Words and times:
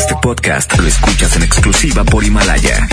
Este 0.00 0.16
podcast 0.22 0.78
lo 0.78 0.88
escuchas 0.88 1.36
en 1.36 1.42
exclusiva 1.42 2.04
por 2.04 2.24
Himalaya. 2.24 2.88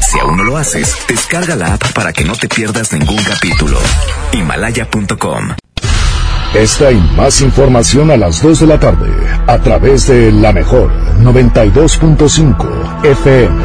Si 0.00 0.18
aún 0.18 0.38
no 0.38 0.44
lo 0.44 0.56
haces, 0.56 0.96
descarga 1.06 1.54
la 1.56 1.74
app 1.74 1.92
para 1.92 2.14
que 2.14 2.24
no 2.24 2.34
te 2.34 2.48
pierdas 2.48 2.90
ningún 2.94 3.22
capítulo. 3.22 3.78
Himalaya.com. 4.32 5.50
Esta 6.54 6.90
y 6.90 6.96
más 7.16 7.42
información 7.42 8.10
a 8.10 8.16
las 8.16 8.40
2 8.40 8.60
de 8.60 8.66
la 8.66 8.80
tarde 8.80 9.10
a 9.46 9.58
través 9.58 10.06
de 10.06 10.32
la 10.32 10.54
mejor 10.54 10.90
92.5 11.20 13.04
FM. 13.04 13.62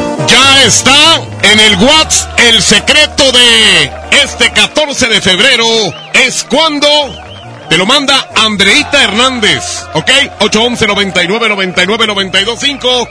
Ya 0.27 0.63
está 0.63 1.21
en 1.43 1.59
el 1.59 1.75
WhatsApp 1.75 2.39
el 2.39 2.61
secreto 2.61 3.31
de 3.31 3.91
este 4.23 4.51
14 4.51 5.07
de 5.07 5.21
febrero. 5.21 5.65
Es 6.13 6.43
cuando 6.49 6.87
te 7.69 7.77
lo 7.77 7.85
manda 7.85 8.29
Andreita 8.35 9.03
Hernández. 9.03 9.83
¿Ok? 9.93 10.09
811 10.39 10.87
99 10.87 11.49
99 11.49 12.07
925 12.07 13.07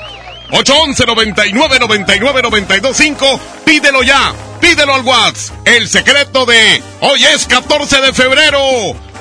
811 0.52 1.06
99 1.06 1.78
99 1.80 2.42
925 2.42 3.40
Pídelo 3.64 4.02
ya. 4.02 4.32
Pídelo 4.60 4.94
al 4.94 5.02
WhatsApp. 5.02 5.66
El 5.66 5.88
secreto 5.88 6.46
de 6.46 6.82
hoy 7.00 7.24
es 7.24 7.46
14 7.46 8.00
de 8.00 8.12
febrero. 8.12 8.60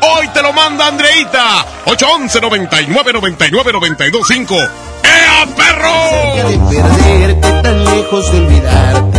Hoy 0.02 0.28
te 0.30 0.42
lo 0.42 0.53
manda 0.53 0.88
Andreita. 0.88 1.66
811 1.86 2.42
99 2.42 3.14
99 3.14 3.72
925 3.73 4.55
¡Ea, 5.03 5.45
perro! 5.55 6.50
de 6.50 6.59
perderte 6.59 7.52
tan 7.61 7.86
lejos 7.86 8.31
de 8.31 8.38
olvidarte, 8.39 9.18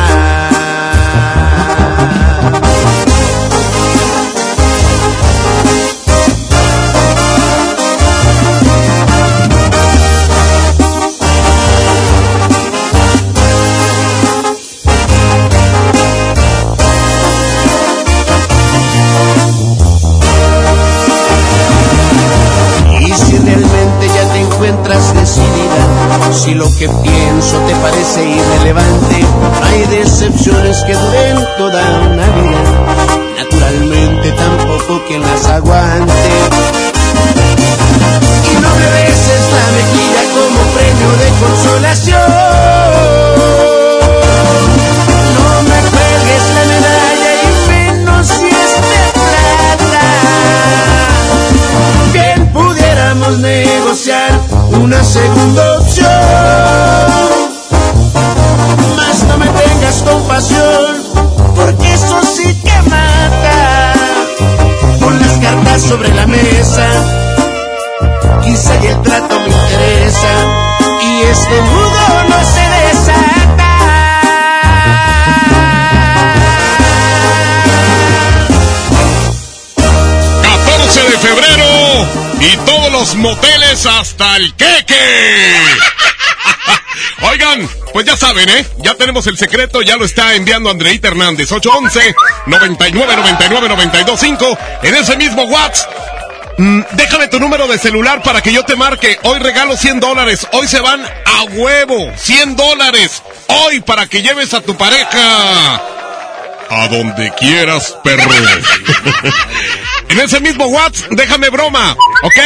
Pienso 27.41 27.57
te 27.65 27.75
parece 27.75 28.23
irrelevante, 28.23 29.25
hay 29.63 29.85
decepciones 29.97 30.77
que 30.85 30.93
duren 30.93 31.37
toda 31.57 31.81
una 32.11 32.27
vida, 32.27 32.61
naturalmente 33.37 34.31
tampoco 34.31 35.01
quien 35.07 35.21
las 35.21 35.45
aguante. 35.47 36.29
Y 38.51 38.53
no 38.61 38.69
me 38.75 38.87
beses 38.91 39.43
la 39.57 39.65
mejilla 39.77 40.23
como 40.35 40.59
premio 40.75 41.11
de 41.21 41.29
consolación. 41.41 42.31
No 45.37 45.47
me 45.63 45.79
cuelgues 45.89 46.43
la 46.55 46.63
medalla 46.73 47.31
y 47.41 47.45
menos 47.69 48.27
si 48.27 48.49
es 48.49 48.73
de 48.91 49.03
plata. 49.19 50.05
Bien 52.13 52.39
pudiéramos 52.53 53.33
negociar 53.39 54.31
una 54.79 55.03
segunda 55.03 55.79
opción. 55.79 57.10
Cartas 65.71 65.87
sobre 65.87 66.13
la 66.13 66.27
mesa, 66.27 66.87
quizá 68.43 68.75
y 68.83 68.87
el 68.87 69.01
trato 69.01 69.39
me 69.39 69.47
interesa, 69.47 70.33
y 71.01 71.21
este 71.23 71.61
nudo 71.61 72.23
no 72.29 72.43
se 72.45 72.61
desata. 72.87 73.67
14 80.41 81.03
de 81.03 81.17
febrero 81.17 82.07
y 82.39 82.57
todos 82.65 82.91
los 82.91 83.15
moteles 83.15 83.85
hasta 83.85 84.37
el 84.37 84.53
queque. 84.55 86.00
Oigan, 87.23 87.69
pues 87.93 88.05
ya 88.05 88.17
saben, 88.17 88.49
¿eh? 88.49 88.65
Ya 88.79 88.95
tenemos 88.95 89.27
el 89.27 89.37
secreto, 89.37 89.81
ya 89.81 89.95
lo 89.95 90.05
está 90.05 90.35
enviando 90.35 90.69
Andreita 90.69 91.09
Hernández. 91.09 91.51
811 91.51 92.15
99 92.47 93.15
99 93.15 93.69
925 93.69 94.57
en 94.83 94.95
ese 94.95 95.17
mismo 95.17 95.43
WhatsApp. 95.43 95.91
Mm, 96.57 96.81
déjame 96.91 97.27
tu 97.27 97.39
número 97.39 97.67
de 97.67 97.77
celular 97.77 98.21
para 98.23 98.41
que 98.41 98.51
yo 98.51 98.63
te 98.63 98.75
marque. 98.75 99.19
Hoy 99.23 99.39
regalo 99.39 99.77
100 99.77 99.99
dólares. 99.99 100.47
Hoy 100.51 100.67
se 100.67 100.79
van 100.79 101.03
a 101.03 101.43
huevo. 101.43 102.11
100 102.15 102.55
dólares. 102.55 103.21
Hoy 103.47 103.81
para 103.81 104.07
que 104.07 104.21
lleves 104.21 104.53
a 104.53 104.61
tu 104.61 104.75
pareja. 104.75 105.81
A 106.69 106.87
donde 106.89 107.31
quieras, 107.37 107.97
perro. 108.03 108.29
en 110.09 110.19
ese 110.19 110.39
mismo 110.39 110.67
WhatsApp, 110.67 111.11
déjame 111.11 111.49
broma. 111.49 111.95
Ok, 112.23 112.37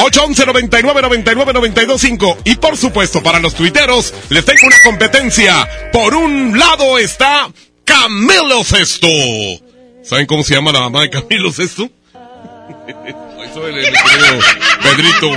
811 0.00 0.46
99 0.46 1.02
99 1.02 1.52
925 1.54 2.38
Y 2.44 2.56
por 2.56 2.76
supuesto, 2.76 3.22
para 3.22 3.38
los 3.40 3.54
tuiteros, 3.54 4.12
les 4.28 4.44
tengo 4.44 4.66
una 4.66 4.76
competencia. 4.84 5.66
Por 5.92 6.14
un 6.14 6.58
lado 6.58 6.98
está 6.98 7.48
Camilo 7.84 8.62
Sesto. 8.64 9.08
¿Saben 10.02 10.26
cómo 10.26 10.42
se 10.42 10.54
llama 10.54 10.72
la 10.72 10.80
mamá 10.80 11.02
de 11.02 11.10
Camilo 11.10 11.50
Sesto? 11.52 11.88
Pedrito. 14.82 15.30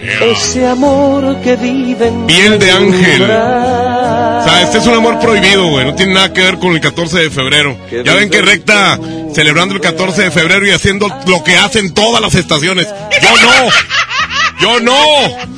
Ese 0.00 0.66
amor 0.66 1.40
que 1.40 1.56
vive 1.56 2.08
en 2.08 2.26
Piel 2.26 2.58
de 2.58 2.70
ángel. 2.70 3.22
O 3.22 4.44
sea, 4.44 4.62
este 4.62 4.78
es 4.78 4.86
un 4.86 4.94
amor 4.94 5.18
prohibido, 5.18 5.66
güey. 5.68 5.84
No 5.84 5.94
tiene 5.94 6.14
nada 6.14 6.32
que 6.32 6.42
ver 6.42 6.58
con 6.58 6.72
el 6.72 6.80
14 6.80 7.18
de 7.18 7.30
febrero. 7.30 7.76
Ya 8.04 8.14
ven 8.14 8.30
que 8.30 8.40
recta 8.40 8.98
celebrando 9.34 9.74
el 9.74 9.80
14 9.80 10.22
de 10.22 10.30
febrero 10.30 10.66
y 10.66 10.70
haciendo 10.70 11.08
lo 11.26 11.42
que 11.42 11.56
hacen 11.56 11.92
todas 11.92 12.20
las 12.20 12.34
estaciones. 12.34 12.86
Yo 13.20 13.30
no. 13.42 13.68
Yo 14.60 14.80
no. 14.80 14.98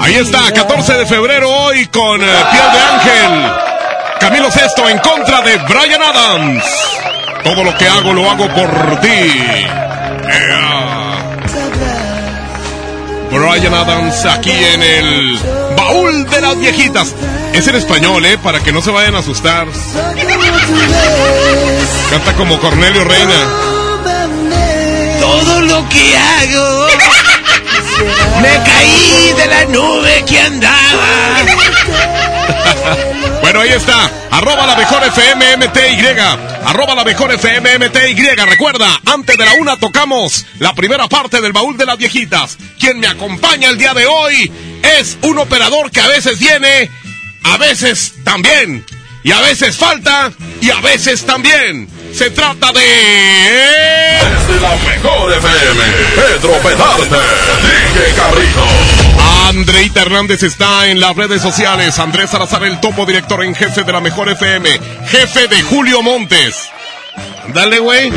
Ahí 0.00 0.14
está, 0.14 0.52
14 0.52 0.94
de 0.94 1.06
febrero 1.06 1.50
hoy 1.50 1.86
con 1.86 2.22
eh, 2.22 2.26
Piel 2.50 2.72
de 2.72 2.78
Ángel. 2.78 3.52
Camilo 4.20 4.50
Sesto 4.50 4.86
en 4.88 4.98
contra 4.98 5.40
de 5.42 5.56
Brian 5.58 6.02
Adams. 6.02 6.64
Todo 7.44 7.62
lo 7.64 7.76
que 7.76 7.86
hago 7.86 8.12
lo 8.12 8.30
hago 8.30 8.48
por 8.48 9.00
ti. 9.00 9.32
Brian 13.38 13.72
Adams 13.72 14.24
aquí 14.24 14.50
en 14.50 14.82
el 14.82 15.38
baúl 15.76 16.28
de 16.28 16.40
las 16.40 16.58
viejitas. 16.58 17.14
Es 17.52 17.68
en 17.68 17.76
español, 17.76 18.24
¿eh? 18.26 18.36
Para 18.36 18.60
que 18.60 18.72
no 18.72 18.82
se 18.82 18.90
vayan 18.90 19.14
a 19.14 19.18
asustar. 19.20 19.68
Canta 22.10 22.32
como 22.34 22.58
Cornelio 22.58 23.04
Reina. 23.04 23.34
Todo 25.20 25.60
lo 25.60 25.88
que 25.88 26.16
hago. 26.16 26.86
Me 28.42 28.48
caí 28.64 29.34
de 29.36 29.46
la 29.46 29.64
nube 29.66 30.24
que 30.26 30.40
andaba. 30.40 31.46
Bueno, 33.48 33.62
ahí 33.62 33.70
está. 33.70 34.10
Arroba 34.30 34.66
la 34.66 34.76
mejor 34.76 35.02
FMMTY. 35.04 36.06
Arroba 36.66 36.94
la 36.94 37.02
mejor 37.02 37.32
FMMTY. 37.32 38.44
Recuerda, 38.44 39.00
antes 39.06 39.38
de 39.38 39.44
la 39.46 39.54
una 39.54 39.78
tocamos 39.78 40.44
la 40.58 40.74
primera 40.74 41.08
parte 41.08 41.40
del 41.40 41.54
baúl 41.54 41.78
de 41.78 41.86
las 41.86 41.96
viejitas. 41.96 42.58
Quien 42.78 43.00
me 43.00 43.06
acompaña 43.06 43.70
el 43.70 43.78
día 43.78 43.94
de 43.94 44.06
hoy 44.06 44.52
es 44.82 45.16
un 45.22 45.38
operador 45.38 45.90
que 45.90 46.02
a 46.02 46.08
veces 46.08 46.38
viene, 46.38 46.90
a 47.42 47.56
veces 47.56 48.16
también. 48.22 48.84
Y 49.24 49.32
a 49.32 49.40
veces 49.40 49.78
falta, 49.78 50.30
y 50.60 50.68
a 50.68 50.80
veces 50.82 51.24
también. 51.24 51.88
Se 52.12 52.28
trata 52.28 52.70
de... 52.72 52.80
Desde 52.80 54.60
la 54.60 54.76
mejor 54.76 55.32
FM, 55.32 55.82
Pedro 56.16 56.52
Pedarte. 56.58 57.16
Andreita 59.48 60.02
Hernández 60.02 60.42
está 60.42 60.88
en 60.88 61.00
las 61.00 61.16
redes 61.16 61.40
sociales. 61.40 61.98
Andrés 61.98 62.28
Salazar, 62.28 62.64
el 62.64 62.80
topo 62.80 63.06
director 63.06 63.42
en 63.42 63.54
jefe 63.54 63.82
de 63.82 63.92
la 63.92 64.00
mejor 64.02 64.28
FM. 64.28 64.68
Jefe 65.06 65.48
de 65.48 65.62
Julio 65.62 66.02
Montes. 66.02 66.68
Dale, 67.54 67.78
güey. 67.78 68.12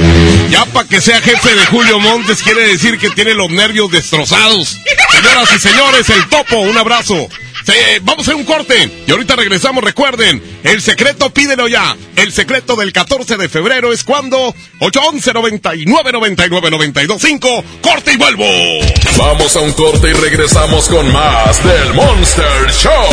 Ya 0.50 0.66
para 0.66 0.90
que 0.90 1.00
sea 1.00 1.22
jefe 1.22 1.56
de 1.56 1.66
Julio 1.68 2.02
Montes 2.02 2.44
quiere 2.44 2.68
decir 2.68 3.00
que 3.00 3.12
tiene 3.12 3.34
los 3.34 3.50
nervios 3.50 3.90
destrozados. 3.90 4.78
Señoras 5.14 5.50
y 5.56 5.60
señores, 5.60 6.10
el 6.10 6.28
topo, 6.28 6.58
un 6.60 6.78
abrazo. 6.78 7.30
Vamos 8.04 8.28
a 8.28 8.36
un 8.36 8.44
corte 8.44 8.90
y 9.08 9.12
ahorita 9.12 9.36
regresamos. 9.36 9.84
Recuerden, 9.84 10.42
el 10.64 10.82
secreto 10.82 11.30
pídelo 11.30 11.68
ya. 11.68 11.96
El 12.16 12.32
secreto 12.32 12.76
del 12.76 12.94
14 12.94 13.38
de 13.38 13.50
febrero 13.50 13.92
es 13.92 14.04
cuando 14.04 14.54
811 14.80 15.34
99 15.34 16.12
99 16.12 16.72
925 16.72 17.64
corte 17.82 18.14
y 18.14 18.18
vuelvo. 18.18 18.46
Vamos 19.18 19.56
a 19.56 19.60
un 19.62 19.74
corte 19.74 20.10
y 20.10 20.14
regresamos 20.14 20.88
con 20.88 21.12
más 21.12 21.64
del 21.64 21.94
Monster 21.94 22.72
Show 22.72 23.08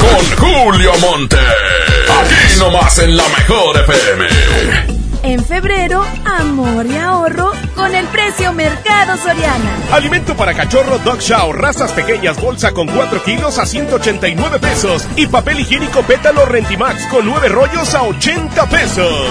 con 0.00 0.36
Julio 0.36 0.92
Monte. 0.98 1.36
Aquí 1.38 2.58
nomás 2.58 2.98
en 2.98 3.16
la 3.16 3.28
mejor 3.28 3.78
FM. 3.78 5.03
En 5.24 5.42
febrero, 5.42 6.04
amor 6.26 6.84
y 6.84 6.96
ahorro 6.96 7.52
con 7.74 7.94
el 7.94 8.06
precio 8.08 8.52
Mercado 8.52 9.16
Soriana. 9.16 9.78
Alimento 9.90 10.36
para 10.36 10.52
cachorro 10.52 10.98
Dog 10.98 11.18
Chow, 11.18 11.50
razas 11.54 11.92
pequeñas, 11.92 12.38
bolsa 12.38 12.72
con 12.72 12.86
4 12.86 13.22
kilos 13.24 13.58
a 13.58 13.64
189 13.64 14.58
pesos. 14.58 15.08
Y 15.16 15.26
papel 15.26 15.60
higiénico 15.60 16.02
pétalo 16.02 16.44
Rentimax 16.44 17.06
con 17.06 17.24
9 17.24 17.48
rollos 17.48 17.94
a 17.94 18.02
80 18.02 18.68
pesos. 18.68 19.26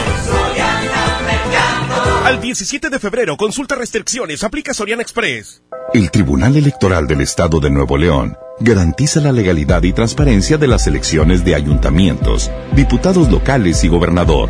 Al 2.25 2.41
17 2.41 2.89
de 2.89 2.97
febrero, 2.97 3.37
consulta 3.37 3.75
restricciones, 3.75 4.43
aplica 4.43 4.73
Soriana 4.73 5.03
Express. 5.03 5.61
El 5.93 6.09
Tribunal 6.09 6.57
Electoral 6.57 7.05
del 7.05 7.21
Estado 7.21 7.59
de 7.59 7.69
Nuevo 7.69 7.97
León 7.99 8.35
garantiza 8.59 9.21
la 9.21 9.31
legalidad 9.31 9.83
y 9.83 9.93
transparencia 9.93 10.57
de 10.57 10.67
las 10.67 10.87
elecciones 10.87 11.45
de 11.45 11.53
ayuntamientos, 11.53 12.49
diputados 12.75 13.29
locales 13.29 13.83
y 13.83 13.89
gobernador 13.89 14.49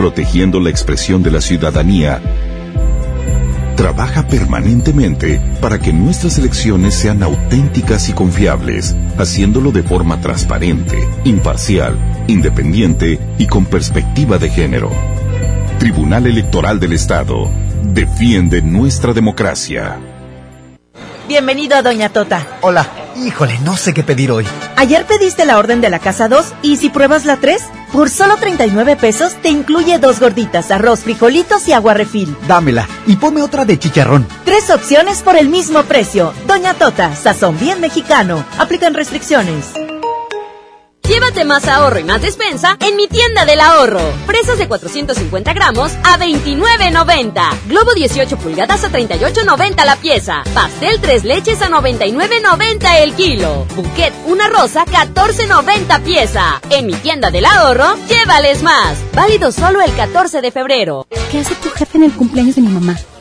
protegiendo 0.00 0.60
la 0.60 0.70
expresión 0.70 1.22
de 1.22 1.30
la 1.30 1.42
ciudadanía, 1.42 2.22
trabaja 3.76 4.26
permanentemente 4.26 5.38
para 5.60 5.78
que 5.78 5.92
nuestras 5.92 6.38
elecciones 6.38 6.94
sean 6.94 7.22
auténticas 7.22 8.08
y 8.08 8.14
confiables, 8.14 8.96
haciéndolo 9.18 9.72
de 9.72 9.82
forma 9.82 10.18
transparente, 10.22 11.06
imparcial, 11.24 11.98
independiente 12.28 13.20
y 13.36 13.46
con 13.46 13.66
perspectiva 13.66 14.38
de 14.38 14.48
género. 14.48 14.90
Tribunal 15.78 16.26
Electoral 16.26 16.80
del 16.80 16.94
Estado 16.94 17.50
defiende 17.82 18.62
nuestra 18.62 19.12
democracia. 19.12 19.98
Bienvenido 21.28 21.76
a 21.76 21.82
Doña 21.82 22.08
Tota. 22.08 22.46
Hola. 22.62 22.88
Híjole, 23.16 23.58
no 23.64 23.76
sé 23.76 23.92
qué 23.92 24.02
pedir 24.02 24.30
hoy. 24.32 24.46
Ayer 24.76 25.04
pediste 25.04 25.44
la 25.44 25.58
orden 25.58 25.82
de 25.82 25.90
la 25.90 25.98
casa 25.98 26.26
2 26.26 26.54
y 26.62 26.78
si 26.78 26.88
pruebas 26.88 27.26
la 27.26 27.36
3, 27.36 27.60
por 27.92 28.10
solo 28.10 28.36
39 28.36 28.96
pesos 28.96 29.34
te 29.42 29.48
incluye 29.48 29.98
dos 29.98 30.20
gorditas, 30.20 30.70
arroz, 30.70 31.00
frijolitos 31.00 31.68
y 31.68 31.72
agua 31.72 31.94
refil. 31.94 32.36
Dámela 32.46 32.88
y 33.06 33.16
ponme 33.16 33.42
otra 33.42 33.64
de 33.64 33.78
chicharrón. 33.78 34.26
Tres 34.44 34.70
opciones 34.70 35.22
por 35.22 35.36
el 35.36 35.48
mismo 35.48 35.82
precio. 35.84 36.32
Doña 36.46 36.74
Tota, 36.74 37.14
sazón 37.16 37.58
bien 37.58 37.80
mexicano. 37.80 38.44
Aplican 38.58 38.94
restricciones. 38.94 39.72
Llévate 41.10 41.44
más 41.44 41.66
ahorro 41.66 41.98
y 41.98 42.04
más 42.04 42.22
despensa 42.22 42.76
en 42.78 42.94
mi 42.94 43.08
tienda 43.08 43.44
del 43.44 43.60
ahorro. 43.60 43.98
Presas 44.28 44.58
de 44.58 44.68
450 44.68 45.52
gramos 45.54 45.90
a 46.04 46.16
29.90. 46.16 47.66
Globo 47.66 47.94
18 47.94 48.36
pulgadas 48.36 48.84
a 48.84 48.92
38.90 48.92 49.84
la 49.84 49.96
pieza. 49.96 50.44
Pastel 50.54 51.00
3 51.00 51.24
leches 51.24 51.62
a 51.62 51.68
99.90 51.68 53.02
el 53.02 53.14
kilo. 53.14 53.66
Bouquet 53.74 54.12
una 54.26 54.46
rosa 54.46 54.84
14.90 54.84 56.00
pieza. 56.04 56.60
En 56.70 56.86
mi 56.86 56.94
tienda 56.94 57.32
del 57.32 57.44
ahorro, 57.44 57.96
llévales 58.08 58.62
más. 58.62 58.96
Válido 59.12 59.50
solo 59.50 59.80
el 59.80 59.92
14 59.96 60.40
de 60.40 60.52
febrero. 60.52 61.08
¿Qué 61.32 61.40
hace 61.40 61.56
tu 61.56 61.70
jefe 61.70 61.98
en 61.98 62.04
el 62.04 62.12
cumpleaños 62.12 62.54
de 62.54 62.62
mi 62.62 62.68
mamá? 62.68 62.96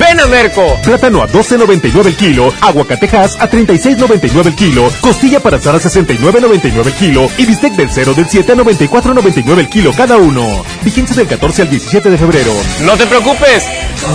Ven 0.00 0.18
a 0.18 0.26
Merco. 0.26 0.80
Plátano 0.82 1.22
a 1.22 1.28
12.99 1.28 2.06
el 2.06 2.16
kilo, 2.16 2.52
aguacatejas 2.62 3.36
a 3.38 3.50
36.99 3.50 4.46
el 4.46 4.54
kilo, 4.54 4.90
costilla 5.02 5.40
para 5.40 5.58
asar 5.58 5.74
a 5.74 5.78
69.99 5.78 6.86
el 6.86 6.92
kilo 6.94 7.28
y 7.36 7.44
bistec 7.44 7.74
del 7.74 7.90
0 7.90 8.14
del 8.14 8.26
7 8.26 8.52
a 8.52 8.54
94.99 8.56 9.58
el 9.58 9.68
kilo 9.68 9.92
cada 9.92 10.16
uno. 10.16 10.64
Vigencia 10.82 11.14
del 11.14 11.28
14 11.28 11.62
al 11.62 11.70
17 11.70 12.10
de 12.10 12.16
febrero. 12.16 12.52
No 12.82 12.96
te 12.96 13.06
preocupes. 13.06 13.64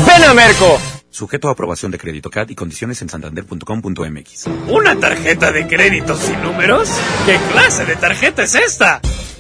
Ven 0.08 0.24
a 0.24 0.34
Merco. 0.34 0.80
Sujeto 1.12 1.50
a 1.50 1.52
aprobación 1.52 1.92
de 1.92 2.00
crédito 2.00 2.30
CAD 2.30 2.50
y 2.50 2.56
condiciones 2.56 3.02
en 3.04 3.08
santander.com.mx. 3.08 4.48
¿Una 4.68 5.00
tarjeta 5.00 5.52
de 5.52 5.68
crédito 5.68 6.18
sin 6.18 6.42
números? 6.42 6.90
¿Qué 7.26 7.38
clase 7.54 7.86
de 7.86 7.96
tarjeta 7.96 8.44
es 8.44 8.56
esta? 8.56 9.00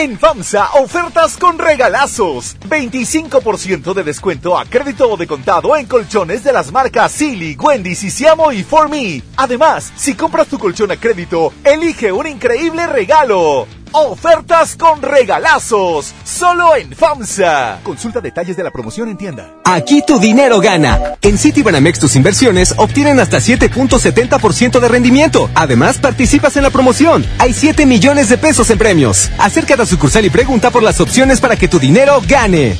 En 0.00 0.16
FAMSA, 0.16 0.74
ofertas 0.74 1.36
con 1.36 1.58
regalazos. 1.58 2.56
25% 2.68 3.94
de 3.94 4.04
descuento 4.04 4.56
a 4.56 4.64
crédito 4.64 5.10
o 5.10 5.16
de 5.16 5.26
contado 5.26 5.74
en 5.76 5.86
colchones 5.86 6.44
de 6.44 6.52
las 6.52 6.70
marcas 6.70 7.10
Silly, 7.10 7.56
Wendy, 7.56 7.96
Sisiamo 7.96 8.52
y 8.52 8.62
For 8.62 8.88
Me. 8.88 9.20
Además, 9.36 9.92
si 9.96 10.14
compras 10.14 10.46
tu 10.46 10.56
colchón 10.56 10.92
a 10.92 10.96
crédito, 10.98 11.52
elige 11.64 12.12
un 12.12 12.28
increíble 12.28 12.86
regalo. 12.86 13.66
Ofertas 13.92 14.76
con 14.76 15.02
regalazos, 15.02 16.12
solo 16.24 16.76
en 16.76 16.92
FAMSA. 16.92 17.80
Consulta 17.82 18.20
detalles 18.20 18.56
de 18.56 18.62
la 18.62 18.70
promoción 18.70 19.08
en 19.08 19.16
tienda. 19.16 19.54
Aquí 19.64 20.02
tu 20.06 20.18
dinero 20.18 20.60
gana. 20.60 21.14
En 21.22 21.38
Citibanamex 21.38 21.98
tus 21.98 22.16
inversiones 22.16 22.74
obtienen 22.76 23.20
hasta 23.20 23.38
7.70% 23.38 24.80
de 24.80 24.88
rendimiento. 24.88 25.50
Además, 25.54 25.98
participas 25.98 26.56
en 26.56 26.62
la 26.62 26.70
promoción. 26.70 27.24
Hay 27.38 27.52
7 27.52 27.86
millones 27.86 28.28
de 28.28 28.38
pesos 28.38 28.70
en 28.70 28.78
premios. 28.78 29.30
Acércate 29.38 29.82
a 29.82 29.86
sucursal 29.86 30.24
y 30.24 30.30
pregunta 30.30 30.70
por 30.70 30.82
las 30.82 31.00
opciones 31.00 31.40
para 31.40 31.56
que 31.56 31.68
tu 31.68 31.78
dinero 31.78 32.20
gane. 32.26 32.76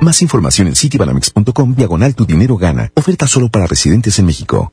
Más 0.00 0.20
información 0.20 0.68
en 0.68 0.76
citibanamex.com 0.76 1.74
diagonal 1.74 2.14
tu 2.14 2.26
dinero 2.26 2.56
gana. 2.56 2.90
Oferta 2.94 3.26
solo 3.26 3.48
para 3.48 3.66
residentes 3.66 4.18
en 4.18 4.26
México. 4.26 4.72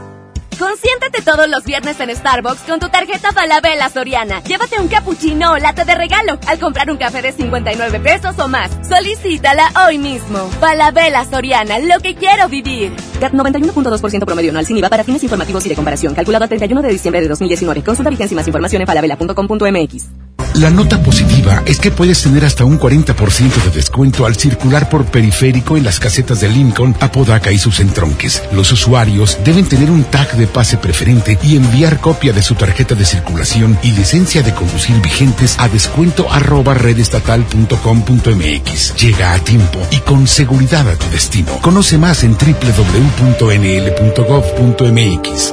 Consiéntate 0.61 1.23
todos 1.23 1.49
los 1.49 1.63
viernes 1.63 1.99
en 1.99 2.15
Starbucks 2.15 2.61
con 2.67 2.79
tu 2.79 2.87
tarjeta 2.87 3.31
Falabella 3.31 3.89
Soriana. 3.89 4.43
Llévate 4.43 4.79
un 4.79 4.87
cappuccino 4.89 5.53
o 5.53 5.57
latte 5.57 5.85
de 5.85 5.95
regalo 5.95 6.37
al 6.45 6.59
comprar 6.59 6.91
un 6.91 6.97
café 6.97 7.23
de 7.23 7.31
59 7.31 7.99
pesos 7.99 8.37
o 8.37 8.47
más. 8.47 8.69
Solicítala 8.87 9.71
hoy 9.87 9.97
mismo. 9.97 10.51
Falabella 10.59 11.25
Soriana, 11.25 11.79
lo 11.79 11.99
que 11.99 12.13
quiero 12.13 12.47
vivir. 12.47 12.93
CAT 13.19 13.33
91.2% 13.33 14.23
promedio 14.23 14.51
anual 14.51 14.67
sin 14.67 14.77
IVA 14.77 14.89
para 14.89 15.03
fines 15.03 15.23
informativos 15.23 15.65
y 15.65 15.69
de 15.69 15.75
comparación. 15.75 16.13
Calculado 16.13 16.45
a 16.45 16.47
31 16.47 16.79
de 16.83 16.89
diciembre 16.89 17.21
de 17.21 17.27
2019. 17.29 17.81
Consulta 17.81 18.11
vigencia 18.11 18.35
y 18.35 18.37
más 18.37 18.45
información 18.45 18.83
en 18.83 18.87
falabella.com.mx. 18.87 20.31
La 20.55 20.69
nota 20.69 21.01
positiva 21.01 21.63
es 21.65 21.79
que 21.79 21.91
puedes 21.91 22.21
tener 22.21 22.43
hasta 22.43 22.65
un 22.65 22.77
40% 22.77 23.63
de 23.63 23.71
descuento 23.71 24.25
al 24.25 24.35
circular 24.35 24.89
por 24.89 25.05
periférico 25.05 25.77
en 25.77 25.85
las 25.85 25.97
casetas 25.97 26.41
de 26.41 26.49
Lincoln, 26.49 26.93
Apodaca 26.99 27.53
y 27.53 27.57
sus 27.57 27.79
entronques. 27.79 28.43
Los 28.51 28.69
usuarios 28.73 29.37
deben 29.45 29.65
tener 29.65 29.89
un 29.89 30.03
tag 30.03 30.35
de 30.35 30.47
pase 30.51 30.77
preferente 30.77 31.37
y 31.41 31.55
enviar 31.55 31.99
copia 31.99 32.31
de 32.33 32.43
su 32.43 32.55
tarjeta 32.55 32.95
de 32.95 33.05
circulación 33.05 33.77
y 33.81 33.91
licencia 33.91 34.43
de 34.43 34.53
conducir 34.53 34.99
vigentes 35.01 35.55
a 35.59 35.67
descuento 35.67 36.31
arroba 36.31 36.73
redestatal.com.mx. 36.73 38.95
Llega 38.95 39.33
a 39.33 39.39
tiempo 39.39 39.79
y 39.91 39.97
con 39.97 40.27
seguridad 40.27 40.89
a 40.89 40.95
tu 40.95 41.09
destino. 41.09 41.51
Conoce 41.61 41.97
más 41.97 42.23
en 42.23 42.33
www.nl.gov.mx. 42.33 43.41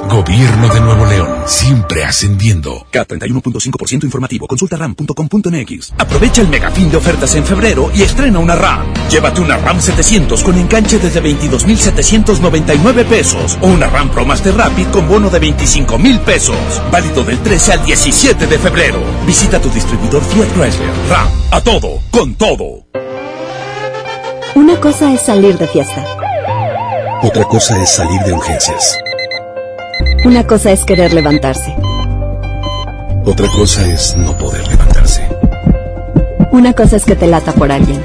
Gobierno 0.09 0.73
de 0.73 0.81
Nuevo 0.81 1.05
León, 1.05 1.29
siempre 1.47 2.03
ascendiendo. 2.03 2.85
K31.5% 2.91 4.03
informativo. 4.03 4.47
Consulta 4.47 4.75
ram.com.mx. 4.77 5.93
Aprovecha 5.97 6.41
el 6.41 6.49
megafín 6.49 6.91
de 6.91 6.97
ofertas 6.97 7.35
en 7.35 7.45
febrero 7.45 7.89
y 7.93 8.01
estrena 8.01 8.39
una 8.39 8.55
RAM. 8.55 8.93
Llévate 9.09 9.39
una 9.41 9.57
RAM 9.57 9.81
700 9.81 10.43
con 10.43 10.57
enganche 10.57 10.99
desde 10.99 11.21
22,799 11.21 13.05
pesos 13.05 13.57
o 13.61 13.67
una 13.67 13.87
RAM 13.87 14.09
Pro 14.09 14.25
Master 14.25 14.55
Rapid 14.55 14.87
con 14.91 15.07
bono 15.07 15.29
de 15.29 15.39
25 15.39 15.97
mil 15.97 16.19
pesos. 16.19 16.57
Válido 16.91 17.23
del 17.23 17.39
13 17.39 17.73
al 17.73 17.85
17 17.85 18.47
de 18.47 18.57
febrero. 18.57 18.99
Visita 19.25 19.59
tu 19.59 19.69
distribuidor 19.69 20.23
Fiat 20.23 20.49
Chrysler. 20.53 20.89
RAM. 21.09 21.27
A 21.51 21.61
todo, 21.61 21.99
con 22.11 22.35
todo. 22.35 22.85
Una 24.55 24.79
cosa 24.79 25.13
es 25.13 25.21
salir 25.21 25.57
de 25.57 25.67
fiesta. 25.67 26.05
Otra 27.21 27.43
cosa 27.45 27.81
es 27.81 27.89
salir 27.89 28.19
de 28.21 28.33
urgencias. 28.33 28.97
Una 30.25 30.45
cosa 30.45 30.71
es 30.71 30.83
querer 30.83 31.13
levantarse. 31.13 31.75
Otra 33.25 33.47
cosa 33.49 33.85
es 33.85 34.15
no 34.15 34.37
poder 34.37 34.67
levantarse. 34.67 35.27
Una 36.51 36.73
cosa 36.73 36.95
es 36.95 37.05
que 37.05 37.15
te 37.15 37.27
lata 37.27 37.51
por 37.51 37.71
alguien. 37.71 38.01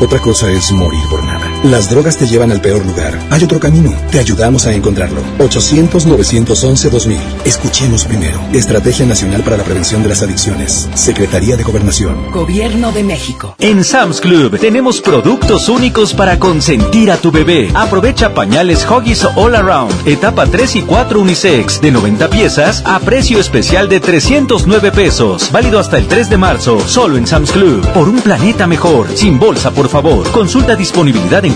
Otra 0.00 0.18
cosa 0.18 0.50
es 0.50 0.72
morir 0.72 1.02
por 1.10 1.22
nada. 1.24 1.31
Las 1.64 1.88
drogas 1.88 2.18
te 2.18 2.26
llevan 2.26 2.50
al 2.50 2.60
peor 2.60 2.84
lugar. 2.84 3.16
Hay 3.30 3.44
otro 3.44 3.60
camino. 3.60 3.94
Te 4.10 4.18
ayudamos 4.18 4.66
a 4.66 4.72
encontrarlo. 4.72 5.20
800-911-2000. 5.38 7.18
Escuchemos 7.44 8.04
primero. 8.04 8.40
Estrategia 8.52 9.06
Nacional 9.06 9.42
para 9.42 9.58
la 9.58 9.62
Prevención 9.62 10.02
de 10.02 10.08
las 10.08 10.22
Adicciones. 10.22 10.88
Secretaría 10.94 11.56
de 11.56 11.62
Gobernación. 11.62 12.32
Gobierno 12.32 12.90
de 12.90 13.04
México. 13.04 13.54
En 13.60 13.84
Sam's 13.84 14.20
Club 14.20 14.58
tenemos 14.58 15.00
productos 15.00 15.68
únicos 15.68 16.12
para 16.14 16.40
consentir 16.40 17.12
a 17.12 17.16
tu 17.16 17.30
bebé. 17.30 17.70
Aprovecha 17.74 18.34
pañales 18.34 18.84
Hoggies 18.84 19.24
All 19.36 19.54
Around. 19.54 20.08
Etapa 20.08 20.46
3 20.46 20.76
y 20.76 20.82
4 20.82 21.20
unisex 21.20 21.80
de 21.80 21.92
90 21.92 22.28
piezas 22.28 22.82
a 22.84 22.98
precio 22.98 23.38
especial 23.38 23.88
de 23.88 24.00
309 24.00 24.90
pesos. 24.90 25.48
Válido 25.52 25.78
hasta 25.78 25.98
el 25.98 26.08
3 26.08 26.28
de 26.28 26.38
marzo. 26.38 26.80
Solo 26.88 27.16
en 27.18 27.26
Sam's 27.28 27.52
Club. 27.52 27.86
Por 27.92 28.08
un 28.08 28.20
planeta 28.20 28.66
mejor. 28.66 29.06
Sin 29.14 29.38
bolsa, 29.38 29.70
por 29.70 29.88
favor. 29.88 30.28
Consulta 30.32 30.74
disponibilidad 30.74 31.44
en 31.44 31.51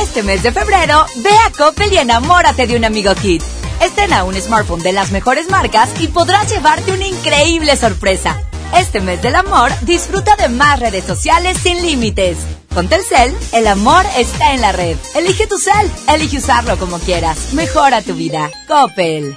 Este 0.00 0.22
mes 0.22 0.42
de 0.42 0.52
febrero, 0.52 1.04
ve 1.16 1.30
a 1.46 1.50
Coppel 1.50 1.92
y 1.92 1.98
enamórate 1.98 2.66
de 2.66 2.76
un 2.76 2.84
amigo 2.84 3.14
Kit. 3.14 3.42
Estrena 3.82 4.24
un 4.24 4.34
smartphone 4.34 4.82
de 4.82 4.92
las 4.92 5.10
mejores 5.10 5.50
marcas 5.50 5.90
y 6.00 6.08
podrás 6.08 6.50
llevarte 6.50 6.92
una 6.92 7.06
increíble 7.06 7.76
sorpresa. 7.76 8.40
Este 8.74 9.00
mes 9.00 9.22
del 9.22 9.36
amor, 9.36 9.70
disfruta 9.82 10.36
de 10.36 10.48
más 10.48 10.80
redes 10.80 11.04
sociales 11.04 11.58
sin 11.62 11.80
límites. 11.82 12.38
Con 12.74 12.88
Telcel, 12.88 13.34
el 13.52 13.66
amor 13.66 14.04
está 14.16 14.54
en 14.54 14.60
la 14.60 14.72
red. 14.72 14.96
Elige 15.14 15.46
tu 15.46 15.58
cel, 15.58 15.90
elige 16.12 16.38
usarlo 16.38 16.78
como 16.78 16.98
quieras. 16.98 17.52
Mejora 17.52 18.02
tu 18.02 18.14
vida. 18.14 18.50
Coppel. 18.66 19.36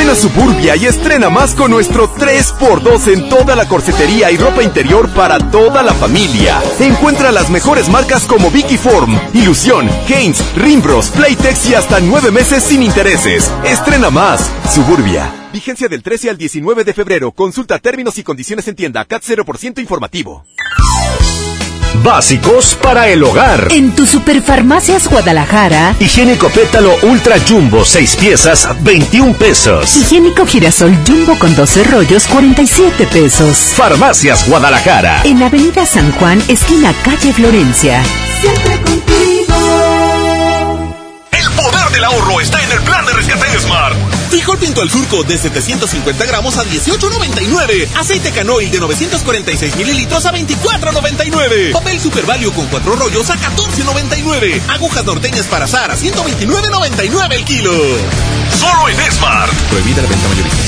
Ven 0.00 0.08
a 0.08 0.14
Suburbia 0.14 0.76
y 0.76 0.86
estrena 0.86 1.28
más 1.28 1.54
con 1.54 1.70
nuestro 1.70 2.10
3x2 2.14 3.12
en 3.12 3.28
toda 3.28 3.54
la 3.54 3.68
corsetería 3.68 4.30
y 4.30 4.38
ropa 4.38 4.62
interior 4.62 5.10
para 5.10 5.36
toda 5.50 5.82
la 5.82 5.92
familia. 5.92 6.58
Encuentra 6.78 7.30
las 7.30 7.50
mejores 7.50 7.90
marcas 7.90 8.24
como 8.24 8.50
Vicky 8.50 8.78
Form, 8.78 9.20
Ilusión, 9.34 9.90
Haynes, 10.08 10.42
Rimbros, 10.56 11.10
Playtex 11.10 11.68
y 11.68 11.74
hasta 11.74 12.00
nueve 12.00 12.30
meses 12.30 12.62
sin 12.62 12.82
intereses. 12.82 13.52
Estrena 13.62 14.08
más. 14.08 14.50
Suburbia. 14.74 15.30
Vigencia 15.52 15.86
del 15.86 16.02
13 16.02 16.30
al 16.30 16.38
19 16.38 16.82
de 16.84 16.94
febrero. 16.94 17.32
Consulta 17.32 17.78
términos 17.78 18.16
y 18.16 18.22
condiciones 18.22 18.66
en 18.68 18.76
tienda. 18.76 19.04
CAT 19.04 19.22
0% 19.22 19.80
informativo. 19.80 20.46
Básicos 22.02 22.74
para 22.80 23.08
el 23.08 23.22
hogar. 23.22 23.68
En 23.70 23.94
tu 23.94 24.06
Superfarmacias 24.06 25.06
Guadalajara. 25.08 25.94
Higiénico 26.00 26.48
pétalo 26.48 26.94
Ultra 27.02 27.36
Jumbo, 27.46 27.84
6 27.84 28.16
piezas, 28.16 28.68
21 28.80 29.34
pesos. 29.34 29.96
Higiénico 29.96 30.46
girasol 30.46 30.96
Jumbo 31.06 31.38
con 31.38 31.54
12 31.54 31.84
rollos, 31.84 32.26
47 32.26 33.06
pesos. 33.06 33.56
Farmacias 33.76 34.48
Guadalajara. 34.48 35.22
En 35.24 35.42
Avenida 35.42 35.84
San 35.84 36.10
Juan, 36.12 36.42
esquina 36.48 36.94
calle 37.04 37.34
Florencia. 37.34 38.02
Siempre 38.40 38.80
contigo. 38.80 39.54
El 41.32 41.50
poder 41.50 41.90
del 41.92 42.04
ahorro 42.04 42.40
está 42.40 42.62
en 42.62 42.72
el 42.72 42.80
plan 42.80 43.04
de 43.04 43.12
rescate 43.12 43.50
de 43.50 43.58
Smart. 43.58 44.19
Frijol 44.30 44.58
pinto 44.58 44.80
al 44.80 44.88
surco 44.88 45.24
de 45.24 45.36
750 45.36 46.24
gramos 46.24 46.56
a 46.56 46.64
18.99. 46.64 47.88
Aceite 47.96 48.30
canoil 48.30 48.70
de 48.70 48.78
946 48.78 49.74
mililitros 49.74 50.24
a 50.24 50.32
24.99. 50.32 51.72
Papel 51.72 52.00
Super 52.00 52.24
Value 52.24 52.52
con 52.52 52.66
cuatro 52.68 52.94
rollos 52.94 53.28
a 53.28 53.36
14.99. 53.36 54.60
Agujas 54.68 55.04
norteñas 55.04 55.46
para 55.46 55.64
azar 55.64 55.90
a 55.90 55.96
129.99 55.96 57.32
el 57.34 57.44
kilo. 57.44 57.72
Solo 58.56 58.88
en 58.88 59.12
Smart. 59.12 59.52
Prohibida 59.68 60.02
la 60.02 60.08
venta 60.08 60.28
mayorista. 60.28 60.58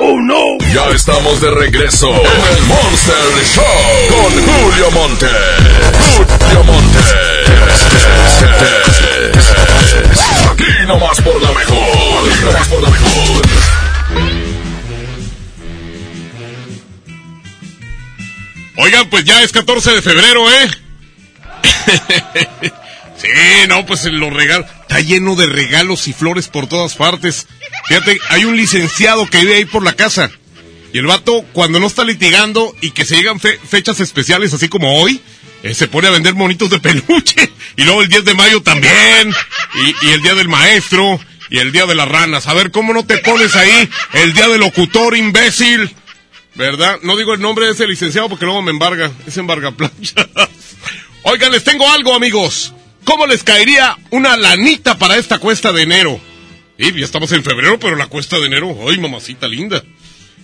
¡Oh, 0.00 0.20
no! 0.20 0.58
Ya 0.72 0.94
estamos 0.94 1.40
de 1.40 1.50
regreso 1.50 2.08
en 2.10 2.56
el 2.56 2.62
Monster 2.64 3.16
Show 3.54 3.64
con 4.10 4.30
Julio 4.44 4.90
Monte. 4.90 5.26
Julio 6.16 6.64
Monte. 6.64 6.98
Aquí 10.52 10.64
nomás 10.86 11.20
por 11.20 11.40
la 11.42 11.52
mejor. 11.52 12.44
Nomás 12.44 12.68
por 12.68 12.82
la 12.82 12.90
mejor. 12.90 13.42
Oigan, 18.76 19.10
pues 19.10 19.24
ya 19.24 19.42
es 19.42 19.50
14 19.52 19.92
de 19.92 20.02
febrero, 20.02 20.48
¿eh? 20.50 20.70
sí, 23.16 23.28
no, 23.68 23.84
pues 23.86 24.04
los 24.04 24.32
regalos. 24.32 24.66
Está 24.82 25.00
lleno 25.00 25.34
de 25.34 25.46
regalos 25.46 26.06
y 26.06 26.12
flores 26.12 26.48
por 26.48 26.68
todas 26.68 26.94
partes. 26.94 27.46
Fíjate, 27.86 28.18
hay 28.28 28.44
un 28.44 28.56
licenciado 28.56 29.28
que 29.28 29.38
vive 29.38 29.56
ahí 29.56 29.64
por 29.64 29.82
la 29.82 29.94
casa. 29.94 30.30
Y 30.92 30.98
el 30.98 31.06
vato, 31.06 31.44
cuando 31.52 31.80
no 31.80 31.86
está 31.88 32.04
litigando 32.04 32.72
y 32.80 32.92
que 32.92 33.04
se 33.04 33.16
llegan 33.16 33.40
fe- 33.40 33.58
fechas 33.68 34.00
especiales 34.00 34.54
así 34.54 34.68
como 34.68 35.00
hoy, 35.02 35.20
eh, 35.62 35.74
se 35.74 35.88
pone 35.88 36.08
a 36.08 36.12
vender 36.12 36.34
monitos 36.34 36.70
de 36.70 36.78
peluche. 36.78 37.52
Y 37.76 37.84
luego 37.84 38.02
el 38.02 38.08
10 38.08 38.24
de 38.24 38.34
mayo 38.34 38.60
también. 38.60 39.32
Y, 40.02 40.08
el 40.08 40.20
día 40.20 40.34
del 40.34 40.48
maestro. 40.48 41.20
Y 41.48 41.58
el 41.58 41.70
día 41.70 41.86
de 41.86 41.94
las 41.94 42.08
ranas. 42.08 42.48
A 42.48 42.54
ver, 42.54 42.72
¿cómo 42.72 42.92
no 42.92 43.06
te 43.06 43.18
pones 43.18 43.54
ahí 43.54 43.88
el 44.14 44.32
día 44.32 44.48
del 44.48 44.60
locutor, 44.60 45.16
imbécil? 45.16 45.94
¿Verdad? 46.56 46.98
No 47.04 47.16
digo 47.16 47.34
el 47.34 47.40
nombre 47.40 47.66
de 47.66 47.72
ese 47.72 47.86
licenciado 47.86 48.28
porque 48.28 48.46
luego 48.46 48.62
me 48.62 48.72
embarga. 48.72 49.12
Es 49.28 49.36
embarga 49.36 49.70
plancha. 49.70 50.28
Oigan, 51.22 51.52
les 51.52 51.62
tengo 51.62 51.88
algo, 51.88 52.14
amigos. 52.14 52.74
¿Cómo 53.04 53.28
les 53.28 53.44
caería 53.44 53.96
una 54.10 54.36
lanita 54.36 54.98
para 54.98 55.16
esta 55.16 55.38
cuesta 55.38 55.72
de 55.72 55.82
enero? 55.82 56.20
Y 56.78 56.92
ya 56.92 57.04
estamos 57.04 57.30
en 57.32 57.44
febrero, 57.44 57.78
pero 57.78 57.96
la 57.96 58.06
cuesta 58.06 58.38
de 58.38 58.46
enero, 58.46 58.76
¡ay, 58.88 58.98
mamacita 58.98 59.48
linda! 59.48 59.82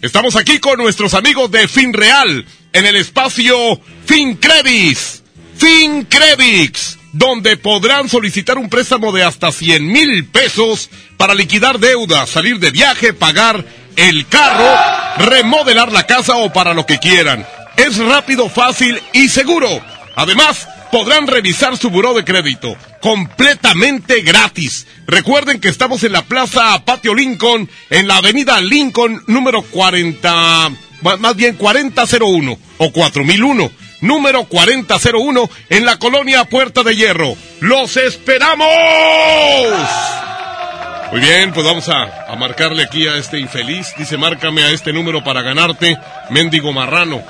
Estamos 0.02 0.36
aquí 0.36 0.58
con 0.58 0.78
nuestros 0.78 1.14
amigos 1.14 1.50
de 1.50 1.68
FinReal, 1.68 2.44
en 2.74 2.84
el 2.84 2.96
espacio 2.96 3.80
FinCredits. 4.04 5.22
FinCredits, 5.56 6.98
donde 7.12 7.56
podrán 7.56 8.08
solicitar 8.08 8.58
un 8.58 8.68
préstamo 8.68 9.12
de 9.12 9.22
hasta 9.22 9.50
100 9.52 9.86
mil 9.90 10.26
pesos 10.26 10.90
para 11.16 11.34
liquidar 11.34 11.78
deudas, 11.78 12.28
salir 12.28 12.58
de 12.58 12.70
viaje, 12.70 13.12
pagar 13.14 13.64
el 13.96 14.26
carro, 14.26 15.24
remodelar 15.24 15.92
la 15.92 16.06
casa 16.06 16.34
o 16.36 16.52
para 16.52 16.74
lo 16.74 16.84
que 16.84 16.98
quieran. 16.98 17.46
Es 17.76 17.96
rápido, 17.98 18.48
fácil 18.48 19.00
y 19.12 19.28
seguro. 19.28 19.68
Además, 20.16 20.68
podrán 20.92 21.26
revisar 21.26 21.76
su 21.76 21.90
buró 21.90 22.14
de 22.14 22.24
crédito 22.24 22.76
completamente 23.00 24.22
gratis. 24.22 24.86
Recuerden 25.06 25.60
que 25.60 25.68
estamos 25.68 26.02
en 26.04 26.12
la 26.12 26.22
Plaza 26.22 26.84
Patio 26.84 27.14
Lincoln, 27.14 27.68
en 27.90 28.08
la 28.08 28.16
Avenida 28.16 28.60
Lincoln 28.60 29.22
número 29.26 29.62
40, 29.62 30.70
ma- 30.70 30.76
más 31.18 31.36
bien 31.36 31.56
4001 31.56 32.58
o 32.78 32.92
4001, 32.92 33.70
número 34.00 34.44
4001 34.44 35.50
en 35.68 35.84
la 35.84 35.98
colonia 35.98 36.44
Puerta 36.44 36.82
de 36.82 36.96
Hierro. 36.96 37.36
¡Los 37.60 37.96
esperamos! 37.96 38.66
Muy 41.12 41.20
bien, 41.20 41.52
pues 41.52 41.64
vamos 41.64 41.88
a, 41.88 42.26
a 42.26 42.34
marcarle 42.36 42.82
aquí 42.82 43.06
a 43.06 43.16
este 43.16 43.38
infeliz. 43.38 43.94
Dice, 43.96 44.16
márcame 44.16 44.64
a 44.64 44.70
este 44.70 44.92
número 44.92 45.22
para 45.22 45.42
ganarte, 45.42 45.96
mendigo 46.30 46.72
marrano. 46.72 47.22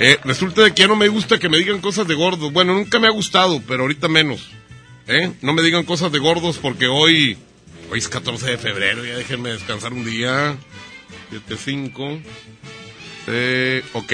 Eh, 0.00 0.16
resulta 0.22 0.62
de 0.62 0.72
que 0.72 0.82
ya 0.82 0.88
no 0.88 0.94
me 0.94 1.08
gusta 1.08 1.38
que 1.38 1.48
me 1.48 1.58
digan 1.58 1.80
cosas 1.80 2.06
de 2.06 2.14
gordos. 2.14 2.52
Bueno, 2.52 2.72
nunca 2.72 3.00
me 3.00 3.08
ha 3.08 3.10
gustado, 3.10 3.60
pero 3.66 3.82
ahorita 3.82 4.06
menos. 4.06 4.48
¿Eh? 5.08 5.32
No 5.42 5.52
me 5.52 5.62
digan 5.62 5.84
cosas 5.84 6.12
de 6.12 6.20
gordos 6.20 6.58
porque 6.58 6.86
hoy, 6.86 7.36
hoy 7.90 7.98
es 7.98 8.08
14 8.08 8.52
de 8.52 8.58
febrero, 8.58 9.04
ya 9.04 9.16
déjenme 9.16 9.50
descansar 9.50 9.92
un 9.92 10.04
día. 10.04 10.56
7-5. 11.48 12.22
Eh, 13.30 13.82
ok, 13.92 14.12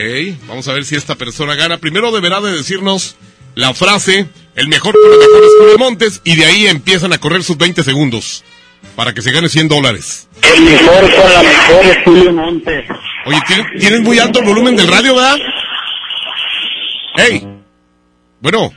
vamos 0.48 0.66
a 0.66 0.72
ver 0.72 0.85
si 0.85 0.96
esta 0.96 1.14
persona 1.14 1.55
gana. 1.55 1.79
Primero 1.79 2.11
deberá 2.11 2.40
de 2.40 2.53
decirnos 2.53 3.16
la 3.55 3.72
frase, 3.72 4.29
el 4.57 4.68
mejor 4.68 4.92
con 4.92 5.11
la 5.11 5.16
mejor 5.16 5.44
es 5.44 5.50
Julio 5.59 5.79
Montes, 5.79 6.20
y 6.24 6.35
de 6.35 6.44
ahí 6.44 6.66
empiezan 6.66 7.12
a 7.12 7.18
correr 7.18 7.44
sus 7.44 7.57
20 7.57 7.85
segundos 7.85 8.44
para 8.96 9.14
que 9.14 9.22
se 9.22 9.31
gane 9.31 9.48
100 9.48 9.68
dólares. 9.68 10.29
El 10.42 10.62
mejor 10.62 11.00
con 11.00 11.33
la 11.33 11.42
mejor 11.42 11.87
es 11.87 11.98
Julio 12.05 12.33
Montes. 12.33 12.85
Oye, 13.27 13.38
¿tienes, 13.46 13.66
tienes 13.79 14.00
muy 14.00 14.18
alto 14.18 14.40
el 14.40 14.46
volumen 14.46 14.77
del 14.77 14.88
radio, 14.88 15.14
¿verdad? 15.14 15.37
¡Ey! 17.16 17.46
Bueno. 18.40 18.72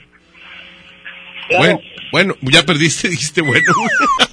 Bueno, 1.58 1.80
bueno, 2.12 2.36
ya 2.42 2.64
perdiste, 2.66 3.10
dijiste 3.10 3.42
bueno. 3.42 3.74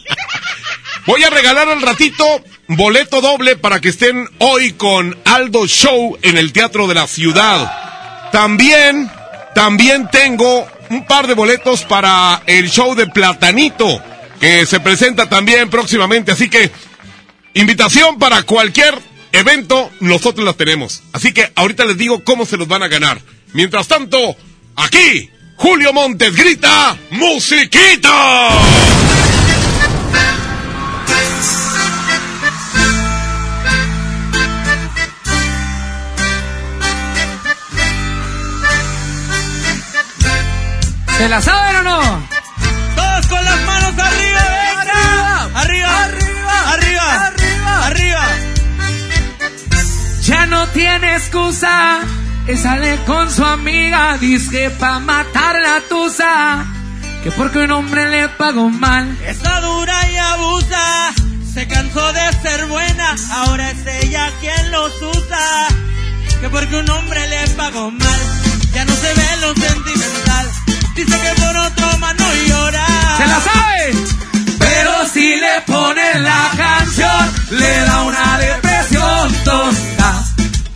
Voy 1.06 1.22
a 1.22 1.28
regalar 1.28 1.68
al 1.68 1.82
ratito 1.82 2.24
boleto 2.66 3.20
doble 3.20 3.56
para 3.56 3.78
que 3.80 3.90
estén 3.90 4.26
hoy 4.38 4.72
con 4.72 5.18
Aldo 5.26 5.66
Show 5.66 6.16
en 6.22 6.38
el 6.38 6.52
Teatro 6.52 6.86
de 6.86 6.94
la 6.94 7.06
Ciudad. 7.06 8.30
También, 8.32 9.10
también 9.54 10.08
tengo 10.10 10.66
un 10.88 11.06
par 11.06 11.26
de 11.26 11.34
boletos 11.34 11.84
para 11.84 12.42
el 12.46 12.70
show 12.70 12.94
de 12.94 13.06
Platanito, 13.06 14.02
que 14.40 14.64
se 14.64 14.80
presenta 14.80 15.28
también 15.28 15.68
próximamente. 15.68 16.32
Así 16.32 16.48
que, 16.48 16.70
invitación 17.52 18.18
para 18.18 18.42
cualquier 18.44 18.98
evento, 19.32 19.90
nosotros 20.00 20.46
las 20.46 20.56
tenemos. 20.56 21.02
Así 21.12 21.34
que 21.34 21.52
ahorita 21.54 21.84
les 21.84 21.98
digo 21.98 22.24
cómo 22.24 22.46
se 22.46 22.56
los 22.56 22.66
van 22.66 22.82
a 22.82 22.88
ganar. 22.88 23.20
Mientras 23.52 23.88
tanto, 23.88 24.36
aquí, 24.76 25.28
Julio 25.56 25.92
Montes 25.92 26.34
grita, 26.34 26.96
¡Musiquita! 27.10 28.48
¿Se 41.24 41.30
la 41.30 41.40
saben 41.40 41.76
o 41.76 41.82
no? 41.84 42.28
Todos 42.94 43.26
con 43.28 43.42
las 43.42 43.60
manos 43.62 43.94
arriba, 43.98 44.40
venga. 44.60 45.44
Arriba, 45.58 46.04
arriba, 46.04 46.72
arriba, 46.74 47.26
arriba, 47.26 47.87
arriba. 47.87 48.22
Ya 50.20 50.44
no 50.44 50.66
tiene 50.68 51.16
excusa. 51.16 52.00
Y 52.46 52.58
sale 52.58 52.98
con 53.06 53.30
su 53.30 53.42
amiga. 53.42 54.18
Dice 54.18 54.68
pa' 54.68 54.98
matar 54.98 55.56
la 55.62 55.80
tusa. 55.88 56.66
Que 57.22 57.30
porque 57.30 57.60
un 57.60 57.70
hombre 57.70 58.10
le 58.10 58.28
pagó 58.28 58.68
mal. 58.68 59.16
Está 59.26 59.62
dura 59.62 60.10
y 60.10 60.16
abusa. 60.16 61.14
Se 61.54 61.66
cansó 61.66 62.12
de 62.12 62.32
ser 62.42 62.66
buena. 62.66 63.16
Ahora 63.32 63.70
es 63.70 64.04
ella 64.04 64.30
quien 64.42 64.72
los 64.72 64.92
usa. 65.00 65.68
Que 66.42 66.50
porque 66.50 66.76
un 66.76 66.90
hombre 66.90 67.26
le 67.28 67.48
pagó 67.56 67.90
mal. 67.90 68.20
Ya 68.74 68.84
no 68.84 68.92
se 68.94 69.14
ve 69.14 69.37
lo 69.40 69.54
sentimental. 69.54 70.13
Dice 70.94 71.20
que 71.20 71.40
por 71.42 71.57
otro 71.57 71.98
mano 71.98 72.24
llora. 72.46 72.87
¿Se 73.18 73.26
la 73.26 73.40
sabe? 73.40 73.94
Pero 74.59 74.92
si 75.12 75.37
le 75.37 75.61
ponen 75.66 76.22
la 76.22 76.50
canción, 76.57 77.35
le 77.50 77.80
da 77.80 78.02
una 78.02 78.38
depresión 78.38 79.35
tonta. 79.44 80.24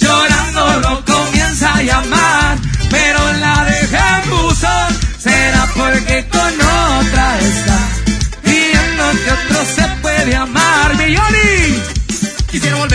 Llorando 0.01 0.81
lo 0.81 1.05
comienza 1.05 1.75
a 1.75 1.83
llamar, 1.83 2.59
pero 2.91 3.33
la 3.35 3.65
deja 3.65 4.23
en 4.23 4.31
buzón. 4.31 4.99
Será 5.19 5.67
porque 5.75 6.29
con 6.29 6.59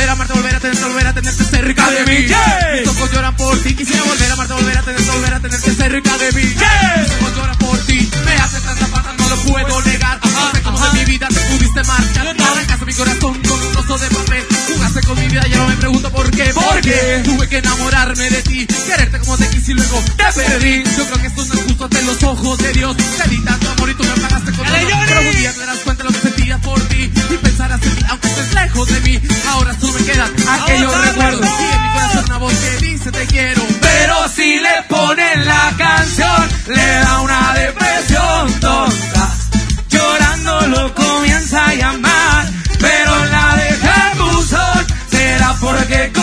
volver 0.04 0.10
a 0.10 0.13
amarte, 0.13 0.34
volver 0.34 0.56
a 0.56 0.60
tenerte, 0.60 0.84
volver 0.84 1.08
a 1.08 1.13
tenerte 1.13 1.44
cerca 1.46 1.92
de 1.92 2.06
mí. 2.06 2.28
Mis 2.28 2.88
ojos 2.88 3.12
lloran 3.12 3.36
por 3.36 3.58
ti. 3.60 3.74
Quisiera 3.74 4.04
volver 4.04 4.30
a 4.30 4.34
amarte, 4.34 4.54
volver 4.54 4.78
a 4.78 4.82
tenerte, 4.82 5.12
volver 5.12 5.34
a 5.34 5.39
tenerte 5.39 5.74
cerca 5.74 6.18
de 6.18 6.32
mí. 6.34 6.44
Mis 6.44 7.12
ojos 7.22 7.36
lloran 7.36 7.58
por 7.58 7.80
ti. 7.86 8.12
Me 8.26 8.34
hace 8.36 8.60
tanta 8.60 8.88
falta, 8.88 9.13
no 9.18 9.30
lo 9.30 9.38
puedo 9.44 9.82
negar. 9.84 10.20
No 10.24 10.52
sé 10.52 10.62
cómo 10.62 10.80
de 10.80 11.00
mi 11.00 11.06
vida 11.06 11.28
te 11.30 11.39
pudiste 11.39 11.84
marchar. 11.84 12.28
Arrancaste 12.28 12.86
mi 12.86 12.94
corazón 12.94 13.42
con 13.44 13.62
un 13.62 13.72
trozo 13.72 13.98
de 13.98 14.08
papel. 14.10 14.46
Jugaste 14.74 15.02
con 15.04 15.20
mi 15.20 15.28
vida, 15.28 15.48
ya 15.48 15.58
no 15.58 15.68
me 15.68 15.78
pregunto 15.78 16.12
por 16.12 16.32
qué. 16.32 16.52
Porque 16.54 17.22
tuve 17.24 17.48
que 17.48 17.58
enamorarme 17.60 18.30
de 18.30 18.42
ti. 18.42 18.68
Quererte 18.68 19.20
como 19.20 19.38
te 19.38 19.48
quise 19.50 19.72
y 19.72 19.76
luego 19.76 20.04
te 20.18 20.26
perdí. 20.36 20.84
Yo 20.98 21.06
creo 21.06 21.22
que 21.22 21.28
esto 21.28 21.46
no 21.46 21.54
es 21.54 21.62
justo 21.62 21.84
ante 21.86 22.02
los 22.02 22.24
ojos 22.24 22.58
de 22.58 22.74
Dios. 22.74 22.98
Te 22.98 23.30
di 23.30 23.39
tanto 23.39 23.70
amor 23.72 23.89
y 23.89 23.94
tú 23.94 24.04
me 24.04 24.22
pagaste 24.22 24.52
con 24.52 24.66
todo. 24.66 24.76
Pero 25.08 25.22
un 25.22 25.38
día 25.38 25.54
te 25.54 25.60
darás 25.60 25.80
cuenta 25.80 26.04
de 26.04 26.10
lo 26.10 26.20
que 26.20 26.28
por 26.62 26.80
ti 26.88 27.10
y 27.30 27.38
pensarás 27.38 27.82
en 27.84 27.96
mí, 27.96 28.02
aunque 28.10 28.28
estés 28.28 28.54
lejos 28.54 28.88
de 28.90 29.00
mí. 29.02 29.22
Ahora 29.50 29.74
solo 29.80 29.94
me 29.94 30.06
quedan 30.06 30.32
aquellos 30.50 31.06
recuerdos. 31.06 31.46
Sí, 31.46 31.64
en 31.74 31.82
mi 31.82 31.90
corazón 31.94 32.26
una 32.26 32.38
voz 32.38 32.54
que 32.54 32.86
dice 32.86 33.12
te 33.12 33.26
quiero. 33.28 33.62
Pero 33.82 34.16
si 34.36 34.60
le 34.60 34.84
ponen 34.90 35.46
la 35.46 35.74
canción, 35.78 36.50
le 36.68 36.96
da 37.00 37.22
una 37.22 37.54
depresión 37.54 38.60
tonta. 38.60 39.36
Llorando 39.90 40.68
lo 40.68 40.96
comienza 40.96 41.66
a 41.66 41.74
llamar, 41.76 42.50
pero 42.80 43.26
la 43.26 43.56
deja 43.56 44.12
en 44.12 44.18
buzón. 44.18 44.88
Será 45.10 45.56
porque 45.60 46.12
con. 46.14 46.23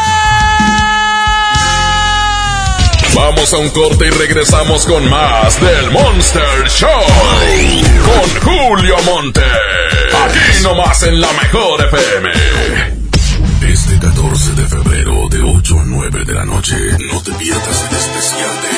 Vamos 3.15 3.53
a 3.53 3.57
un 3.57 3.69
corte 3.69 4.07
y 4.07 4.09
regresamos 4.09 4.85
con 4.85 5.09
más 5.09 5.59
del 5.59 5.91
Monster 5.91 6.69
Show. 6.69 6.89
Con 8.05 8.29
Julio 8.41 8.95
Monte. 9.03 9.41
Aquí 9.41 10.63
nomás 10.63 11.03
en 11.03 11.19
la 11.19 11.31
mejor 11.33 11.81
FM. 11.85 12.29
Este 13.67 13.99
14 13.99 14.53
de 14.53 14.67
febrero 14.67 15.27
de 15.29 15.41
8 15.41 15.79
a 15.79 15.83
9 15.85 16.25
de 16.25 16.33
la 16.33 16.45
noche, 16.45 16.75
no 17.11 17.21
te 17.21 17.31
pierdas 17.33 17.89
el 17.89 17.97
especial 17.97 18.49
de 18.61 18.69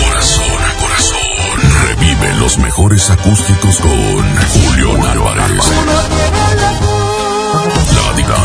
Corazón 0.00 0.44
a 0.64 0.72
Corazón. 0.80 1.18
Revive 1.88 2.34
los 2.40 2.58
mejores 2.58 3.10
acústicos 3.10 3.76
con 3.78 3.92
Julio 3.92 4.92
Álvarez. 5.08 5.72
La 7.94 8.12
Diva. 8.16 8.38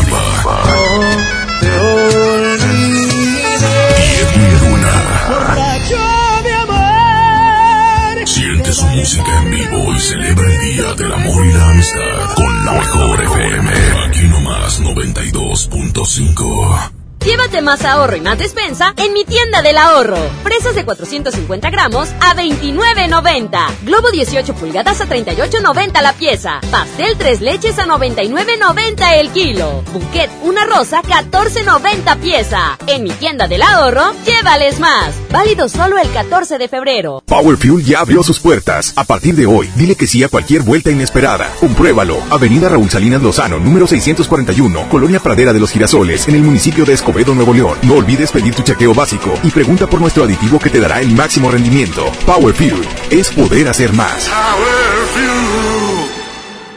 Música 8.94 9.42
en 9.42 9.50
vivo 9.50 9.94
y 9.94 10.00
celebra 10.00 10.46
el 10.46 10.60
Día 10.60 10.94
del 10.94 11.12
Amor 11.12 11.44
y 11.46 11.52
la 11.52 11.68
Amistad 11.70 12.34
con 12.34 12.64
la 12.64 12.72
mejor 12.72 13.22
FM. 13.24 13.70
Aquí 14.06 14.28
nomás 14.28 14.80
92.5. 14.80 17.03
Llévate 17.24 17.62
más 17.62 17.82
ahorro 17.86 18.16
y 18.16 18.20
más 18.20 18.38
despensa 18.38 18.92
en 18.98 19.14
mi 19.14 19.24
tienda 19.24 19.62
del 19.62 19.78
ahorro. 19.78 20.18
Fresas 20.42 20.74
de 20.74 20.84
450 20.84 21.70
gramos 21.70 22.10
a 22.20 22.34
29.90. 22.34 23.66
Globo 23.82 24.10
18 24.10 24.54
pulgadas 24.54 25.00
a 25.00 25.06
38.90 25.06 26.02
la 26.02 26.12
pieza. 26.12 26.60
Pastel 26.70 27.16
3 27.16 27.40
leches 27.40 27.78
a 27.78 27.86
99.90 27.86 29.14
el 29.14 29.30
kilo. 29.30 29.82
Bouquet 29.94 30.30
una 30.42 30.66
rosa 30.66 31.00
14.90 31.00 32.18
pieza. 32.18 32.78
En 32.88 33.04
mi 33.04 33.10
tienda 33.12 33.48
del 33.48 33.62
ahorro, 33.62 34.12
llévales 34.26 34.78
más. 34.78 35.14
Válido 35.32 35.70
solo 35.70 35.96
el 35.96 36.10
14 36.12 36.58
de 36.58 36.68
febrero. 36.68 37.22
Power 37.24 37.56
Fuel 37.56 37.82
ya 37.82 38.00
abrió 38.00 38.22
sus 38.22 38.38
puertas. 38.38 38.92
A 38.96 39.04
partir 39.04 39.34
de 39.34 39.46
hoy, 39.46 39.70
dile 39.76 39.94
que 39.94 40.06
sí 40.06 40.22
a 40.22 40.28
cualquier 40.28 40.60
vuelta 40.60 40.90
inesperada. 40.90 41.50
Compruébalo. 41.58 42.18
Avenida 42.28 42.68
Raúl 42.68 42.90
Salinas 42.90 43.22
Lozano, 43.22 43.58
número 43.58 43.86
641, 43.86 44.90
Colonia 44.90 45.20
Pradera 45.20 45.54
de 45.54 45.60
los 45.60 45.70
Girasoles, 45.70 46.28
en 46.28 46.34
el 46.34 46.42
municipio 46.42 46.84
de 46.84 46.92
Escobedo, 47.14 47.34
Nuevo 47.36 47.54
León. 47.54 47.78
No 47.82 47.94
olvides 47.94 48.32
pedir 48.32 48.52
tu 48.56 48.62
chequeo 48.62 48.92
básico 48.92 49.38
y 49.44 49.50
pregunta 49.50 49.86
por 49.86 50.00
nuestro 50.00 50.24
aditivo 50.24 50.58
que 50.58 50.68
te 50.68 50.80
dará 50.80 51.00
el 51.00 51.12
máximo 51.12 51.48
rendimiento. 51.48 52.10
Power 52.26 52.52
Fuel 52.52 52.80
es 53.08 53.30
poder 53.30 53.68
hacer 53.68 53.92
más. 53.92 54.28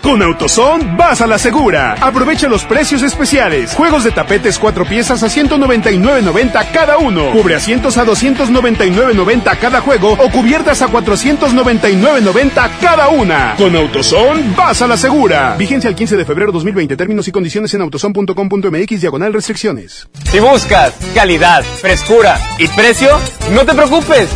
Con 0.07 0.23
AutoZone 0.23 0.95
vas 0.95 1.19
a 1.19 1.27
la 1.27 1.37
segura. 1.37 1.97
Aprovecha 1.99 2.47
los 2.47 2.63
precios 2.63 3.03
especiales. 3.03 3.73
Juegos 3.73 4.05
de 4.05 4.11
tapetes 4.11 4.57
cuatro 4.57 4.85
piezas 4.85 5.21
a 5.21 5.27
199.90 5.27 6.71
cada 6.71 6.97
uno. 6.97 7.33
Cubre 7.33 7.55
asientos 7.55 7.97
a 7.97 8.05
299.90 8.05 9.57
cada 9.59 9.81
juego 9.81 10.13
o 10.13 10.31
cubiertas 10.31 10.81
a 10.81 10.87
499.90 10.87 12.69
cada 12.79 13.09
una. 13.09 13.55
Con 13.57 13.75
AutoZone 13.75 14.55
vas 14.55 14.81
a 14.81 14.87
la 14.87 14.95
segura. 14.95 15.57
Vigencia 15.57 15.89
el 15.89 15.95
15 15.97 16.15
de 16.15 16.23
febrero 16.23 16.53
2020. 16.53 16.95
Términos 16.95 17.27
y 17.27 17.33
condiciones 17.33 17.73
en 17.73 17.81
autozone.com.mx 17.81 19.01
diagonal 19.01 19.33
restricciones. 19.33 20.07
Si 20.31 20.39
buscas 20.39 20.93
calidad, 21.15 21.65
frescura 21.81 22.39
y 22.57 22.69
precio, 22.69 23.09
no 23.51 23.65
te 23.65 23.73
preocupes. 23.73 24.29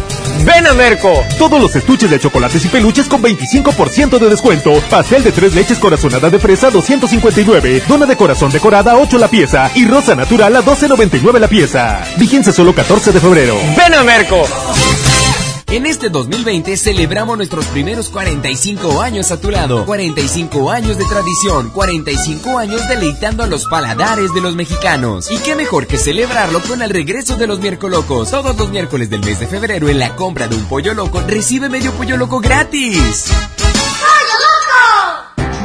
Ven 0.45 0.65
a 0.65 0.73
Merco. 0.73 1.13
Todos 1.37 1.61
los 1.61 1.75
estuches 1.75 2.09
de 2.09 2.19
chocolates 2.19 2.65
y 2.65 2.67
peluches 2.67 3.07
con 3.07 3.21
25% 3.21 4.17
de 4.17 4.29
descuento. 4.29 4.73
Pastel 4.89 5.23
de 5.23 5.31
tres 5.31 5.53
leches 5.61 5.77
corazonada 5.77 6.27
de 6.31 6.39
fresa 6.39 6.71
259. 6.71 7.83
Dona 7.87 8.07
de 8.07 8.15
corazón 8.15 8.51
decorada 8.51 8.97
8 8.97 9.19
la 9.19 9.27
pieza. 9.27 9.69
Y 9.75 9.85
rosa 9.85 10.15
natural 10.15 10.55
a 10.55 10.61
12.99 10.63 11.39
la 11.39 11.47
pieza. 11.47 12.03
Vigencia 12.17 12.51
solo 12.51 12.73
14 12.73 13.11
de 13.11 13.19
febrero. 13.19 13.55
Ven 13.77 13.93
a 13.93 14.03
Merco. 14.03 14.43
En 15.67 15.85
este 15.85 16.09
2020 16.09 16.75
celebramos 16.75 17.37
nuestros 17.37 17.65
primeros 17.67 18.09
45 18.09 19.01
años 19.01 19.31
a 19.31 19.39
tu 19.39 19.51
lado. 19.51 19.85
45 19.85 20.71
años 20.71 20.97
de 20.97 21.05
tradición, 21.05 21.69
45 21.69 22.57
años 22.57 22.87
deleitando 22.89 23.43
a 23.43 23.47
los 23.47 23.67
paladares 23.67 24.33
de 24.33 24.41
los 24.41 24.55
mexicanos. 24.55 25.29
Y 25.29 25.37
qué 25.37 25.55
mejor 25.55 25.85
que 25.85 25.97
celebrarlo 25.97 26.59
con 26.63 26.81
el 26.81 26.89
regreso 26.89 27.37
de 27.37 27.45
los 27.45 27.59
miércolocos. 27.59 28.31
Todos 28.31 28.57
los 28.57 28.69
miércoles 28.71 29.11
del 29.11 29.21
mes 29.21 29.39
de 29.39 29.47
febrero 29.47 29.87
en 29.89 29.99
la 29.99 30.15
compra 30.15 30.47
de 30.47 30.55
un 30.55 30.65
pollo 30.65 30.95
loco 30.95 31.21
recibe 31.21 31.69
medio 31.69 31.91
pollo 31.91 32.17
loco 32.17 32.39
gratis. 32.39 33.31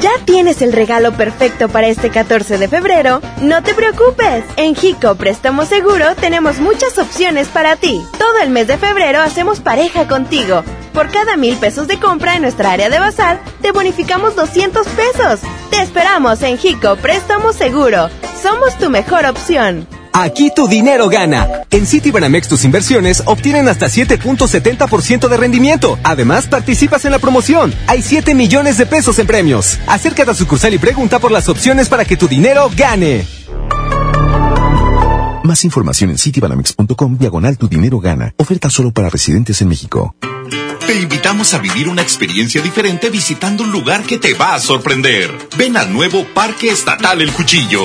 ¿Ya 0.00 0.10
tienes 0.26 0.60
el 0.60 0.74
regalo 0.74 1.12
perfecto 1.12 1.68
para 1.68 1.86
este 1.86 2.10
14 2.10 2.58
de 2.58 2.68
febrero? 2.68 3.22
No 3.40 3.62
te 3.62 3.72
preocupes. 3.72 4.44
En 4.56 4.74
Jico 4.74 5.14
Préstamo 5.14 5.64
Seguro 5.64 6.14
tenemos 6.20 6.58
muchas 6.58 6.98
opciones 6.98 7.48
para 7.48 7.76
ti. 7.76 8.02
Todo 8.18 8.38
el 8.42 8.50
mes 8.50 8.66
de 8.66 8.76
febrero 8.76 9.22
hacemos 9.22 9.60
pareja 9.60 10.06
contigo. 10.06 10.62
Por 10.92 11.10
cada 11.10 11.38
mil 11.38 11.56
pesos 11.56 11.88
de 11.88 11.98
compra 11.98 12.36
en 12.36 12.42
nuestra 12.42 12.72
área 12.72 12.90
de 12.90 12.98
bazar, 12.98 13.40
te 13.62 13.72
bonificamos 13.72 14.36
200 14.36 14.86
pesos. 14.88 15.40
Te 15.70 15.80
esperamos 15.80 16.42
en 16.42 16.58
Jico 16.58 16.96
Préstamo 16.96 17.54
Seguro. 17.54 18.10
Somos 18.42 18.76
tu 18.76 18.90
mejor 18.90 19.24
opción. 19.24 19.88
Aquí 20.18 20.50
tu 20.50 20.66
dinero 20.66 21.10
gana. 21.10 21.46
En 21.70 21.86
Citibanamex 21.86 22.48
tus 22.48 22.64
inversiones 22.64 23.22
obtienen 23.26 23.68
hasta 23.68 23.88
7.70% 23.88 25.28
de 25.28 25.36
rendimiento. 25.36 25.98
Además, 26.04 26.46
participas 26.46 27.04
en 27.04 27.12
la 27.12 27.18
promoción. 27.18 27.74
Hay 27.86 28.00
7 28.00 28.34
millones 28.34 28.78
de 28.78 28.86
pesos 28.86 29.18
en 29.18 29.26
premios. 29.26 29.78
Acércate 29.86 30.30
a 30.30 30.34
sucursal 30.34 30.72
y 30.72 30.78
pregunta 30.78 31.18
por 31.18 31.30
las 31.30 31.50
opciones 31.50 31.90
para 31.90 32.06
que 32.06 32.16
tu 32.16 32.28
dinero 32.28 32.70
gane. 32.74 33.26
Más 35.44 35.64
información 35.66 36.08
en 36.08 36.16
citibanamex.com 36.16 37.18
diagonal 37.18 37.58
tu 37.58 37.68
dinero 37.68 38.00
gana. 38.00 38.32
Oferta 38.38 38.70
solo 38.70 38.92
para 38.92 39.10
residentes 39.10 39.60
en 39.60 39.68
México. 39.68 40.16
Te 40.86 40.98
invitamos 40.98 41.52
a 41.52 41.58
vivir 41.58 41.90
una 41.90 42.00
experiencia 42.00 42.62
diferente 42.62 43.10
visitando 43.10 43.64
un 43.64 43.70
lugar 43.70 44.02
que 44.04 44.16
te 44.16 44.32
va 44.32 44.54
a 44.54 44.60
sorprender. 44.60 45.30
Ven 45.58 45.76
al 45.76 45.92
nuevo 45.92 46.24
Parque 46.32 46.70
Estatal 46.70 47.20
El 47.20 47.32
Cuchillo. 47.32 47.84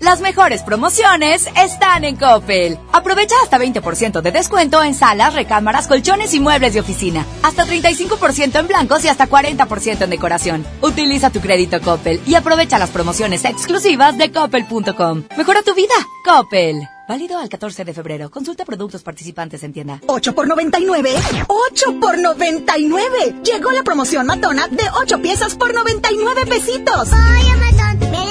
Las 0.00 0.22
mejores 0.22 0.62
promociones 0.62 1.46
están 1.56 2.04
en 2.04 2.16
Coppel. 2.16 2.78
Aprovecha 2.90 3.34
hasta 3.42 3.58
20% 3.58 4.22
de 4.22 4.32
descuento 4.32 4.82
en 4.82 4.94
salas, 4.94 5.34
recámaras, 5.34 5.86
colchones 5.86 6.32
y 6.32 6.40
muebles 6.40 6.72
de 6.72 6.80
oficina. 6.80 7.26
Hasta 7.42 7.66
35% 7.66 8.60
en 8.60 8.66
blancos 8.66 9.04
y 9.04 9.08
hasta 9.08 9.28
40% 9.28 10.02
en 10.02 10.10
decoración. 10.10 10.66
Utiliza 10.80 11.28
tu 11.28 11.40
crédito 11.40 11.82
Coppel 11.82 12.18
y 12.26 12.34
aprovecha 12.34 12.78
las 12.78 12.88
promociones 12.88 13.44
exclusivas 13.44 14.16
de 14.16 14.32
coppel.com. 14.32 15.24
Mejora 15.36 15.62
tu 15.62 15.74
vida. 15.74 15.94
Coppel. 16.24 16.80
Válido 17.06 17.38
al 17.38 17.50
14 17.50 17.84
de 17.84 17.92
febrero. 17.92 18.30
Consulta 18.30 18.64
productos 18.64 19.02
participantes 19.02 19.62
en 19.64 19.74
tienda. 19.74 20.00
8 20.06 20.34
por 20.34 20.48
99. 20.48 21.12
8 21.46 22.00
por 22.00 22.18
99. 22.18 23.42
Llegó 23.44 23.70
la 23.70 23.82
promoción 23.82 24.26
matona 24.26 24.66
de 24.68 24.84
8 25.02 25.20
piezas 25.20 25.56
por 25.56 25.74
99 25.74 26.46
pesitos. 26.46 27.10
El 27.12 28.08
corazón. 28.08 28.29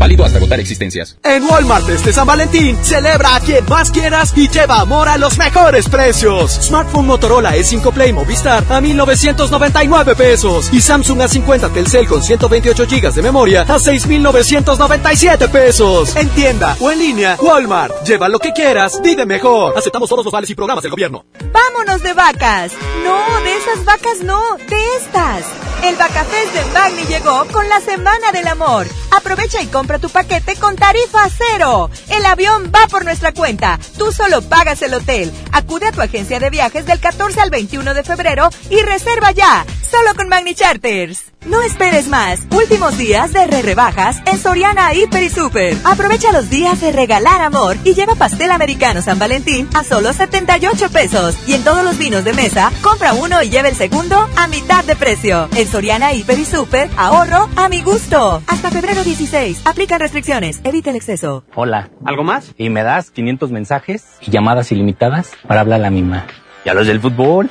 Válido 0.00 0.24
hasta 0.24 0.38
agotar 0.38 0.58
existencias. 0.58 1.18
En 1.22 1.44
Walmart 1.44 1.86
este 1.90 2.10
San 2.10 2.26
Valentín, 2.26 2.74
celebra 2.82 3.36
a 3.36 3.40
quien 3.40 3.66
más 3.68 3.90
quieras 3.90 4.32
y 4.34 4.48
lleva 4.48 4.80
amor 4.80 5.10
a 5.10 5.18
los 5.18 5.36
mejores 5.36 5.90
precios. 5.90 6.52
Smartphone 6.52 7.04
Motorola 7.04 7.54
E5 7.54 7.92
Play 7.92 8.14
Movistar 8.14 8.64
a 8.70 8.80
1999 8.80 10.16
pesos 10.16 10.72
y 10.72 10.80
Samsung 10.80 11.20
A50 11.20 11.70
Telcel 11.74 12.08
con 12.08 12.22
128 12.22 12.86
GB 12.86 13.12
de 13.12 13.22
memoria 13.22 13.66
a 13.68 13.78
6997 13.78 15.48
pesos. 15.48 16.16
En 16.16 16.30
tienda 16.30 16.78
o 16.80 16.90
en 16.90 16.98
línea, 16.98 17.36
Walmart. 17.38 18.02
Lleva 18.06 18.30
lo 18.30 18.38
que 18.38 18.54
quieras, 18.54 19.02
vive 19.02 19.26
mejor. 19.26 19.76
Aceptamos 19.76 20.08
todos 20.08 20.24
los 20.24 20.32
vales 20.32 20.48
y 20.48 20.54
programas 20.54 20.82
del 20.82 20.92
gobierno. 20.92 21.26
¡Vámonos 21.52 22.02
de 22.02 22.14
vacas! 22.14 22.72
No, 23.04 23.40
de 23.42 23.54
esas 23.54 23.84
vacas 23.84 24.22
no, 24.22 24.56
de 24.56 24.96
estas. 24.96 25.44
El 25.84 25.96
Bacafest 25.96 26.54
de 26.54 26.64
Magni 26.72 27.04
llegó 27.04 27.44
con 27.52 27.68
la 27.68 27.80
Semana 27.80 28.32
del 28.32 28.46
Amor. 28.48 28.86
Aprovecha 29.10 29.62
y 29.62 29.66
compra 29.66 29.89
tu 29.98 30.08
paquete 30.08 30.56
con 30.56 30.76
tarifa 30.76 31.28
cero. 31.28 31.90
El 32.08 32.24
avión 32.24 32.70
va 32.74 32.86
por 32.88 33.04
nuestra 33.04 33.32
cuenta. 33.32 33.78
Tú 33.98 34.12
solo 34.12 34.42
pagas 34.42 34.82
el 34.82 34.94
hotel. 34.94 35.32
Acude 35.52 35.88
a 35.88 35.92
tu 35.92 36.00
agencia 36.00 36.38
de 36.38 36.50
viajes 36.50 36.86
del 36.86 37.00
14 37.00 37.40
al 37.40 37.50
21 37.50 37.94
de 37.94 38.02
febrero 38.02 38.50
y 38.70 38.80
reserva 38.82 39.32
ya. 39.32 39.64
Solo 39.90 40.14
con 40.14 40.28
Magni 40.28 40.54
Charters. 40.54 41.32
No 41.46 41.62
esperes 41.62 42.06
más. 42.06 42.46
Últimos 42.52 42.96
días 42.96 43.32
de 43.32 43.46
re 43.46 43.62
rebajas 43.62 44.22
en 44.26 44.38
Soriana 44.38 44.94
Hiper 44.94 45.22
y 45.22 45.28
Super. 45.28 45.76
Aprovecha 45.84 46.30
los 46.32 46.48
días 46.48 46.80
de 46.80 46.92
regalar 46.92 47.42
amor 47.42 47.76
y 47.82 47.94
lleva 47.94 48.14
pastel 48.14 48.52
americano 48.52 49.02
San 49.02 49.18
Valentín 49.18 49.68
a 49.74 49.82
solo 49.82 50.12
78 50.12 50.90
pesos. 50.90 51.36
Y 51.48 51.54
en 51.54 51.64
todos 51.64 51.82
los 51.82 51.98
vinos 51.98 52.22
de 52.22 52.34
mesa, 52.34 52.70
compra 52.82 53.14
uno 53.14 53.42
y 53.42 53.50
lleva 53.50 53.68
el 53.68 53.74
segundo 53.74 54.28
a 54.36 54.46
mitad 54.46 54.84
de 54.84 54.94
precio. 54.94 55.48
En 55.56 55.66
Soriana 55.66 56.12
Hiper 56.12 56.38
y 56.38 56.44
Super, 56.44 56.88
ahorro 56.96 57.48
a 57.56 57.68
mi 57.68 57.82
gusto. 57.82 58.42
Hasta 58.46 58.70
febrero 58.70 59.02
16. 59.02 59.62
Aplican 59.64 59.98
restricciones. 59.98 60.60
Evita 60.62 60.90
el 60.90 60.96
exceso. 60.96 61.42
Hola. 61.56 61.90
¿Algo 62.04 62.22
más? 62.22 62.52
Y 62.56 62.70
me 62.70 62.84
das 62.84 63.10
500 63.10 63.50
mensajes 63.50 64.04
y 64.20 64.30
llamadas 64.30 64.70
ilimitadas 64.70 65.32
para 65.48 65.62
hablar 65.62 65.80
a 65.80 65.84
la 65.84 65.90
misma. 65.90 66.26
¿Y 66.64 66.68
a 66.68 66.74
los 66.74 66.86
del 66.86 67.00
fútbol? 67.00 67.50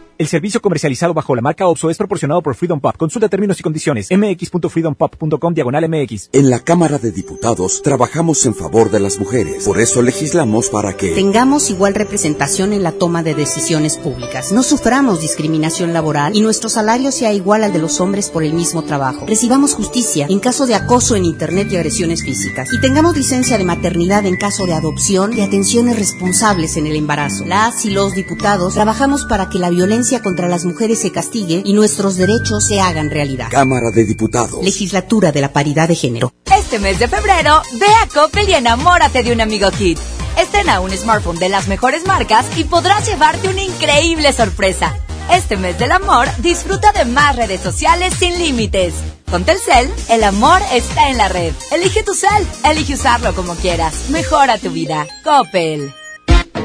El 0.21 0.27
servicio 0.27 0.61
comercializado 0.61 1.15
bajo 1.15 1.35
la 1.35 1.41
marca 1.41 1.65
OPSO 1.65 1.89
es 1.89 1.97
proporcionado 1.97 2.43
por 2.43 2.53
Freedom 2.53 2.79
Pop. 2.79 2.95
Consulta 2.95 3.27
términos 3.27 3.59
y 3.59 3.63
condiciones. 3.63 4.09
mx.freedompop.com 4.11 5.51
diagonal 5.55 5.89
mx. 5.89 6.29
En 6.31 6.51
la 6.51 6.59
Cámara 6.59 6.99
de 6.99 7.11
Diputados 7.11 7.81
trabajamos 7.81 8.45
en 8.45 8.53
favor 8.53 8.91
de 8.91 8.99
las 8.99 9.17
mujeres. 9.17 9.65
Por 9.65 9.81
eso 9.81 10.03
legislamos 10.03 10.69
para 10.69 10.95
que 10.95 11.15
tengamos 11.15 11.71
igual 11.71 11.95
representación 11.95 12.71
en 12.71 12.83
la 12.83 12.91
toma 12.91 13.23
de 13.23 13.33
decisiones 13.33 13.97
públicas. 13.97 14.51
No 14.51 14.61
suframos 14.61 15.21
discriminación 15.21 15.91
laboral 15.91 16.37
y 16.37 16.41
nuestro 16.41 16.69
salario 16.69 17.11
sea 17.11 17.33
igual 17.33 17.63
al 17.63 17.73
de 17.73 17.79
los 17.79 17.99
hombres 17.99 18.29
por 18.29 18.43
el 18.43 18.53
mismo 18.53 18.83
trabajo. 18.83 19.25
Recibamos 19.25 19.73
justicia 19.73 20.27
en 20.29 20.39
caso 20.39 20.67
de 20.67 20.75
acoso 20.75 21.15
en 21.15 21.25
Internet 21.25 21.69
y 21.71 21.77
agresiones 21.77 22.21
físicas. 22.21 22.71
Y 22.71 22.79
tengamos 22.79 23.17
licencia 23.17 23.57
de 23.57 23.63
maternidad 23.63 24.27
en 24.27 24.37
caso 24.37 24.67
de 24.67 24.73
adopción 24.73 25.35
y 25.35 25.41
atenciones 25.41 25.97
responsables 25.97 26.77
en 26.77 26.85
el 26.85 26.95
embarazo. 26.95 27.43
Las 27.47 27.85
y 27.85 27.89
los 27.89 28.13
diputados 28.13 28.75
trabajamos 28.75 29.25
para 29.25 29.49
que 29.49 29.57
la 29.57 29.71
violencia 29.71 30.10
contra 30.19 30.49
las 30.49 30.65
mujeres 30.65 30.99
se 30.99 31.11
castigue 31.11 31.61
y 31.63 31.73
nuestros 31.73 32.17
derechos 32.17 32.67
se 32.67 32.81
hagan 32.81 33.09
realidad. 33.09 33.47
Cámara 33.49 33.91
de 33.91 34.03
Diputados. 34.03 34.63
Legislatura 34.63 35.31
de 35.31 35.41
la 35.41 35.53
Paridad 35.53 35.87
de 35.87 35.95
Género. 35.95 36.33
Este 36.55 36.79
mes 36.79 36.99
de 36.99 37.07
febrero, 37.07 37.61
ve 37.79 37.87
a 38.03 38.07
Coppel 38.07 38.49
y 38.49 38.53
enamórate 38.53 39.23
de 39.23 39.31
un 39.31 39.41
amigo 39.41 39.71
Kit. 39.71 39.97
Estrena 40.37 40.79
un 40.81 40.91
smartphone 40.91 41.39
de 41.39 41.49
las 41.49 41.67
mejores 41.67 42.05
marcas 42.05 42.45
y 42.57 42.65
podrás 42.65 43.07
llevarte 43.07 43.47
una 43.47 43.63
increíble 43.63 44.33
sorpresa. 44.33 44.95
Este 45.31 45.55
mes 45.55 45.79
del 45.79 45.91
amor, 45.91 46.27
disfruta 46.39 46.91
de 46.91 47.05
más 47.05 47.35
redes 47.35 47.61
sociales 47.61 48.13
sin 48.17 48.37
límites. 48.37 48.93
Con 49.29 49.45
Telcel, 49.45 49.89
el 50.09 50.23
amor 50.25 50.61
está 50.73 51.09
en 51.09 51.17
la 51.17 51.29
red. 51.29 51.53
Elige 51.71 52.03
tu 52.03 52.13
cel, 52.13 52.45
elige 52.65 52.95
usarlo 52.95 53.33
como 53.33 53.55
quieras. 53.55 54.09
Mejora 54.09 54.57
tu 54.57 54.71
vida. 54.71 55.07
Coppel. 55.23 55.93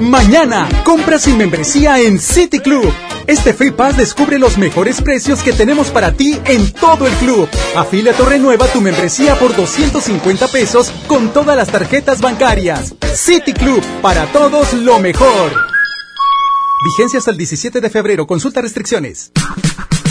Mañana, 0.00 0.68
compra 0.84 1.18
sin 1.18 1.38
membresía 1.38 2.00
en 2.00 2.18
City 2.18 2.60
Club. 2.60 2.92
Este 3.26 3.54
Free 3.54 3.70
Pass 3.70 3.96
descubre 3.96 4.38
los 4.38 4.58
mejores 4.58 5.00
precios 5.00 5.42
que 5.42 5.52
tenemos 5.52 5.88
para 5.88 6.12
ti 6.12 6.38
en 6.44 6.70
todo 6.72 7.06
el 7.06 7.14
club. 7.14 7.48
Afíliate 7.74 8.22
o 8.22 8.26
renueva 8.26 8.66
tu 8.66 8.80
membresía 8.80 9.38
por 9.38 9.56
250 9.56 10.48
pesos 10.48 10.92
con 11.06 11.32
todas 11.32 11.56
las 11.56 11.68
tarjetas 11.68 12.20
bancarias. 12.20 12.94
City 13.14 13.54
Club, 13.54 13.82
para 14.02 14.26
todos 14.32 14.74
lo 14.74 14.98
mejor. 14.98 15.52
Vigencia 16.84 17.18
hasta 17.18 17.30
el 17.30 17.38
17 17.38 17.80
de 17.80 17.90
febrero. 17.90 18.26
Consulta 18.26 18.60
restricciones. 18.60 19.32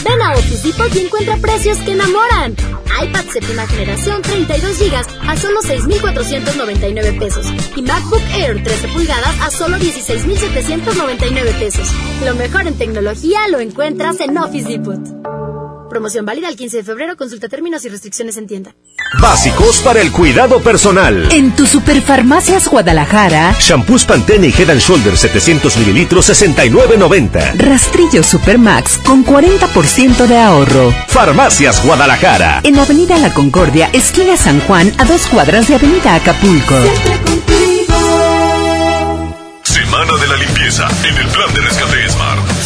Ven 0.05 0.21
a 0.21 0.33
Office 0.33 0.67
Depot 0.67 0.95
y 0.95 0.99
encuentra 0.99 1.35
precios 1.37 1.79
que 1.79 1.93
enamoran. 1.93 2.55
iPad 3.03 3.25
séptima 3.33 3.65
generación 3.65 4.21
32 4.21 4.79
GB 4.79 4.95
a 5.27 5.35
solo 5.35 5.61
6.499 5.61 7.19
pesos. 7.19 7.47
Y 7.75 7.81
MacBook 7.81 8.21
Air 8.37 8.63
13 8.63 8.87
pulgadas 8.89 9.41
a 9.41 9.49
solo 9.49 9.77
16.799 9.77 11.59
pesos. 11.59 11.91
Lo 12.23 12.35
mejor 12.35 12.67
en 12.67 12.77
tecnología 12.77 13.47
lo 13.49 13.59
encuentras 13.59 14.19
en 14.19 14.37
Office 14.37 14.69
Depot. 14.69 14.99
Promoción 15.95 16.25
válida 16.25 16.49
el 16.49 16.58
15 16.58 16.75
de 16.75 16.84
febrero. 16.84 17.15
Consulta 17.15 17.47
términos 17.47 17.86
y 17.86 17.88
restricciones 17.88 18.36
en 18.36 18.47
tienda. 18.47 18.75
Básicos 19.21 19.77
para 19.77 20.01
el 20.01 20.12
cuidado 20.12 20.60
personal. 20.60 21.31
En 21.31 21.55
tu 21.55 21.65
Superfarmacias 21.65 22.67
Guadalajara. 22.67 23.55
Shampoos 23.62 24.03
Pantene 24.03 24.47
y 24.47 24.51
Head 24.51 24.71
and 24.71 24.81
Shoulders 24.81 25.21
700 25.21 25.77
mililitros 25.77 26.29
69.90. 26.29 27.55
Rastrillo 27.55 28.23
Supermax 28.23 28.97
con 29.05 29.25
40% 29.25 30.27
de 30.27 30.38
ahorro. 30.38 30.93
Farmacias 31.08 31.81
Guadalajara. 31.86 32.60
En 32.65 32.77
Avenida 32.77 33.17
La 33.17 33.34
Concordia, 33.34 33.89
esquina 33.93 34.36
San 34.36 34.60
Juan, 34.60 34.91
a 34.97 35.05
dos 35.05 35.27
cuadras 35.27 35.69
de 35.69 35.75
Avenida 35.75 36.15
Acapulco. 36.15 36.75
Semana 39.63 40.17
de 40.19 40.27
la 40.27 40.36
limpieza 40.36 40.89
en 41.08 41.15
el 41.15 41.27
plan 41.27 41.53
de 41.53 41.62
rescate. 41.62 42.04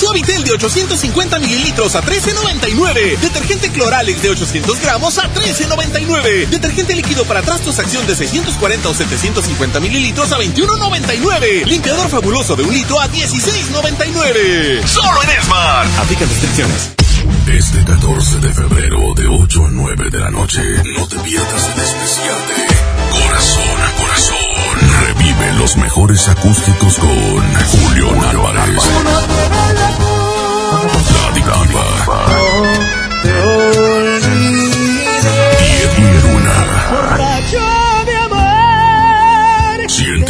Suavitel 0.09 0.43
de 0.43 0.53
850 0.53 1.37
mililitros 1.37 1.93
a 1.93 2.01
13.99. 2.01 3.19
Detergente 3.19 3.69
Cloralex 3.69 4.23
de 4.23 4.29
800 4.31 4.81
gramos 4.81 5.19
a 5.19 5.31
13.99. 5.31 6.47
Detergente 6.47 6.95
líquido 6.95 7.25
para 7.25 7.43
trastos 7.43 7.77
acción 7.77 8.07
de 8.07 8.15
640 8.15 8.89
o 8.89 8.93
750 8.95 9.79
mililitros 9.79 10.31
a 10.31 10.39
21.99. 10.39 11.63
Limpiador 11.65 12.09
fabuloso 12.09 12.55
de 12.55 12.63
un 12.63 12.73
litro 12.73 12.99
a 12.99 13.07
16.99. 13.07 14.83
Solo 14.87 15.21
en 15.21 15.43
Smart. 15.43 15.99
Aplica 15.99 16.25
restricciones. 16.25 16.89
Este 17.45 17.85
14 17.85 18.39
de 18.39 18.51
febrero 18.51 19.13
de 19.15 19.27
8 19.27 19.63
a 19.63 19.69
9 19.69 20.09
de 20.09 20.19
la 20.19 20.31
noche, 20.31 20.61
no 20.97 21.07
te 21.07 21.19
pierdas 21.19 21.69
el 21.75 21.83
especial 21.83 22.37
de 22.47 23.21
Corazón 23.21 23.77
a 23.79 24.01
Corazón. 24.01 24.88
Los 25.57 25.77
mejores 25.77 26.27
acústicos 26.29 26.99
con 26.99 27.09
Julio 27.09 28.09
Álvarez. 28.29 28.89
La. 32.05 32.98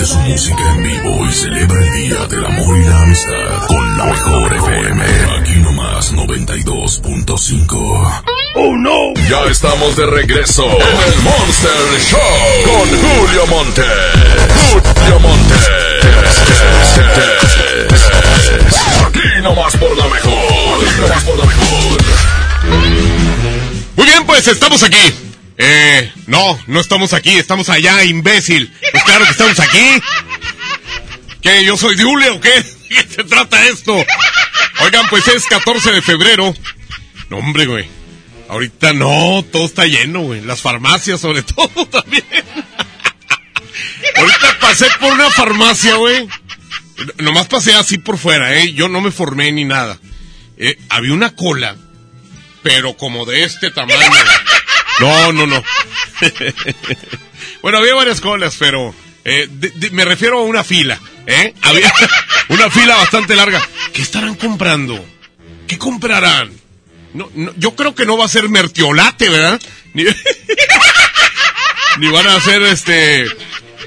Su 0.09 0.17
música 0.21 0.63
en 0.75 0.83
vivo 0.83 1.27
y 1.27 1.31
celebra 1.31 1.79
el 1.85 1.91
Día 1.91 2.25
del 2.25 2.43
Amor 2.43 2.75
y 2.79 2.83
la 2.83 3.01
Amistad 3.01 3.67
con 3.67 3.95
la 3.97 4.05
mejor 4.05 4.51
FM. 4.55 5.03
Aquí 5.39 5.53
nomás 5.59 6.11
92.5. 6.13 8.23
¡Oh 8.55 8.75
no! 8.75 9.13
Ya 9.29 9.43
estamos 9.51 9.95
de 9.95 10.07
regreso 10.07 10.65
en 10.65 11.11
el 11.13 11.19
Monster 11.21 11.71
Show 12.09 12.19
con 12.65 12.89
Julio 12.89 13.45
Monte. 13.47 13.83
Julio 14.71 15.19
Monte. 15.19 15.53
Aquí 19.05 19.41
nomás 19.43 19.77
por 19.77 19.95
la 19.95 20.07
mejor. 20.07 20.87
Aquí 20.87 21.01
nomás 21.01 21.23
por 21.23 21.37
la 21.37 21.45
mejor. 21.45 22.01
Muy 23.95 24.07
bien, 24.07 24.25
pues 24.25 24.47
estamos 24.47 24.81
aquí. 24.81 25.13
Eh, 25.61 26.09
no, 26.25 26.57
no 26.67 26.79
estamos 26.79 27.11
aquí, 27.13 27.37
estamos 27.37 27.67
allá, 27.69 28.05
imbécil. 28.05 28.71
Claro 29.09 29.25
que 29.25 29.31
estamos 29.31 29.59
aquí. 29.59 30.03
¿Qué? 31.41 31.65
¿Yo 31.65 31.75
soy 31.77 31.97
Julio 31.97 32.35
o 32.35 32.39
qué? 32.39 32.61
¿De 32.61 32.63
qué 32.89 33.07
se 33.15 33.23
trata 33.23 33.65
esto? 33.65 34.05
Oigan, 34.81 35.09
pues 35.09 35.27
es 35.27 35.47
14 35.47 35.93
de 35.93 36.01
febrero. 36.03 36.53
No, 37.31 37.37
hombre, 37.37 37.65
güey. 37.65 37.87
Ahorita 38.49 38.93
no, 38.93 39.43
todo 39.51 39.65
está 39.65 39.87
lleno, 39.87 40.19
güey. 40.19 40.41
Las 40.41 40.61
farmacias, 40.61 41.21
sobre 41.21 41.41
todo, 41.55 41.87
también. 41.87 42.23
Ahorita 44.15 44.59
pasé 44.61 44.85
por 44.99 45.11
una 45.11 45.31
farmacia, 45.31 45.95
güey. 45.95 46.27
Nomás 47.17 47.47
pasé 47.47 47.73
así 47.73 47.97
por 47.97 48.19
fuera, 48.19 48.59
¿eh? 48.59 48.73
Yo 48.73 48.89
no 48.89 49.01
me 49.01 49.09
formé 49.09 49.51
ni 49.51 49.65
nada. 49.65 49.97
Eh, 50.55 50.77
había 50.89 51.13
una 51.13 51.35
cola, 51.35 51.75
pero 52.61 52.95
como 52.95 53.25
de 53.25 53.43
este 53.43 53.71
tamaño. 53.71 53.99
No, 54.99 55.33
no, 55.33 55.47
no. 55.47 55.63
bueno, 57.61 57.77
había 57.79 57.95
varias 57.95 58.21
colas, 58.21 58.55
pero 58.59 58.93
eh, 59.25 59.47
de- 59.49 59.91
me 59.91 60.05
refiero 60.05 60.39
a 60.39 60.43
una 60.43 60.63
fila, 60.63 60.99
¿eh? 61.27 61.53
Había 61.61 61.91
una 62.49 62.69
fila 62.69 62.95
bastante 62.97 63.35
larga. 63.35 63.61
¿Qué 63.93 64.01
estarán 64.01 64.35
comprando? 64.35 65.03
¿Qué 65.67 65.77
comprarán? 65.77 66.51
No, 67.13 67.29
no, 67.35 67.51
yo 67.57 67.75
creo 67.75 67.95
que 67.95 68.05
no 68.05 68.17
va 68.17 68.25
a 68.25 68.29
ser 68.29 68.49
mertiolate, 68.49 69.29
¿verdad? 69.29 69.59
Ni, 69.93 70.03
ni 71.97 72.07
van 72.09 72.27
a 72.27 72.35
hacer 72.35 72.61
este... 72.63 73.25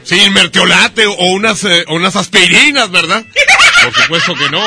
Sí, 0.04 0.18
mertiolate 0.30 1.06
o 1.06 1.14
unas, 1.26 1.62
eh, 1.62 1.84
o 1.86 1.94
unas 1.94 2.16
aspirinas, 2.16 2.90
¿verdad? 2.90 3.24
Por 3.84 3.94
supuesto 3.94 4.34
que 4.34 4.50
no. 4.50 4.60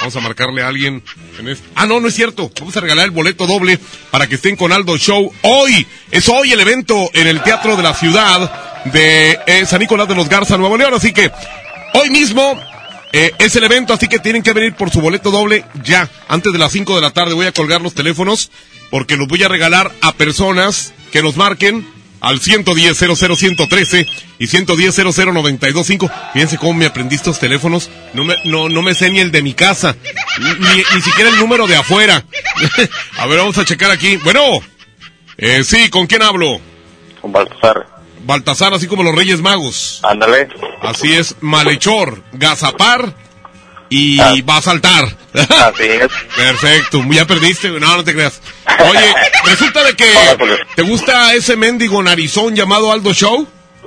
Vamos 0.00 0.16
a 0.16 0.20
marcarle 0.20 0.62
a 0.62 0.68
alguien 0.68 1.02
en 1.38 1.48
este... 1.48 1.68
Ah, 1.74 1.86
no, 1.86 2.00
no 2.00 2.08
es 2.08 2.14
cierto. 2.14 2.50
Vamos 2.60 2.76
a 2.76 2.80
regalar 2.80 3.04
el 3.04 3.10
boleto 3.10 3.46
doble 3.46 3.78
para 4.10 4.26
que 4.26 4.36
estén 4.36 4.56
con 4.56 4.72
Aldo 4.72 4.96
Show 4.96 5.32
hoy. 5.42 5.86
Es 6.10 6.28
hoy 6.28 6.52
el 6.52 6.60
evento 6.60 7.10
en 7.14 7.26
el 7.26 7.42
Teatro 7.42 7.76
de 7.76 7.82
la 7.82 7.94
Ciudad 7.94 8.84
de 8.86 9.38
eh, 9.46 9.66
San 9.66 9.80
Nicolás 9.80 10.08
de 10.08 10.14
los 10.14 10.28
Garza, 10.28 10.56
Nuevo 10.56 10.76
León. 10.76 10.94
Así 10.94 11.12
que 11.12 11.30
hoy 11.94 12.10
mismo 12.10 12.60
eh, 13.12 13.32
es 13.38 13.56
el 13.56 13.64
evento, 13.64 13.92
así 13.92 14.06
que 14.06 14.18
tienen 14.18 14.42
que 14.42 14.52
venir 14.52 14.74
por 14.74 14.90
su 14.90 15.00
boleto 15.00 15.30
doble 15.30 15.64
ya, 15.82 16.08
antes 16.28 16.52
de 16.52 16.58
las 16.58 16.72
5 16.72 16.94
de 16.94 17.00
la 17.00 17.10
tarde. 17.10 17.34
Voy 17.34 17.46
a 17.46 17.52
colgar 17.52 17.80
los 17.80 17.94
teléfonos 17.94 18.50
porque 18.90 19.16
los 19.16 19.26
voy 19.26 19.42
a 19.42 19.48
regalar 19.48 19.92
a 20.00 20.12
personas 20.12 20.92
que 21.10 21.22
nos 21.22 21.36
marquen 21.36 21.86
al 22.20 22.40
110 22.40 22.96
00113 22.96 24.06
y 24.38 24.46
110 24.46 24.96
00925. 24.96 26.10
Fíjense 26.32 26.58
cómo 26.58 26.74
me 26.74 26.86
aprendí 26.86 27.16
estos 27.16 27.38
teléfonos. 27.38 27.90
No 28.14 28.24
me, 28.24 28.36
no, 28.44 28.68
no 28.68 28.82
me 28.82 28.94
sé 28.94 29.10
ni 29.10 29.20
el 29.20 29.30
de 29.30 29.42
mi 29.42 29.54
casa, 29.54 29.96
ni, 30.38 30.76
ni 30.94 31.02
siquiera 31.02 31.30
el 31.30 31.38
número 31.38 31.66
de 31.66 31.76
afuera. 31.76 32.24
a 33.18 33.26
ver, 33.26 33.38
vamos 33.38 33.58
a 33.58 33.64
checar 33.64 33.90
aquí. 33.90 34.16
Bueno, 34.16 34.60
eh, 35.36 35.62
sí, 35.64 35.88
¿con 35.90 36.06
quién 36.06 36.22
hablo? 36.22 36.60
Con 37.20 37.32
Baltasar. 37.32 37.86
Baltasar, 38.24 38.74
así 38.74 38.86
como 38.86 39.02
los 39.02 39.14
Reyes 39.14 39.40
Magos. 39.40 40.00
Ándale. 40.02 40.48
Así 40.82 41.12
es, 41.12 41.36
malhechor, 41.40 42.22
gazapar 42.32 43.27
y 43.88 44.20
Ah. 44.20 44.34
va 44.48 44.56
a 44.58 44.62
saltar. 44.62 45.04
Así 45.34 45.84
es. 45.84 46.08
Perfecto, 46.36 47.02
ya 47.10 47.26
perdiste, 47.26 47.68
no, 47.68 47.96
no 47.96 48.04
te 48.04 48.14
creas. 48.14 48.40
Oye, 48.88 49.14
resulta 49.44 49.82
de 49.84 49.94
que 49.94 50.06
te 50.76 50.82
gusta 50.82 51.34
ese 51.34 51.56
mendigo 51.56 52.02
narizón 52.02 52.54
llamado 52.54 52.92
Aldo 52.92 53.12
Show. 53.12 53.46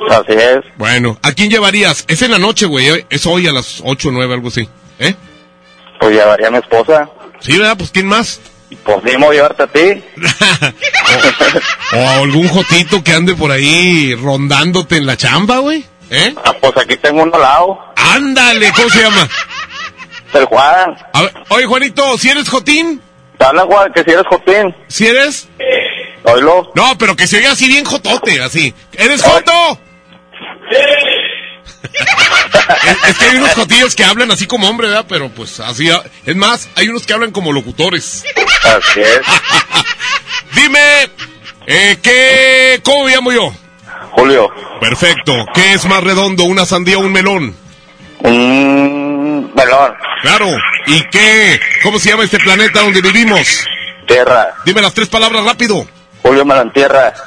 Así 0.09 0.33
es. 0.33 0.59
Bueno, 0.77 1.17
¿a 1.21 1.31
quién 1.33 1.49
llevarías? 1.49 2.05
Es 2.07 2.21
en 2.21 2.31
la 2.31 2.39
noche, 2.39 2.65
güey, 2.65 2.89
eh, 2.89 3.05
es 3.09 3.25
hoy 3.25 3.47
a 3.47 3.51
las 3.51 3.81
8 3.83 4.09
o 4.09 4.11
9, 4.11 4.33
algo 4.33 4.47
así. 4.47 4.67
¿Eh? 4.99 5.13
Pues 5.99 6.15
llevaría 6.15 6.47
a 6.47 6.51
mi 6.51 6.57
esposa. 6.57 7.07
Sí, 7.39 7.57
¿verdad? 7.57 7.77
Pues 7.77 7.91
¿quién 7.91 8.07
más? 8.07 8.39
Pues 8.83 9.03
llevarte 9.03 9.63
a 9.63 9.67
ti. 9.67 10.03
O 11.93 12.09
algún 12.09 12.47
jotito 12.47 13.03
que 13.03 13.11
ande 13.11 13.35
por 13.35 13.51
ahí 13.51 14.15
rondándote 14.15 14.95
en 14.97 15.05
la 15.05 15.17
chamba, 15.17 15.57
güey. 15.57 15.83
¿Eh? 16.09 16.33
Ah, 16.43 16.53
pues 16.59 16.73
aquí 16.77 16.95
tengo 16.97 17.23
uno 17.23 17.35
al 17.35 17.41
lado. 17.41 17.79
Ándale, 17.95 18.71
¿cómo 18.75 18.89
se 18.89 19.01
llama? 19.01 19.27
El 20.33 20.45
Juan. 20.45 20.95
A 21.13 21.21
ver, 21.23 21.33
oye, 21.49 21.65
Juanito, 21.65 22.17
¿si 22.17 22.29
eres 22.29 22.47
Jotín? 22.49 23.01
Te 23.37 23.45
hablan, 23.45 23.67
Juan, 23.67 23.91
que 23.93 24.03
si 24.03 24.11
eres 24.11 24.25
Jotín. 24.27 24.75
¿Si 24.87 25.07
eres? 25.07 25.47
Oílo. 26.23 26.71
No, 26.75 26.97
pero 26.97 27.15
que 27.15 27.27
se 27.27 27.37
oiga 27.37 27.51
así 27.51 27.67
bien 27.67 27.83
jotote, 27.85 28.41
así. 28.41 28.73
¿Eres 28.93 29.21
Joto? 29.23 29.79
es, 32.83 33.09
es 33.09 33.17
que 33.17 33.25
hay 33.25 33.35
unos 33.37 33.53
jotillos 33.53 33.95
que 33.95 34.03
hablan 34.03 34.31
así 34.31 34.45
como 34.47 34.69
hombre, 34.69 34.87
¿verdad? 34.87 35.05
Pero 35.09 35.29
pues 35.29 35.59
así. 35.59 35.89
ah, 35.89 36.01
Es 36.25 36.35
más, 36.35 36.69
hay 36.75 36.87
unos 36.89 37.05
que 37.05 37.13
hablan 37.13 37.31
como 37.31 37.51
locutores. 37.53 38.23
Así 38.63 39.01
es. 39.01 39.21
Dime, 40.55 40.79
eh, 41.67 41.97
¿qué, 42.01 42.81
¿cómo 42.83 43.05
me 43.05 43.11
llamo 43.15 43.31
yo? 43.31 43.53
Julio. 44.11 44.49
Perfecto. 44.79 45.33
¿Qué 45.53 45.73
es 45.73 45.85
más 45.85 46.03
redondo, 46.03 46.43
una 46.43 46.65
sandía 46.65 46.97
o 46.97 47.01
un 47.01 47.11
melón? 47.11 47.55
Un 48.19 49.10
melón. 49.21 49.93
Claro. 50.21 50.47
¿Y 50.87 51.01
qué? 51.09 51.59
¿Cómo 51.83 51.99
se 51.99 52.09
llama 52.09 52.23
este 52.23 52.39
planeta 52.39 52.81
donde 52.81 53.01
vivimos? 53.01 53.67
Tierra. 54.07 54.53
Dime 54.65 54.81
las 54.81 54.93
tres 54.93 55.09
palabras 55.09 55.43
rápido. 55.43 55.85
Julio 56.21 56.45
me 56.45 56.55
la 56.55 56.61
entierra. 56.61 57.13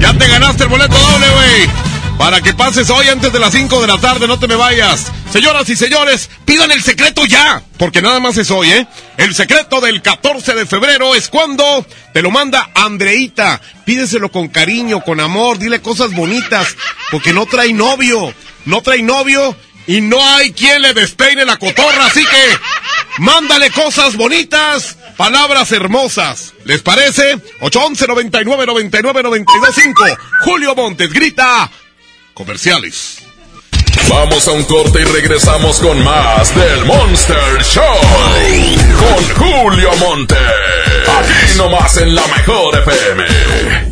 Ya 0.00 0.12
te 0.18 0.26
ganaste 0.26 0.64
el 0.64 0.68
boleto 0.68 0.98
doble, 0.98 1.26
güey. 1.30 1.92
Para 2.18 2.40
que 2.40 2.54
pases 2.54 2.90
hoy 2.90 3.08
antes 3.08 3.32
de 3.32 3.38
las 3.38 3.52
5 3.52 3.80
de 3.80 3.86
la 3.86 3.98
tarde, 3.98 4.26
no 4.26 4.36
te 4.36 4.48
me 4.48 4.56
vayas. 4.56 5.12
Señoras 5.32 5.68
y 5.68 5.76
señores, 5.76 6.28
pidan 6.44 6.72
el 6.72 6.82
secreto 6.82 7.24
ya, 7.24 7.62
porque 7.78 8.02
nada 8.02 8.18
más 8.18 8.36
es 8.36 8.50
hoy, 8.50 8.70
¿eh? 8.70 8.86
El 9.16 9.32
secreto 9.34 9.80
del 9.80 10.02
14 10.02 10.54
de 10.54 10.66
febrero 10.66 11.14
es 11.14 11.28
cuando 11.28 11.86
te 12.12 12.20
lo 12.20 12.32
manda 12.32 12.70
Andreita. 12.74 13.60
Pídeselo 13.84 14.30
con 14.30 14.48
cariño, 14.48 15.02
con 15.02 15.20
amor, 15.20 15.58
dile 15.58 15.80
cosas 15.80 16.12
bonitas, 16.12 16.76
porque 17.10 17.32
no 17.32 17.46
trae 17.46 17.72
novio, 17.72 18.34
no 18.64 18.82
trae 18.82 19.02
novio 19.02 19.56
y 19.86 20.00
no 20.00 20.22
hay 20.22 20.52
quien 20.52 20.82
le 20.82 20.94
despeine 20.94 21.44
la 21.44 21.56
cotorra, 21.56 22.06
así 22.06 22.24
que 22.24 22.58
mándale 23.18 23.70
cosas 23.70 24.16
bonitas, 24.16 24.96
palabras 25.16 25.72
hermosas. 25.72 26.54
¿Les 26.64 26.82
parece? 26.82 27.38
811 27.60 28.06
99 28.06 28.66
99 28.66 29.22
925. 29.22 30.04
Julio 30.44 30.74
Montes 30.74 31.12
grita 31.12 31.70
comerciales. 32.34 33.18
Vamos 34.08 34.46
a 34.48 34.52
un 34.52 34.64
corte 34.64 35.00
y 35.00 35.04
regresamos 35.04 35.78
con 35.80 36.02
más 36.02 36.54
del 36.54 36.84
Monster 36.84 37.62
Show. 37.62 37.84
Con 38.98 39.28
Julio 39.36 39.90
Monte. 39.96 40.36
Aquí 40.36 41.58
nomás 41.58 41.96
en 41.98 42.14
la 42.14 42.26
mejor 42.26 42.78
FM. 42.78 43.91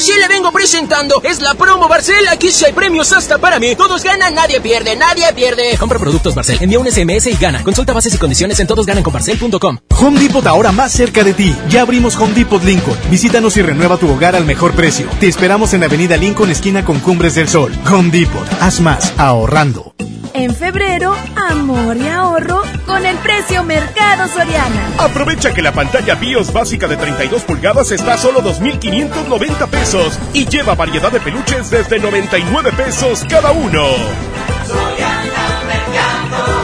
Si 0.00 0.18
le 0.18 0.28
vengo 0.28 0.50
presentando, 0.50 1.20
es 1.22 1.42
la 1.42 1.52
promo 1.54 1.86
Barcel, 1.86 2.26
aquí 2.28 2.50
sí 2.50 2.64
hay 2.64 2.72
premios 2.72 3.12
hasta 3.12 3.36
para 3.36 3.58
mí. 3.58 3.76
Todos 3.76 4.02
ganan, 4.02 4.34
nadie 4.34 4.58
pierde, 4.58 4.96
nadie 4.96 5.30
pierde. 5.34 5.76
Compra 5.76 5.98
productos 5.98 6.34
Barcel, 6.34 6.56
envía 6.58 6.78
un 6.78 6.90
SMS 6.90 7.26
y 7.26 7.34
gana. 7.34 7.62
Consulta 7.62 7.92
bases 7.92 8.14
y 8.14 8.18
condiciones 8.18 8.58
en 8.60 8.66
todosgananconbarcel.com. 8.66 9.78
Home 10.00 10.18
Depot 10.18 10.46
ahora 10.46 10.72
más 10.72 10.92
cerca 10.92 11.22
de 11.22 11.34
ti. 11.34 11.54
Ya 11.68 11.82
abrimos 11.82 12.16
Home 12.16 12.32
Depot 12.32 12.64
Lincoln. 12.64 12.96
Visítanos 13.10 13.58
y 13.58 13.62
renueva 13.62 13.98
tu 13.98 14.10
hogar 14.10 14.34
al 14.36 14.46
mejor 14.46 14.72
precio. 14.72 15.06
Te 15.20 15.28
esperamos 15.28 15.74
en 15.74 15.84
Avenida 15.84 16.16
Lincoln, 16.16 16.50
esquina 16.50 16.82
con 16.82 16.98
Cumbres 17.00 17.34
del 17.34 17.50
Sol. 17.50 17.70
Home 17.92 18.08
Depot. 18.10 18.46
Haz 18.58 18.80
más 18.80 19.12
ahorrando. 19.18 19.94
En 20.32 20.54
febrero, 20.54 21.14
amor 21.36 21.96
y 21.96 22.06
ahorro 22.06 22.62
con 22.86 23.04
el 23.04 23.16
precio 23.18 23.64
Mercado 23.64 24.28
Soriana. 24.28 24.92
Aprovecha 24.98 25.52
que 25.52 25.62
la 25.62 25.72
pantalla 25.72 26.14
BIOS 26.14 26.52
básica 26.52 26.86
de 26.86 26.96
32 26.96 27.42
pulgadas 27.42 27.90
está 27.90 28.14
a 28.14 28.18
solo 28.18 28.40
2.590 28.40 29.68
pesos 29.68 30.18
y 30.32 30.46
lleva 30.46 30.74
variedad 30.74 31.10
de 31.10 31.20
peluches 31.20 31.70
desde 31.70 31.98
99 31.98 32.72
pesos 32.72 33.24
cada 33.28 33.50
uno. 33.50 33.84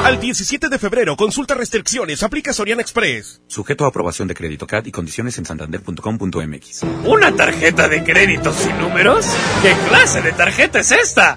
Al 0.05 0.20
17 0.20 0.68
de 0.68 0.79
febrero, 0.79 1.16
consulta 1.16 1.55
restricciones, 1.55 2.22
aplica 2.22 2.52
Soriana 2.52 2.81
Express. 2.81 3.40
Sujeto 3.48 3.85
a 3.85 3.88
aprobación 3.88 4.29
de 4.29 4.35
crédito 4.35 4.64
CAT 4.64 4.87
y 4.87 4.92
condiciones 4.92 5.37
en 5.38 5.44
santander.com.mx. 5.44 6.83
¿Una 7.05 7.35
tarjeta 7.35 7.88
de 7.88 8.05
crédito 8.05 8.52
sin 8.52 8.79
números? 8.79 9.26
¿Qué 9.62 9.74
clase 9.88 10.22
de 10.22 10.31
tarjeta 10.31 10.79
es 10.79 10.92
esta? 10.92 11.37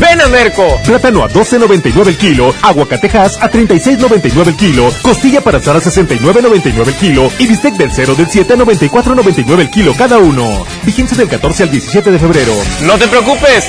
Ven 0.00 0.20
a 0.20 0.28
Merco. 0.28 0.80
Plátano 0.84 1.22
a 1.24 1.28
12.99 1.28 2.08
el 2.08 2.16
kilo, 2.16 2.54
aguacatejas 2.62 3.38
a 3.40 3.50
36.99 3.50 4.48
el 4.48 4.56
kilo, 4.56 4.92
costilla 5.02 5.40
para 5.40 5.58
asar 5.58 5.76
a 5.76 5.80
69.99 5.80 6.86
el 6.86 6.94
kilo 6.94 7.30
y 7.38 7.46
bistec 7.46 7.74
del 7.74 7.90
0 7.92 8.14
del 8.14 8.28
7 8.28 8.52
a 8.52 8.56
94.99 8.56 9.60
el 9.60 9.70
kilo 9.70 9.94
cada 9.94 10.18
uno. 10.18 10.64
Vigencia 10.84 11.16
del 11.16 11.28
14 11.28 11.62
al 11.64 11.70
17 11.70 12.10
de 12.10 12.18
febrero. 12.18 12.52
No 12.82 12.98
te 12.98 13.08
preocupes. 13.08 13.64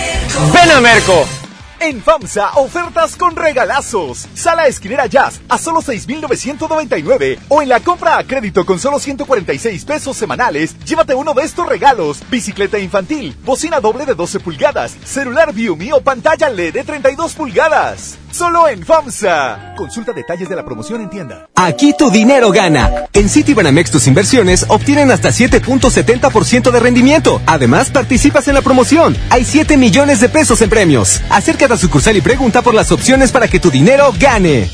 Ven 0.54 0.72
a 0.72 0.82
Merco. 0.82 1.39
En 1.82 2.02
FAMSA, 2.02 2.52
ofertas 2.56 3.16
con 3.16 3.38
regalazos. 3.38 4.28
Sala 4.34 4.68
esquinera 4.68 5.06
Jazz 5.06 5.40
a 5.48 5.58
solo 5.58 5.82
6,999. 5.82 7.40
O 7.48 7.62
en 7.62 7.70
la 7.70 7.80
compra 7.80 8.18
a 8.18 8.26
crédito 8.26 8.66
con 8.66 8.80
solo 8.80 9.00
146 9.00 9.86
pesos 9.86 10.18
semanales, 10.18 10.78
llévate 10.84 11.16
uno 11.16 11.34
de 11.34 11.44
estos 11.44 11.66
regalos. 11.66 12.22
Bicicleta 12.30 12.78
infantil, 12.78 13.34
bocina 13.46 13.80
doble 13.80 14.06
de 14.06 14.14
12 14.14 14.42
pulgadas, 14.42 14.98
celular 15.06 15.54
Viumi 15.54 15.94
o 15.94 16.02
pantalla 16.02 16.50
LED 16.50 16.74
de 16.74 16.84
32 16.84 17.34
pulgadas. 17.34 18.18
Solo 18.32 18.68
en 18.68 18.84
FAMSA. 18.84 19.74
Consulta 19.76 20.14
detalles 20.14 20.48
de 20.48 20.56
la 20.56 20.64
promoción 20.64 21.02
en 21.02 21.10
tienda. 21.10 21.50
Aquí 21.56 21.94
tu 21.98 22.10
dinero 22.10 22.52
gana. 22.52 23.06
En 23.14 23.28
Citibanamex 23.28 23.92
tus 23.92 24.08
inversiones 24.08 24.66
obtienen 24.70 25.12
hasta 25.12 25.30
7.70% 25.30 26.72
de 26.72 26.80
rendimiento. 26.80 27.42
Además, 27.46 27.90
participas 27.90 28.48
en 28.48 28.56
la 28.56 28.62
promoción. 28.62 29.18
Hay 29.30 29.44
7 29.44 29.78
millones 29.78 30.22
de 30.22 30.30
pesos 30.30 30.62
en 30.62 30.70
premios. 30.70 31.22
Acércate 31.30 31.74
a 31.74 31.78
sucursal 31.78 32.18
y 32.18 32.22
pregunta 32.22 32.62
por 32.62 32.74
las 32.74 32.92
opciones 32.92 33.32
para 33.32 33.48
que 33.48 33.60
tu 33.60 33.72
dinero 33.72 34.14
gane. 34.20 34.70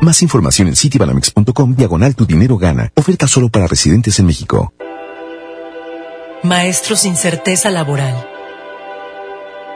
Más 0.00 0.22
información 0.22 0.68
en 0.68 0.76
citibanamex.com 0.76 1.76
diagonal 1.76 2.14
tu 2.14 2.26
dinero 2.26 2.58
gana. 2.58 2.90
Oferta 2.94 3.26
solo 3.26 3.48
para 3.48 3.66
residentes 3.66 4.18
en 4.18 4.26
México. 4.26 4.72
Maestros 6.42 7.00
sin 7.00 7.16
certeza 7.16 7.70
laboral. 7.70 8.33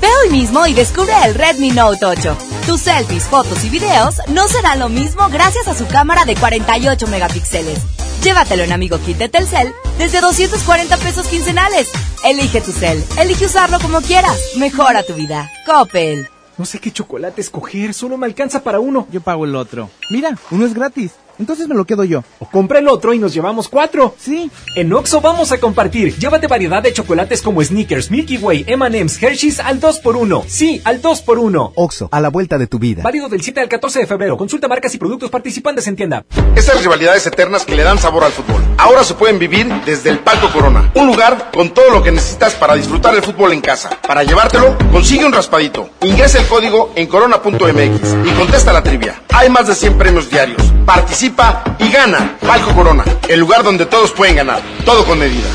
Ve 0.00 0.08
hoy 0.22 0.30
mismo 0.30 0.66
y 0.66 0.74
descubre 0.74 1.12
el 1.24 1.34
Redmi 1.34 1.70
Note 1.70 2.04
8. 2.04 2.36
Tus 2.66 2.80
selfies, 2.80 3.24
fotos 3.24 3.64
y 3.64 3.70
videos 3.70 4.16
no 4.28 4.46
serán 4.48 4.78
lo 4.78 4.88
mismo 4.88 5.28
gracias 5.30 5.66
a 5.68 5.74
su 5.74 5.86
cámara 5.86 6.24
de 6.24 6.36
48 6.36 7.06
megapíxeles. 7.08 7.80
Llévatelo 8.22 8.62
en 8.62 8.72
Amigo 8.72 8.98
Kit 8.98 9.16
de 9.16 9.28
Telcel 9.28 9.72
desde 9.98 10.20
240 10.20 10.96
pesos 10.98 11.26
quincenales. 11.26 11.88
Elige 12.24 12.60
tu 12.60 12.72
cel, 12.72 13.02
elige 13.18 13.46
usarlo 13.46 13.78
como 13.80 14.00
quieras. 14.00 14.38
Mejora 14.56 15.02
tu 15.02 15.14
vida. 15.14 15.50
Coppel. 15.66 16.28
No 16.56 16.64
sé 16.64 16.80
qué 16.80 16.90
chocolate 16.90 17.40
escoger, 17.40 17.94
solo 17.94 18.16
me 18.16 18.26
alcanza 18.26 18.62
para 18.62 18.80
uno. 18.80 19.06
Yo 19.12 19.20
pago 19.20 19.44
el 19.44 19.54
otro. 19.54 19.90
Mira, 20.10 20.36
uno 20.50 20.66
es 20.66 20.74
gratis. 20.74 21.12
Entonces 21.38 21.68
me 21.68 21.74
lo 21.74 21.84
quedo 21.84 22.04
yo. 22.04 22.24
O 22.38 22.46
compra 22.46 22.78
el 22.78 22.88
otro 22.88 23.14
y 23.14 23.18
nos 23.18 23.32
llevamos 23.32 23.68
cuatro. 23.68 24.14
Sí. 24.18 24.50
En 24.74 24.92
Oxo 24.92 25.20
vamos 25.20 25.52
a 25.52 25.58
compartir. 25.58 26.16
Llévate 26.16 26.46
variedad 26.46 26.82
de 26.82 26.92
chocolates 26.92 27.42
como 27.42 27.62
Snickers, 27.62 28.10
Milky 28.10 28.38
Way, 28.38 28.64
M&M's, 28.66 29.22
Hershey's 29.22 29.60
al 29.60 29.80
2x1. 29.80 30.44
Sí, 30.48 30.80
al 30.84 31.00
2x1. 31.00 31.72
Oxo, 31.74 32.08
a 32.10 32.20
la 32.20 32.28
vuelta 32.28 32.58
de 32.58 32.66
tu 32.66 32.78
vida. 32.78 33.02
Válido 33.02 33.28
del 33.28 33.42
7 33.42 33.60
al 33.60 33.68
14 33.68 34.00
de 34.00 34.06
febrero. 34.06 34.36
Consulta 34.36 34.68
marcas 34.68 34.94
y 34.94 34.98
productos 34.98 35.30
participantes 35.30 35.86
en 35.86 35.96
tienda. 35.96 36.24
Esas 36.56 36.82
rivalidades 36.82 37.26
eternas 37.26 37.64
que 37.64 37.76
le 37.76 37.82
dan 37.82 37.98
sabor 37.98 38.24
al 38.24 38.32
fútbol. 38.32 38.60
Ahora 38.78 39.04
se 39.04 39.14
pueden 39.14 39.38
vivir 39.38 39.68
desde 39.86 40.10
el 40.10 40.18
Palco 40.18 40.50
Corona. 40.52 40.90
Un 40.94 41.06
lugar 41.06 41.50
con 41.52 41.70
todo 41.70 41.90
lo 41.90 42.02
que 42.02 42.10
necesitas 42.10 42.54
para 42.54 42.74
disfrutar 42.74 43.14
el 43.14 43.22
fútbol 43.22 43.52
en 43.52 43.60
casa. 43.60 43.90
Para 44.06 44.24
llevártelo, 44.24 44.76
consigue 44.90 45.24
un 45.24 45.32
raspadito. 45.32 45.90
Ingresa 46.02 46.40
el 46.40 46.46
código 46.46 46.92
en 46.96 47.06
corona.mx 47.06 48.16
y 48.24 48.30
contesta 48.32 48.72
la 48.72 48.82
trivia. 48.82 49.22
Hay 49.30 49.48
más 49.50 49.68
de 49.68 49.74
100 49.74 49.98
premios 49.98 50.30
diarios. 50.30 50.60
Participa 50.84 51.27
y 51.78 51.90
gana. 51.90 52.36
Palco 52.40 52.74
Corona, 52.74 53.04
el 53.28 53.40
lugar 53.40 53.62
donde 53.62 53.86
todos 53.86 54.12
pueden 54.12 54.36
ganar. 54.36 54.60
Todo 54.84 55.04
con 55.04 55.18
medida. 55.18 55.48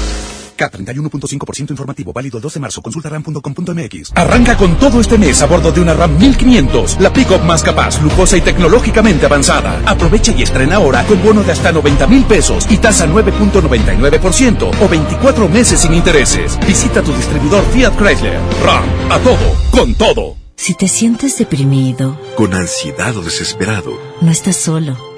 K31.5% 0.56 1.72
informativo, 1.72 2.14
válido 2.14 2.38
el 2.38 2.44
12 2.44 2.56
de 2.56 2.60
marzo. 2.62 2.82
Consulta 2.82 3.10
ram.com.mx. 3.10 4.12
Arranca 4.16 4.56
con 4.56 4.78
todo 4.78 5.02
este 5.02 5.18
mes 5.18 5.42
a 5.42 5.48
bordo 5.48 5.72
de 5.72 5.82
una 5.82 5.94
RAM 5.94 6.18
1500, 6.18 7.00
la 7.00 7.12
pick-up 7.12 7.44
más 7.44 7.64
capaz, 7.64 8.02
lujosa 8.02 8.38
y 8.38 8.42
tecnológicamente 8.42 9.26
avanzada. 9.26 9.82
Aprovecha 9.86 10.32
y 10.32 10.44
estrena 10.44 10.76
ahora 10.76 11.04
con 11.06 11.22
bono 11.24 11.44
de 11.44 11.52
hasta 11.52 11.72
90 11.72 12.08
mil 12.08 12.24
pesos 12.26 12.68
y 12.70 12.78
tasa 12.78 13.08
9.99% 13.08 14.72
o 14.80 14.88
24 14.88 15.50
meses 15.50 15.80
sin 15.82 15.94
intereses. 15.94 16.60
Visita 16.66 17.02
tu 17.02 17.14
distribuidor 17.14 17.64
Fiat 17.72 17.98
Chrysler. 17.98 18.40
RAM, 18.64 19.12
a 19.12 19.20
todo, 19.20 19.56
con 19.72 19.96
todo. 19.96 20.38
Si 20.56 20.76
te 20.76 20.88
sientes 20.88 21.38
deprimido, 21.40 22.18
con 22.36 22.54
ansiedad 22.54 23.18
o 23.18 23.22
desesperado, 23.22 24.00
no 24.22 24.32
estás 24.32 24.56
solo. 24.56 25.13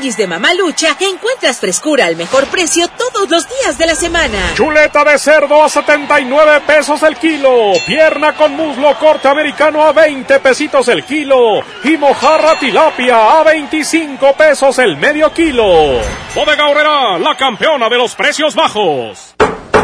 Tianguis 0.00 0.16
de 0.16 0.26
Mamalucha 0.26 0.96
encuentras 0.98 1.58
frescura 1.58 2.06
al 2.06 2.16
mejor 2.16 2.46
precio 2.46 2.88
todos 2.88 3.28
los 3.28 3.46
días 3.46 3.76
de 3.76 3.84
la 3.84 3.94
semana. 3.94 4.38
Chuleta 4.54 5.04
de 5.04 5.18
cerdo 5.18 5.62
a 5.62 5.68
79 5.68 6.62
pesos 6.66 7.02
el 7.02 7.16
kilo. 7.16 7.72
Pierna 7.86 8.34
con 8.34 8.56
muslo 8.56 8.98
corte 8.98 9.28
americano 9.28 9.82
a 9.84 9.92
20 9.92 10.40
pesitos 10.40 10.88
el 10.88 11.04
kilo. 11.04 11.62
Y 11.84 11.98
mojarra 11.98 12.58
tilapia 12.58 13.40
a 13.40 13.44
25 13.44 14.32
pesos 14.32 14.78
el 14.78 14.96
medio 14.96 15.34
kilo. 15.34 16.00
Bodega 16.34 16.68
Horrera, 16.68 17.18
la 17.18 17.36
campeona 17.36 17.90
de 17.90 17.98
los 17.98 18.14
precios 18.14 18.54
bajos. 18.54 19.34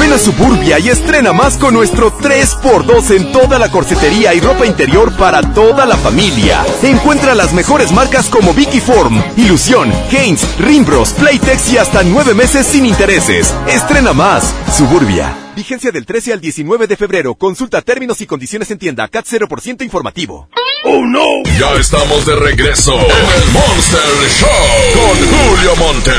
Ven 0.00 0.12
a 0.12 0.18
Suburbia 0.18 0.78
y 0.78 0.88
estrena 0.88 1.32
más 1.32 1.56
con 1.56 1.74
nuestro 1.74 2.16
3x2 2.16 3.16
en 3.16 3.32
toda 3.32 3.58
la 3.58 3.70
corsetería 3.70 4.32
y 4.34 4.40
ropa 4.40 4.64
interior 4.64 5.12
para 5.16 5.42
toda 5.52 5.86
la 5.86 5.96
familia. 5.96 6.64
Encuentra 6.82 7.34
las 7.34 7.52
mejores 7.52 7.90
marcas 7.92 8.28
como 8.28 8.54
Vicky 8.54 8.80
Form, 8.80 9.20
Ilusión, 9.36 9.92
Haynes, 10.10 10.46
Rimbros, 10.58 11.12
Playtex 11.14 11.72
y 11.72 11.78
hasta 11.78 12.02
nueve 12.04 12.34
meses 12.34 12.66
sin 12.66 12.86
intereses. 12.86 13.52
Estrena 13.66 14.12
más. 14.12 14.54
Suburbia. 14.76 15.34
Vigencia 15.56 15.90
del 15.90 16.06
13 16.06 16.34
al 16.34 16.40
19 16.40 16.86
de 16.86 16.96
febrero. 16.96 17.34
Consulta 17.34 17.82
términos 17.82 18.20
y 18.20 18.26
condiciones 18.26 18.70
en 18.70 18.78
tienda. 18.78 19.08
CAT 19.08 19.26
0% 19.26 19.82
informativo. 19.82 20.48
¡Oh, 20.84 21.04
no! 21.04 21.42
Ya 21.58 21.72
estamos 21.74 22.24
de 22.24 22.36
regreso 22.36 22.94
en 22.94 23.42
el 23.42 23.50
Monster 23.50 24.00
Show 24.38 24.48
con 24.94 25.16
Julio 25.26 25.76
Monte. 25.76 26.12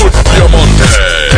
Julio 0.00 0.48
Monte. 0.48 1.37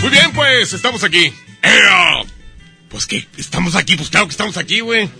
Muy 0.00 0.10
bien, 0.10 0.32
pues, 0.32 0.72
estamos 0.72 1.04
aquí. 1.04 1.32
Pues 2.88 3.06
que 3.06 3.26
estamos 3.36 3.74
aquí, 3.74 3.96
pues 3.96 4.08
claro 4.08 4.26
que 4.26 4.32
estamos 4.32 4.56
aquí, 4.56 4.80
güey. 4.80 5.10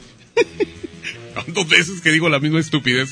Dos 1.48 1.68
veces 1.68 2.00
que 2.00 2.10
digo 2.10 2.28
la 2.28 2.38
misma 2.40 2.60
estupidez. 2.60 3.10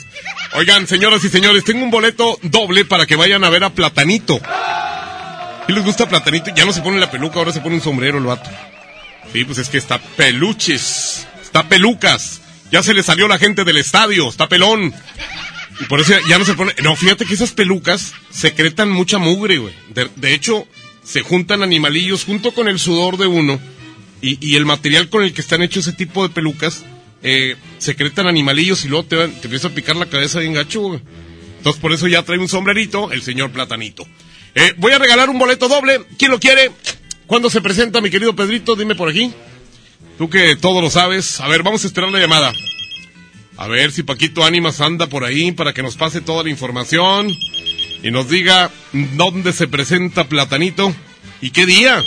Oigan, 0.55 0.87
señoras 0.87 1.23
y 1.25 1.29
señores, 1.29 1.65
tengo 1.65 1.85
un 1.85 1.91
boleto 1.91 2.39
doble 2.43 2.85
para 2.85 3.07
que 3.07 3.17
vayan 3.17 3.45
a 3.45 3.51
ver 3.51 3.65
a 3.65 3.71
Platanito. 3.71 4.41
¿Y 5.69 5.73
les 5.73 5.85
gusta 5.85 6.09
Platanito? 6.09 6.51
Ya 6.55 6.65
no 6.65 6.73
se 6.73 6.81
pone 6.81 6.99
la 6.99 7.11
peluca, 7.11 7.39
ahora 7.39 7.53
se 7.53 7.61
pone 7.61 7.77
un 7.77 7.83
sombrero 7.83 8.19
el 8.19 8.25
vato. 8.25 8.51
Sí, 9.33 9.45
pues 9.45 9.59
es 9.59 9.69
que 9.69 9.79
está 9.79 9.99
peluches, 9.99 11.27
está 11.57 11.71
pelucas. 11.71 12.43
Ya 12.71 12.83
se 12.83 12.93
le 12.93 13.03
salió 13.03 13.29
la 13.29 13.39
gente 13.39 13.65
del 13.65 13.79
estadio, 13.79 14.29
está 14.29 14.47
pelón. 14.47 14.93
Y 15.81 15.85
por 15.85 16.01
eso 16.01 16.13
ya, 16.29 16.39
no 16.39 16.45
se 16.45 16.53
pone... 16.53 16.75
No, 16.83 16.95
fíjate 16.97 17.25
que 17.25 17.33
esas 17.33 17.53
pelucas 17.53 18.13
secretan 18.31 18.91
mucha 18.91 19.17
mugre, 19.17 19.57
güey. 19.57 19.75
De, 20.17 20.35
hecho, 20.35 20.67
se 21.03 21.23
juntan 21.23 21.63
animalillos 21.63 22.25
junto 22.25 22.53
con 22.53 22.69
el 22.69 22.79
sudor 22.79 23.17
de 23.17 23.27
uno. 23.27 23.59
Y, 24.21 24.39
y 24.47 24.57
el 24.57 24.67
material 24.67 25.09
con 25.09 25.23
el 25.23 25.33
que 25.33 25.41
están 25.41 25.63
hechos 25.63 25.87
ese 25.87 25.97
tipo 25.97 26.27
de 26.27 26.35
pelucas 26.35 26.85
eh, 27.23 27.57
secretan 27.79 28.27
animalillos 28.27 28.85
y 28.85 28.89
luego 28.89 29.07
te, 29.07 29.17
te 29.17 29.47
empieza 29.47 29.69
a 29.69 29.75
picar 29.75 29.97
la 29.97 30.07
cabeza 30.07 30.41
bien 30.41 30.53
gacho, 30.53 30.81
güey. 30.81 31.01
Entonces 31.59 31.81
por 31.81 31.93
eso 31.93 32.07
ya 32.07 32.23
trae 32.23 32.39
un 32.39 32.49
sombrerito 32.49 33.13
el 33.13 33.23
señor 33.23 33.51
Platanito. 33.51 34.07
Eh, 34.55 34.75
voy 34.77 34.93
a 34.93 34.99
regalar 34.99 35.31
un 35.31 35.39
boleto 35.39 35.69
doble. 35.69 36.03
¿Quién 36.19 36.31
lo 36.31 36.39
quiere? 36.39 36.71
¿Cuándo 37.27 37.49
se 37.49 37.63
presenta, 37.63 38.03
mi 38.03 38.11
querido 38.11 38.37
Pedrito? 38.37 38.77
Dime 38.77 38.95
por 38.95 39.09
aquí. 39.09 39.33
Tú 40.19 40.31
que 40.31 40.57
todo 40.57 40.81
lo 40.81 40.91
sabes. 40.91 41.41
A 41.41 41.49
ver, 41.49 41.63
vamos 41.63 41.85
a 41.85 41.87
esperar 41.87 42.11
la 42.11 42.19
llamada. 42.19 42.53
A 43.59 43.69
ver 43.69 43.93
si 43.93 44.03
Paquito 44.03 44.45
Ánimas 44.45 44.81
anda 44.81 45.07
por 45.07 45.25
ahí 45.25 45.53
para 45.53 45.73
que 45.73 45.83
nos 45.83 45.97
pase 45.97 46.21
toda 46.21 46.43
la 46.43 46.51
información 46.51 47.31
y 48.03 48.11
nos 48.11 48.29
diga 48.29 48.71
dónde 48.93 49.53
se 49.53 49.67
presenta 49.67 50.25
Platanito 50.25 50.95
y 51.41 51.51
qué 51.51 51.65
día, 51.65 52.03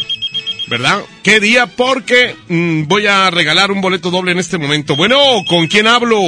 ¿verdad? 0.68 1.02
¿Qué 1.24 1.40
día? 1.40 1.66
Porque 1.66 2.36
mm, 2.48 2.84
voy 2.84 3.08
a 3.08 3.32
regalar 3.32 3.72
un 3.72 3.82
boleto 3.82 4.12
doble 4.12 4.32
en 4.32 4.40
este 4.40 4.58
momento. 4.58 4.96
Bueno, 4.96 5.18
¿con 5.48 5.68
quién 5.68 5.88
hablo? 5.88 6.20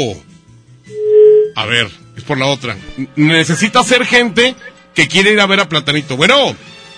A 1.56 1.66
ver, 1.66 1.90
es 2.18 2.24
por 2.24 2.38
la 2.38 2.48
otra. 2.48 2.76
Necesita 3.16 3.84
ser 3.84 4.06
gente 4.06 4.56
que 4.96 5.08
quiere 5.08 5.32
ir 5.32 5.40
a 5.40 5.48
ver 5.48 5.60
a 5.60 5.70
Platanito. 5.70 6.18
Bueno. 6.18 6.56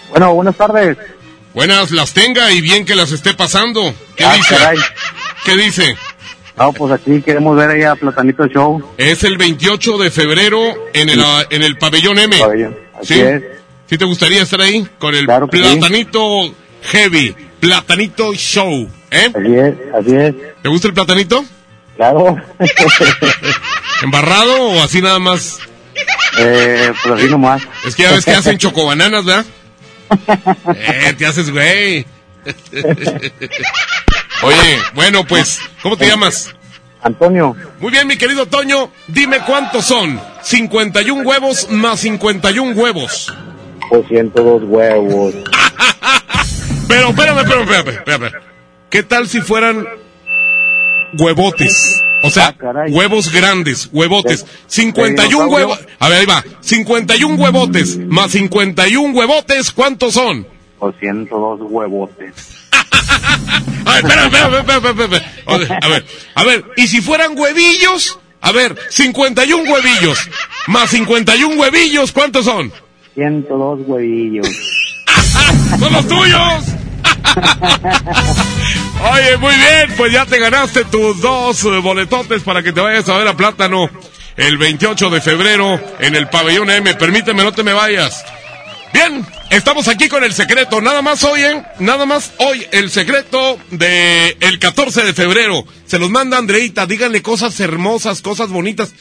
Bueno, 0.09 0.34
buenas 0.34 0.55
tardes. 0.55 0.97
Buenas 1.54 1.91
las 1.91 2.14
tenga 2.14 2.51
y 2.51 2.62
bien 2.62 2.86
que 2.86 2.95
las 2.95 3.12
esté 3.12 3.34
pasando. 3.34 3.93
¿Qué 4.16 4.26
Ah, 4.26 4.34
dice? 4.36 4.56
caray. 4.56 4.78
¿Qué 5.45 5.56
dice? 5.56 5.95
No, 6.58 6.72
pues 6.74 6.93
aquí 6.93 7.22
queremos 7.22 7.56
ver 7.56 7.70
ahí 7.72 7.84
a 7.84 7.95
Platanito 7.95 8.47
Show. 8.47 8.93
Es 8.97 9.24
el 9.24 9.38
28 9.38 9.97
de 9.97 10.12
febrero 10.12 10.60
en 10.93 11.10
el, 11.10 11.22
ah, 11.24 11.43
en 11.49 11.64
el 11.64 11.78
pabellón 11.78 12.18
M. 12.20 12.36
Así 12.99 13.14
¿Sí? 13.16 13.20
es. 13.22 13.41
¿Sí 13.89 13.97
te 13.97 14.06
gustaría 14.06 14.41
estar 14.41 14.62
ahí? 14.62 14.88
Con 14.97 15.14
el 15.14 15.26
Claro 15.26 15.47
sí. 15.51 15.58
platanito 15.60 16.20
heavy, 16.91 17.36
platanito 17.60 18.34
show, 18.34 18.89
¿eh? 19.12 19.32
Así 19.36 19.56
es, 19.56 19.74
así 19.93 20.16
es. 20.16 20.34
¿Te 20.62 20.70
gusta 20.70 20.88
el 20.88 20.93
platanito? 20.93 21.43
Claro. 21.95 22.36
¿Embarrado 24.01 24.70
o 24.72 24.82
así 24.84 25.01
nada 25.01 25.20
más? 25.20 25.60
eh, 26.39 26.91
pues 27.04 27.20
así 27.20 27.30
nomás. 27.30 27.62
Es 27.86 27.95
que 27.95 28.04
ya 28.04 28.12
ves 28.12 28.26
que 28.26 28.32
hacen 28.32 28.58
chocobananas, 28.58 29.24
¿verdad? 29.26 29.45
Eh, 30.76 31.14
te 31.18 31.26
haces 31.26 31.51
güey. 31.51 32.05
Oye, 34.43 34.80
bueno, 34.93 35.26
pues, 35.26 35.59
¿cómo 35.82 35.95
te 35.95 36.07
llamas? 36.07 36.53
Antonio. 37.01 37.55
Muy 37.80 37.91
bien, 37.91 38.07
mi 38.07 38.18
querido 38.18 38.45
Toño, 38.45 38.89
dime 39.07 39.39
cuántos 39.45 39.86
son. 39.86 40.20
51 40.41 41.24
huevos 41.24 41.70
más 41.70 41.99
51 42.01 42.80
huevos. 42.80 43.34
102 44.07 44.64
huevos. 44.66 45.36
Pero, 46.88 47.09
espérame, 47.09 47.39
espérame, 47.39 47.64
espérame, 47.64 47.89
espérame. 47.97 48.32
¿Qué 48.89 49.03
tal 49.03 49.28
si 49.28 49.41
fueran 49.41 49.86
huevotes? 51.18 52.01
O 52.24 52.30
sea, 52.30 52.56
huevos 52.90 53.32
grandes, 53.32 53.90
huevotes. 53.92 54.46
51 54.68 55.28
dinosaurio? 55.28 55.54
huevos. 55.54 55.80
A 56.00 56.10
ver, 56.10 56.20
ahí 56.20 56.26
va. 56.26 56.44
51 56.62 57.36
huevotes 57.36 57.98
más 57.98 58.32
51 58.32 59.14
huevotes, 59.14 59.72
¿cuántos 59.72 60.14
son? 60.14 60.48
Por 60.80 60.98
102 61.00 61.60
huevotes. 61.64 62.34
A 63.86 63.96
ver, 63.96 64.06
espérame, 64.06 64.56
espérame, 64.60 65.02
espérame. 65.02 65.22
O 65.46 65.60
sea, 65.60 65.80
A 65.82 65.88
ver, 65.90 66.06
a 66.36 66.44
ver, 66.46 66.64
¿y 66.78 66.88
si 66.88 67.02
fueran 67.02 67.38
huevillos? 67.38 68.18
A 68.40 68.52
ver, 68.54 68.76
51 68.90 69.72
huevillos 69.72 70.30
más 70.68 70.90
51 70.92 71.56
huevillos, 71.56 72.12
¿cuántos 72.12 72.46
son? 72.46 72.72
102 73.16 73.80
huevillos. 73.86 74.48
¡Son 75.80 75.94
los 75.94 76.08
tuyos! 76.08 76.64
Oye, 79.12 79.36
muy 79.36 79.54
bien, 79.54 79.93
pues 79.97 80.14
ya 80.14 80.26
te 80.26 80.39
ganaste 80.39 80.86
tus 80.86 81.20
dos 81.20 81.62
eh, 81.66 81.80
boletotes 81.80 82.41
para 82.41 82.64
que 82.64 82.72
te 82.72 82.80
vayas 82.80 83.10
a 83.10 83.18
ver 83.18 83.28
a 83.28 83.36
Plátano 83.36 83.89
el 84.38 84.58
28 84.58 85.10
de 85.10 85.20
febrero 85.20 85.78
en 85.99 86.16
el 86.16 86.30
pabellón 86.30 86.70
M. 86.70 86.93
Permíteme, 86.95 87.43
no 87.43 87.51
te 87.51 87.64
me 87.64 87.74
vayas. 87.74 88.24
Bien, 88.93 89.26
estamos 89.49 89.89
aquí 89.89 90.08
con 90.08 90.24
el 90.24 90.34
secreto. 90.34 90.80
Nada 90.80 91.01
más 91.01 91.22
hoy, 91.26 91.41
¿eh? 91.41 91.64
Nada 91.80 92.06
más 92.06 92.32
hoy, 92.38 92.66
el 92.72 92.89
secreto 92.89 93.60
de 93.72 94.38
el 94.39 94.58
14 94.60 95.04
de 95.04 95.14
febrero. 95.14 95.66
Se 95.86 95.99
los 95.99 96.10
manda 96.10 96.38
Andreita. 96.38 96.86
Díganle 96.86 97.22
cosas 97.22 97.60
hermosas, 97.60 98.22
cosas 98.22 98.49
bonitas. 98.49 98.93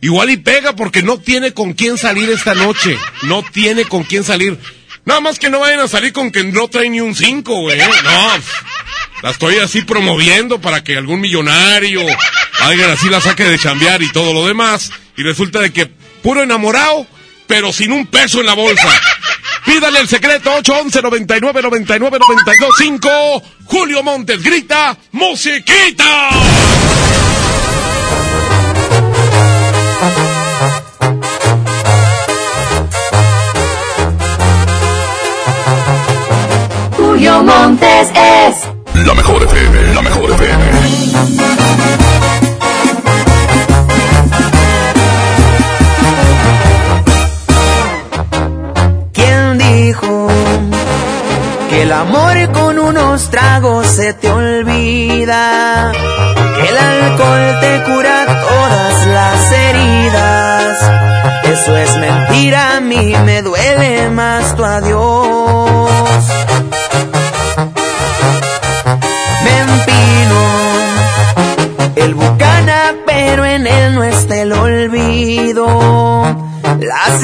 Igual 0.00 0.30
y 0.30 0.36
pega 0.36 0.74
porque 0.74 1.02
no 1.02 1.18
tiene 1.18 1.52
con 1.54 1.74
quién 1.74 1.96
salir 1.96 2.28
esta 2.28 2.54
noche. 2.54 2.98
No 3.22 3.44
tiene 3.52 3.84
con 3.84 4.02
quién 4.02 4.24
salir. 4.24 4.58
Nada 5.04 5.20
más 5.20 5.38
que 5.38 5.50
no 5.50 5.60
vayan 5.60 5.80
a 5.80 5.88
salir 5.88 6.12
con 6.12 6.32
que 6.32 6.42
no 6.44 6.68
trae 6.68 6.88
ni 6.88 7.00
un 7.00 7.14
5, 7.14 7.54
güey. 7.54 7.78
¿eh? 7.78 7.86
No. 8.02 8.30
La 9.22 9.30
estoy 9.30 9.56
así 9.56 9.82
promoviendo 9.82 10.60
para 10.60 10.84
que 10.84 10.96
algún 10.96 11.20
millonario, 11.20 12.02
alguien 12.60 12.90
así 12.90 13.08
la 13.08 13.20
saque 13.20 13.44
de 13.44 13.58
chambear 13.58 14.02
y 14.02 14.12
todo 14.12 14.32
lo 14.32 14.46
demás. 14.46 14.90
Y 15.16 15.22
resulta 15.22 15.60
de 15.60 15.72
que 15.72 15.86
puro 16.22 16.42
enamorado, 16.42 17.06
pero 17.46 17.72
sin 17.72 17.92
un 17.92 18.06
peso 18.06 18.40
en 18.40 18.46
la 18.46 18.54
bolsa. 18.54 18.88
Pídale 19.64 20.00
el 20.00 20.08
secreto 20.08 20.52
811 20.52 21.02
99 21.02 21.62
99 21.62 22.18
92 22.18 22.74
5. 22.76 23.42
Julio 23.64 24.02
Montes 24.02 24.42
grita, 24.42 24.96
¡Musiquita! 25.12 26.30
Julio 36.96 37.42
Montes 37.42 38.10
es 38.14 38.73
La 38.94 39.14
mejor 39.14 39.42
FM, 39.42 39.94
la 39.94 40.02
mejor 40.02 40.30
FM. 40.30 40.64
¿Quién 49.12 49.58
dijo 49.58 50.28
que 51.68 51.82
el 51.82 51.92
amor 51.92 52.52
con 52.52 52.78
unos 52.78 53.30
tragos 53.30 53.86
se 53.86 54.14
te 54.14 54.30
olvida? 54.30 55.92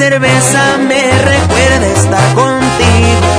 Cerveza 0.01 0.61
me 0.79 1.03
recuerda 1.31 1.85
estar 1.99 2.33
contigo. 2.33 3.33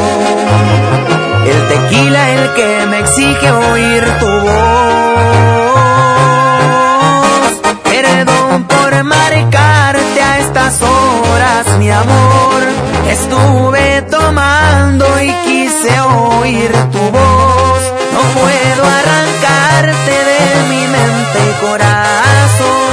El 1.51 1.59
tequila 1.71 2.31
el 2.31 2.55
que 2.55 2.87
me 2.87 2.99
exige 3.01 3.51
oír 3.51 4.05
tu 4.21 4.31
voz. 4.47 4.63
Perdón 7.83 8.65
por 8.69 9.03
marcarte 9.03 10.23
a 10.23 10.39
estas 10.39 10.81
horas, 10.83 11.67
mi 11.81 11.91
amor. 11.91 12.63
Estuve 13.11 14.03
tomando 14.03 15.05
y 15.21 15.33
quise 15.47 16.01
oír 16.01 16.71
tu 16.93 17.03
voz. 17.19 17.83
No 18.15 18.21
puedo 18.39 18.83
arrancarte 19.01 20.15
de 20.31 20.43
mi 20.71 20.83
mente 20.97 21.39
y 21.51 21.53
corazón. 21.67 22.93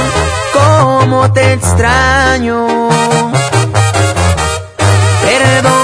Cómo 0.58 1.32
te 1.32 1.52
extraño. 1.52 2.80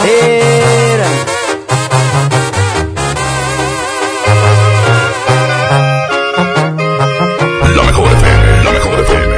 Pantera. 0.00 1.04
La 7.76 7.82
mejor 7.82 8.08
FM, 8.12 8.64
la 8.64 8.70
mejor 8.70 9.00
FM. 9.00 9.34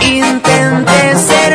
Intenté 0.00 1.16
ser 1.16 1.54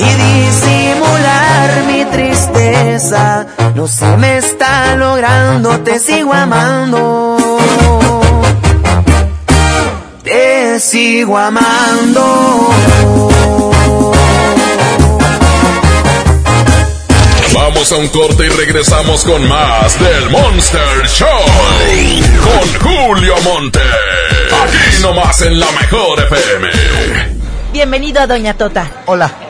y 0.00 0.04
disimular 0.04 1.84
mi 1.86 2.04
tristeza. 2.06 3.46
No 3.74 3.86
se 3.86 4.16
me 4.16 4.38
está 4.38 4.96
logrando, 4.96 5.78
te 5.80 5.98
sigo 5.98 6.32
amando. 6.32 7.36
Te 10.24 10.80
sigo 10.80 11.36
amando. 11.36 12.70
Vamos 17.52 17.92
a 17.92 17.96
un 17.96 18.08
corte 18.08 18.46
y 18.46 18.48
regresamos 18.48 19.24
con 19.24 19.46
más 19.48 19.98
del 20.00 20.30
Monster 20.30 21.06
Show. 21.08 21.28
Con 22.42 22.90
Julio 22.90 23.34
Monte. 23.42 23.80
Aquí 24.62 25.02
nomás 25.02 25.42
en 25.42 25.60
la 25.60 25.70
mejor 25.72 26.20
FM. 26.20 26.68
Bienvenido 27.72 28.20
a 28.20 28.26
Doña 28.26 28.54
Tota. 28.54 28.86
Hola. 29.06 29.49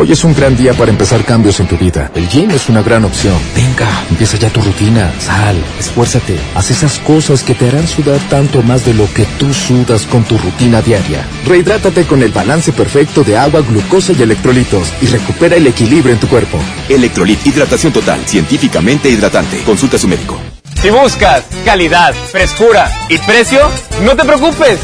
Hoy 0.00 0.12
es 0.12 0.22
un 0.22 0.32
gran 0.32 0.56
día 0.56 0.74
para 0.74 0.92
empezar 0.92 1.24
cambios 1.24 1.58
en 1.58 1.66
tu 1.66 1.76
vida. 1.76 2.12
El 2.14 2.28
gym 2.28 2.52
es 2.52 2.68
una 2.68 2.82
gran 2.82 3.04
opción. 3.04 3.34
Venga, 3.52 3.88
empieza 4.08 4.36
ya 4.36 4.48
tu 4.48 4.60
rutina. 4.60 5.12
Sal, 5.18 5.56
esfuérzate. 5.76 6.38
Haz 6.54 6.70
esas 6.70 7.00
cosas 7.00 7.42
que 7.42 7.52
te 7.52 7.66
harán 7.66 7.88
sudar 7.88 8.20
tanto 8.30 8.62
más 8.62 8.86
de 8.86 8.94
lo 8.94 9.12
que 9.12 9.26
tú 9.40 9.52
sudas 9.52 10.06
con 10.06 10.22
tu 10.22 10.38
rutina 10.38 10.82
diaria. 10.82 11.26
Rehidrátate 11.44 12.04
con 12.04 12.22
el 12.22 12.30
balance 12.30 12.70
perfecto 12.70 13.24
de 13.24 13.36
agua, 13.36 13.62
glucosa 13.62 14.12
y 14.12 14.22
electrolitos 14.22 14.92
y 15.02 15.06
recupera 15.06 15.56
el 15.56 15.66
equilibrio 15.66 16.14
en 16.14 16.20
tu 16.20 16.28
cuerpo. 16.28 16.60
Electrolit, 16.88 17.44
hidratación 17.44 17.92
total, 17.92 18.20
científicamente 18.24 19.10
hidratante. 19.10 19.64
Consulta 19.64 19.96
a 19.96 19.98
su 19.98 20.06
médico. 20.06 20.38
Si 20.80 20.90
buscas 20.90 21.42
calidad, 21.64 22.14
frescura 22.30 22.90
y 23.08 23.18
precio, 23.18 23.68
no 24.02 24.14
te 24.14 24.24
preocupes. 24.24 24.78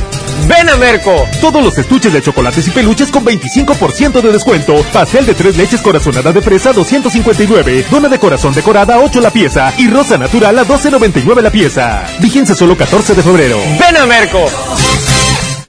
Ven 0.48 0.68
a 0.68 0.76
Merco. 0.76 1.14
Todos 1.40 1.62
los 1.62 1.78
estuches 1.78 2.12
de 2.12 2.20
chocolates 2.20 2.66
y 2.66 2.70
peluches 2.70 3.10
con 3.10 3.24
25% 3.24 4.20
de 4.20 4.32
descuento. 4.32 4.74
Pastel 4.92 5.24
de 5.24 5.34
tres 5.34 5.56
leches 5.56 5.80
corazonada 5.80 6.32
de 6.32 6.42
fresa 6.42 6.72
259. 6.72 7.86
Dona 7.90 8.08
de 8.08 8.18
corazón 8.18 8.52
decorada 8.52 8.98
8 8.98 9.20
la 9.20 9.30
pieza. 9.30 9.72
Y 9.78 9.88
rosa 9.88 10.18
natural 10.18 10.58
a 10.58 10.64
12.99 10.64 11.40
la 11.40 11.50
pieza. 11.50 12.04
Vigencia 12.18 12.54
solo 12.54 12.76
14 12.76 13.14
de 13.14 13.22
febrero. 13.22 13.58
Ven 13.78 13.96
a 13.96 14.04
Merco. 14.04 14.44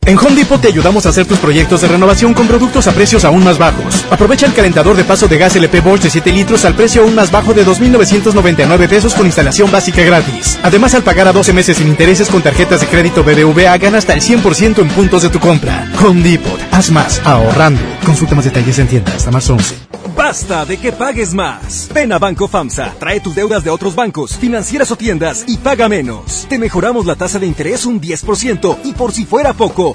En 0.08 0.20
Home 0.20 0.36
Depot 0.36 0.62
te 0.62 0.68
ayudamos 0.68 1.08
a 1.08 1.10
hacer 1.10 1.26
tus 1.26 1.40
proyectos 1.40 1.82
de 1.82 1.88
renovación 1.88 2.36
con 2.36 2.48
productos 2.48 2.86
a 2.88 2.92
precios 2.92 3.26
aún 3.26 3.44
más 3.44 3.58
bajos. 3.58 4.06
Aprovecha 4.12 4.46
el 4.46 4.54
calentador 4.54 4.96
de 4.96 5.04
paso 5.04 5.28
de 5.28 5.40
gas 5.40 5.56
LP 5.56 5.82
Bosch 5.82 6.02
de 6.02 6.12
7 6.12 6.32
litros 6.32 6.64
al 6.64 6.76
precio 6.76 7.02
aún 7.02 7.16
más 7.16 7.32
bajo 7.32 7.56
de 7.56 7.66
2.999 7.66 8.88
pesos 8.88 9.16
con 9.16 9.26
instalación 9.26 9.72
básica 9.72 10.04
gratis. 10.04 10.60
Además, 10.62 10.94
al 10.94 11.02
pagar 11.02 11.28
a 11.28 11.34
12 11.34 11.54
meses 11.54 11.78
sin 11.78 11.88
intereses 11.88 12.30
con 12.30 12.44
tarjetas 12.44 12.82
de 12.82 12.88
crédito 12.88 13.24
BBVA, 13.24 13.76
gana 13.80 13.98
hasta 13.98 14.14
el 14.14 14.22
100% 14.22 14.80
en 14.80 14.90
puntos 14.90 15.24
de 15.24 15.30
tu 15.30 15.40
compra. 15.40 15.92
Home 16.00 16.22
Depot. 16.22 16.60
Haz 16.72 16.92
más, 16.92 17.20
ahorrando. 17.26 17.82
Consulta 18.06 18.36
más 18.36 18.46
detalles 18.46 18.78
en 18.78 18.88
tienda 18.88 19.12
hasta 19.12 19.32
marzo 19.32 19.54
11. 19.56 19.96
Basta 20.16 20.66
de 20.66 20.78
que 20.78 20.92
pagues 20.92 21.34
más. 21.34 21.90
Ven 21.94 22.14
a 22.14 22.20
Banco 22.20 22.48
FAMSA, 22.48 22.96
trae 23.00 23.20
tus 23.20 23.36
deudas 23.36 23.64
de 23.64 23.70
otros 23.70 23.96
bancos, 23.96 24.38
financieras 24.38 24.90
o 24.92 24.96
tiendas 24.96 25.44
y 25.48 25.58
paga 25.58 25.90
menos. 25.90 26.46
Te 26.48 26.58
mejoramos 26.58 27.06
la 27.06 27.16
tasa 27.16 27.38
de 27.38 27.48
interés 27.48 27.86
un 27.86 28.00
10% 28.00 28.78
y 28.86 28.94
por 28.94 29.12
si 29.12 29.26
fuera 29.26 29.54
poco, 29.54 29.95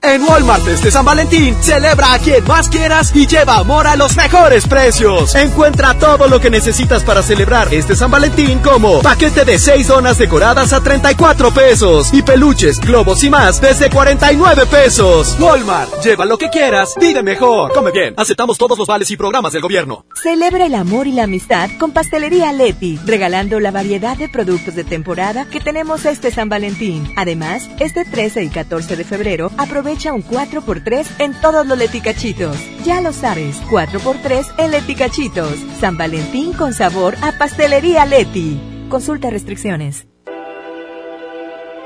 En 0.00 0.22
Walmart 0.22 0.64
este 0.68 0.92
San 0.92 1.04
Valentín, 1.04 1.56
celebra 1.60 2.12
a 2.12 2.18
quien 2.20 2.44
más 2.46 2.68
quieras 2.68 3.10
y 3.16 3.26
lleva 3.26 3.56
amor 3.56 3.84
a 3.88 3.96
los 3.96 4.16
mejores 4.16 4.64
precios. 4.64 5.34
Encuentra 5.34 5.94
todo 5.94 6.28
lo 6.28 6.40
que 6.40 6.50
necesitas 6.50 7.02
para 7.02 7.20
celebrar 7.20 7.74
este 7.74 7.96
San 7.96 8.08
Valentín 8.08 8.60
como 8.60 9.02
paquete 9.02 9.44
de 9.44 9.58
6 9.58 9.88
donas 9.88 10.16
decoradas 10.16 10.72
a 10.72 10.80
34 10.80 11.50
pesos 11.52 12.14
y 12.14 12.22
peluches, 12.22 12.78
globos 12.78 13.24
y 13.24 13.30
más 13.30 13.60
desde 13.60 13.90
49 13.90 14.66
pesos. 14.66 15.36
Walmart, 15.40 16.00
lleva 16.04 16.24
lo 16.26 16.38
que 16.38 16.48
quieras, 16.48 16.94
vive 17.00 17.24
mejor. 17.24 17.72
Come 17.72 17.90
bien, 17.90 18.14
aceptamos 18.16 18.56
todos 18.56 18.78
los 18.78 18.86
vales 18.86 19.10
y 19.10 19.16
programas 19.16 19.52
del 19.52 19.62
gobierno. 19.62 20.04
Celebra 20.22 20.66
el 20.66 20.76
amor 20.76 21.08
y 21.08 21.12
la 21.12 21.24
amistad 21.24 21.70
con 21.76 21.90
Pastelería 21.90 22.52
Leti, 22.52 23.00
regalando 23.04 23.58
la 23.58 23.72
variedad 23.72 24.16
de 24.16 24.28
productos 24.28 24.76
de 24.76 24.84
temporada 24.84 25.46
que 25.46 25.58
tenemos 25.58 26.04
este 26.04 26.30
San 26.30 26.48
Valentín. 26.48 27.12
Además, 27.16 27.68
este 27.80 28.04
13 28.04 28.44
y 28.44 28.48
14 28.48 28.94
de 28.94 29.04
febrero 29.04 29.50
aprovecha 29.58 29.87
un 29.88 30.22
4x3 30.22 31.06
en 31.18 31.40
todos 31.40 31.66
los 31.66 31.78
leticachitos. 31.78 32.56
Ya 32.84 33.00
lo 33.00 33.12
sabes, 33.12 33.56
4x3 33.70 34.46
en 34.58 34.70
leticachitos. 34.70 35.54
San 35.80 35.96
Valentín 35.96 36.52
con 36.52 36.74
sabor 36.74 37.16
a 37.22 37.32
pastelería 37.32 38.04
Leti. 38.04 38.60
Consulta 38.90 39.30
restricciones. 39.30 40.06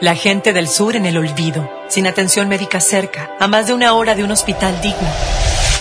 La 0.00 0.16
gente 0.16 0.53
del 0.53 0.66
sur 0.66 0.96
en 0.96 1.07
el 1.07 1.16
olvido, 1.16 1.70
sin 1.88 2.09
atención 2.09 2.48
médica 2.48 2.80
cerca, 2.80 3.30
a 3.38 3.46
más 3.46 3.68
de 3.68 3.74
una 3.74 3.94
hora 3.94 4.16
de 4.16 4.24
un 4.24 4.32
hospital 4.32 4.80
digno. 4.82 5.09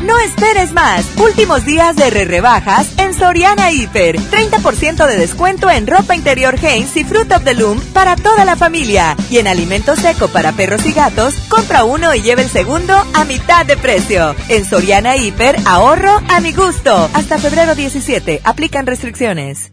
No 0.00 0.18
esperes 0.20 0.72
más. 0.72 1.06
Últimos 1.16 1.64
días 1.64 1.96
de 1.96 2.10
re 2.10 2.24
rebajas 2.24 2.88
en 2.98 3.14
Soriana 3.14 3.70
Hiper. 3.70 4.18
30% 4.18 5.06
de 5.06 5.16
descuento 5.16 5.70
en 5.70 5.86
ropa 5.86 6.14
interior 6.14 6.56
Hanes 6.56 6.96
y 6.96 7.04
Fruit 7.04 7.30
of 7.32 7.44
the 7.44 7.54
Loom 7.54 7.80
para 7.92 8.16
toda 8.16 8.44
la 8.44 8.56
familia. 8.56 9.16
Y 9.30 9.38
en 9.38 9.46
alimento 9.46 9.96
seco 9.96 10.28
para 10.28 10.52
perros 10.52 10.84
y 10.86 10.92
gatos, 10.92 11.34
compra 11.48 11.84
uno 11.84 12.14
y 12.14 12.22
lleva 12.22 12.42
el 12.42 12.48
segundo 12.48 12.94
a 13.14 13.24
mitad 13.24 13.66
de 13.66 13.76
precio. 13.76 14.34
En 14.48 14.64
Soriana 14.64 15.16
Hiper, 15.16 15.56
ahorro 15.66 16.20
a 16.28 16.40
mi 16.40 16.52
gusto. 16.52 17.10
Hasta 17.14 17.38
febrero 17.38 17.74
17. 17.74 18.40
Aplican 18.44 18.86
restricciones. 18.86 19.72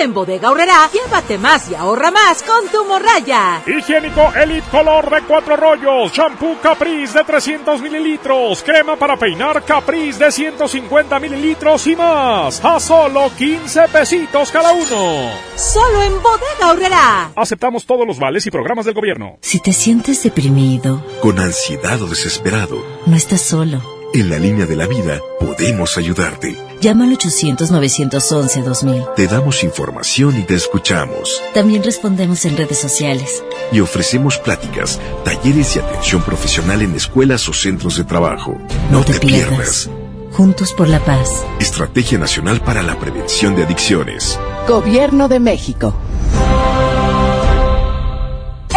En 0.00 0.14
Bodega 0.14 0.52
Horrera, 0.52 0.88
llévate 0.92 1.38
más 1.38 1.68
y 1.68 1.74
ahorra 1.74 2.12
más 2.12 2.44
con 2.44 2.68
tu 2.68 2.84
morraya. 2.84 3.62
Higiénico 3.66 4.32
Elite 4.32 4.68
Color 4.70 5.10
de 5.10 5.22
cuatro 5.22 5.56
rollos, 5.56 6.12
shampoo 6.12 6.56
Caprice 6.62 7.18
de 7.18 7.24
300 7.24 7.80
mililitros, 7.82 8.62
crema 8.62 8.94
para 8.94 9.16
peinar 9.16 9.64
Caprice 9.64 10.24
de 10.24 10.30
150 10.30 11.18
mililitros 11.18 11.84
y 11.88 11.96
más. 11.96 12.64
A 12.64 12.78
solo 12.78 13.28
15 13.36 13.88
pesitos 13.88 14.52
cada 14.52 14.70
uno. 14.72 15.32
Solo 15.56 16.02
en 16.04 16.22
Bodega 16.22 16.70
Horrera. 16.70 17.32
Aceptamos 17.34 17.84
todos 17.84 18.06
los 18.06 18.20
vales 18.20 18.46
y 18.46 18.52
programas 18.52 18.84
del 18.84 18.94
gobierno. 18.94 19.38
Si 19.40 19.58
te 19.58 19.72
sientes 19.72 20.22
deprimido, 20.22 21.04
con 21.20 21.40
ansiedad 21.40 22.00
o 22.00 22.06
desesperado, 22.06 22.84
no 23.04 23.16
estás 23.16 23.40
solo. 23.40 23.82
En 24.14 24.30
la 24.30 24.38
línea 24.38 24.66
de 24.66 24.76
la 24.76 24.86
vida 24.86 25.20
podemos 25.40 25.98
ayudarte. 25.98 26.67
Llama 26.80 27.04
al 27.04 27.18
800-911-2000. 27.18 29.14
Te 29.16 29.26
damos 29.26 29.64
información 29.64 30.38
y 30.38 30.44
te 30.44 30.54
escuchamos. 30.54 31.42
También 31.52 31.82
respondemos 31.82 32.44
en 32.44 32.56
redes 32.56 32.78
sociales. 32.78 33.42
Y 33.72 33.80
ofrecemos 33.80 34.38
pláticas, 34.38 35.00
talleres 35.24 35.74
y 35.74 35.80
atención 35.80 36.22
profesional 36.22 36.82
en 36.82 36.94
escuelas 36.94 37.48
o 37.48 37.52
centros 37.52 37.96
de 37.96 38.04
trabajo. 38.04 38.56
No, 38.92 39.04
te, 39.04 39.18
pierdas. 39.18 39.90
Juntos 40.32 40.72
por 40.72 40.88
la 40.88 41.00
paz. 41.00 41.44
Estrategia 41.58 42.16
Nacional 42.18 42.60
para 42.60 42.82
la 42.82 42.96
Prevención 42.98 43.56
de 43.56 43.64
Adicciones. 43.64 44.38
Gobierno 44.68 45.28
de 45.28 45.40
México. 45.40 45.94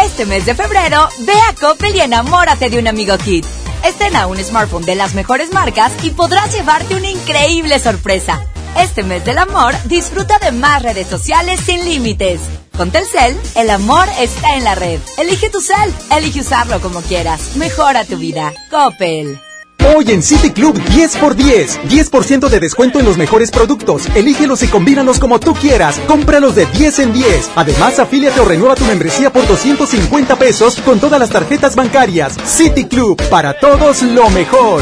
Este 0.03 0.25
mes 0.25 0.45
de 0.47 0.55
febrero, 0.55 1.07
ve 1.19 1.33
a 1.47 1.53
Coppel 1.53 1.95
y 1.95 2.01
enamórate 2.01 2.71
de 2.71 2.79
un 2.79 2.87
amigo 2.87 3.15
Kit. 3.17 3.45
Estrena 3.83 4.27
un 4.27 4.37
smartphone 4.37 4.85
de 4.85 4.95
las 4.95 5.13
mejores 5.13 5.51
marcas 5.51 5.91
y 6.03 6.11
podrás 6.11 6.53
llevarte 6.53 6.95
una 6.95 7.09
increíble 7.09 7.79
sorpresa. 7.79 8.45
Este 8.77 9.03
mes 9.03 9.25
del 9.25 9.37
amor, 9.37 9.75
disfruta 9.85 10.39
de 10.39 10.51
más 10.51 10.81
redes 10.81 11.07
sociales 11.07 11.59
sin 11.59 11.83
límites. 11.83 12.41
Con 12.77 12.89
Telcel, 12.91 13.37
el 13.55 13.69
amor 13.69 14.07
está 14.19 14.55
en 14.55 14.63
la 14.63 14.75
red. 14.75 14.99
Elige 15.17 15.49
tu 15.49 15.61
cel, 15.61 15.93
elige 16.15 16.39
usarlo 16.39 16.79
como 16.79 17.01
quieras. 17.01 17.55
Mejora 17.55 18.05
tu 18.05 18.17
vida. 18.17 18.53
Coppel. 18.69 19.39
Hoy 19.83 20.05
en 20.11 20.21
City 20.21 20.51
Club 20.51 20.79
10 20.89 21.15
x 21.15 21.37
10. 21.37 21.79
10% 22.11 22.49
de 22.49 22.59
descuento 22.59 22.99
en 22.99 23.05
los 23.05 23.17
mejores 23.17 23.49
productos. 23.49 24.05
Elígelos 24.15 24.61
y 24.63 24.67
combínalos 24.67 25.19
como 25.19 25.39
tú 25.39 25.53
quieras. 25.53 25.99
Cómpralos 26.07 26.55
de 26.55 26.67
10 26.67 26.99
en 26.99 27.13
10. 27.13 27.51
Además, 27.55 27.99
afíliate 27.99 28.39
o 28.39 28.45
renueva 28.45 28.75
tu 28.75 28.85
membresía 28.85 29.31
por 29.31 29.47
250 29.47 30.35
pesos 30.35 30.75
con 30.85 30.99
todas 30.99 31.19
las 31.19 31.29
tarjetas 31.29 31.75
bancarias. 31.75 32.37
City 32.45 32.85
Club, 32.85 33.21
para 33.29 33.59
todos 33.59 34.03
lo 34.03 34.29
mejor. 34.29 34.81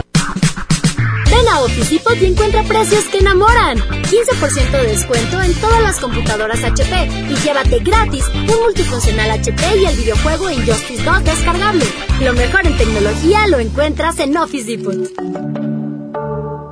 Ven 1.41 1.49
a 1.49 1.61
Office 1.61 1.95
Depot 1.95 2.15
y 2.21 2.25
encuentra 2.25 2.63
precios 2.63 3.05
que 3.05 3.17
enamoran. 3.17 3.77
15% 3.79 4.71
de 4.71 4.87
descuento 4.87 5.41
en 5.41 5.53
todas 5.55 5.81
las 5.81 5.99
computadoras 5.99 6.63
HP 6.63 7.09
y 7.29 7.35
llévate 7.35 7.79
gratis 7.79 8.25
un 8.27 8.61
multifuncional 8.63 9.31
HP 9.31 9.77
y 9.77 9.85
el 9.85 9.95
videojuego 9.95 10.51
Injustice 10.51 11.03
2 11.03 11.23
descargable. 11.23 11.85
Lo 12.21 12.33
mejor 12.33 12.67
en 12.67 12.77
tecnología 12.77 13.47
lo 13.47 13.57
encuentras 13.57 14.19
en 14.19 14.37
Office 14.37 14.65
Depot. 14.65 15.80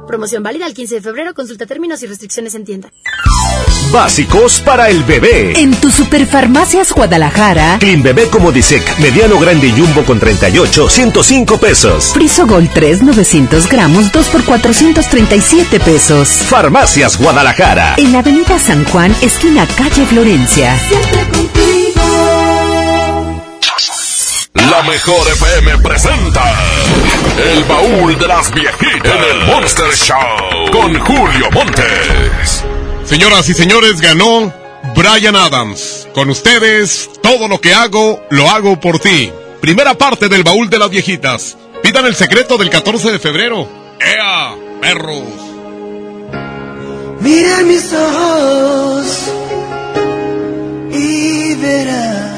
Promoción 0.10 0.42
válida 0.42 0.66
el 0.66 0.74
15 0.74 0.96
de 0.96 1.02
febrero. 1.02 1.36
Consulta 1.36 1.68
términos 1.68 2.02
y 2.02 2.08
restricciones 2.08 2.56
en 2.56 2.66
tienda. 2.66 2.92
Básicos 3.92 4.60
para 4.60 4.90
el 4.90 5.04
bebé. 5.04 5.54
En 5.56 5.76
tu 5.76 5.92
Superfarmacias 5.92 6.92
Guadalajara. 6.92 7.78
Clean 7.80 8.02
Bebé 8.02 8.28
como 8.28 8.52
Disec, 8.52 8.98
mediano, 8.98 9.40
grande 9.40 9.68
y 9.68 9.72
jumbo 9.72 10.04
con 10.04 10.20
38, 10.20 10.90
105 10.90 11.60
pesos. 11.60 12.12
Friso 12.12 12.48
Gold 12.48 12.72
3, 12.74 13.04
900 13.04 13.70
gramos, 13.70 14.12
2 14.12 14.28
por 14.30 14.44
437 14.46 15.80
pesos. 15.80 16.28
Farmacias 16.28 17.16
Guadalajara. 17.20 17.94
En 18.00 18.16
Avenida 18.16 18.58
San 18.58 18.86
Juan, 18.86 19.16
esquina 19.22 19.68
calle 19.78 20.08
Florencia. 20.08 20.76
Siempre 20.90 21.38
contigo. 21.38 21.79
La 24.68 24.84
mejor 24.84 25.28
FM 25.28 25.78
presenta 25.78 26.44
El 27.38 27.64
baúl 27.64 28.20
de 28.20 28.28
las 28.28 28.54
viejitas 28.54 29.06
en 29.06 29.24
el 29.24 29.48
Monster 29.48 29.92
Show 29.96 30.72
con 30.72 31.00
Julio 31.00 31.50
Montes. 31.52 32.64
Señoras 33.06 33.48
y 33.50 33.54
señores, 33.54 34.02
ganó 34.02 34.54
Brian 34.96 35.36
Adams. 35.36 36.08
Con 36.14 36.30
ustedes, 36.30 37.10
todo 37.24 37.48
lo 37.48 37.62
que 37.62 37.74
hago, 37.74 38.22
lo 38.30 38.50
hago 38.50 38.80
por 38.80 39.00
ti. 39.00 39.32
Primera 39.62 39.94
parte 39.94 40.28
del 40.28 40.44
baúl 40.44 40.70
de 40.70 40.80
las 40.80 40.90
viejitas. 40.90 41.58
Pidan 41.82 42.06
el 42.06 42.16
secreto 42.16 42.58
del 42.58 42.70
14 42.70 43.12
de 43.12 43.20
febrero. 43.20 43.68
¡Ea, 44.00 44.56
perros! 44.82 45.24
Mira 47.22 47.62
mis 47.64 47.92
ojos 47.94 49.08
y 50.92 51.56
verás 51.56 52.29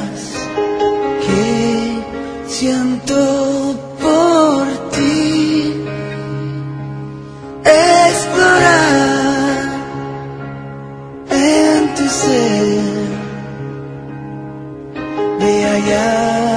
Explorar 8.52 9.70
en 11.32 11.96
tu 11.96 12.08
ser. 12.10 12.82
Me 15.40 15.66
hallarás, 15.66 16.51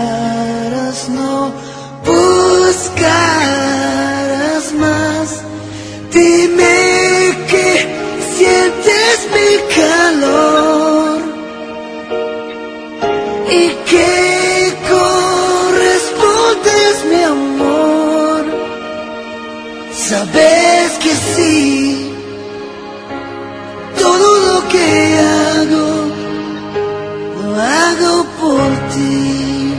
Sabes 20.09 20.99
que 21.03 21.15
sí, 21.35 22.13
todo 23.99 24.29
lo 24.49 24.69
que 24.69 25.19
hago, 25.19 25.89
lo 27.43 27.49
hago 27.59 28.27
por 28.39 28.71
ti. 28.93 29.75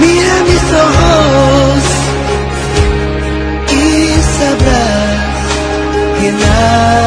Mira 0.00 0.34
mis 0.48 0.66
ojos 0.86 1.82
y 3.72 3.84
sabrás 4.38 5.36
que 6.20 6.28
nada 6.32 7.05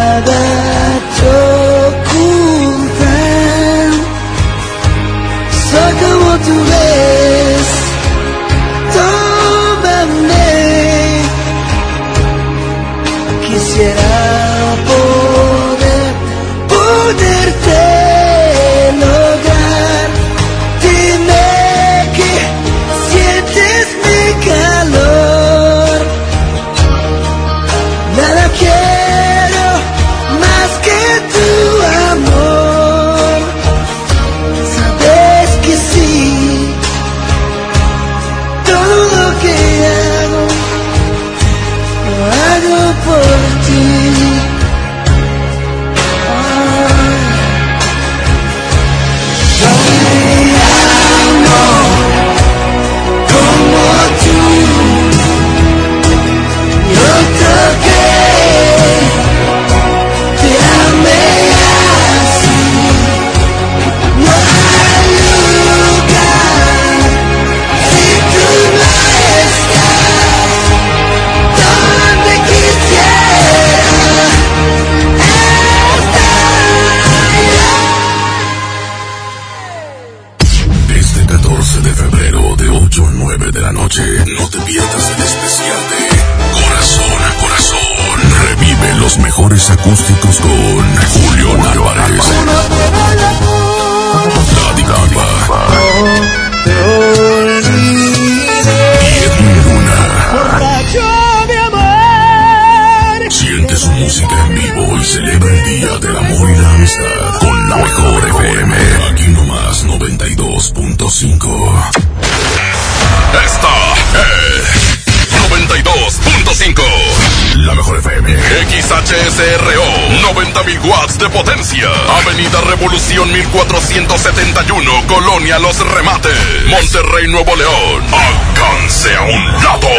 XHSRO. 118.80 119.84
90.000 120.21 120.80
watts 120.86 121.17
de 121.17 121.30
potencia. 121.30 121.89
Avenida 122.21 122.61
Revolución 122.61 123.30
1471. 123.32 125.05
Colonia 125.07 125.59
Los 125.59 125.80
Remates. 125.80 126.32
Monterrey, 126.67 127.27
Nuevo 127.27 127.55
León. 127.57 128.05
Alcance 128.13 129.13
a 129.15 129.21
un 129.23 129.51
lado. 129.63 129.89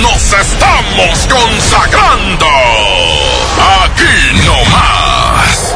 Nos 0.00 0.32
estamos 0.32 1.26
consagrando. 1.28 2.46
Aquí 3.84 4.44
no 4.46 4.64
más. 4.70 5.74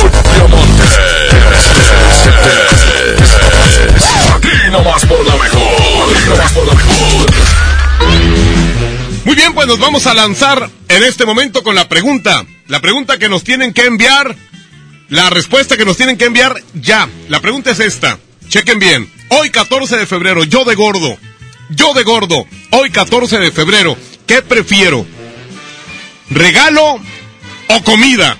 Julio 0.00 0.48
Monte. 0.48 0.82
Aquí 4.34 4.48
nomás 4.72 5.06
por 5.06 5.24
la 5.24 5.36
mejor. 5.36 6.10
Aquí 6.10 6.28
nomás 6.28 6.52
por 6.52 6.66
la 6.66 6.74
mejor. 6.74 7.30
Muy 9.24 9.36
bien, 9.36 9.54
pues 9.54 9.68
nos 9.68 9.78
vamos 9.78 10.08
a 10.08 10.14
lanzar 10.14 10.68
en 10.88 11.04
este 11.04 11.24
momento 11.24 11.62
con 11.62 11.76
la 11.76 11.88
pregunta. 11.88 12.44
La 12.66 12.80
pregunta 12.80 13.18
que 13.18 13.28
nos 13.28 13.44
tienen 13.44 13.72
que 13.72 13.84
enviar. 13.84 14.34
La 15.10 15.30
respuesta 15.30 15.76
que 15.76 15.84
nos 15.84 15.96
tienen 15.96 16.18
que 16.18 16.24
enviar 16.24 16.60
ya. 16.74 17.08
La 17.28 17.38
pregunta 17.38 17.70
es 17.70 17.78
esta. 17.78 18.18
Chequen 18.48 18.78
bien. 18.78 19.10
Hoy 19.28 19.50
14 19.50 19.96
de 19.96 20.06
febrero, 20.06 20.44
yo 20.44 20.64
de 20.64 20.74
gordo. 20.74 21.18
Yo 21.70 21.94
de 21.94 22.04
gordo. 22.04 22.46
Hoy 22.70 22.90
14 22.90 23.38
de 23.38 23.50
febrero. 23.50 23.96
¿Qué 24.26 24.42
prefiero? 24.42 25.06
¿Regalo 26.30 27.00
o 27.68 27.84
comida? 27.84 28.36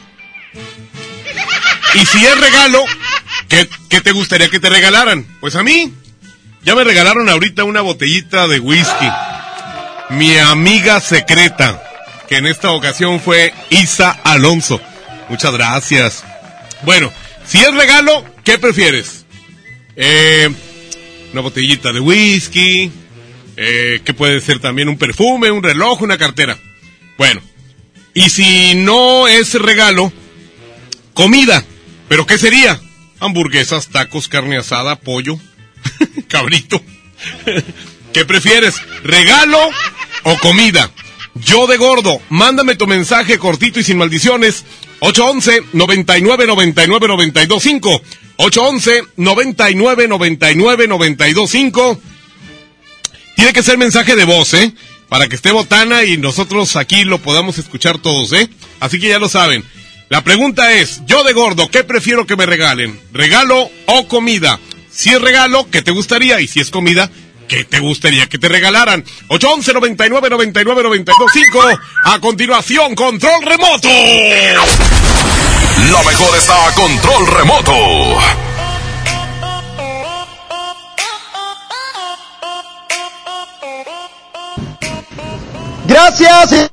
Y 1.94 2.06
si 2.06 2.24
es 2.24 2.40
regalo, 2.40 2.84
¿qué, 3.48 3.68
qué 3.88 4.00
te 4.00 4.12
gustaría 4.12 4.48
que 4.48 4.60
te 4.60 4.68
regalaran? 4.68 5.26
Pues 5.40 5.56
a 5.56 5.62
mí, 5.62 5.92
ya 6.62 6.74
me 6.74 6.84
regalaron 6.84 7.28
ahorita 7.28 7.64
una 7.64 7.80
botellita 7.80 8.48
de 8.48 8.60
whisky. 8.60 9.08
Mi 10.10 10.36
amiga 10.36 11.00
secreta, 11.00 11.82
que 12.28 12.36
en 12.36 12.46
esta 12.46 12.70
ocasión 12.70 13.20
fue 13.20 13.52
Isa 13.70 14.10
Alonso. 14.10 14.80
Muchas 15.28 15.52
gracias. 15.52 16.24
Bueno, 16.82 17.12
si 17.46 17.58
es 17.58 17.74
regalo, 17.74 18.24
¿qué 18.44 18.58
prefieres? 18.58 19.25
Eh, 19.96 20.48
una 21.32 21.40
botellita 21.40 21.92
de 21.92 22.00
whisky, 22.00 22.90
eh, 23.56 24.00
que 24.04 24.14
puede 24.14 24.40
ser 24.40 24.58
también 24.58 24.88
un 24.88 24.98
perfume, 24.98 25.50
un 25.50 25.62
reloj, 25.62 26.02
una 26.02 26.18
cartera. 26.18 26.58
Bueno, 27.16 27.40
y 28.14 28.28
si 28.30 28.74
no 28.74 29.26
es 29.28 29.54
regalo, 29.54 30.12
comida. 31.14 31.64
¿Pero 32.08 32.26
qué 32.26 32.38
sería? 32.38 32.80
Hamburguesas, 33.18 33.88
tacos, 33.88 34.28
carne 34.28 34.58
asada, 34.58 34.96
pollo, 34.96 35.38
cabrito. 36.28 36.80
¿Qué 38.12 38.24
prefieres? 38.24 38.76
¿Regalo 39.02 39.58
o 40.24 40.38
comida? 40.38 40.90
Yo 41.34 41.66
de 41.66 41.76
gordo, 41.76 42.20
mándame 42.28 42.76
tu 42.76 42.86
mensaje 42.86 43.38
cortito 43.38 43.80
y 43.80 43.84
sin 43.84 43.98
maldiciones. 43.98 44.64
811 45.06 45.68
99 45.72 46.46
99 46.46 47.08
925 47.08 48.02
811 48.38 49.02
99 49.16 50.08
99 50.08 50.88
925 50.88 52.00
Tiene 53.36 53.52
que 53.52 53.62
ser 53.62 53.78
mensaje 53.78 54.16
de 54.16 54.24
voz, 54.24 54.54
¿eh? 54.54 54.72
Para 55.08 55.28
que 55.28 55.36
esté 55.36 55.52
botana 55.52 56.02
y 56.02 56.16
nosotros 56.16 56.74
aquí 56.74 57.04
lo 57.04 57.18
podamos 57.18 57.58
escuchar 57.58 57.98
todos, 57.98 58.32
¿eh? 58.32 58.48
Así 58.80 58.98
que 58.98 59.08
ya 59.08 59.20
lo 59.20 59.28
saben. 59.28 59.62
La 60.08 60.24
pregunta 60.24 60.72
es, 60.72 61.02
yo 61.06 61.22
de 61.22 61.32
gordo, 61.34 61.70
¿qué 61.70 61.84
prefiero 61.84 62.26
que 62.26 62.34
me 62.34 62.46
regalen? 62.46 63.00
¿Regalo 63.12 63.70
o 63.86 64.08
comida? 64.08 64.58
Si 64.90 65.10
es 65.10 65.20
regalo, 65.20 65.68
¿qué 65.70 65.82
te 65.82 65.92
gustaría? 65.92 66.40
Y 66.40 66.48
si 66.48 66.58
es 66.58 66.70
comida, 66.70 67.12
¿qué 67.48 67.64
te 67.64 67.80
gustaría 67.80 68.28
que 68.28 68.38
te 68.38 68.48
regalaran? 68.48 69.04
811 69.28 69.72
99 69.72 70.30
99 70.30 70.82
925 70.82 71.60
A 72.04 72.18
continuación, 72.20 72.94
control 72.94 73.42
remoto. 73.42 73.88
La 75.90 76.02
mejor 76.02 76.36
está 76.36 76.68
a 76.68 76.74
control 76.74 77.26
remoto. 77.26 77.72
Gracias, 85.86 86.70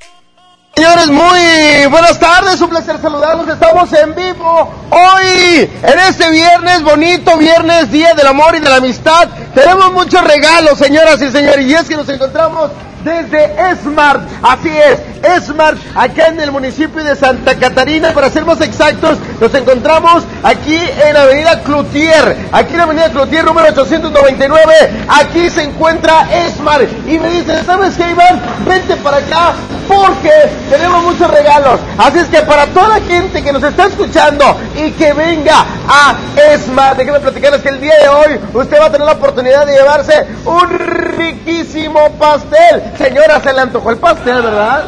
señores. 0.76 1.10
Muy 1.10 1.86
buenas 1.90 2.20
tardes. 2.20 2.60
Un 2.62 2.70
placer 2.70 3.00
saludarlos. 3.02 3.48
Estamos 3.48 3.92
en 3.94 4.16
vivo 4.16 4.72
hoy, 4.90 5.70
en 5.84 6.00
este 6.08 6.30
viernes, 6.32 6.84
bonito 6.84 7.38
viernes, 7.38 7.92
Día 7.92 8.14
del 8.14 8.28
Amor 8.28 8.56
y 8.56 8.60
de 8.60 8.70
la 8.70 8.78
Amistad. 8.78 9.30
Tenemos 9.54 9.92
muchos 9.94 10.24
regalos, 10.24 10.78
señoras 10.78 11.22
y 11.22 11.32
señores. 11.32 11.66
Y 11.66 11.74
es 11.74 11.84
que 11.84 11.96
nos 11.96 12.10
encontramos 12.10 12.72
desde 13.04 13.76
Smart. 13.84 14.22
Así 14.42 14.70
es, 14.70 15.46
Smart, 15.46 15.78
acá 15.96 16.28
en 16.28 16.40
el 16.40 16.52
municipio 16.52 17.04
de 17.04 17.16
Santa 17.16 17.56
Catarina. 17.56 18.14
Para 18.14 18.30
ser 18.30 18.46
más 18.46 18.62
exactos, 18.62 19.18
nos 19.40 19.54
encontramos 19.54 20.24
aquí 20.44 20.80
en 21.06 21.16
Avenida 21.16 21.62
Cloutier. 21.62 22.38
Aquí 22.52 22.74
en 22.74 22.82
Avenida 22.82 23.10
Cloutier, 23.10 23.46
número 23.46 23.68
899. 23.70 24.74
Aquí 25.08 25.50
se 25.50 25.64
encuentra 25.64 26.28
Smart. 26.56 26.88
Y 27.08 27.18
me 27.20 27.30
dicen, 27.30 27.66
¿sabes 27.66 27.96
qué, 27.96 28.10
Iván? 28.10 28.42
Vente 28.66 28.96
para 28.98 29.18
acá 29.18 29.54
porque 29.88 30.32
tenemos 30.70 31.04
muchos 31.04 31.30
regalos. 31.30 31.80
Así 31.98 32.20
es 32.20 32.28
que 32.28 32.42
para 32.42 32.68
toda 32.68 33.00
la 33.00 33.02
gente 33.02 33.44
que 33.44 33.52
nos 33.52 33.64
está 33.64 33.86
escuchando 33.86 34.58
y 34.76 34.92
que 34.92 35.14
venga 35.14 35.66
a 35.88 36.16
Smart, 36.58 36.98
déjenme 36.98 37.20
platicarles 37.20 37.62
que 37.62 37.70
el 37.70 37.82
día 37.82 37.96
de 38.02 38.10
hoy 38.10 38.40
usted 38.54 38.80
va 38.80 38.86
a 38.86 38.92
tener 38.92 39.06
la 39.06 39.14
oportunidad 39.14 39.66
de 39.66 39.74
llevarse 39.74 40.26
un 40.46 40.70
riquísimo 40.70 42.12
pastel. 42.20 42.84
Señora, 42.98 43.42
se 43.42 43.54
le 43.54 43.62
antojó 43.62 43.92
el 43.92 43.98
pastel, 43.98 44.42
¿verdad? 44.42 44.84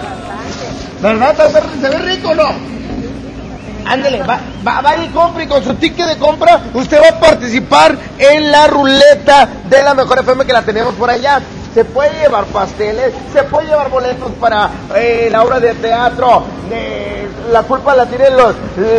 ¿Verdad? 1.02 1.36
¿Se 1.82 1.90
ve, 1.90 1.98
rico 2.00 2.30
o 2.30 2.36
no? 2.36 2.50
Ándele, 3.86 4.24
va, 4.24 4.40
va, 4.68 4.82
vaya 4.82 5.04
y 5.04 5.10
compre 5.10 5.44
y 5.44 5.48
con 5.48 5.64
su 5.64 5.76
ticket 5.76 6.08
de 6.08 6.18
compra 6.18 6.60
usted 6.74 7.00
va 7.00 7.10
a 7.10 7.20
participar 7.20 7.96
en 8.18 8.52
la 8.52 8.66
ruleta 8.66 9.48
de 9.70 9.84
la 9.84 9.94
mejor 9.94 10.20
FM 10.20 10.46
que 10.46 10.54
la 10.54 10.64
tenemos 10.64 10.96
por 10.96 11.10
allá. 11.10 11.40
Se 11.76 11.84
puede 11.84 12.10
llevar 12.22 12.46
pasteles, 12.46 13.12
se 13.34 13.44
puede 13.44 13.68
llevar 13.68 13.90
boletos 13.90 14.32
para 14.40 14.70
eh, 14.96 15.28
la 15.30 15.44
obra 15.44 15.60
de 15.60 15.74
teatro, 15.74 16.46
la 17.52 17.64
culpa 17.64 17.94
la 17.94 18.06
tienen 18.06 18.38
los, 18.38 18.56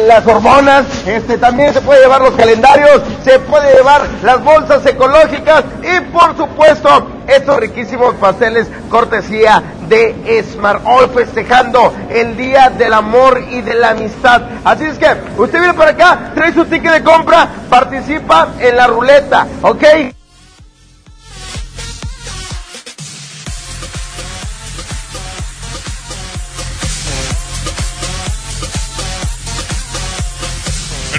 las 0.06 0.26
hormonas, 0.26 0.84
este, 1.06 1.38
también 1.38 1.72
se 1.72 1.80
puede 1.80 2.02
llevar 2.02 2.20
los 2.20 2.34
calendarios, 2.34 3.00
se 3.24 3.38
puede 3.38 3.74
llevar 3.76 4.02
las 4.22 4.44
bolsas 4.44 4.84
ecológicas 4.84 5.64
y 5.82 6.00
por 6.12 6.36
supuesto 6.36 7.12
estos 7.26 7.56
riquísimos 7.56 8.14
pasteles 8.16 8.66
cortesía 8.90 9.62
de 9.88 10.44
Smart, 10.52 10.82
hoy 10.84 11.06
festejando 11.14 11.94
el 12.10 12.36
Día 12.36 12.68
del 12.68 12.92
Amor 12.92 13.42
y 13.50 13.62
de 13.62 13.72
la 13.72 13.92
Amistad. 13.92 14.42
Así 14.64 14.84
es 14.84 14.98
que 14.98 15.08
usted 15.38 15.60
viene 15.60 15.72
para 15.72 15.92
acá, 15.92 16.32
trae 16.34 16.52
su 16.52 16.66
ticket 16.66 16.92
de 16.92 17.02
compra, 17.02 17.48
participa 17.70 18.48
en 18.60 18.76
la 18.76 18.86
ruleta, 18.86 19.46
¿ok? 19.62 19.84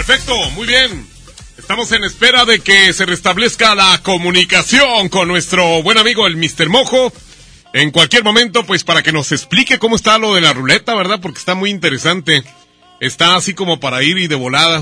Perfecto, 0.08 0.50
muy 0.52 0.66
bien. 0.66 1.06
Estamos 1.58 1.92
en 1.92 2.06
espera 2.06 2.46
de 2.46 2.62
que 2.62 2.94
se 2.94 3.06
restablezca 3.06 3.76
la 3.76 4.00
comunicación 4.04 5.10
con 5.10 5.28
nuestro 5.28 5.84
buen 5.84 5.98
amigo 5.98 6.26
el 6.26 6.38
Mr. 6.38 6.70
Mojo. 6.70 7.12
En 7.74 7.92
cualquier 7.92 8.24
momento, 8.24 8.66
pues 8.66 8.86
para 8.86 9.04
que 9.04 9.12
nos 9.12 9.34
explique 9.34 9.80
cómo 9.80 9.98
está 9.98 10.18
lo 10.18 10.34
de 10.34 10.40
la 10.40 10.54
ruleta, 10.54 10.96
¿verdad? 10.96 11.20
Porque 11.22 11.40
está 11.40 11.56
muy 11.56 11.72
interesante. 11.72 12.42
está 13.02 13.36
así 13.36 13.54
como 13.54 13.82
para 13.82 14.02
ir 14.02 14.18
y 14.18 14.28
de 14.28 14.36
volada. 14.36 14.82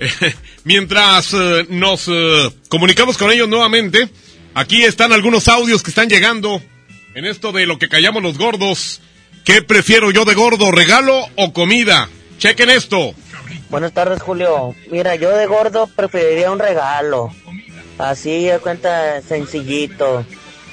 Mientras 0.64 1.34
eh, 1.34 1.66
nos 1.68 2.08
eh, 2.08 2.50
comunicamos 2.68 3.18
con 3.18 3.30
ellos 3.30 3.50
nuevamente, 3.50 4.08
aquí 4.54 4.84
están 4.84 5.12
algunos 5.12 5.48
audios 5.48 5.82
que 5.82 5.90
están 5.90 6.08
llegando 6.08 6.62
en 7.14 7.26
esto 7.26 7.52
de 7.52 7.66
lo 7.66 7.78
que 7.78 7.90
callamos 7.90 8.22
los 8.22 8.38
gordos. 8.38 9.02
¿Qué 9.44 9.60
prefiero 9.60 10.10
yo 10.12 10.24
de 10.24 10.32
gordo, 10.32 10.70
regalo 10.70 11.28
o 11.36 11.52
comida? 11.52 12.08
Chequen 12.38 12.70
esto. 12.70 13.14
Buenas 13.72 13.94
tardes, 13.94 14.20
Julio. 14.20 14.74
Mira, 14.90 15.14
yo 15.14 15.34
de 15.34 15.46
gordo 15.46 15.86
preferiría 15.86 16.50
un 16.50 16.58
regalo. 16.58 17.30
Así, 17.96 18.44
de 18.44 18.58
cuenta, 18.58 19.22
sencillito. 19.22 20.26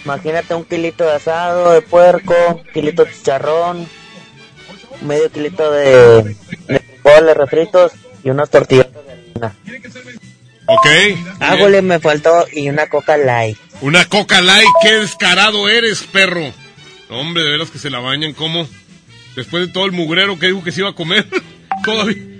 Imagínate 0.04 0.54
un 0.54 0.66
kilito 0.66 1.06
de 1.06 1.14
asado 1.14 1.72
de 1.72 1.82
puerco, 1.82 2.34
kilito 2.74 3.06
de 3.06 3.14
chicharrón, 3.14 3.88
medio 5.00 5.32
kilito 5.32 5.72
de, 5.72 6.36
de 6.68 6.80
frijoles 6.80 7.38
refritos 7.38 7.94
y 8.22 8.32
unas 8.32 8.50
tortillas 8.50 8.88
de 8.92 9.12
harina. 9.14 9.56
Ok. 10.66 10.88
Ah, 11.40 11.56
Julio, 11.58 11.82
me 11.82 12.00
faltó 12.00 12.48
y 12.52 12.68
una 12.68 12.88
coca 12.88 13.16
light. 13.16 13.58
Una 13.80 14.04
coca 14.10 14.42
light, 14.42 14.68
qué 14.82 15.00
descarado 15.00 15.70
eres, 15.70 16.04
perro. 16.04 16.52
Hombre, 17.10 17.44
de 17.44 17.52
veras 17.52 17.72
que 17.72 17.80
se 17.80 17.90
la 17.90 18.00
bañan 18.00 18.34
como 18.34 18.68
después 19.38 19.68
de 19.68 19.72
todo 19.72 19.86
el 19.86 19.94
mugrero 19.94 20.38
que 20.38 20.48
dijo 20.48 20.66
que 20.66 20.74
se 20.74 20.82
iba 20.82 20.90
a 20.90 20.96
comer. 20.96 21.26
Todavía 21.86 22.39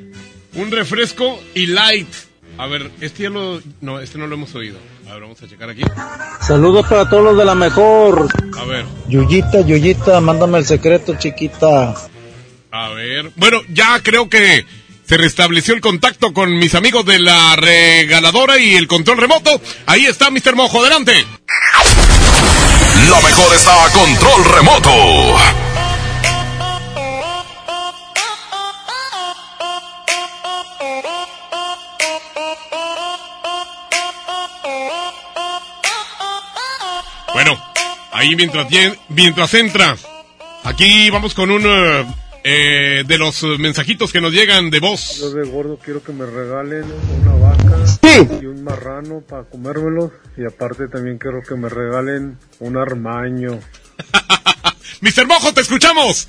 un 0.56 0.72
refresco 0.72 1.40
y 1.54 1.68
light. 1.68 2.08
A 2.58 2.68
ver, 2.68 2.92
este 3.00 3.24
ya 3.24 3.30
lo 3.30 3.62
no, 3.82 4.00
este 4.00 4.18
no 4.18 4.28
lo 4.28 4.36
hemos 4.36 4.54
oído. 4.56 4.78
A 5.10 5.14
ver, 5.14 5.22
vamos 5.22 5.42
a 5.42 5.48
checar 5.48 5.70
aquí. 5.70 5.82
Saludos 6.42 6.86
para 6.88 7.10
todos 7.10 7.24
los 7.24 7.38
de 7.38 7.46
la 7.46 7.56
mejor. 7.56 8.28
A 8.58 8.66
ver. 8.66 8.86
Yuyita, 9.08 9.62
Yuyita, 9.62 10.20
mándame 10.22 10.58
el 10.58 10.66
secreto, 10.66 11.16
chiquita. 11.18 11.96
A 12.72 12.90
ver. 12.90 13.32
Bueno, 13.36 13.62
ya 13.70 14.02
creo 14.04 14.30
que 14.30 14.66
se 15.08 15.18
restableció 15.18 15.74
el 15.74 15.82
contacto 15.82 16.34
con 16.34 16.56
mis 16.60 16.76
amigos 16.76 17.06
de 17.06 17.20
la 17.20 17.56
regaladora 17.56 18.60
y 18.60 18.76
el 18.76 18.88
control 18.88 19.18
remoto. 19.18 19.60
Ahí 19.88 20.06
está 20.06 20.30
Mr. 20.30 20.56
Mojo, 20.56 20.82
adelante. 20.82 21.26
Lo 23.08 23.22
mejor 23.22 23.56
está 23.56 23.86
a 23.86 23.90
control 23.92 24.46
remoto. 24.54 25.69
Ahí 38.20 38.36
mientras, 38.36 38.68
mientras 39.08 39.54
entra, 39.54 39.96
aquí 40.64 41.10
vamos 41.10 41.34
con 41.34 41.52
un 41.52 41.64
eh, 41.66 42.06
eh, 42.44 43.04
de 43.08 43.18
los 43.18 43.44
mensajitos 43.58 44.12
que 44.12 44.20
nos 44.20 44.34
llegan 44.34 44.70
de 44.70 44.80
voz. 44.80 45.20
Yo 45.20 45.32
de 45.32 45.50
gordo 45.50 45.80
quiero 45.84 46.04
que 46.04 46.12
me 46.12 46.26
regalen 46.26 46.84
una 47.22 47.34
vaca 47.36 47.78
y 48.42 48.46
un 48.46 48.64
marrano 48.64 49.22
para 49.22 49.46
comérmelo 49.46 50.12
y 50.38 50.46
aparte 50.46 50.90
también 50.90 51.18
quiero 51.18 51.42
que 51.42 51.56
me 51.56 51.70
regalen 51.70 52.38
un 52.60 52.78
armaño. 52.78 53.60
Mr. 55.02 55.26
Mojo, 55.26 55.54
te 55.54 55.62
escuchamos. 55.62 56.28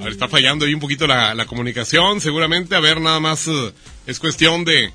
A 0.00 0.04
ver, 0.04 0.12
está 0.12 0.28
fallando 0.28 0.66
ahí 0.66 0.74
un 0.74 0.80
poquito 0.80 1.06
la, 1.06 1.34
la 1.34 1.46
comunicación, 1.46 2.20
seguramente. 2.20 2.74
A 2.74 2.80
ver, 2.80 3.00
nada 3.00 3.18
más 3.20 3.48
eh, 3.48 3.72
es 4.06 4.18
cuestión 4.18 4.64
de, 4.64 4.92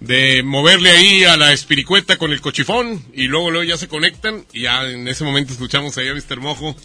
de 0.00 0.42
moverle 0.42 0.90
ahí 0.90 1.24
a 1.24 1.36
la 1.36 1.52
espiricueta 1.52 2.16
con 2.16 2.32
el 2.32 2.40
cochifón 2.40 3.04
y 3.12 3.24
luego, 3.24 3.50
luego 3.50 3.64
ya 3.64 3.76
se 3.76 3.88
conectan 3.88 4.44
y 4.52 4.62
ya 4.62 4.84
en 4.84 5.08
ese 5.08 5.24
momento 5.24 5.52
escuchamos 5.52 5.96
ahí 5.98 6.08
a 6.08 6.14
Mr. 6.14 6.40
Mojo. 6.40 6.76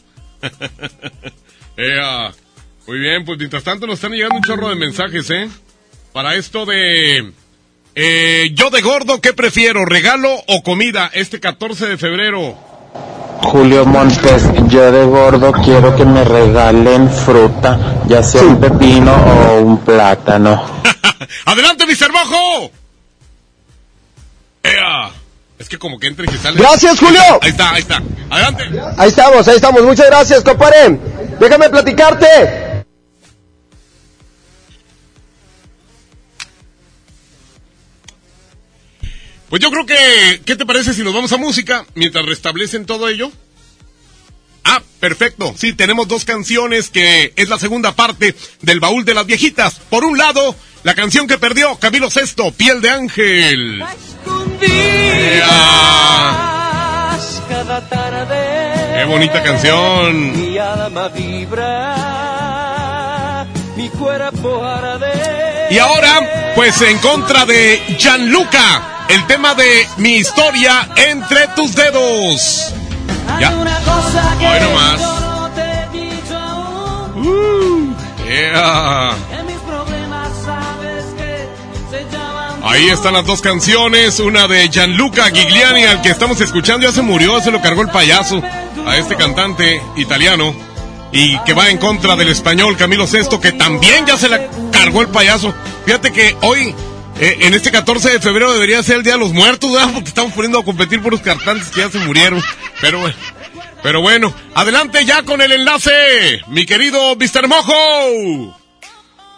Ea. 1.77 2.31
Muy 2.85 2.99
bien, 2.99 3.23
pues 3.23 3.37
mientras 3.37 3.63
tanto 3.63 3.87
nos 3.87 3.95
están 3.95 4.11
llegando 4.11 4.35
un 4.35 4.43
chorro 4.43 4.67
de 4.69 4.75
mensajes, 4.75 5.29
¿eh? 5.29 5.49
Para 6.11 6.35
esto 6.35 6.65
de... 6.65 7.31
Eh, 7.95 8.51
yo 8.53 8.69
de 8.71 8.81
gordo, 8.81 9.21
¿qué 9.21 9.33
prefiero? 9.33 9.85
¿Regalo 9.85 10.29
o 10.47 10.63
comida? 10.63 11.09
Este 11.13 11.39
14 11.39 11.87
de 11.87 11.97
febrero. 11.97 12.57
Julio 13.43 13.85
Montes, 13.85 14.49
yo 14.67 14.91
de 14.91 15.05
gordo 15.05 15.51
quiero 15.51 15.95
que 15.95 16.05
me 16.05 16.23
regalen 16.23 17.09
fruta, 17.09 18.03
ya 18.07 18.23
sea 18.23 18.41
un 18.41 18.59
pepino 18.59 19.13
o 19.13 19.59
un 19.61 19.77
plátano. 19.79 20.81
¡Adelante, 21.45 21.85
Mr. 21.85 22.11
Mojo! 22.11 22.82
¡Ea! 24.63 25.11
Es 25.59 25.69
que 25.69 25.77
como 25.77 25.99
que 25.99 26.07
entra 26.07 26.25
y 26.25 26.29
se 26.29 26.39
sale. 26.39 26.59
Gracias, 26.59 26.99
Julio. 26.99 27.21
Ahí 27.41 27.49
está, 27.49 27.71
ahí 27.71 27.81
está. 27.81 28.01
Adelante. 28.29 28.63
Ahí 28.97 29.09
estamos, 29.09 29.47
ahí 29.47 29.55
estamos. 29.55 29.83
Muchas 29.83 30.07
gracias, 30.07 30.43
compadre. 30.43 30.99
Déjame 31.39 31.69
platicarte. 31.69 32.83
Pues 39.49 39.61
yo 39.61 39.69
creo 39.69 39.85
que, 39.85 40.41
¿qué 40.45 40.55
te 40.55 40.65
parece 40.65 40.93
si 40.95 41.03
nos 41.03 41.13
vamos 41.13 41.31
a 41.31 41.37
música 41.37 41.85
mientras 41.93 42.25
restablecen 42.25 42.87
todo 42.87 43.07
ello? 43.07 43.31
Ah, 44.63 44.81
perfecto. 44.99 45.53
Sí, 45.55 45.73
tenemos 45.73 46.07
dos 46.07 46.25
canciones 46.25 46.89
que 46.89 47.33
es 47.35 47.49
la 47.49 47.59
segunda 47.59 47.91
parte 47.91 48.35
del 48.61 48.79
baúl 48.79 49.05
de 49.05 49.13
las 49.13 49.27
viejitas. 49.27 49.75
Por 49.75 50.05
un 50.05 50.17
lado, 50.17 50.55
la 50.81 50.95
canción 50.95 51.27
que 51.27 51.37
perdió 51.37 51.77
Camilo 51.77 52.09
Sesto, 52.09 52.51
Piel 52.51 52.81
de 52.81 52.89
Ángel. 52.89 53.83
Cada 57.49 57.81
tarde, 57.89 58.95
Qué 58.97 59.03
bonita 59.05 59.41
canción. 59.43 60.31
mi 60.33 60.57
alma 60.57 61.07
vibra, 61.09 61.95
mi 63.75 63.89
cuerpo 63.89 64.63
arde. 64.65 65.67
Y 65.71 65.77
ahora, 65.79 66.51
pues 66.55 66.81
en 66.81 66.97
contra 66.99 67.45
de 67.45 67.81
Gianluca, 67.97 69.05
el 69.07 69.25
tema 69.27 69.55
de 69.55 69.87
mi 69.97 70.15
historia 70.17 70.89
entre 70.95 71.47
tus 71.55 71.73
dedos. 71.75 72.73
Ya. 73.39 73.49
Una 73.51 73.77
cosa 73.79 74.35
que 74.39 74.47
Hoy 74.47 74.59
nomás. 74.61 75.01
aún, 75.01 75.23
Yeah. 78.27 79.15
Ahí 82.73 82.89
están 82.89 83.13
las 83.13 83.23
dos 83.23 83.39
canciones, 83.39 84.19
una 84.19 84.47
de 84.47 84.67
Gianluca 84.67 85.29
Gigliani, 85.29 85.83
al 85.83 86.01
que 86.01 86.09
estamos 86.09 86.41
escuchando, 86.41 86.87
ya 86.87 86.91
se 86.91 87.03
murió, 87.03 87.39
se 87.39 87.51
lo 87.51 87.61
cargó 87.61 87.83
el 87.83 87.89
payaso, 87.89 88.41
a 88.87 88.97
este 88.97 89.15
cantante 89.15 89.79
italiano, 89.95 90.55
y 91.11 91.37
que 91.43 91.53
va 91.53 91.69
en 91.69 91.77
contra 91.77 92.15
del 92.15 92.29
español 92.29 92.75
Camilo 92.75 93.05
Sesto, 93.05 93.39
que 93.39 93.51
también 93.51 94.07
ya 94.07 94.17
se 94.17 94.27
la 94.27 94.47
cargó 94.71 95.03
el 95.03 95.09
payaso. 95.09 95.53
Fíjate 95.85 96.11
que 96.11 96.35
hoy, 96.41 96.73
eh, 97.19 97.37
en 97.41 97.53
este 97.53 97.69
14 97.69 98.09
de 98.09 98.19
febrero, 98.19 98.51
debería 98.51 98.81
ser 98.81 98.95
el 98.95 99.03
Día 99.03 99.13
de 99.13 99.19
los 99.19 99.33
Muertos, 99.33 99.71
¿verdad? 99.71 99.93
Porque 99.93 100.09
estamos 100.09 100.33
poniendo 100.33 100.57
a 100.57 100.65
competir 100.65 100.99
por 100.99 101.11
los 101.11 101.21
cantantes 101.21 101.69
que 101.69 101.81
ya 101.81 101.91
se 101.91 101.99
murieron. 101.99 102.41
Pero 102.81 103.01
bueno, 103.01 103.15
pero 103.83 104.01
bueno, 104.01 104.33
adelante 104.55 105.05
ya 105.05 105.21
con 105.21 105.41
el 105.41 105.51
enlace, 105.51 106.41
mi 106.47 106.65
querido 106.65 107.15
Mr. 107.17 107.47
Mojo. 107.47 108.57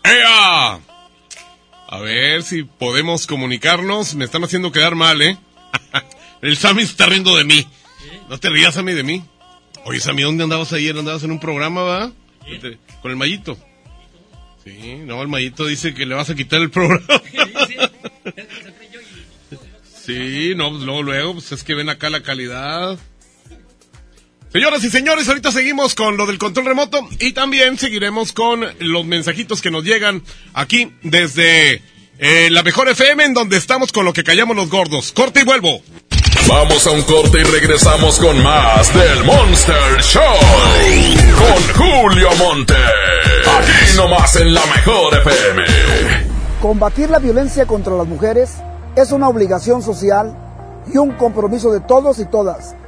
¡Ea! 0.05 0.84
A 1.87 1.99
ver 1.99 2.43
si 2.43 2.63
podemos 2.63 3.27
comunicarnos. 3.27 4.15
Me 4.15 4.25
están 4.25 4.43
haciendo 4.43 4.71
quedar 4.71 4.95
mal, 4.95 5.21
¿eh? 5.21 5.37
El 6.41 6.57
Sammy 6.57 6.81
se 6.81 6.91
está 6.91 7.05
riendo 7.05 7.35
de 7.35 7.43
mí. 7.43 7.67
No 8.29 8.37
te 8.39 8.49
rías, 8.49 8.75
Sammy, 8.75 8.93
de 8.93 9.03
mí. 9.03 9.23
Oye, 9.85 9.99
Sammy, 9.99 10.23
¿dónde 10.23 10.43
andabas 10.43 10.73
ayer? 10.73 10.97
¿Andabas 10.97 11.23
en 11.23 11.31
un 11.31 11.39
programa, 11.39 11.83
va? 11.83 12.11
Con 13.01 13.11
el 13.11 13.17
Mayito. 13.17 13.57
Sí, 14.63 14.95
no, 15.05 15.21
el 15.21 15.27
Mayito 15.27 15.65
dice 15.65 15.93
que 15.93 16.05
le 16.07 16.15
vas 16.15 16.29
a 16.29 16.35
quitar 16.35 16.59
el 16.61 16.69
programa. 16.71 17.21
Sí, 20.05 20.53
no, 20.55 20.71
pues 20.71 20.83
luego, 20.83 21.03
luego, 21.03 21.33
pues 21.33 21.51
es 21.51 21.63
que 21.63 21.75
ven 21.75 21.89
acá 21.89 22.09
la 22.09 22.21
calidad. 22.21 22.97
Señoras 24.55 24.85
y 24.85 24.89
señores, 24.89 25.27
ahorita 25.27 25.51
seguimos 25.51 25.95
con 25.95 26.15
lo 26.15 26.25
del 26.25 26.37
control 26.37 26.67
remoto 26.67 27.05
y 27.19 27.33
también 27.33 27.77
seguiremos 27.77 28.31
con 28.31 28.65
los 28.79 29.05
mensajitos 29.05 29.61
que 29.61 29.69
nos 29.69 29.83
llegan 29.83 30.23
aquí 30.53 30.93
desde 31.03 31.81
eh, 32.19 32.49
la 32.49 32.63
mejor 32.63 32.87
FM 32.87 33.25
en 33.25 33.33
donde 33.33 33.57
estamos 33.57 33.91
con 33.91 34.05
lo 34.05 34.13
que 34.13 34.23
callamos 34.23 34.55
los 34.55 34.69
gordos. 34.69 35.11
Corte 35.11 35.41
y 35.41 35.43
vuelvo. 35.43 35.81
Vamos 36.47 36.87
a 36.87 36.91
un 36.91 37.01
corte 37.01 37.41
y 37.41 37.43
regresamos 37.43 38.17
con 38.17 38.41
más 38.41 38.93
del 38.93 39.25
Monster 39.25 40.01
Show. 40.01 40.23
Con 41.37 42.01
Julio 42.01 42.29
Monte. 42.37 42.75
Aquí 42.75 43.97
nomás 43.97 44.37
en 44.37 44.53
la 44.53 44.65
mejor 44.67 45.15
FM. 45.15 45.63
Combatir 46.61 47.09
la 47.09 47.19
violencia 47.19 47.65
contra 47.65 47.93
las 47.93 48.07
mujeres 48.07 48.51
es 48.95 49.11
una 49.11 49.27
obligación 49.27 49.81
social 49.81 50.33
y 50.93 50.97
un 50.97 51.11
compromiso 51.11 51.73
de 51.73 51.81
todos 51.81 52.19
y 52.19 52.25
todas. 52.25 52.73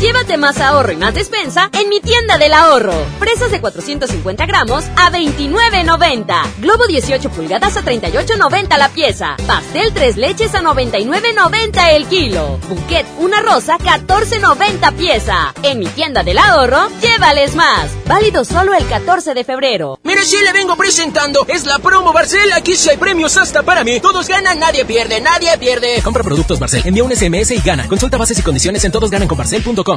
Llévate 0.00 0.38
más 0.38 0.58
ahorro 0.62 0.92
y 0.92 0.96
más 0.96 1.12
despensa 1.12 1.68
en 1.74 1.90
mi 1.90 2.00
tienda 2.00 2.38
del 2.38 2.54
ahorro. 2.54 2.94
Presas 3.18 3.50
de 3.50 3.60
450 3.60 4.46
gramos 4.46 4.84
a 4.96 5.10
29.90. 5.10 6.42
Globo 6.56 6.86
18 6.86 7.28
pulgadas 7.28 7.76
a 7.76 7.82
38.90 7.82 8.78
la 8.78 8.88
pieza. 8.88 9.36
Pastel 9.46 9.92
3 9.92 10.16
leches 10.16 10.54
a 10.54 10.62
99.90 10.62 11.92
el 11.92 12.06
kilo. 12.06 12.58
Bouquet 12.70 13.04
una 13.18 13.42
rosa 13.42 13.76
14.90 13.76 14.94
pieza. 14.94 15.52
En 15.64 15.78
mi 15.80 15.86
tienda 15.88 16.22
del 16.22 16.38
ahorro, 16.38 16.88
llévales 17.02 17.54
más. 17.54 17.90
Válido 18.06 18.46
solo 18.46 18.72
el 18.72 18.86
14 18.86 19.34
de 19.34 19.44
febrero. 19.44 20.00
Mire, 20.02 20.24
si 20.24 20.42
le 20.42 20.54
vengo 20.54 20.76
presentando. 20.76 21.44
Es 21.46 21.66
la 21.66 21.78
promo 21.78 22.14
Barcel. 22.14 22.54
Aquí 22.54 22.74
sí 22.74 22.88
hay 22.88 22.96
premios 22.96 23.36
hasta 23.36 23.62
para 23.64 23.84
mí. 23.84 24.00
Todos 24.00 24.28
ganan, 24.28 24.58
nadie 24.58 24.86
pierde, 24.86 25.20
nadie 25.20 25.58
pierde. 25.58 26.00
Compra 26.02 26.22
productos 26.22 26.58
Barcel. 26.58 26.84
Envía 26.86 27.04
un 27.04 27.14
SMS 27.14 27.50
y 27.50 27.60
gana. 27.60 27.86
Consulta 27.86 28.16
bases 28.16 28.38
y 28.38 28.42
condiciones 28.42 28.82
en 28.84 28.92
todosgananconbarcel.com. 28.92 29.89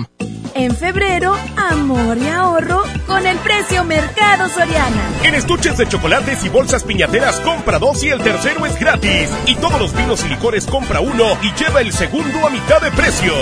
En 0.55 0.75
febrero, 0.75 1.35
amor 1.57 2.17
y 2.17 2.27
ahorro 2.27 2.83
con 3.07 3.25
el 3.25 3.37
precio 3.39 3.83
Mercado 3.83 4.47
Soriana. 4.49 5.11
En 5.23 5.35
estuches 5.35 5.77
de 5.77 5.87
chocolates 5.87 6.43
y 6.45 6.49
bolsas 6.49 6.83
piñateras 6.83 7.39
compra 7.39 7.79
dos 7.79 8.03
y 8.03 8.09
el 8.09 8.21
tercero 8.21 8.65
es 8.65 8.79
gratis. 8.79 9.29
Y 9.47 9.55
todos 9.55 9.79
los 9.79 9.95
vinos 9.95 10.23
y 10.23 10.29
licores 10.29 10.65
compra 10.65 10.99
uno 10.99 11.37
y 11.41 11.51
lleva 11.53 11.81
el 11.81 11.91
segundo 11.91 12.45
a 12.45 12.49
mitad 12.49 12.81
de 12.81 12.91
precio. 12.91 13.33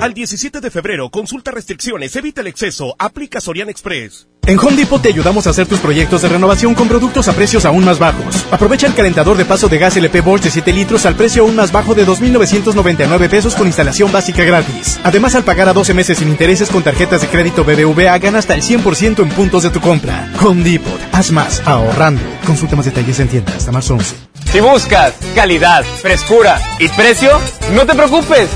Al 0.00 0.14
17 0.14 0.60
de 0.60 0.70
febrero, 0.70 1.10
consulta 1.10 1.52
restricciones, 1.52 2.14
evita 2.16 2.40
el 2.40 2.48
exceso, 2.48 2.94
aplica 2.98 3.40
Sorian 3.40 3.68
Express. 3.68 4.28
En 4.46 4.60
Home 4.60 4.76
Depot 4.76 5.02
te 5.02 5.08
ayudamos 5.08 5.48
a 5.48 5.50
hacer 5.50 5.66
tus 5.66 5.80
proyectos 5.80 6.22
de 6.22 6.28
renovación 6.28 6.76
con 6.76 6.86
productos 6.86 7.26
a 7.26 7.32
precios 7.32 7.64
aún 7.64 7.84
más 7.84 7.98
bajos. 7.98 8.46
Aprovecha 8.52 8.86
el 8.86 8.94
calentador 8.94 9.36
de 9.36 9.44
paso 9.44 9.68
de 9.68 9.78
gas 9.78 9.96
LP 9.96 10.20
Bosch 10.20 10.42
de 10.42 10.50
7 10.50 10.72
litros 10.72 11.04
al 11.04 11.16
precio 11.16 11.42
aún 11.42 11.56
más 11.56 11.72
bajo 11.72 11.96
de 11.96 12.06
2.999 12.06 13.28
pesos 13.28 13.56
con 13.56 13.66
instalación 13.66 14.12
básica 14.12 14.44
gratis. 14.44 15.00
Además, 15.02 15.34
al 15.34 15.42
pagar 15.42 15.68
a 15.68 15.72
12 15.72 15.94
meses 15.94 16.18
sin 16.18 16.28
intereses 16.28 16.70
con 16.70 16.84
tarjetas 16.84 17.22
de 17.22 17.26
crédito 17.26 17.64
BBVA, 17.64 18.16
gana 18.18 18.38
hasta 18.38 18.54
el 18.54 18.62
100% 18.62 19.20
en 19.20 19.30
puntos 19.30 19.64
de 19.64 19.70
tu 19.70 19.80
compra. 19.80 20.30
Home 20.40 20.62
Depot, 20.62 21.00
haz 21.10 21.32
más, 21.32 21.60
ahorrando. 21.66 22.22
Consulta 22.46 22.76
más 22.76 22.84
detalles 22.84 23.18
en 23.18 23.26
tienda 23.26 23.52
hasta 23.56 23.72
marzo 23.72 23.94
11. 23.94 24.14
Si 24.52 24.60
buscas 24.60 25.12
calidad, 25.34 25.84
frescura 26.00 26.60
y 26.78 26.88
precio, 26.88 27.32
no 27.74 27.84
te 27.84 27.94
preocupes. 27.94 28.48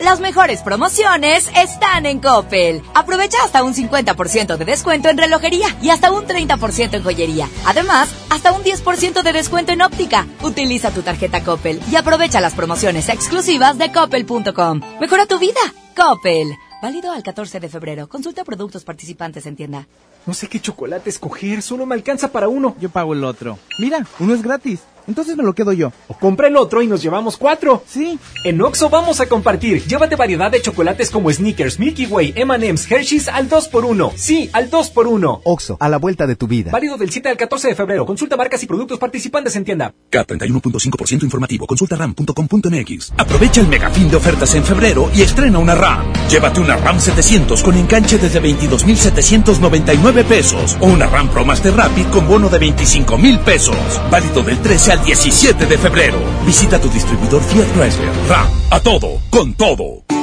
Las 0.00 0.20
mejores 0.20 0.62
promociones 0.62 1.50
están 1.56 2.06
en 2.06 2.20
Coppel. 2.20 2.82
Aprovecha 2.94 3.38
hasta 3.44 3.64
un 3.64 3.74
50% 3.74 4.56
de 4.56 4.64
descuento 4.64 5.08
en 5.08 5.18
relojería 5.18 5.66
y 5.82 5.90
hasta 5.90 6.12
un 6.12 6.24
30% 6.24 6.94
en 6.94 7.02
joyería. 7.02 7.48
Además, 7.66 8.08
hasta 8.30 8.52
un 8.52 8.62
10% 8.62 9.22
de 9.22 9.32
descuento 9.32 9.72
en 9.72 9.82
óptica. 9.82 10.26
Utiliza 10.42 10.92
tu 10.92 11.02
tarjeta 11.02 11.42
Coppel 11.42 11.80
y 11.90 11.96
aprovecha 11.96 12.40
las 12.40 12.54
promociones 12.54 13.08
exclusivas 13.08 13.76
de 13.76 13.90
coppel.com. 13.90 14.80
Mejora 15.00 15.26
tu 15.26 15.38
vida. 15.40 15.60
Coppel. 15.96 16.56
Válido 16.80 17.10
al 17.10 17.24
14 17.24 17.58
de 17.58 17.68
febrero. 17.68 18.08
Consulta 18.08 18.44
productos 18.44 18.84
participantes 18.84 19.46
en 19.46 19.56
tienda. 19.56 19.88
No 20.26 20.32
sé 20.32 20.46
qué 20.46 20.60
chocolate 20.60 21.10
escoger, 21.10 21.60
solo 21.60 21.86
me 21.86 21.96
alcanza 21.96 22.30
para 22.30 22.46
uno. 22.46 22.76
Yo 22.78 22.88
pago 22.88 23.14
el 23.14 23.24
otro. 23.24 23.58
Mira, 23.80 24.06
uno 24.20 24.34
es 24.34 24.42
gratis. 24.42 24.80
Entonces 25.08 25.36
me 25.36 25.42
lo 25.42 25.54
quedo 25.54 25.72
yo. 25.72 25.90
O 26.06 26.14
compra 26.14 26.48
el 26.48 26.56
otro 26.56 26.82
y 26.82 26.86
nos 26.86 27.02
llevamos 27.02 27.38
cuatro. 27.38 27.82
Sí. 27.88 28.18
En 28.44 28.60
Oxo 28.60 28.90
vamos 28.90 29.20
a 29.20 29.26
compartir. 29.26 29.82
Llévate 29.84 30.16
variedad 30.16 30.50
de 30.50 30.60
chocolates 30.60 31.10
como 31.10 31.32
Snickers, 31.32 31.78
Milky 31.80 32.06
Way, 32.06 32.34
M&M's, 32.36 32.90
Hershey's 32.90 33.26
al 33.28 33.48
2x1. 33.48 34.12
Sí, 34.16 34.50
al 34.52 34.70
2x1. 34.70 35.40
Oxo, 35.44 35.78
a 35.80 35.88
la 35.88 35.96
vuelta 35.96 36.26
de 36.26 36.36
tu 36.36 36.46
vida. 36.46 36.70
Válido 36.70 36.98
del 36.98 37.10
7 37.10 37.30
al 37.30 37.38
14 37.38 37.68
de 37.68 37.74
febrero. 37.74 38.04
Consulta 38.04 38.36
marcas 38.36 38.62
y 38.62 38.66
productos 38.66 38.98
participantes 38.98 39.56
en 39.56 39.64
tienda. 39.64 39.94
K31.5% 40.10 41.22
informativo. 41.22 41.66
Consulta 41.66 41.96
ram.com.mx. 41.96 43.14
Aprovecha 43.16 43.62
el 43.62 43.68
megafín 43.68 44.10
de 44.10 44.16
ofertas 44.16 44.54
en 44.54 44.64
febrero 44.64 45.10
y 45.14 45.22
estrena 45.22 45.58
una 45.58 45.74
RAM. 45.74 46.12
Llévate 46.28 46.60
una 46.60 46.76
RAM 46.76 47.00
700 47.00 47.62
con 47.62 47.76
enganche 47.76 48.18
desde 48.18 48.42
22.799 48.42 50.24
pesos. 50.24 50.76
O 50.80 50.86
una 50.86 51.06
RAM 51.06 51.30
Pro 51.30 51.46
Master 51.46 51.74
Rapid 51.74 52.08
con 52.08 52.28
bono 52.28 52.50
de 52.50 52.60
25.000 52.60 53.38
pesos. 53.42 53.76
Válido 54.10 54.42
del 54.42 54.58
13 54.58 54.92
al 54.92 54.97
17 55.04 55.66
de 55.66 55.78
febrero. 55.78 56.18
Visita 56.44 56.80
tu 56.80 56.88
distribuidor 56.88 57.42
Fiat 57.42 57.68
Chrysler. 57.74 58.10
RAM. 58.28 58.48
A 58.70 58.80
todo. 58.80 59.20
Con 59.30 59.54
todo. 59.54 60.17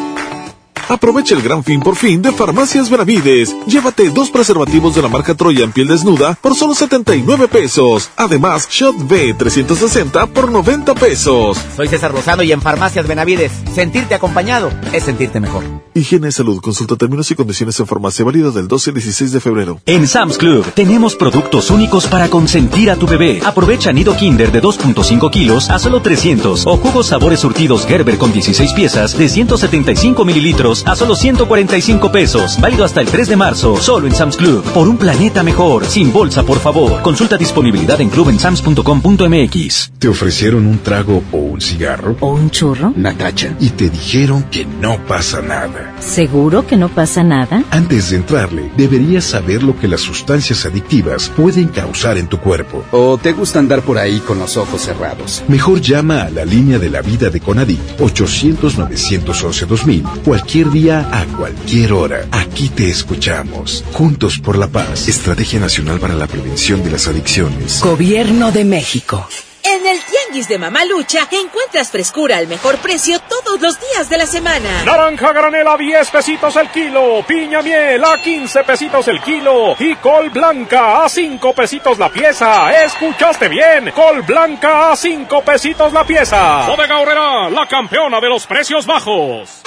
Aprovecha 0.87 1.33
el 1.33 1.41
gran 1.41 1.63
fin 1.63 1.79
por 1.79 1.95
fin 1.95 2.21
de 2.21 2.31
Farmacias 2.31 2.91
Benavides. 2.91 3.55
Llévate 3.65 4.11
dos 4.11 4.29
preservativos 4.29 4.93
de 4.93 5.01
la 5.01 5.07
marca 5.07 5.33
Troya 5.33 5.63
en 5.63 5.71
piel 5.71 5.87
desnuda 5.87 6.35
por 6.35 6.53
solo 6.55 6.75
79 6.75 7.47
pesos. 7.47 8.11
Además, 8.15 8.67
Shot 8.69 8.95
B 9.07 9.33
360 9.33 10.27
por 10.27 10.51
90 10.51 10.93
pesos. 10.93 11.57
Soy 11.75 11.87
César 11.87 12.11
Rosado 12.11 12.43
y 12.43 12.51
en 12.51 12.61
Farmacias 12.61 13.07
Benavides, 13.07 13.51
sentirte 13.73 14.13
acompañado 14.13 14.71
es 14.93 15.03
sentirte 15.03 15.39
mejor. 15.39 15.63
Higiene 15.95 16.27
y 16.27 16.31
salud. 16.31 16.61
Consulta 16.61 16.95
términos 16.95 17.31
y 17.31 17.35
condiciones 17.35 17.79
en 17.79 17.87
farmacia 17.87 18.23
válida 18.23 18.51
del 18.51 18.67
12 18.67 18.91
al 18.91 18.93
16 18.95 19.31
de 19.31 19.39
febrero. 19.39 19.79
En 19.87 20.07
Sam's 20.07 20.37
Club 20.37 20.65
tenemos 20.73 21.15
productos 21.15 21.71
únicos 21.71 22.05
para 22.05 22.29
consentir 22.29 22.91
a 22.91 22.95
tu 22.95 23.07
bebé. 23.07 23.41
Aprovecha 23.43 23.91
nido 23.91 24.15
Kinder 24.15 24.51
de 24.51 24.61
2.5 24.61 25.31
kilos 25.31 25.69
a 25.69 25.79
solo 25.79 26.01
300 26.01 26.67
o 26.67 26.77
jugos 26.77 27.07
sabores 27.07 27.39
surtidos 27.39 27.87
Gerber 27.87 28.17
con 28.17 28.31
16 28.31 28.73
piezas 28.73 29.17
de 29.17 29.29
175 29.29 30.25
mililitros 30.25 30.74
a 30.85 30.95
solo 30.95 31.15
145 31.15 32.11
pesos. 32.11 32.59
Válido 32.59 32.83
hasta 32.83 33.01
el 33.01 33.07
3 33.07 33.29
de 33.29 33.35
marzo, 33.35 33.77
solo 33.77 34.07
en 34.07 34.15
Sam's 34.15 34.37
Club. 34.37 34.63
Por 34.73 34.87
un 34.87 34.97
planeta 34.97 35.43
mejor, 35.43 35.85
sin 35.85 36.11
bolsa, 36.11 36.43
por 36.43 36.59
favor. 36.59 37.01
Consulta 37.01 37.37
disponibilidad 37.37 37.99
en 38.01 38.09
clubensams.com.mx. 38.09 39.91
¿Te 39.99 40.07
ofrecieron 40.07 40.65
un 40.65 40.79
trago 40.79 41.23
o 41.31 41.37
un 41.37 41.61
cigarro 41.61 42.15
¿O 42.19 42.33
un 42.33 42.49
churro? 42.49 42.93
Natacha 42.95 43.55
y 43.59 43.69
te 43.69 43.89
dijeron 43.89 44.43
que 44.51 44.65
no 44.65 44.97
pasa 45.05 45.41
nada. 45.41 45.93
¿Seguro 45.99 46.65
que 46.67 46.77
no 46.77 46.89
pasa 46.89 47.23
nada? 47.23 47.63
Antes 47.71 48.09
de 48.09 48.17
entrarle, 48.17 48.71
deberías 48.77 49.25
saber 49.25 49.63
lo 49.63 49.77
que 49.77 49.87
las 49.87 50.01
sustancias 50.01 50.65
adictivas 50.65 51.31
pueden 51.35 51.67
causar 51.67 52.17
en 52.17 52.27
tu 52.27 52.39
cuerpo. 52.39 52.83
¿O 52.91 53.17
te 53.17 53.33
gusta 53.33 53.59
andar 53.59 53.81
por 53.81 53.97
ahí 53.97 54.19
con 54.19 54.39
los 54.39 54.57
ojos 54.57 54.81
cerrados? 54.81 55.43
Mejor 55.47 55.81
llama 55.81 56.23
a 56.23 56.29
la 56.29 56.45
línea 56.45 56.79
de 56.79 56.89
la 56.89 57.01
vida 57.01 57.29
de 57.29 57.39
Conadic 57.39 57.79
800-911-2000 57.97 60.23
cualquier 60.23 60.64
día 60.69 61.07
a 61.11 61.25
cualquier 61.37 61.93
hora. 61.93 62.27
Aquí 62.31 62.69
te 62.69 62.89
escuchamos. 62.89 63.83
Juntos 63.93 64.39
por 64.39 64.57
la 64.57 64.67
paz. 64.67 65.07
Estrategia 65.07 65.59
Nacional 65.59 65.99
para 65.99 66.15
la 66.15 66.27
Prevención 66.27 66.83
de 66.83 66.91
las 66.91 67.07
Adicciones. 67.07 67.81
Gobierno 67.81 68.51
de 68.51 68.65
México. 68.65 69.27
En 69.63 69.87
el 69.87 69.99
Tianguis 70.35 70.49
de 70.49 70.57
Mamalucha 70.57 71.27
encuentras 71.31 71.91
frescura 71.91 72.35
al 72.35 72.47
mejor 72.47 72.77
precio 72.79 73.19
todos 73.21 73.61
los 73.61 73.79
días 73.79 74.09
de 74.09 74.17
la 74.17 74.25
semana. 74.25 74.83
Naranja 74.83 75.31
granela 75.31 75.75
a 75.75 75.77
10 75.77 76.09
pesitos 76.09 76.55
el 76.57 76.67
kilo, 76.71 77.23
piña 77.25 77.61
miel 77.61 78.03
a 78.03 78.21
15 78.21 78.65
pesitos 78.65 79.07
el 79.07 79.21
kilo 79.21 79.77
y 79.79 79.95
col 79.95 80.29
blanca 80.31 81.05
a 81.05 81.09
5 81.09 81.53
pesitos 81.53 81.97
la 81.97 82.09
pieza. 82.09 82.83
¿Escuchaste 82.83 83.47
bien? 83.47 83.91
Col 83.91 84.23
blanca 84.23 84.91
a 84.91 84.95
5 84.97 85.41
pesitos 85.41 85.93
la 85.93 86.03
pieza. 86.03 86.65
Bodega 86.67 86.99
Horrera, 86.99 87.49
la 87.49 87.65
campeona 87.65 88.19
de 88.19 88.27
los 88.27 88.45
precios 88.45 88.85
bajos. 88.85 89.61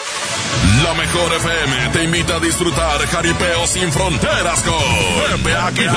La 0.84 0.94
mejor 0.94 1.32
FM 1.34 1.88
te 1.92 2.04
invita 2.04 2.36
a 2.36 2.40
disfrutar 2.40 2.98
Jaripeo 3.08 3.66
sin 3.66 3.90
fronteras 3.90 4.62
con 4.62 5.42
Pepe 5.42 5.54
Aguilar. 5.54 5.96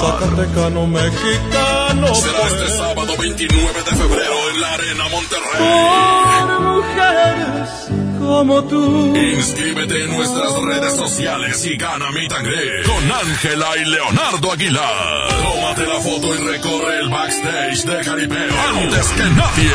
Zacatecano 0.00 0.86
mexicano. 0.86 2.14
Será 2.14 2.46
este 2.46 2.68
sábado 2.70 3.14
29 3.18 3.55
de 3.56 3.96
febrero 3.96 4.50
en 4.50 4.60
la 4.60 4.74
Arena 4.74 5.08
Monterrey. 5.08 6.46
Por 6.46 6.60
mujeres 6.60 7.88
como 8.18 8.64
tú. 8.64 9.16
Inscríbete 9.16 10.04
en 10.04 10.10
nuestras 10.10 10.52
redes 10.62 10.94
sociales 10.94 11.64
y 11.64 11.76
gana 11.76 12.10
mi 12.10 12.28
tangre 12.28 12.82
con 12.84 13.12
Ángela 13.12 13.66
y 13.78 13.84
Leonardo 13.86 14.52
Aguilar. 14.52 15.28
Tómate 15.28 15.86
la 15.86 16.00
foto 16.00 16.34
y 16.34 16.38
recorre 16.38 16.98
el 17.00 17.08
backstage 17.08 17.84
de 17.84 18.04
Jaripeo 18.04 18.54
antes 18.68 19.06
que 19.08 19.24
nadie. 19.24 19.72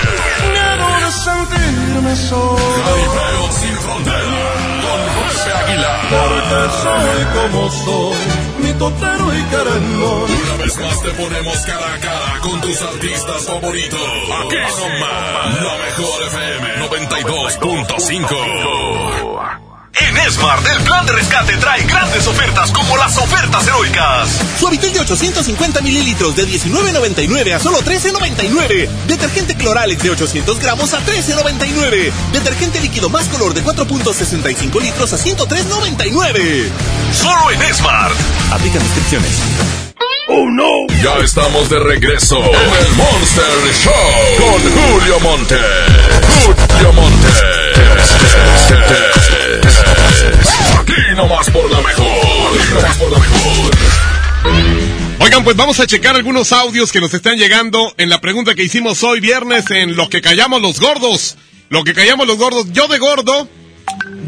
Miedo 0.52 0.88
de 1.00 1.12
sentirme 1.12 2.16
solo. 2.16 3.01
Porque 6.12 6.60
soy 6.84 7.22
como 7.34 7.72
soy, 7.72 8.28
mi 8.60 8.72
totero 8.74 9.34
y 9.34 9.42
querendón. 9.44 10.30
Una 10.30 10.56
vez 10.64 10.78
más 10.78 11.02
te 11.02 11.10
ponemos 11.12 11.58
cara 11.66 11.94
a 11.94 11.98
cara 12.00 12.40
con 12.42 12.60
tus 12.62 12.82
artistas 12.82 13.46
favoritos. 13.46 14.00
Aquí 14.00 14.58
nomás, 14.58 15.62
la 15.62 15.78
mejor 15.78 16.24
FM 16.24 16.90
92.5. 16.90 19.71
En 19.94 20.18
Esmart, 20.18 20.66
el 20.68 20.82
plan 20.84 21.06
de 21.06 21.12
rescate 21.14 21.58
trae 21.58 21.84
grandes 21.84 22.26
ofertas 22.26 22.72
como 22.72 22.96
las 22.96 23.18
ofertas 23.18 23.68
heroicas. 23.68 24.30
Suavitel 24.60 24.94
de 24.94 25.02
850 25.02 25.82
mililitros 25.82 26.36
de 26.36 26.48
19.99 26.48 27.54
a 27.54 27.60
solo 27.60 27.80
13.99. 27.82 28.88
Detergente 29.08 29.56
Cloralex 29.56 30.02
de 30.02 30.12
800 30.12 30.60
gramos 30.60 30.94
a 30.94 31.02
13.99. 31.06 32.12
Detergente 32.32 32.80
líquido 32.80 33.10
más 33.10 33.28
color 33.28 33.54
de 33.54 33.64
4.65 33.64 34.82
litros 34.82 35.12
a 35.14 35.18
103.99. 35.18 36.70
Solo 37.14 37.52
en 37.52 37.62
Esmart. 37.64 38.16
Aplica 38.52 38.80
descripciones. 38.80 39.32
¡Oh 40.30 40.50
no! 40.50 40.88
Ya 41.04 41.18
estamos 41.24 41.70
de 41.70 41.80
regreso 41.80 42.38
en 42.38 42.86
el 42.86 42.92
Monster 42.94 43.74
Show 43.74 43.94
con 44.38 44.62
Julio 44.72 45.20
Monte. 45.20 45.60
Julio 46.46 46.94
Monte. 46.94 47.28
Aquí 50.80 51.16
nomás 51.16 51.50
por 51.50 51.70
la 51.72 51.82
mejor. 51.82 52.08
Aquí 52.08 52.74
nomás 52.74 52.98
por 52.98 53.12
la 53.12 53.20
mejor. 53.20 53.72
Oigan, 55.20 55.44
pues 55.44 55.56
vamos 55.56 55.80
a 55.80 55.88
checar 55.88 56.16
algunos 56.16 56.52
audios 56.52 56.92
que 56.92 57.00
nos 57.00 57.14
están 57.14 57.38
llegando 57.38 57.94
en 57.98 58.10
la 58.10 58.20
pregunta 58.22 58.56
que 58.56 58.64
hicimos 58.64 59.04
hoy 59.04 59.20
viernes 59.20 59.70
en 59.72 59.96
Lo 59.96 60.10
que 60.10 60.22
callamos 60.22 60.62
los 60.62 60.80
gordos. 60.80 61.38
Lo 61.70 61.84
que 61.84 61.94
callamos 61.94 62.28
los 62.28 62.38
gordos. 62.38 62.72
Yo 62.72 62.88
de 62.88 62.98
gordo, 62.98 63.48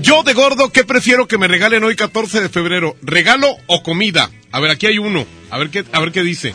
yo 0.01 0.23
de 0.23 0.33
gordo, 0.33 0.69
¿qué 0.69 0.83
prefiero 0.83 1.27
que 1.27 1.37
me 1.37 1.47
regalen 1.47 1.83
hoy 1.83 1.95
14 1.95 2.41
de 2.41 2.49
febrero? 2.49 2.95
¿Regalo 3.01 3.47
o 3.67 3.83
comida? 3.83 4.29
A 4.51 4.59
ver, 4.59 4.71
aquí 4.71 4.85
hay 4.85 4.97
uno. 4.97 5.25
A 5.49 5.57
ver 5.57 5.69
qué, 5.69 5.83
a 5.91 5.99
ver 5.99 6.11
qué 6.11 6.21
dice. 6.23 6.53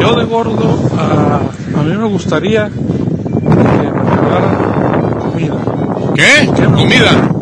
Yo 0.00 0.16
de 0.16 0.24
gordo, 0.24 0.90
ah, 0.98 1.40
a 1.76 1.82
mí 1.82 1.96
me 1.96 2.06
gustaría 2.08 2.68
que 2.68 3.54
me 3.54 3.62
regalaran 3.62 5.20
comida. 5.20 5.56
¿Qué? 6.14 6.46
¿Comida? 6.74 7.35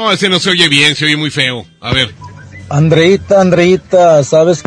No, 0.00 0.10
ese 0.10 0.30
no 0.30 0.40
se 0.40 0.48
oye 0.48 0.66
bien, 0.70 0.96
se 0.96 1.04
oye 1.04 1.16
muy 1.18 1.30
feo. 1.30 1.66
A 1.78 1.92
ver. 1.92 2.10
Andreita, 2.70 3.38
Andreita, 3.38 4.24
¿sabes? 4.24 4.62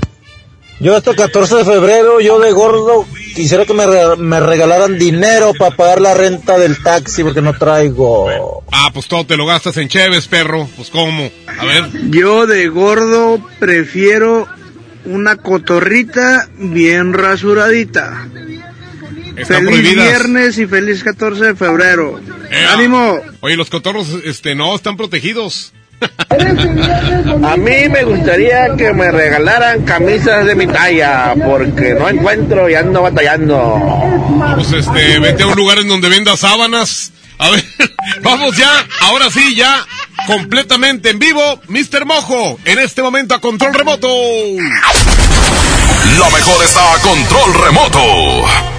Yo 0.79 0.95
este 0.95 1.15
14 1.15 1.55
de 1.55 1.65
febrero, 1.65 2.21
yo 2.21 2.37
de 2.39 2.51
gordo, 2.51 3.07
quisiera 3.33 3.65
que 3.65 3.73
me, 3.73 3.87
re- 3.87 4.15
me 4.17 4.39
regalaran 4.39 4.99
dinero 4.99 5.53
para 5.57 5.75
pagar 5.75 6.01
la 6.01 6.13
renta 6.13 6.59
del 6.59 6.77
taxi 6.83 7.23
porque 7.23 7.41
no 7.41 7.53
traigo. 7.57 8.63
Ah, 8.71 8.91
pues 8.93 9.07
todo 9.07 9.25
te 9.25 9.35
lo 9.35 9.47
gastas 9.47 9.77
en 9.77 9.87
Cheves, 9.87 10.27
perro. 10.27 10.69
Pues 10.75 10.91
cómo. 10.91 11.31
A 11.47 11.65
ver. 11.65 11.89
Yo 12.11 12.45
de 12.45 12.67
gordo 12.67 13.39
prefiero 13.57 14.47
una 15.05 15.37
cotorrita 15.37 16.47
bien 16.59 17.13
rasuradita. 17.13 18.27
Están 19.35 19.65
feliz 19.65 19.81
prohibidas. 19.81 20.05
viernes 20.05 20.57
y 20.57 20.65
feliz 20.67 21.03
14 21.03 21.43
de 21.45 21.55
febrero. 21.55 22.19
Eh, 22.51 22.67
¡Ánimo! 22.69 23.19
Oye, 23.41 23.55
los 23.55 23.69
cotorros, 23.69 24.07
este, 24.23 24.55
no, 24.55 24.75
están 24.75 24.97
protegidos. 24.97 25.73
A 27.43 27.55
mí 27.57 27.89
me 27.89 28.03
gustaría 28.03 28.75
que 28.75 28.93
me 28.93 29.09
regalaran 29.11 29.83
camisas 29.83 30.45
de 30.45 30.55
mi 30.55 30.67
talla 30.67 31.33
porque 31.45 31.93
no 31.93 32.09
encuentro 32.09 32.69
y 32.69 32.75
ando 32.75 33.01
batallando. 33.01 33.81
Pues 34.55 34.71
este, 34.73 35.19
vete 35.19 35.43
a 35.43 35.47
un 35.47 35.55
lugar 35.55 35.79
en 35.79 35.87
donde 35.87 36.09
venda 36.09 36.35
sábanas. 36.35 37.11
A 37.37 37.49
ver, 37.49 37.63
vamos 38.21 38.55
ya, 38.57 38.85
ahora 39.01 39.29
sí, 39.31 39.55
ya, 39.55 39.85
completamente 40.27 41.09
en 41.09 41.19
vivo, 41.19 41.61
Mr. 41.67 42.05
Mojo, 42.05 42.59
en 42.65 42.79
este 42.79 43.01
momento 43.01 43.35
a 43.35 43.41
control 43.41 43.73
remoto. 43.73 44.07
La 46.19 46.29
mejor 46.29 46.63
está 46.63 46.93
a 46.93 46.97
control 46.99 47.53
remoto. 47.65 48.72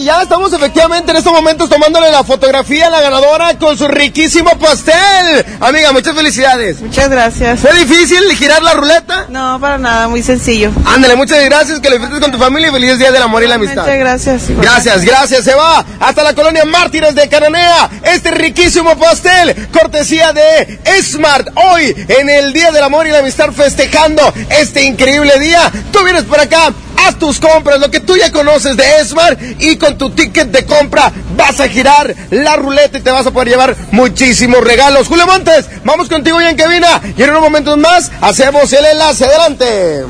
Y 0.00 0.04
ya 0.04 0.22
estamos 0.22 0.50
efectivamente 0.50 1.10
en 1.10 1.18
estos 1.18 1.30
momentos 1.30 1.68
tomándole 1.68 2.10
la 2.10 2.24
fotografía 2.24 2.86
a 2.86 2.90
la 2.90 3.02
ganadora 3.02 3.58
con 3.58 3.76
su 3.76 3.86
riquísimo 3.86 4.58
pastel. 4.58 5.44
Amiga, 5.60 5.92
muchas 5.92 6.14
felicidades. 6.14 6.80
Muchas 6.80 7.10
gracias. 7.10 7.60
¿Fue 7.60 7.74
difícil 7.74 8.18
girar 8.34 8.62
la 8.62 8.72
ruleta? 8.72 9.26
No, 9.28 9.60
para 9.60 9.76
nada, 9.76 10.08
muy 10.08 10.22
sencillo. 10.22 10.70
Ándale, 10.86 11.16
muchas 11.16 11.44
gracias, 11.44 11.80
que 11.80 11.90
lo 11.90 11.96
disfrutes 11.96 12.18
con 12.18 12.32
tu 12.32 12.38
familia 12.38 12.70
y 12.70 12.72
feliz 12.72 12.98
día 12.98 13.12
del 13.12 13.22
amor 13.22 13.42
y 13.42 13.46
la 13.46 13.56
amistad. 13.56 13.82
Muchas 13.82 13.98
gracias. 13.98 14.42
Gracias, 14.48 15.04
gracias. 15.04 15.44
Se 15.44 15.54
va 15.54 15.84
hasta 16.00 16.22
la 16.22 16.34
colonia 16.34 16.64
Mártires 16.64 17.14
de 17.14 17.28
Cananea. 17.28 17.90
Este 18.02 18.30
riquísimo 18.30 18.96
pastel, 18.96 19.68
cortesía 19.70 20.32
de 20.32 20.80
Smart. 21.02 21.46
Hoy, 21.56 21.94
en 22.08 22.30
el 22.30 22.54
Día 22.54 22.72
del 22.72 22.84
Amor 22.84 23.06
y 23.06 23.10
la 23.10 23.18
Amistad, 23.18 23.50
festejando 23.52 24.32
este 24.48 24.82
increíble 24.82 25.38
día. 25.38 25.70
Tú 25.92 26.02
vienes 26.04 26.24
por 26.24 26.40
acá, 26.40 26.72
haz 27.06 27.18
tus 27.18 27.38
compras, 27.38 27.80
lo 27.80 27.90
que 27.90 28.00
tú 28.00 28.16
ya 28.16 28.30
conoces 28.32 28.76
de 28.76 28.84
Smart. 29.04 29.38
Y 29.58 29.76
con 29.76 29.98
tu 29.98 30.10
ticket 30.10 30.48
de 30.48 30.64
compra 30.64 31.12
vas 31.36 31.60
a 31.60 31.68
girar 31.68 32.14
la 32.30 32.56
ruleta 32.56 32.98
y 32.98 33.02
te 33.02 33.10
vas 33.10 33.26
a 33.26 33.30
poder 33.30 33.48
llevar 33.48 33.76
muchísimos 33.92 34.62
regalos. 34.62 35.08
Julio 35.08 35.26
Montes, 35.26 35.66
vamos 35.84 36.08
contigo 36.08 36.40
ya 36.40 36.50
en 36.50 36.56
cabina. 36.56 37.00
Y 37.16 37.22
en 37.22 37.30
unos 37.30 37.42
momentos 37.42 37.78
más, 37.78 38.10
hacemos 38.20 38.72
el 38.72 38.84
enlace. 38.84 39.24
Adelante. 39.24 40.04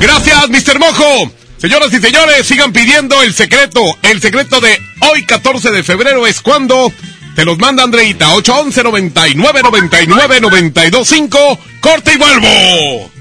Gracias, 0.00 0.48
Mr. 0.48 0.78
Mojo. 0.78 1.32
Señoras 1.58 1.92
y 1.92 2.00
señores, 2.00 2.46
sigan 2.46 2.72
pidiendo 2.72 3.22
el 3.22 3.34
secreto. 3.34 3.80
El 4.02 4.20
secreto 4.20 4.60
de 4.60 4.78
hoy, 5.10 5.24
14 5.24 5.70
de 5.70 5.82
febrero, 5.82 6.26
es 6.26 6.40
cuando 6.40 6.92
te 7.34 7.44
los 7.44 7.58
manda 7.58 7.84
Andreita. 7.84 8.34
811 8.34 8.82
99 8.82 9.60
99 9.62 10.40
925 10.40 11.58
Corte 11.80 12.12
y 12.14 12.16
vuelvo. 12.16 13.13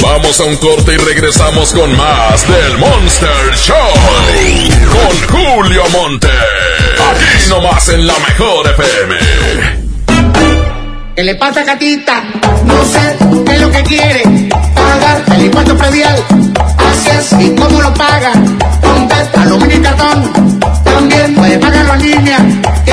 Vamos 0.00 0.40
a 0.40 0.44
un 0.44 0.56
corte 0.56 0.94
y 0.94 0.96
regresamos 0.96 1.72
con 1.72 1.96
más 1.96 2.46
del 2.46 2.78
Monster 2.78 3.54
Show. 3.56 3.76
Con 4.92 5.38
Julio 5.40 5.82
Monte. 5.90 6.28
Aquí 6.28 7.48
nomás 7.48 7.88
en 7.88 8.06
la 8.06 8.14
mejor 8.18 8.66
FM. 8.68 9.14
¿Qué 11.16 11.22
le 11.22 11.34
pasa, 11.36 11.62
gatita? 11.64 12.24
No 12.64 12.84
sé 12.84 13.16
qué 13.46 13.54
es 13.54 13.60
lo 13.60 13.70
que 13.70 13.82
quiere. 13.84 14.22
Pagar 14.74 15.22
el 15.34 15.44
impuesto 15.44 15.76
predial. 15.76 16.22
Así 16.78 17.10
es, 17.10 17.32
¿y 17.40 17.54
cómo 17.54 17.80
lo 17.80 17.94
paga? 17.94 18.32
Con 18.82 19.08
PET, 19.08 19.38
aluminio 19.38 19.76
y 19.76 19.80
cartón. 19.80 20.32
También 20.84 21.34
puede 21.34 21.58
pagarlo 21.58 21.94
en 21.94 22.02
línea. 22.02 22.38
¡Qué 22.84 22.92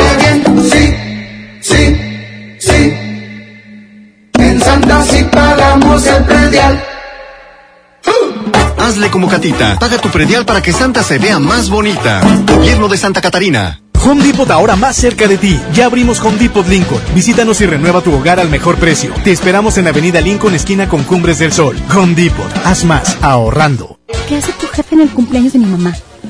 como 9.11 9.27
Catita. 9.27 9.77
Paga 9.77 9.99
tu 9.99 10.09
predial 10.09 10.45
para 10.45 10.61
que 10.61 10.73
Santa 10.73 11.03
se 11.03 11.19
vea 11.19 11.37
más 11.37 11.69
bonita. 11.69 12.21
Gobierno 12.47 12.87
de 12.87 12.97
Santa 12.97 13.21
Catarina. 13.21 13.81
Home 14.03 14.23
Depot 14.23 14.49
ahora 14.49 14.75
más 14.75 14.95
cerca 14.95 15.27
de 15.27 15.37
ti. 15.37 15.59
Ya 15.73 15.85
abrimos 15.85 16.19
Home 16.21 16.37
Depot 16.37 16.67
Lincoln. 16.67 17.01
Visítanos 17.13 17.61
y 17.61 17.67
renueva 17.67 18.01
tu 18.01 18.11
hogar 18.11 18.39
al 18.39 18.49
mejor 18.49 18.77
precio. 18.77 19.13
Te 19.23 19.31
esperamos 19.31 19.77
en 19.77 19.87
Avenida 19.87 20.21
Lincoln, 20.21 20.55
esquina 20.55 20.89
con 20.89 21.03
Cumbres 21.03 21.37
del 21.37 21.53
Sol. 21.53 21.77
Home 21.95 22.15
Depot. 22.15 22.51
Haz 22.65 22.83
más 22.83 23.17
ahorrando. 23.21 23.99
¿Qué 24.27 24.37
hace 24.37 24.53
tu 24.53 24.65
jefe 24.67 24.95
en 24.95 25.01
el 25.01 25.09
cumpleaños 25.09 25.53
de 25.53 25.59
mi 25.59 25.65
mamá? 25.65 25.93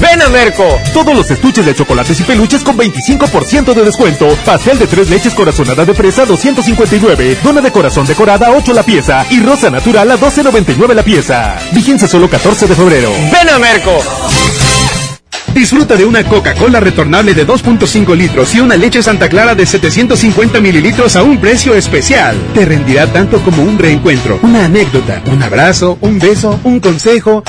Ven 0.00 0.22
a 0.22 0.28
Merco. 0.28 0.64
Todos 0.92 1.14
los 1.14 1.30
estuches 1.30 1.64
de 1.64 1.74
chocolates 1.74 2.20
y 2.20 2.24
peluches 2.24 2.62
con 2.62 2.76
25% 2.76 3.74
de 3.74 3.84
descuento. 3.84 4.28
Pastel 4.44 4.78
de 4.78 4.86
tres 4.86 5.10
leches 5.10 5.34
corazonada 5.34 5.84
de 5.84 5.94
fresa 5.94 6.24
259. 6.24 7.38
Dona 7.42 7.60
de 7.60 7.72
corazón 7.72 8.06
decorada 8.06 8.50
8 8.50 8.72
la 8.72 8.82
pieza. 8.82 9.26
Y 9.30 9.40
rosa 9.40 9.70
natural 9.70 10.10
a 10.10 10.16
12.99 10.18 10.94
la 10.94 11.02
pieza. 11.02 11.58
Vigencia 11.72 12.06
solo 12.06 12.28
14 12.28 12.66
de 12.66 12.74
febrero. 12.74 13.10
Ven 13.32 13.48
a 13.48 13.58
Merco. 13.58 13.98
Disfruta 15.54 15.96
de 15.96 16.04
una 16.04 16.22
Coca-Cola 16.22 16.78
retornable 16.78 17.34
de 17.34 17.46
2.5 17.46 18.14
litros 18.16 18.54
y 18.54 18.60
una 18.60 18.76
leche 18.76 19.02
Santa 19.02 19.28
Clara 19.28 19.56
de 19.56 19.66
750 19.66 20.60
mililitros 20.60 21.16
a 21.16 21.24
un 21.24 21.38
precio 21.38 21.74
especial. 21.74 22.36
Te 22.54 22.64
rendirá 22.64 23.06
tanto 23.12 23.40
como 23.40 23.62
un 23.62 23.76
reencuentro, 23.76 24.38
una 24.42 24.66
anécdota, 24.66 25.20
un 25.26 25.42
abrazo, 25.42 25.98
un 26.00 26.18
beso, 26.20 26.60
un 26.62 26.78
consejo. 26.78 27.42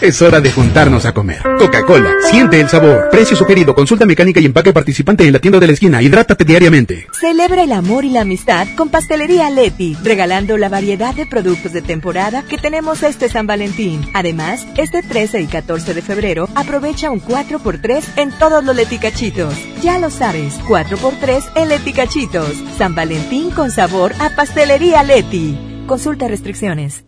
Es 0.00 0.22
hora 0.22 0.40
de 0.40 0.52
juntarnos 0.52 1.06
a 1.06 1.12
comer. 1.12 1.42
Coca-Cola, 1.58 2.12
siente 2.30 2.60
el 2.60 2.68
sabor. 2.68 3.08
Precio 3.10 3.36
sugerido, 3.36 3.74
consulta 3.74 4.06
mecánica 4.06 4.38
y 4.38 4.46
empaque 4.46 4.72
participante 4.72 5.26
en 5.26 5.32
la 5.32 5.40
tienda 5.40 5.58
de 5.58 5.66
la 5.66 5.72
esquina. 5.72 6.00
Hidrátate 6.00 6.44
diariamente. 6.44 7.08
Celebra 7.20 7.64
el 7.64 7.72
amor 7.72 8.04
y 8.04 8.10
la 8.10 8.20
amistad 8.20 8.68
con 8.76 8.90
Pastelería 8.90 9.50
Leti, 9.50 9.96
regalando 10.04 10.56
la 10.56 10.68
variedad 10.68 11.16
de 11.16 11.26
productos 11.26 11.72
de 11.72 11.82
temporada 11.82 12.44
que 12.44 12.58
tenemos 12.58 13.02
este 13.02 13.28
San 13.28 13.48
Valentín. 13.48 14.08
Además, 14.14 14.64
este 14.76 15.02
13 15.02 15.40
y 15.40 15.46
14 15.48 15.94
de 15.94 16.02
febrero 16.02 16.48
aprovecha 16.54 17.10
un 17.10 17.20
4x3 17.20 18.04
en 18.16 18.30
todos 18.38 18.62
los 18.62 18.76
leticachitos. 18.76 19.52
Ya 19.82 19.98
lo 19.98 20.10
sabes, 20.10 20.60
4x3 20.60 21.42
en 21.56 21.68
leticachitos. 21.70 22.52
San 22.76 22.94
Valentín 22.94 23.50
con 23.50 23.72
sabor 23.72 24.12
a 24.20 24.30
Pastelería 24.30 25.02
Leti. 25.02 25.58
Consulta 25.88 26.28
restricciones. 26.28 27.07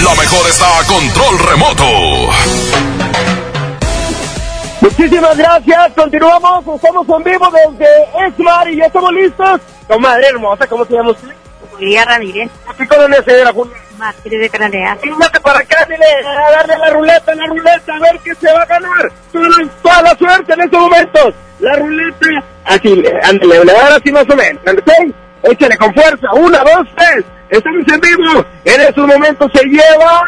La 0.00 0.14
mejor 0.14 0.48
está 0.48 0.80
a 0.80 0.84
control 0.84 1.38
remoto. 1.50 1.84
Muchísimas 4.80 5.36
gracias, 5.36 5.92
continuamos, 5.94 6.64
estamos 6.74 7.06
en 7.08 7.22
vivo 7.22 7.48
desde 7.50 8.26
Esmar 8.26 8.68
y 8.70 8.76
ya 8.76 8.86
estamos 8.86 9.12
listos. 9.12 9.60
Comadre 9.86 10.28
hermosa, 10.28 10.66
¿cómo 10.66 10.86
se 10.86 10.94
llama 10.94 11.10
usted? 11.10 11.28
Julia 11.72 12.06
Ramírez. 12.06 12.50
¿Qué 12.78 12.88
colonia 12.88 13.22
se 13.22 13.44
la 13.44 13.52
Julia? 13.52 13.76
Mártires 13.98 14.40
de 14.40 14.48
Cananea. 14.48 14.96
Fíjate 14.96 15.40
para 15.40 15.58
acá, 15.58 15.84
dile, 15.84 16.06
a 16.26 16.50
darle 16.52 16.78
la 16.78 16.90
ruleta, 16.90 17.34
la 17.34 17.46
ruleta, 17.46 17.94
a 17.94 17.98
ver 18.00 18.18
qué 18.24 18.34
se 18.34 18.50
va 18.50 18.62
a 18.62 18.66
ganar. 18.66 19.12
Toda, 19.30 19.48
toda 19.82 20.02
la 20.02 20.16
suerte 20.16 20.52
en 20.54 20.60
estos 20.62 20.80
momentos. 20.80 21.34
La 21.60 21.76
ruleta, 21.76 22.26
así, 22.64 23.04
ándale, 23.24 23.64
le 23.64 23.74
va 23.74 23.80
a 23.80 23.84
dar 23.84 23.92
así 24.00 24.10
más 24.10 24.24
o 24.28 24.36
menos. 24.36 24.62
Échale 25.42 25.76
con 25.76 25.92
fuerza, 25.94 26.32
una, 26.34 26.58
dos, 26.58 26.86
tres. 26.96 27.24
Estamos 27.48 27.84
en 27.88 28.00
vivo. 28.00 28.44
En 28.64 28.80
estos 28.80 29.06
momentos 29.06 29.50
se 29.54 29.64
lleva. 29.64 30.22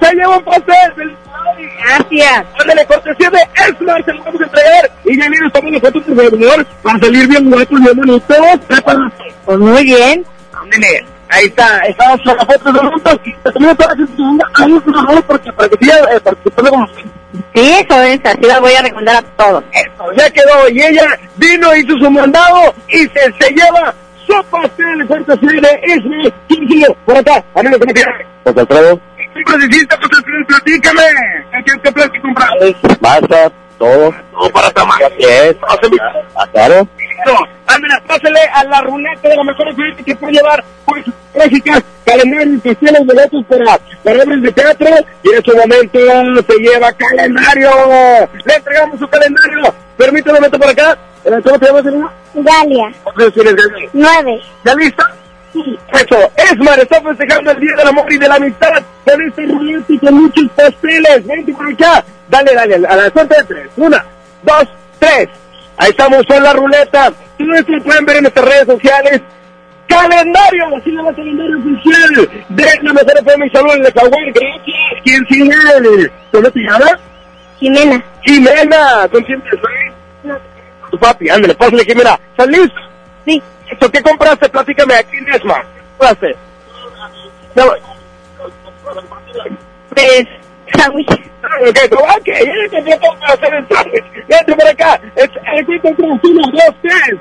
Se 0.00 0.14
lleva 0.14 0.36
un 0.36 0.44
pastel. 0.44 1.16
Gracias. 1.84 2.44
Ándale, 2.60 2.86
cortesía 2.86 3.30
de 3.30 3.38
Esmar, 3.68 4.04
se 4.04 4.12
lo 4.12 4.24
vamos 4.24 4.40
a 4.40 4.44
entregar. 4.44 4.90
Y 5.04 5.18
ya 5.18 5.28
viene 5.28 5.50
tomando 5.50 5.80
fotos 5.80 6.02
por 6.04 6.16
favor 6.16 6.66
para 6.82 6.98
salir 6.98 7.28
bien 7.28 7.50
guapos, 7.50 7.80
bien 7.80 7.96
bonitos. 7.96 8.60
Pues 9.44 9.58
muy 9.58 9.84
bien. 9.84 10.24
Ándale. 10.52 11.04
Ahí 11.30 11.46
está, 11.46 11.78
estamos 11.86 12.20
con 12.22 12.36
la 12.36 12.44
foto 12.44 12.72
de 12.72 12.78
juntos. 12.80 13.20
Te 13.22 13.52
también 13.52 13.76
todas 13.76 13.98
las 13.98 14.10
segunda. 14.10 14.44
Ahí 14.54 14.76
es 14.76 14.86
una 14.86 15.02
rola 15.02 15.22
porque 15.22 15.52
para 15.52 15.68
que 15.68 15.76
siga 15.84 15.96
eh, 16.12 16.20
participando 16.20 16.70
con 16.70 16.80
nosotros. 16.80 17.06
Sí, 17.54 17.72
eso 17.78 18.02
es, 18.02 18.20
así 18.24 18.40
la 18.42 18.60
voy 18.60 18.72
a 18.74 18.82
recomendar 18.82 19.16
a 19.16 19.22
todos. 19.22 19.64
Eso, 19.72 20.12
ya 20.16 20.30
quedó. 20.30 20.68
Y 20.70 20.82
ella 20.82 21.18
vino, 21.36 21.74
hizo 21.76 21.96
su 21.98 22.10
mandado 22.10 22.74
y 22.88 22.98
se, 22.98 23.32
se 23.38 23.52
lleva 23.52 23.94
su 24.26 24.44
pastel. 24.50 25.06
Fuerte 25.06 25.32
así 25.32 25.46
de 25.46 25.80
Ismael. 25.86 26.34
¿Quién 26.48 26.68
sigue? 26.68 26.86
Por 27.04 27.16
acá, 27.16 27.44
a 27.54 27.62
mí 27.62 27.68
me 27.70 27.94
queda. 27.94 28.12
José 28.44 28.60
Alfredo. 28.60 29.00
¿Qué 29.16 29.42
compras 29.44 29.70
hiciste, 29.70 29.96
José 29.96 30.16
Alfredo? 30.16 30.46
Platícame. 30.48 31.02
¿Qué, 31.52 31.64
qué, 31.64 31.80
qué 31.80 31.92
plato 31.92 32.12
compras? 32.22 32.50
Masa, 33.00 33.52
todo. 33.80 34.14
Todo 34.30 34.50
para 34.50 34.70
tomar. 34.70 35.02
Así 35.02 35.24
es. 35.24 35.56
Claro. 36.52 36.86
Ándale, 37.66 37.94
pásale 38.06 38.40
a 38.52 38.64
la 38.64 38.80
ruleta 38.82 39.28
de 39.28 39.36
la 39.36 39.44
mejor 39.44 39.68
oferta 39.68 40.02
que 40.02 40.16
puede 40.16 40.32
llevar 40.34 40.64
pues 40.84 41.04
clásicas, 41.32 41.82
calendarios 42.04 42.56
especiales, 42.56 43.06
boletos 43.06 43.44
para, 43.46 43.78
para 44.02 44.22
obras 44.22 44.42
de 44.42 44.52
teatro 44.52 44.88
y 45.22 45.28
en 45.28 45.36
este 45.36 45.52
momento 45.54 45.98
se 46.46 46.58
lleva 46.58 46.92
calendario. 46.92 47.70
Le 48.44 48.54
entregamos 48.54 48.98
su 48.98 49.08
calendario. 49.08 49.74
Permítame, 49.96 50.40
meto 50.40 50.58
por 50.58 50.68
acá. 50.68 50.98
Eh, 51.24 51.30
¿Cómo 51.44 51.58
te 51.58 51.66
llamas, 51.66 51.84
señora? 51.84 52.12
Galia. 52.34 52.92
¿Cuántos 53.04 53.34
tienes, 53.34 53.54
Galia? 53.54 53.88
Nueve. 53.92 54.40
¿Ya 54.64 54.74
lista? 54.74 55.14
Eso, 55.54 56.30
Esmar 56.36 56.78
está 56.78 57.00
festejando 57.02 57.50
el 57.50 57.60
Día 57.60 57.72
del 57.76 57.88
Amor 57.88 58.12
y 58.12 58.18
de 58.18 58.28
la 58.28 58.36
Amistad 58.36 58.82
con 59.04 59.22
este 59.22 59.46
ruleta 59.46 59.92
y 59.92 59.98
con 59.98 60.14
muchos 60.14 60.48
pasteles. 60.54 61.26
Vente 61.26 61.52
por 61.52 61.72
acá. 61.72 62.04
Dale, 62.28 62.54
dale, 62.54 62.74
a 62.86 62.96
la 62.96 63.10
suerte 63.10 63.36
de 63.36 63.44
tres. 63.44 63.68
Una, 63.76 64.04
dos, 64.42 64.68
tres. 64.98 65.28
Ahí 65.76 65.90
estamos 65.90 66.24
con 66.26 66.42
la 66.42 66.52
ruleta. 66.52 67.12
Todo 67.38 67.54
esto 67.54 67.72
lo 67.72 67.82
pueden 67.82 68.04
ver 68.04 68.16
en 68.16 68.22
nuestras 68.22 68.46
redes 68.46 68.66
sociales. 68.66 69.20
Calendario, 69.88 70.76
así 70.76 70.90
llama 70.92 71.12
calendario 71.12 71.58
oficial 71.58 72.44
de 72.48 72.64
la 72.82 72.92
mejor 72.92 73.18
FM 73.18 73.46
y 73.46 73.50
salud 73.50 73.74
en 73.74 73.86
el 73.86 73.92
Caguay. 73.92 74.32
Gracias. 74.32 74.76
¿Quién 75.02 75.26
sigue? 75.26 76.12
¿Cómo 76.30 76.50
te 76.50 76.60
llamas? 76.60 76.94
Jimena. 77.58 78.04
Jimena. 78.22 79.08
¿Con 79.10 79.24
quién 79.24 79.40
te 79.42 79.50
soy? 79.50 80.36
Tu 80.92 80.98
papi, 80.98 81.28
ándale, 81.28 81.54
pásale, 81.56 81.84
Jimena. 81.84 82.18
¿Estás 82.30 82.46
listo? 82.46 82.80
Sí. 83.26 83.42
¿Esto 83.70 83.90
qué 83.90 84.02
compraste? 84.02 84.48
Platícame 84.48 84.94
aquí 84.94 85.16
en 85.16 85.28
Esma. 85.28 85.62
¿Qué 85.62 85.80
compraste? 85.88 86.36
No. 87.54 87.64
Pues, 89.94 90.24
sándwich. 90.74 91.10
Ok, 91.10 91.78
ok, 92.16 92.26
ya 92.26 92.84
te 92.84 92.96
pongo 92.98 93.24
a 93.24 93.32
hacer 93.32 93.54
el 93.54 93.68
sándwich. 93.68 94.26
Vente 94.28 94.54
por 94.54 94.68
acá. 94.68 95.00
Es, 95.16 95.30
uno, 95.98 96.42
dos, 96.52 96.74
tres. 96.82 97.18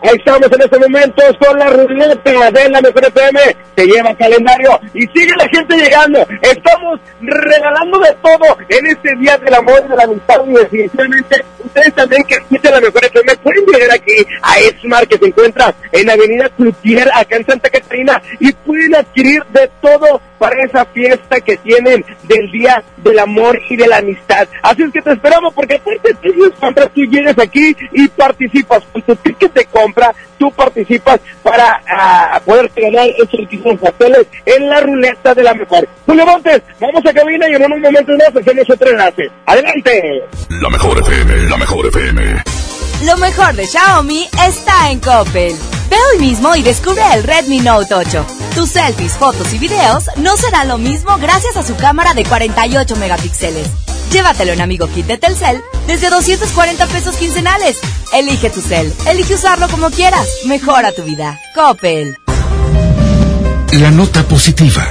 Ahí 0.00 0.14
estamos 0.16 0.48
en 0.52 0.62
estos 0.62 0.78
momentos 0.78 1.24
con 1.40 1.58
la 1.58 1.70
ruleta 1.70 2.50
de 2.52 2.68
la 2.68 2.80
Mejor 2.80 3.04
FM. 3.04 3.40
Se 3.76 3.84
lleva 3.84 4.14
calendario 4.14 4.80
y 4.94 5.00
sigue 5.08 5.32
la 5.36 5.48
gente 5.48 5.76
llegando. 5.76 6.24
Estamos 6.40 7.00
regalando 7.20 7.98
de 7.98 8.12
todo 8.22 8.58
en 8.68 8.86
este 8.86 9.16
Día 9.16 9.36
del 9.38 9.54
Amor 9.54 9.82
y 9.84 9.88
de 9.88 9.96
la 9.96 10.04
Amistad. 10.04 10.40
Y 10.46 10.52
definitivamente, 10.52 11.44
ustedes 11.64 11.94
también 11.94 12.22
que 12.24 12.34
escuchan 12.36 12.74
la 12.74 12.80
Mejor 12.80 13.04
FM 13.04 13.36
pueden 13.38 13.66
llegar 13.66 13.90
aquí 13.92 14.26
a 14.42 14.58
Esmar 14.60 15.08
que 15.08 15.18
se 15.18 15.26
encuentra 15.26 15.74
en 15.90 16.10
Avenida 16.10 16.48
Cloutier, 16.50 17.10
acá 17.12 17.36
en 17.36 17.46
Santa 17.46 17.68
Catarina, 17.68 18.22
y 18.38 18.52
pueden 18.52 18.94
adquirir 18.94 19.42
de 19.46 19.68
todo 19.80 20.20
para 20.38 20.62
esa 20.62 20.84
fiesta 20.86 21.40
que 21.40 21.56
tienen 21.56 22.04
del 22.22 22.50
Día 22.50 22.82
del 22.98 23.18
Amor 23.18 23.60
y 23.68 23.76
de 23.76 23.88
la 23.88 23.98
Amistad. 23.98 24.48
Así 24.62 24.82
es 24.82 24.92
que 24.92 25.02
te 25.02 25.12
esperamos 25.12 25.52
porque 25.52 25.74
aparte 25.74 26.16
cuando 26.58 26.88
tú 26.88 27.02
llegues 27.02 27.38
aquí 27.38 27.76
y 27.92 28.08
participas 28.08 28.84
con 28.92 29.02
tu 29.02 29.16
ticket 29.16 29.52
de 29.52 29.64
compra, 29.66 29.87
tú 30.38 30.50
participas 30.52 31.20
para 31.42 31.80
uh, 31.86 32.44
poder 32.44 32.70
ganar 32.76 33.08
esos 33.08 33.32
riquísimos 33.32 33.78
pasteles 33.80 34.26
en 34.46 34.68
la 34.68 34.80
ruleta 34.80 35.34
de 35.34 35.42
la 35.42 35.54
mejor. 35.54 35.88
Julio 36.06 36.26
Montes, 36.26 36.62
vamos 36.80 37.04
a 37.06 37.12
cabina 37.12 37.48
y 37.48 37.54
en 37.54 37.64
unos 37.64 37.80
momentos 37.80 38.16
más 38.16 38.42
hacemos 38.42 38.70
otro 38.70 38.90
enlace. 38.90 39.30
¡Adelante! 39.46 40.22
La 40.62 40.68
mejor 40.70 40.98
FM, 40.98 41.48
la 41.48 41.56
mejor 41.56 41.86
FM. 41.86 42.42
Lo 43.04 43.16
mejor 43.18 43.54
de 43.54 43.66
Xiaomi 43.66 44.28
está 44.46 44.90
en 44.90 45.00
Coppel. 45.00 45.54
Ve 45.88 45.96
hoy 46.12 46.20
mismo 46.20 46.54
y 46.56 46.62
descubre 46.62 47.02
el 47.14 47.22
Redmi 47.22 47.60
Note 47.60 47.94
8. 47.94 48.26
Tus 48.54 48.70
selfies, 48.70 49.12
fotos 49.12 49.52
y 49.54 49.58
videos 49.58 50.04
no 50.16 50.36
serán 50.36 50.68
lo 50.68 50.78
mismo 50.78 51.16
gracias 51.18 51.56
a 51.56 51.62
su 51.62 51.76
cámara 51.76 52.12
de 52.14 52.24
48 52.24 52.96
megapíxeles. 52.96 53.97
Llévatelo 54.12 54.52
en 54.52 54.60
Amigo 54.60 54.86
Kit 54.88 55.06
de 55.06 55.18
Telcel 55.18 55.62
desde 55.86 56.08
240 56.10 56.86
pesos 56.86 57.16
quincenales. 57.16 57.76
Elige 58.12 58.50
tu 58.50 58.60
cel, 58.60 58.92
elige 59.06 59.34
usarlo 59.34 59.68
como 59.68 59.90
quieras. 59.90 60.26
Mejora 60.46 60.92
tu 60.92 61.02
vida. 61.02 61.38
Coppel. 61.54 62.16
La 63.72 63.90
nota 63.90 64.22
positiva. 64.24 64.86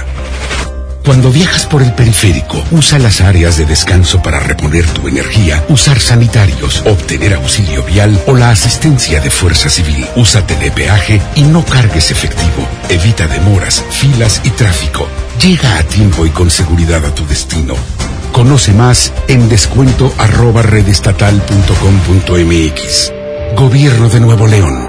Cuando 1.04 1.30
viajas 1.30 1.64
por 1.66 1.82
el 1.82 1.94
periférico, 1.94 2.62
usa 2.70 2.98
las 2.98 3.22
áreas 3.22 3.56
de 3.56 3.64
descanso 3.64 4.20
para 4.20 4.40
reponer 4.40 4.86
tu 4.86 5.08
energía, 5.08 5.64
usar 5.70 6.00
sanitarios, 6.00 6.82
obtener 6.84 7.34
auxilio 7.34 7.82
vial 7.82 8.22
o 8.26 8.34
la 8.34 8.50
asistencia 8.50 9.18
de 9.20 9.30
Fuerza 9.30 9.70
Civil. 9.70 10.06
Usa 10.16 10.46
telepeaje 10.46 11.20
y 11.34 11.42
no 11.42 11.64
cargues 11.64 12.10
efectivo. 12.10 12.68
Evita 12.90 13.26
demoras, 13.26 13.82
filas 13.90 14.42
y 14.44 14.50
tráfico. 14.50 15.08
Llega 15.42 15.78
a 15.78 15.82
tiempo 15.82 16.26
y 16.26 16.30
con 16.30 16.50
seguridad 16.50 17.04
a 17.04 17.14
tu 17.14 17.26
destino. 17.26 17.74
Conoce 18.32 18.72
más 18.72 19.12
en 19.28 19.48
descuento 19.48 20.12
arroba 20.18 20.62
redestatal.com.mx. 20.62 23.12
Gobierno 23.56 24.08
de 24.08 24.20
Nuevo 24.20 24.46
León. 24.46 24.88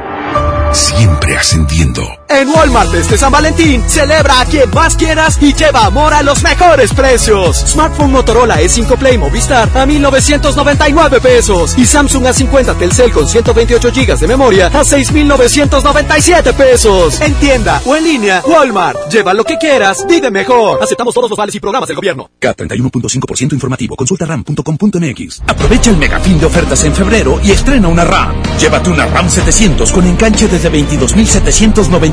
Siempre 0.72 1.36
ascendiendo. 1.36 2.19
En 2.32 2.48
Walmart 2.48 2.94
este 2.94 3.18
San 3.18 3.32
Valentín, 3.32 3.84
celebra 3.90 4.42
a 4.42 4.46
quien 4.46 4.70
más 4.70 4.96
quieras 4.96 5.40
y 5.42 5.52
lleva 5.52 5.86
amor 5.86 6.14
a 6.14 6.22
los 6.22 6.44
mejores 6.44 6.94
precios. 6.94 7.58
Smartphone 7.58 8.12
Motorola 8.12 8.62
E5 8.62 8.98
Play 9.00 9.18
Movistar 9.18 9.68
a 9.76 9.86
1999 9.88 11.22
pesos 11.22 11.76
y 11.76 11.88
Samsung 11.88 12.26
A50 12.26 12.78
Telcel 12.78 13.12
con 13.12 13.28
128 13.28 13.92
GB 13.92 14.20
de 14.20 14.28
memoria 14.28 14.68
a 14.68 14.84
6997 14.84 16.54
pesos. 16.54 17.20
En 17.20 17.34
tienda 17.36 17.82
o 17.84 17.96
en 17.96 18.04
línea, 18.04 18.44
Walmart. 18.46 19.10
Lleva 19.10 19.34
lo 19.34 19.44
que 19.44 19.58
quieras, 19.58 20.06
vive 20.08 20.30
mejor. 20.30 20.84
Aceptamos 20.84 21.16
todos 21.16 21.32
los 21.32 21.38
vales 21.38 21.56
y 21.56 21.60
programas 21.60 21.88
del 21.88 21.96
gobierno. 21.96 22.30
K31.5% 22.40 23.54
informativo. 23.54 23.96
Consulta 23.96 24.28
ram.com.mx. 24.28 25.42
Aprovecha 25.48 25.90
el 25.90 25.98
megafín 25.98 26.40
de 26.40 26.46
ofertas 26.46 26.84
en 26.84 26.94
febrero 26.94 27.40
y 27.44 27.52
estrena 27.52 27.88
una 27.88 28.06
RAM. 28.06 28.36
Llévate 28.60 28.92
una 28.92 29.08
RAM 29.08 29.28
700 29.28 29.92
con 29.92 30.06
enganche 30.06 30.48
desde 30.48 30.70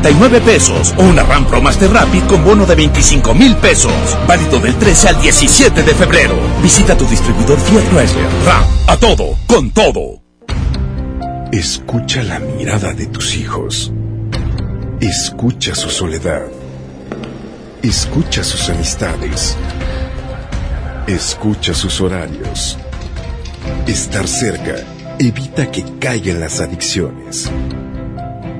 22.799 0.06 0.40
pesos 0.40 0.94
o 0.96 1.02
una 1.02 1.22
RAM 1.22 1.46
Pro 1.46 1.60
Master 1.60 1.90
Rapid 1.90 2.22
con 2.24 2.44
bono 2.44 2.66
de 2.66 2.74
25 2.74 3.34
mil 3.34 3.56
pesos. 3.56 3.92
Válido 4.26 4.58
del 4.58 4.74
13 4.76 5.08
al 5.08 5.20
17 5.20 5.82
de 5.82 5.94
febrero. 5.94 6.36
Visita 6.62 6.96
tu 6.96 7.06
distribuidor 7.06 7.58
Fiat 7.58 7.84
Chrysler. 7.90 8.26
RAM. 8.44 8.64
A 8.86 8.96
todo. 8.96 9.36
Con 9.46 9.70
todo. 9.70 10.22
Escucha 11.52 12.22
la 12.22 12.38
mirada 12.38 12.92
de 12.92 13.06
tus 13.06 13.36
hijos. 13.36 13.92
Escucha 15.00 15.74
su 15.74 15.90
soledad. 15.90 16.46
Escucha 17.82 18.42
sus 18.42 18.68
amistades. 18.68 19.56
Escucha 21.06 21.72
sus 21.72 22.00
horarios. 22.00 22.78
Estar 23.86 24.26
cerca 24.26 24.76
evita 25.18 25.70
que 25.70 25.84
caigan 25.98 26.40
las 26.40 26.60
adicciones. 26.60 27.50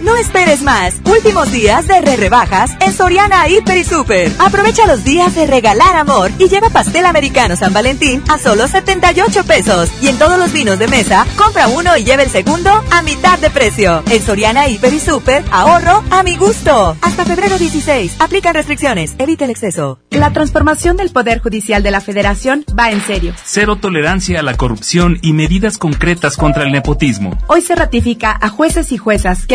No 0.00 0.16
esperes 0.16 0.62
más. 0.62 0.96
Últimos 1.04 1.52
días 1.52 1.86
de 1.86 2.00
re 2.00 2.16
rebajas 2.16 2.72
en 2.80 2.92
Soriana 2.92 3.48
Hiper 3.48 3.78
y 3.78 3.84
Super. 3.84 4.32
Aprovecha 4.38 4.86
los 4.86 5.04
días 5.04 5.34
de 5.36 5.46
regalar 5.46 5.96
amor 5.96 6.32
y 6.38 6.48
lleva 6.48 6.68
pastel 6.68 7.06
americano 7.06 7.54
San 7.54 7.72
Valentín 7.72 8.22
a 8.28 8.38
solo 8.38 8.66
78 8.66 9.44
pesos. 9.44 9.90
Y 10.02 10.08
en 10.08 10.18
todos 10.18 10.38
los 10.38 10.52
vinos 10.52 10.78
de 10.78 10.88
mesa, 10.88 11.26
compra 11.36 11.68
uno 11.68 11.96
y 11.96 12.04
lleva 12.04 12.24
el 12.24 12.30
segundo 12.30 12.70
a 12.90 13.02
mitad 13.02 13.38
de 13.38 13.50
precio. 13.50 14.02
En 14.10 14.20
Soriana 14.20 14.68
Hiper 14.68 14.92
y 14.92 15.00
Super, 15.00 15.44
ahorro 15.52 16.02
a 16.10 16.22
mi 16.24 16.36
gusto. 16.36 16.96
Hasta 17.00 17.24
febrero 17.24 17.56
16. 17.56 18.16
Aplican 18.18 18.54
restricciones. 18.54 19.14
Evita 19.18 19.44
el 19.44 19.52
exceso. 19.52 20.00
La 20.10 20.32
transformación 20.32 20.96
del 20.96 21.10
Poder 21.10 21.40
Judicial 21.40 21.82
de 21.82 21.92
la 21.92 22.00
Federación 22.00 22.64
va 22.76 22.90
en 22.90 23.00
serio. 23.00 23.32
Cero 23.44 23.76
tolerancia 23.76 24.40
a 24.40 24.42
la 24.42 24.56
corrupción 24.56 25.18
y 25.22 25.32
medidas 25.32 25.78
concretas 25.78 26.36
contra 26.36 26.64
el 26.64 26.72
nepotismo. 26.72 27.38
Hoy 27.46 27.60
se 27.60 27.76
ratifica 27.76 28.36
a 28.40 28.48
jueces 28.48 28.90
y 28.90 28.96
juezas 28.96 29.46
que 29.46 29.54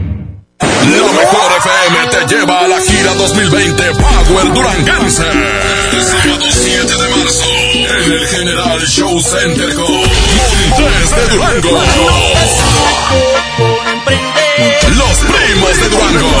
La 0.61 1.11
mejor 1.13 1.51
FM 1.57 2.07
te 2.09 2.35
lleva 2.35 2.59
a 2.59 2.67
la 2.67 2.79
gira 2.81 3.13
2020 3.15 3.83
Power 3.93 4.53
Duranguense. 4.53 5.23
El 5.93 6.03
sábado 6.03 6.45
7 6.49 6.85
de 6.85 7.09
marzo 7.09 7.45
en 7.73 8.11
el 8.11 8.27
General 8.27 8.79
Show 8.87 9.19
Center 9.19 9.73
con 9.75 9.91
Montes 9.91 11.15
de 11.15 11.27
Durango. 11.35 11.81
Los 14.97 15.17
primos 15.19 15.77
de 15.77 15.89
Durango. 15.89 16.31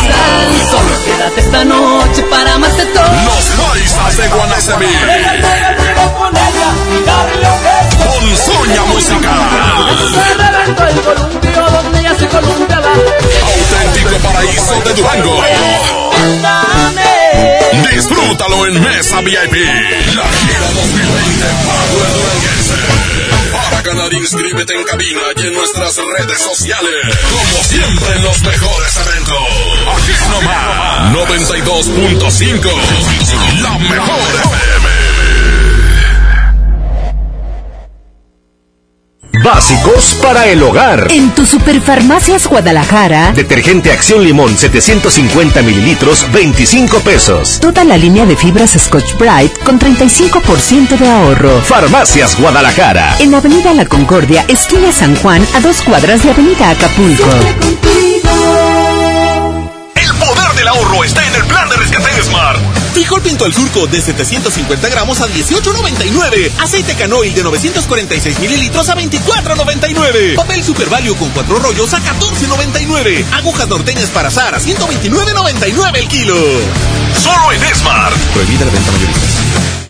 Solo 0.69 1.05
quédate 1.05 1.39
esta 1.41 1.63
noche 1.65 2.23
para 2.23 2.57
más 2.57 2.77
de 2.77 2.85
todo. 2.85 3.03
Los 3.25 3.45
paisas 3.65 4.17
de 4.17 4.27
Guanacemí. 4.27 4.85
Con 8.03 8.37
Soña 8.37 8.83
Musical. 8.85 9.39
Auténtico 13.43 14.15
paraíso 14.23 14.75
de 14.85 14.93
Durango. 14.93 15.43
Disfrútalo 17.91 18.65
en 18.67 18.81
Mesa 18.81 19.19
VIP. 19.21 19.53
La 20.15 20.23
gira 20.23 20.67
2020 20.73 21.45
Power 21.65 22.09
Duranguense. 22.13 22.75
Para 23.51 23.81
ganar, 23.81 24.13
inscríbete 24.13 24.73
en 24.75 24.83
cabina 24.83 25.21
y 25.35 25.41
en 25.47 25.53
nuestras 25.53 25.97
redes 25.97 26.41
sociales. 26.41 27.17
Como 27.29 27.63
siempre 27.63 28.15
en 28.15 28.23
los 28.23 28.41
mejores 28.41 28.97
eventos. 28.97 29.37
Aquí 29.97 30.13
nomás. 30.29 31.13
92.5. 31.13 32.69
La 33.61 33.77
mejor 33.77 34.19
FM. 34.43 35.00
Básicos 39.33 40.13
para 40.21 40.45
el 40.47 40.61
hogar. 40.61 41.07
En 41.09 41.31
tu 41.31 41.45
Superfarmacias 41.45 42.47
Guadalajara, 42.47 43.31
Detergente 43.31 43.91
Acción 43.91 44.23
Limón 44.23 44.57
750 44.57 45.61
mililitros, 45.61 46.27
25 46.31 46.99
pesos. 46.99 47.59
toda 47.59 47.83
la 47.83 47.97
línea 47.97 48.25
de 48.25 48.35
fibras 48.35 48.71
Scotch 48.77 49.15
Bright 49.17 49.57
con 49.63 49.79
35% 49.79 50.97
de 50.97 51.09
ahorro. 51.09 51.61
Farmacias 51.61 52.37
Guadalajara. 52.39 53.15
En 53.19 53.33
Avenida 53.33 53.73
La 53.73 53.85
Concordia, 53.85 54.45
esquina 54.47 54.91
San 54.91 55.15
Juan, 55.15 55.45
a 55.55 55.61
dos 55.61 55.81
cuadras 55.81 56.21
de 56.23 56.31
Avenida 56.31 56.69
Acapulco. 56.69 57.29
El 59.95 60.13
poder 60.15 60.53
del 60.55 60.67
ahorro 60.67 61.03
está 61.03 61.25
en 61.25 61.35
el 61.35 61.43
plan 61.45 61.67
de 61.69 61.77
rescate 61.77 62.13
de 62.15 62.21
Smart. 62.23 62.59
Frijol 62.93 63.21
pinto 63.21 63.45
al 63.45 63.53
surco 63.53 63.87
de 63.87 64.01
750 64.01 64.89
gramos 64.89 65.21
a 65.21 65.27
18.99. 65.27 66.51
Aceite 66.59 66.95
canoil 66.95 67.33
de 67.33 67.43
946 67.43 68.39
mililitros 68.39 68.89
a 68.89 68.95
24.99. 68.95 70.35
Papel 70.35 70.63
Super 70.63 70.89
Value 70.89 71.15
con 71.15 71.29
cuatro 71.29 71.59
rollos 71.59 71.93
a 71.93 71.99
14.99. 71.99 73.25
Agujas 73.33 73.67
norteñas 73.67 74.09
para 74.09 74.27
azar 74.27 74.55
a 74.55 74.59
129.99 74.59 75.97
el 75.97 76.07
kilo. 76.07 76.35
Solo 77.21 77.51
en 77.53 77.75
Smart. 77.75 78.15
Prohibida 78.33 78.65
la 78.65 78.71
venta 78.71 78.91
mayorista. 78.91 79.80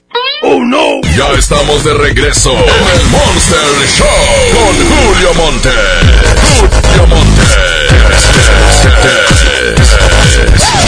¡Oh 0.44 0.64
no! 0.66 1.02
Ya 1.16 1.32
estamos 1.38 1.84
de 1.84 1.94
regreso 1.94 2.52
en 2.52 3.00
el 3.00 3.08
Monster 3.08 3.60
Show 3.96 4.08
con 4.54 4.76
Julio 4.88 5.34
Monte. 5.36 5.70
Julio 6.60 7.08
Monte. 7.08 7.42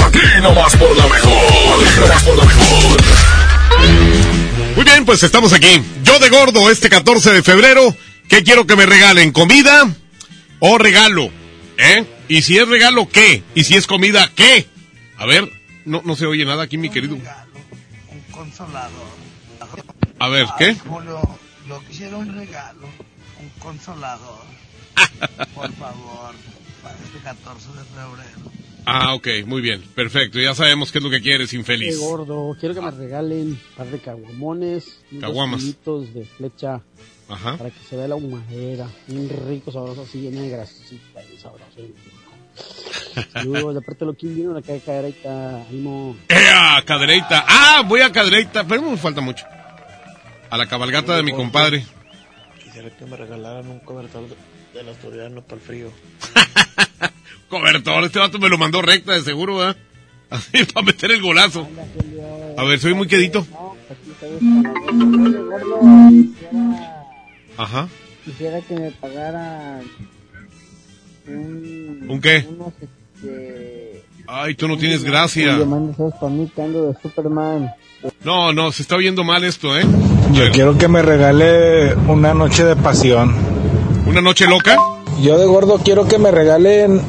Aquí 0.05 0.41
nomás 0.41 0.75
por 0.75 0.97
la 0.97 1.07
mejor. 1.07 1.31
Aquí 1.31 1.99
nomás 1.99 2.23
por 2.23 2.37
la 2.37 2.45
mejor. 2.45 3.01
Muy 4.75 4.85
bien, 4.85 5.05
pues 5.05 5.23
estamos 5.23 5.53
aquí. 5.53 5.81
Yo 6.03 6.19
de 6.19 6.29
gordo 6.29 6.69
este 6.69 6.89
14 6.89 7.31
de 7.31 7.43
febrero. 7.43 7.95
¿Qué 8.27 8.43
quiero 8.43 8.65
que 8.65 8.75
me 8.75 8.85
regalen? 8.85 9.31
¿Comida 9.31 9.87
o 10.59 10.77
regalo? 10.77 11.29
¿Eh? 11.77 12.05
¿Y 12.27 12.41
si 12.41 12.57
es 12.57 12.67
regalo, 12.67 13.07
qué? 13.09 13.43
¿Y 13.53 13.63
si 13.65 13.75
es 13.75 13.85
comida, 13.85 14.31
qué? 14.35 14.67
A 15.17 15.25
ver, 15.25 15.47
no, 15.85 16.01
no 16.03 16.15
se 16.15 16.25
oye 16.25 16.45
nada 16.45 16.63
aquí, 16.63 16.77
mi 16.77 16.89
querido. 16.89 17.17
consolador. 18.31 19.12
A 20.23 20.29
ver, 20.29 20.47
¿qué? 20.57 20.73
Julio, 20.75 21.19
yo 21.67 21.79
quisiera 21.85 22.15
un 22.15 22.33
regalo, 22.33 22.87
un 23.41 23.49
consolador. 23.59 24.43
Por 25.53 25.69
favor, 25.73 26.33
para 26.81 26.95
este 26.95 27.19
14 27.23 27.67
de 27.69 27.83
febrero. 27.83 28.51
Ah, 28.85 29.13
ok, 29.15 29.27
muy 29.45 29.61
bien, 29.61 29.81
perfecto. 29.95 30.39
Ya 30.39 30.55
sabemos 30.55 30.91
qué 30.93 30.99
es 30.99 31.03
lo 31.03 31.09
que 31.09 31.21
quieres, 31.21 31.49
Qué 31.49 31.57
infeliz. 31.57 31.99
gordo. 31.99 32.55
Quiero 32.57 32.73
que 32.73 32.81
me 32.81 32.91
regalen 32.91 33.47
un 33.47 33.59
par 33.75 33.87
de 33.87 33.99
caguamones. 33.99 34.99
unos 35.11 35.21
Caguamas. 35.23 35.63
de 36.13 36.25
flecha. 36.37 36.81
Ajá. 37.27 37.57
Para 37.57 37.69
que 37.71 37.79
se 37.89 37.97
vea 37.97 38.07
la 38.07 38.15
humadera. 38.15 38.87
Un 39.09 39.29
rico, 39.49 39.71
sabroso, 39.73 40.03
así, 40.03 40.21
lleno 40.21 40.41
de 40.41 40.49
grasita 40.49 41.21
y 41.33 41.37
sabroso. 41.37 41.81
Saludos, 43.33 43.75
de 43.75 43.81
parte 43.81 44.05
lo 44.05 44.13
que 44.13 44.27
vino 44.27 44.53
la 44.53 44.61
Cadereita. 44.61 45.65
Ánimo. 45.69 46.15
¡Ea! 46.29 46.81
Cadereita. 46.85 47.43
Ah, 47.47 47.83
voy 47.85 47.99
a 48.01 48.11
Cadereita, 48.11 48.63
pero 48.65 48.81
me 48.83 48.95
falta 48.97 49.19
mucho. 49.21 49.45
A 50.53 50.57
la 50.57 50.67
cabalgata 50.67 51.15
de 51.15 51.23
mi 51.23 51.31
compadre. 51.31 51.84
Quisiera 52.63 52.88
que 52.95 53.05
me 53.05 53.17
regalaran 53.17 53.67
un 53.71 53.80
cobertor 53.80 54.30
de- 54.30 54.35
del 54.77 54.88
asturiano 54.88 55.41
para 55.41 55.55
el 55.59 55.61
frío. 55.67 55.88
Cobertor, 57.49 58.03
este 58.03 58.19
vato 58.19 58.38
me 58.38 58.49
lo 58.49 58.59
mandó 58.59 58.80
recta 58.84 59.13
de 59.13 59.21
seguro, 59.21 59.57
¿verdad? 59.57 59.75
Así 60.30 60.63
para 60.65 60.85
meter 60.85 61.09
el 61.11 61.23
golazo. 61.23 61.67
A 62.55 62.63
ver, 62.65 62.80
soy 62.80 62.93
muy 62.93 63.07
quedito. 63.07 63.47
Ajá. 67.57 67.88
Quisiera 68.23 68.61
que 68.61 68.75
me 68.75 68.91
pagara 68.91 69.81
un... 71.27 72.05
¿Un 72.09 72.21
qué? 72.21 72.45
Unos, 72.47 72.73
este... 72.80 74.03
Ay, 74.27 74.53
tú 74.53 74.67
no 74.67 74.77
tienes 74.77 75.03
gracia. 75.03 75.55
Oye, 75.55 75.65
manda 75.65 75.93
esos 75.93 76.13
para 76.13 76.31
mí 76.31 76.47
que 76.55 76.61
ando 76.61 76.91
de 76.91 77.01
Superman. 77.01 77.71
No, 78.23 78.53
no, 78.53 78.71
se 78.71 78.81
está 78.81 78.95
oyendo 78.95 79.23
mal 79.23 79.43
esto, 79.43 79.77
¿eh? 79.77 79.85
Yo 80.31 80.49
quiero 80.51 80.77
que 80.77 80.88
me 80.88 81.01
regale 81.01 81.93
una 82.07 82.34
noche 82.34 82.63
de 82.63 82.75
pasión. 82.75 83.35
¿Una 84.05 84.21
noche 84.21 84.47
loca? 84.47 84.77
Yo 85.21 85.38
de 85.38 85.45
gordo 85.45 85.80
quiero 85.84 86.07
que 86.07 86.17
me 86.17 86.31
regalen 86.31 87.01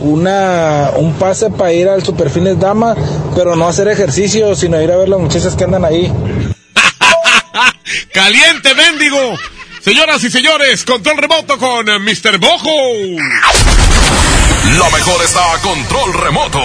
una 0.00 0.90
un 0.96 1.12
pase 1.14 1.50
para 1.50 1.72
ir 1.72 1.88
al 1.88 2.04
Superfines 2.04 2.58
Dama, 2.58 2.94
pero 3.34 3.56
no 3.56 3.68
hacer 3.68 3.88
ejercicio, 3.88 4.54
sino 4.54 4.80
ir 4.80 4.90
a 4.90 4.96
ver 4.96 5.08
las 5.08 5.20
muchachas 5.20 5.54
que 5.54 5.64
andan 5.64 5.84
ahí. 5.84 6.10
¡Caliente, 8.12 8.74
mendigo! 8.74 9.36
Señoras 9.80 10.22
y 10.22 10.30
señores, 10.30 10.84
control 10.84 11.18
remoto 11.18 11.58
con 11.58 11.88
eh, 11.88 11.98
Mr. 11.98 12.38
Bojo. 12.38 12.70
Lo 14.76 14.90
mejor 14.90 15.24
está 15.24 15.54
a 15.54 15.58
control 15.58 16.14
remoto. 16.14 16.60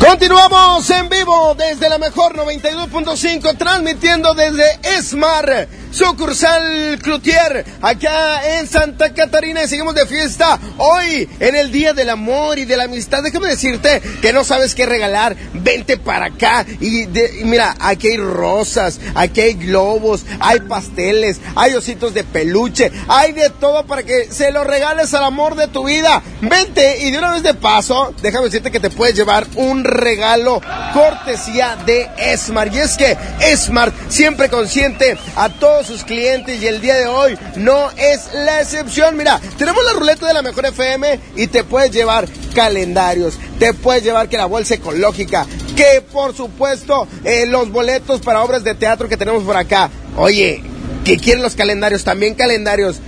Continuamos 0.00 0.88
en 0.88 1.10
vivo 1.10 1.54
desde 1.54 1.90
la 1.90 1.98
mejor 1.98 2.34
92.5, 2.34 3.58
transmitiendo 3.58 4.32
desde 4.32 4.80
Esmar, 4.96 5.68
sucursal 5.90 6.98
Cloutier, 7.02 7.64
acá 7.82 8.58
en 8.58 8.66
Santa 8.66 9.12
Catarina. 9.12 9.62
Y 9.62 9.68
seguimos 9.68 9.94
de 9.94 10.06
fiesta 10.06 10.58
hoy, 10.78 11.28
en 11.40 11.54
el 11.54 11.72
Día 11.72 11.92
del 11.92 12.10
Amor 12.10 12.58
y 12.58 12.64
de 12.64 12.76
la 12.76 12.84
Amistad. 12.84 13.22
Déjame 13.22 13.48
decirte 13.48 14.00
que 14.22 14.32
no 14.32 14.44
sabes 14.44 14.74
qué 14.74 14.86
regalar. 14.86 15.36
Vente 15.54 15.96
para 15.96 16.26
acá. 16.26 16.64
Y, 16.80 17.06
mira, 17.44 17.74
aquí 17.80 18.08
hay 18.08 18.16
rosas, 18.18 19.00
aquí 19.14 19.40
hay 19.40 19.54
globos, 19.54 20.24
hay 20.40 20.60
pasteles, 20.60 21.40
hay 21.56 21.74
ositos 21.74 22.14
de 22.14 22.24
peluche, 22.24 22.90
hay 23.08 23.32
de 23.32 23.50
todo 23.50 23.86
para 23.86 24.02
que 24.02 24.28
se 24.30 24.52
lo 24.52 24.64
regales 24.64 25.12
al 25.14 25.24
amor 25.24 25.56
de 25.56 25.68
tu 25.68 25.84
vida. 25.84 26.22
Vente 26.40 26.98
y 27.02 27.10
de 27.10 27.18
una 27.18 27.32
vez 27.32 27.42
de 27.42 27.54
paso, 27.54 28.14
déjame 28.22 28.46
decirte 28.46 28.70
que 28.70 28.80
te 28.80 28.90
puedes 28.90 29.14
llevar 29.14 29.46
un 29.56 29.84
regalo 29.84 30.60
cortesía 30.92 31.76
de 31.86 32.08
Esmar. 32.18 32.72
Y 32.72 32.78
es 32.78 32.96
que 32.96 33.16
Esmar 33.40 33.92
siempre 34.08 34.48
consiente 34.48 35.16
a 35.36 35.48
todos 35.48 35.79
sus 35.84 36.04
clientes 36.04 36.62
y 36.62 36.66
el 36.66 36.80
día 36.80 36.94
de 36.96 37.06
hoy 37.06 37.38
no 37.56 37.90
es 37.92 38.32
la 38.32 38.60
excepción. 38.60 39.16
Mira, 39.16 39.40
tenemos 39.58 39.82
la 39.84 39.98
ruleta 39.98 40.26
de 40.26 40.34
la 40.34 40.42
mejor 40.42 40.66
FM 40.66 41.20
y 41.36 41.46
te 41.46 41.64
puedes 41.64 41.90
llevar 41.90 42.28
calendarios, 42.54 43.34
te 43.58 43.72
puedes 43.74 44.02
llevar 44.02 44.28
que 44.28 44.36
la 44.36 44.46
bolsa 44.46 44.74
ecológica, 44.74 45.46
que 45.76 46.02
por 46.12 46.34
supuesto 46.34 47.06
eh, 47.24 47.46
los 47.46 47.70
boletos 47.70 48.20
para 48.20 48.42
obras 48.42 48.64
de 48.64 48.74
teatro 48.74 49.08
que 49.08 49.16
tenemos 49.16 49.44
por 49.44 49.56
acá. 49.56 49.90
Oye, 50.16 50.62
que 51.04 51.16
quieren 51.16 51.42
los 51.42 51.54
calendarios, 51.54 52.04
también 52.04 52.34
calendarios. 52.34 53.00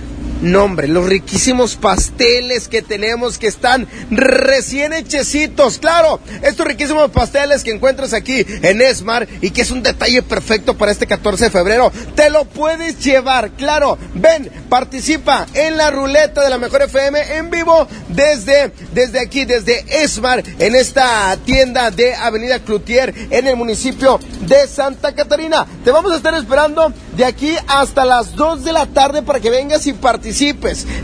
No, 0.43 0.65
hombre, 0.65 0.89
los 0.89 1.05
riquísimos 1.05 1.77
pasteles 1.77 2.67
que 2.67 2.81
tenemos 2.81 3.37
que 3.37 3.47
están 3.47 3.87
recién 4.11 4.91
hechecitos. 4.91 5.77
Claro, 5.77 6.19
estos 6.41 6.67
riquísimos 6.67 7.11
pasteles 7.11 7.63
que 7.63 7.71
encuentras 7.71 8.11
aquí 8.11 8.45
en 8.61 8.81
Esmar 8.81 9.25
y 9.39 9.51
que 9.51 9.61
es 9.61 9.71
un 9.71 9.81
detalle 9.81 10.21
perfecto 10.21 10.77
para 10.77 10.91
este 10.91 11.07
14 11.07 11.45
de 11.45 11.49
febrero, 11.49 11.93
te 12.13 12.29
lo 12.29 12.43
puedes 12.43 12.99
llevar. 12.99 13.51
Claro, 13.51 13.97
ven, 14.15 14.51
participa 14.67 15.47
en 15.53 15.77
la 15.77 15.91
ruleta 15.91 16.43
de 16.43 16.49
la 16.49 16.57
Mejor 16.57 16.81
FM 16.81 17.37
en 17.37 17.49
vivo 17.49 17.87
desde, 18.09 18.73
desde 18.93 19.21
aquí, 19.21 19.45
desde 19.45 20.03
Esmar, 20.03 20.43
en 20.59 20.75
esta 20.75 21.37
tienda 21.45 21.89
de 21.89 22.15
Avenida 22.15 22.59
Cloutier 22.59 23.13
en 23.29 23.47
el 23.47 23.55
municipio 23.55 24.19
de 24.41 24.67
Santa 24.67 25.15
Catarina. 25.15 25.65
Te 25.85 25.91
vamos 25.91 26.11
a 26.11 26.17
estar 26.17 26.33
esperando 26.33 26.91
de 27.15 27.23
aquí 27.23 27.55
hasta 27.65 28.03
las 28.03 28.35
2 28.35 28.65
de 28.65 28.73
la 28.73 28.87
tarde 28.87 29.21
para 29.21 29.39
que 29.39 29.49
vengas 29.49 29.87
y 29.87 29.93
participes. 29.93 30.32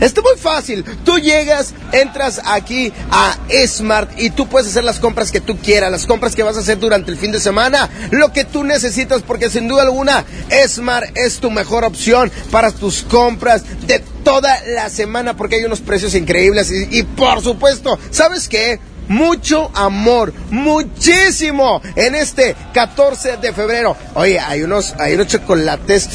Está 0.00 0.22
muy 0.22 0.36
fácil. 0.36 0.84
Tú 1.04 1.18
llegas, 1.18 1.74
entras 1.92 2.40
aquí 2.44 2.92
a 3.10 3.38
Smart 3.66 4.10
y 4.18 4.30
tú 4.30 4.48
puedes 4.48 4.68
hacer 4.68 4.84
las 4.84 4.98
compras 4.98 5.30
que 5.30 5.40
tú 5.40 5.58
quieras, 5.58 5.90
las 5.90 6.06
compras 6.06 6.34
que 6.34 6.42
vas 6.42 6.56
a 6.56 6.60
hacer 6.60 6.78
durante 6.78 7.10
el 7.10 7.16
fin 7.16 7.32
de 7.32 7.40
semana, 7.40 7.88
lo 8.10 8.32
que 8.32 8.44
tú 8.44 8.64
necesitas, 8.64 9.22
porque 9.22 9.50
sin 9.50 9.68
duda 9.68 9.82
alguna 9.82 10.24
Smart 10.66 11.16
es 11.16 11.38
tu 11.38 11.50
mejor 11.50 11.84
opción 11.84 12.30
para 12.50 12.72
tus 12.72 13.02
compras 13.02 13.62
de 13.86 14.02
toda 14.24 14.60
la 14.66 14.90
semana, 14.90 15.36
porque 15.36 15.56
hay 15.56 15.64
unos 15.64 15.80
precios 15.80 16.14
increíbles 16.14 16.70
y, 16.70 16.98
y 16.98 17.02
por 17.02 17.42
supuesto, 17.42 17.98
¿sabes 18.10 18.48
qué? 18.48 18.78
Mucho 19.10 19.72
amor, 19.74 20.32
muchísimo 20.50 21.82
en 21.96 22.14
este 22.14 22.54
14 22.72 23.38
de 23.38 23.52
febrero. 23.52 23.96
Oye, 24.14 24.38
hay 24.38 24.62
unos, 24.62 24.94
hay 24.98 25.14
unos 25.14 25.26
chocolates 25.26 26.08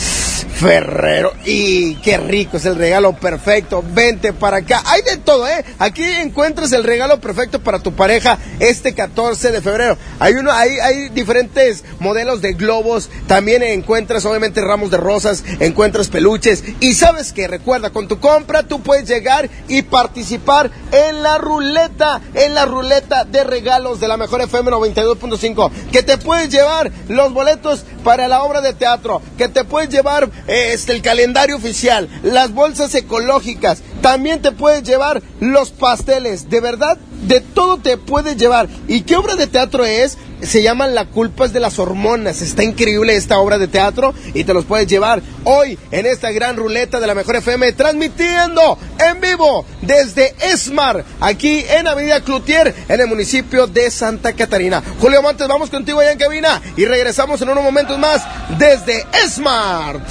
Ferrero 0.56 1.34
y 1.44 1.96
qué 1.96 2.18
rico, 2.18 2.56
es 2.56 2.66
el 2.66 2.78
regalo 2.78 3.14
perfecto. 3.14 3.84
Vente 3.86 4.32
para 4.32 4.58
acá. 4.58 4.82
Hay 4.86 5.02
de 5.02 5.18
todo, 5.18 5.46
¿eh? 5.48 5.66
Aquí 5.80 6.04
encuentras 6.04 6.72
el 6.72 6.86
regalo 6.86 7.20
perfecto 7.20 7.62
para 7.62 7.80
tu 7.80 7.94
pareja 7.94 8.40
este 8.60 8.94
14 8.94 9.52
de 9.52 9.62
febrero. 9.62 9.98
Hay 10.20 10.36
uno, 10.36 10.54
hay, 10.54 10.80
hay 10.80 11.10
diferentes 11.10 11.84
modelos 12.00 12.42
de 12.42 12.54
globos. 12.54 13.10
También 13.28 13.64
encuentras 13.64 14.24
obviamente 14.26 14.62
ramos 14.62 14.92
de 14.92 14.98
rosas, 14.98 15.44
encuentras 15.60 16.08
peluches. 16.08 16.64
Y 16.80 16.94
sabes 16.94 17.34
que 17.34 17.50
recuerda, 17.50 17.90
con 17.90 18.08
tu 18.08 18.22
compra 18.22 18.64
tú 18.64 18.82
puedes 18.82 19.10
llegar 19.10 19.50
y 19.68 19.82
participar 19.82 20.72
en 20.94 21.22
la 21.22 21.38
ruleta, 21.38 22.22
en 22.34 22.56
la 22.56 22.66
ruleta 22.66 22.85
de 22.88 23.44
regalos 23.44 23.99
de 23.99 24.07
la 24.07 24.18
mejor 24.18 24.41
FM 24.41 24.72
92.5. 24.72 25.72
Que 25.91 26.03
te 26.03 26.18
puedes 26.18 26.49
llevar 26.49 26.91
los 27.10 27.34
boletos 27.34 27.84
para 28.06 28.27
la 28.27 28.44
obra 28.44 28.61
de 28.61 28.73
teatro, 28.73 29.19
que 29.36 29.49
te 29.49 29.64
puedes 29.64 29.90
llevar 29.90 30.30
este, 30.45 30.94
el 30.94 31.02
calendario 31.02 31.56
oficial, 31.56 32.07
las 32.22 32.53
bolsas 32.53 32.94
ecológicas, 32.94 33.82
también 34.02 34.44
te 34.44 34.52
puedes 34.52 34.84
llevar 34.84 35.23
los 35.40 35.72
pasteles, 35.72 36.48
de 36.52 36.61
verdad, 36.61 36.99
de 37.27 37.41
todo 37.41 37.77
te 37.77 37.98
puedes 37.98 38.38
llevar. 38.38 38.69
¿Y 38.88 39.02
qué 39.02 39.15
obra 39.15 39.36
de 39.36 39.48
teatro 39.48 39.84
es? 39.84 40.18
Se 40.41 40.61
llama 40.61 40.88
La 40.88 41.06
culpa 41.06 41.45
es 41.45 41.53
de 41.53 41.60
las 41.60 41.80
hormonas. 41.80 42.41
Está 42.41 42.64
increíble 42.64 43.15
esta 43.15 43.40
obra 43.40 43.57
de 43.57 43.68
teatro 43.68 44.14
y 44.34 44.44
te 44.44 44.53
los 44.53 44.65
puedes 44.65 44.86
llevar 44.86 45.22
hoy 45.44 45.80
en 45.91 46.06
esta 46.06 46.32
gran 46.32 46.57
ruleta 46.57 46.99
de 46.99 47.07
la 47.07 47.15
Mejor 47.15 47.38
FM 47.38 47.72
transmitiendo 47.73 48.77
en 48.99 49.22
vivo 49.22 49.65
desde 49.82 50.36
Esmar, 50.52 51.03
aquí 51.19 51.64
en 51.69 51.88
Avenida 51.88 52.22
Cloutier, 52.22 52.76
en 52.88 53.02
el 53.02 53.07
municipio 53.07 53.65
de 53.65 53.90
Santa 53.90 54.34
Catarina. 54.34 54.84
Julio 54.99 55.22
Montes, 55.22 55.48
vamos 55.48 55.69
contigo 55.69 55.99
allá 55.99 56.11
en 56.11 56.19
cabina 56.19 56.61
y 56.76 56.86
regresamos 56.86 57.41
en 57.41 57.49
unos 57.49 57.64
momentos 57.64 57.95
más 57.98 58.22
desde 58.58 59.06
Esmar. 59.24 60.02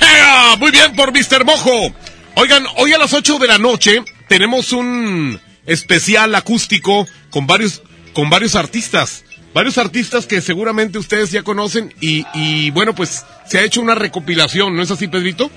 ¡Ea! 0.00 0.56
Muy 0.58 0.70
bien 0.70 0.94
por 0.94 1.12
Mr. 1.12 1.44
Mojo. 1.44 1.92
Oigan, 2.36 2.64
hoy 2.76 2.92
a 2.92 2.98
las 2.98 3.12
8 3.12 3.38
de 3.38 3.46
la 3.46 3.58
noche 3.58 4.02
tenemos 4.28 4.72
un 4.72 5.40
especial 5.66 6.34
acústico 6.34 7.06
con 7.30 7.46
varios, 7.46 7.82
con 8.12 8.30
varios 8.30 8.54
artistas. 8.54 9.24
Varios 9.52 9.78
artistas 9.78 10.26
que 10.26 10.40
seguramente 10.40 10.98
ustedes 10.98 11.32
ya 11.32 11.42
conocen 11.42 11.92
y, 12.00 12.24
y 12.34 12.70
bueno, 12.70 12.94
pues 12.94 13.24
se 13.46 13.58
ha 13.58 13.64
hecho 13.64 13.80
una 13.80 13.96
recopilación, 13.96 14.76
¿no 14.76 14.82
es 14.82 14.92
así, 14.92 15.08
Pedrito? 15.08 15.50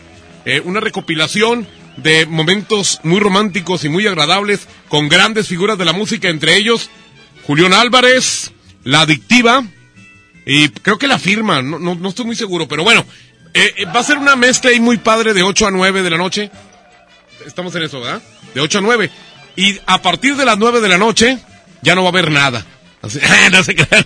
Eh, 0.45 0.61
una 0.65 0.79
recopilación 0.79 1.67
de 1.97 2.25
momentos 2.25 2.99
muy 3.03 3.19
románticos 3.19 3.83
y 3.83 3.89
muy 3.89 4.07
agradables 4.07 4.67
con 4.89 5.09
grandes 5.09 5.47
figuras 5.47 5.77
de 5.77 5.85
la 5.85 5.93
música, 5.93 6.29
entre 6.29 6.57
ellos 6.57 6.89
Julián 7.45 7.73
Álvarez, 7.73 8.51
La 8.83 9.01
Adictiva 9.01 9.63
y 10.45 10.69
creo 10.69 10.97
que 10.97 11.07
la 11.07 11.19
firma, 11.19 11.61
no, 11.61 11.79
no, 11.79 11.95
no 11.95 12.09
estoy 12.09 12.25
muy 12.25 12.35
seguro, 12.35 12.67
pero 12.67 12.83
bueno, 12.83 13.05
eh, 13.53 13.73
eh, 13.77 13.85
va 13.85 14.01
a 14.01 14.03
ser 14.03 14.17
una 14.17 14.35
mezcla 14.35 14.71
ahí 14.71 14.79
muy 14.79 14.97
padre 14.97 15.33
de 15.33 15.43
8 15.43 15.67
a 15.67 15.71
9 15.71 16.01
de 16.01 16.09
la 16.09 16.17
noche. 16.17 16.51
Estamos 17.45 17.73
en 17.75 17.83
eso, 17.83 18.01
¿verdad? 18.01 18.21
De 18.53 18.61
8 18.61 18.79
a 18.79 18.81
9. 18.81 19.09
Y 19.55 19.79
a 19.85 20.01
partir 20.01 20.35
de 20.35 20.45
las 20.45 20.57
9 20.57 20.81
de 20.81 20.89
la 20.89 20.97
noche 20.97 21.37
ya 21.81 21.95
no 21.95 22.01
va 22.03 22.09
a 22.09 22.11
haber 22.11 22.31
nada. 22.31 22.65
Así- 23.01 23.19
no 23.51 23.63
se 23.63 23.75
crean. 23.75 24.05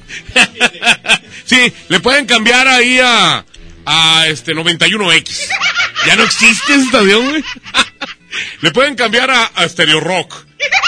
sí, 1.45 1.73
le 1.89 1.99
pueden 1.99 2.25
cambiar 2.25 2.67
ahí 2.67 2.99
a, 2.99 3.43
a 3.85 4.27
este 4.27 4.53
91X. 4.53 5.47
Ya 6.05 6.15
no 6.15 6.23
existe 6.23 6.73
esa 6.75 6.83
estación, 6.83 7.29
güey. 7.29 7.43
Le 8.61 8.71
pueden 8.71 8.95
cambiar 8.95 9.31
a, 9.31 9.45
a 9.45 9.67
Stereo 9.67 9.99
Rock, 9.99 10.35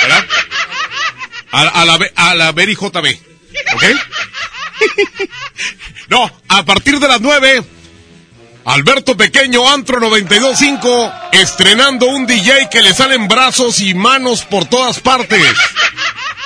¿verdad? 0.03 0.25
A, 1.51 1.61
a 1.81 1.85
la, 1.85 1.99
a 2.15 2.35
la 2.35 2.51
Berry 2.51 2.75
JB, 2.75 3.17
¿ok? 3.73 3.83
No, 6.09 6.29
a 6.47 6.65
partir 6.65 6.99
de 6.99 7.07
las 7.07 7.21
9, 7.21 7.63
Alberto 8.65 9.15
Pequeño, 9.15 9.69
Antro 9.69 9.99
92.5, 9.99 11.29
estrenando 11.33 12.07
un 12.07 12.25
DJ 12.25 12.67
que 12.69 12.81
le 12.81 12.93
salen 12.93 13.27
brazos 13.27 13.79
y 13.79 13.93
manos 13.93 14.43
por 14.43 14.65
todas 14.65 14.99
partes. 14.99 15.45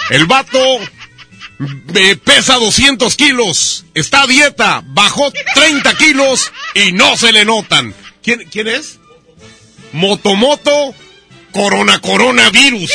El 0.10 0.26
vato 0.26 0.60
eh, 1.95 2.18
pesa 2.18 2.56
200 2.56 3.15
kilos, 3.15 3.85
está 3.94 4.23
a 4.23 4.27
dieta, 4.27 4.81
bajó 4.85 5.31
30 5.53 5.95
kilos 5.95 6.52
y 6.73 6.91
no 6.91 7.15
se 7.15 7.31
le 7.31 7.45
notan. 7.45 7.95
¿Quién, 8.22 8.48
quién 8.52 8.68
es? 8.68 8.99
Motomoto 9.94 10.94
Corona 11.52 11.99
Coronavirus. 11.99 12.91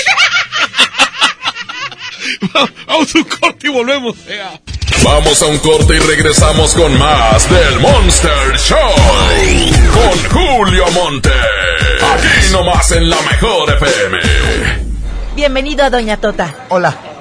Vamos 2.87 3.15
a 3.15 3.19
un 3.19 3.25
corte 3.25 3.67
y 3.67 3.71
volvemos. 3.71 4.17
Ea. 4.29 4.61
Vamos 5.03 5.43
a 5.43 5.47
un 5.47 5.59
corte 5.59 5.97
y 5.97 5.99
regresamos 6.01 6.75
con 6.75 6.99
más 6.99 7.49
del 7.49 7.81
Monster 7.81 8.59
Show. 8.59 8.79
Con 9.93 10.31
Julio 10.31 10.85
Monte. 10.93 11.31
Aquí 11.31 12.53
nomás 12.53 12.91
en 12.93 13.09
la 13.09 13.21
mejor 13.23 13.71
FM. 13.75 14.19
Bienvenido 15.37 15.85
a 15.85 15.91
Doña 15.91 16.17
Tota. 16.17 16.67
Hola. 16.69 17.08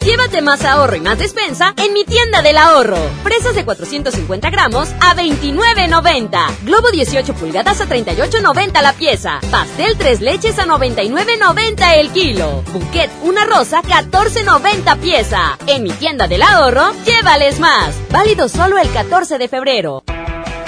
Llévate 0.00 0.40
más 0.42 0.64
ahorro 0.64 0.96
y 0.96 1.00
más 1.00 1.18
despensa 1.18 1.74
en 1.76 1.92
mi 1.92 2.04
tienda 2.04 2.40
del 2.42 2.56
ahorro. 2.56 2.96
Fresas 3.22 3.54
de 3.54 3.64
450 3.64 4.50
gramos 4.50 4.88
a 5.00 5.14
29.90. 5.14 6.64
Globo 6.64 6.90
18 6.90 7.34
pulgadas 7.34 7.80
a 7.80 7.86
38.90 7.86 8.80
la 8.82 8.92
pieza. 8.92 9.40
Pastel 9.50 9.96
tres 9.98 10.20
leches 10.20 10.58
a 10.58 10.66
99.90 10.66 11.96
el 11.96 12.10
kilo. 12.10 12.62
Bouquet 12.72 13.10
una 13.22 13.44
rosa 13.44 13.82
14.90 13.82 14.98
pieza. 14.98 15.58
En 15.66 15.82
mi 15.82 15.90
tienda 15.90 16.26
del 16.26 16.42
ahorro, 16.42 16.92
llévales 17.04 17.60
más. 17.60 17.94
Válido 18.10 18.48
solo 18.48 18.78
el 18.78 18.90
14 18.90 19.38
de 19.38 19.48
febrero. 19.48 20.02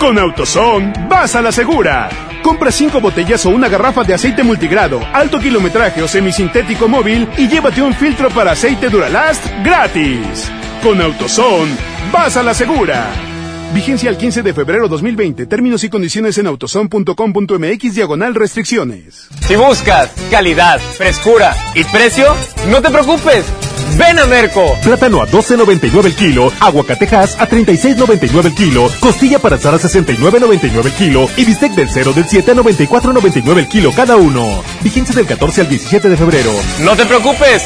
Con 0.01 0.19
AutoZone, 0.19 0.95
vas 1.11 1.35
a 1.35 1.43
la 1.43 1.53
segura. 1.53 2.09
Compra 2.43 2.73
cinco 2.73 3.03
botellas 3.03 3.45
o 3.45 3.51
una 3.51 3.69
garrafa 3.69 4.03
de 4.03 4.15
aceite 4.15 4.43
multigrado, 4.43 4.99
alto 5.13 5.39
kilometraje 5.39 6.03
o 6.03 6.09
semisintético 6.09 6.89
móvil 6.89 7.29
y 7.37 7.47
llévate 7.49 7.83
un 7.83 7.93
filtro 7.93 8.31
para 8.31 8.53
aceite 8.53 8.89
Duralast 8.89 9.45
gratis. 9.63 10.51
Con 10.83 11.03
AutoZone, 11.03 11.77
vas 12.11 12.35
a 12.39 12.43
la 12.43 12.55
segura. 12.55 13.30
Vigencia 13.73 14.11
al 14.11 14.19
15 14.19 14.43
de 14.43 14.53
febrero 14.53 14.89
2020. 14.89 15.47
Términos 15.47 15.85
y 15.85 15.89
condiciones 15.89 16.39
en 16.39 16.47
autozone.com.mx 16.47 17.95
diagonal 17.95 18.35
restricciones. 18.35 19.29
Si 19.47 19.55
buscas 19.57 20.11
calidad, 20.31 20.81
frescura 20.81 21.55
y 21.75 21.85
precio, 21.85 22.35
no 22.69 22.83
te 22.83 22.91
preocupes. 22.91 23.45
Ven 23.97 24.19
a 24.19 24.27
Merco. 24.27 24.65
Plátano 24.83 25.21
a 25.23 25.27
12.99 25.27 26.07
el 26.07 26.15
kilo, 26.15 26.53
aguacatejas 26.61 27.41
a 27.41 27.49
36.99 27.49 28.47
el 28.47 28.55
kilo, 28.55 28.89
costilla 29.01 29.39
para 29.39 29.57
asar 29.57 29.75
a 29.75 29.79
69.99 29.79 30.87
el 30.87 30.93
kilo 30.93 31.29
y 31.37 31.45
bistec 31.45 31.73
del 31.73 31.89
0 31.89 32.13
del 32.13 32.25
7 32.29 32.51
a 32.51 32.55
94.99 32.55 33.59
el 33.59 33.69
kilo 33.69 33.93
cada 33.93 34.17
uno. 34.17 34.63
Vigencia 34.83 35.15
del 35.15 35.27
14 35.27 35.63
al 35.63 35.69
17 35.69 36.09
de 36.09 36.17
febrero. 36.17 36.51
No 36.81 36.97
te 36.97 37.07
preocupes. 37.07 37.65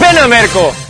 Ven 0.00 0.18
a 0.18 0.28
Merco. 0.28 0.89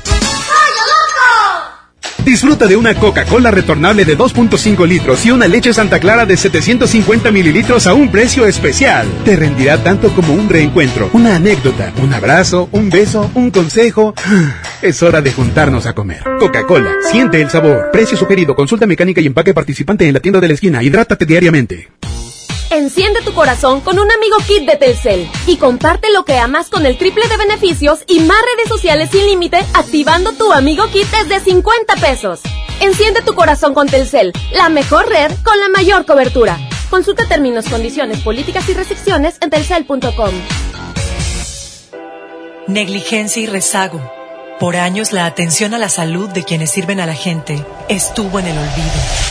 Disfruta 2.31 2.65
de 2.65 2.77
una 2.77 2.95
Coca-Cola 2.95 3.51
retornable 3.51 4.05
de 4.05 4.17
2.5 4.17 4.87
litros 4.87 5.25
y 5.25 5.31
una 5.31 5.49
leche 5.49 5.73
Santa 5.73 5.99
Clara 5.99 6.25
de 6.25 6.37
750 6.37 7.29
mililitros 7.29 7.87
a 7.87 7.93
un 7.93 8.09
precio 8.09 8.45
especial. 8.45 9.05
Te 9.25 9.35
rendirá 9.35 9.83
tanto 9.83 10.15
como 10.15 10.33
un 10.33 10.47
reencuentro, 10.47 11.09
una 11.11 11.35
anécdota, 11.35 11.91
un 12.01 12.13
abrazo, 12.13 12.69
un 12.71 12.89
beso, 12.89 13.29
un 13.33 13.51
consejo. 13.51 14.13
Es 14.81 15.03
hora 15.03 15.21
de 15.21 15.33
juntarnos 15.33 15.85
a 15.85 15.93
comer. 15.93 16.23
Coca-Cola, 16.39 16.91
siente 17.11 17.41
el 17.41 17.49
sabor. 17.49 17.89
Precio 17.91 18.17
sugerido, 18.17 18.55
consulta 18.55 18.87
mecánica 18.87 19.19
y 19.19 19.27
empaque 19.27 19.53
participante 19.53 20.07
en 20.07 20.13
la 20.13 20.21
tienda 20.21 20.39
de 20.39 20.47
la 20.47 20.53
esquina. 20.53 20.81
Hidrátate 20.81 21.25
diariamente. 21.25 21.89
Enciende 22.71 23.21
tu 23.21 23.33
corazón 23.33 23.81
con 23.81 23.99
un 23.99 24.09
amigo 24.09 24.37
kit 24.47 24.65
de 24.65 24.77
Telcel 24.77 25.29
y 25.45 25.57
comparte 25.57 26.09
lo 26.09 26.23
que 26.23 26.37
amas 26.37 26.69
con 26.69 26.85
el 26.85 26.97
triple 26.97 27.27
de 27.27 27.35
beneficios 27.35 27.99
y 28.07 28.21
más 28.21 28.37
redes 28.55 28.69
sociales 28.69 29.09
sin 29.11 29.25
límite 29.25 29.57
activando 29.73 30.31
tu 30.31 30.53
amigo 30.53 30.85
kit 30.87 31.05
desde 31.11 31.41
50 31.41 31.95
pesos. 31.97 32.39
Enciende 32.79 33.23
tu 33.23 33.35
corazón 33.35 33.73
con 33.73 33.89
Telcel, 33.89 34.31
la 34.53 34.69
mejor 34.69 35.09
red 35.09 35.33
con 35.43 35.59
la 35.59 35.67
mayor 35.67 36.05
cobertura. 36.05 36.57
Consulta 36.89 37.27
términos, 37.27 37.65
condiciones, 37.67 38.19
políticas 38.19 38.67
y 38.69 38.73
restricciones 38.73 39.35
en 39.41 39.49
telcel.com. 39.49 40.31
Negligencia 42.67 43.41
y 43.41 43.47
rezago. 43.47 43.99
Por 44.61 44.77
años 44.77 45.11
la 45.11 45.25
atención 45.25 45.73
a 45.73 45.77
la 45.77 45.89
salud 45.89 46.29
de 46.29 46.45
quienes 46.45 46.71
sirven 46.71 47.01
a 47.01 47.05
la 47.05 47.15
gente 47.15 47.65
estuvo 47.89 48.39
en 48.39 48.47
el 48.47 48.57
olvido. 48.57 49.30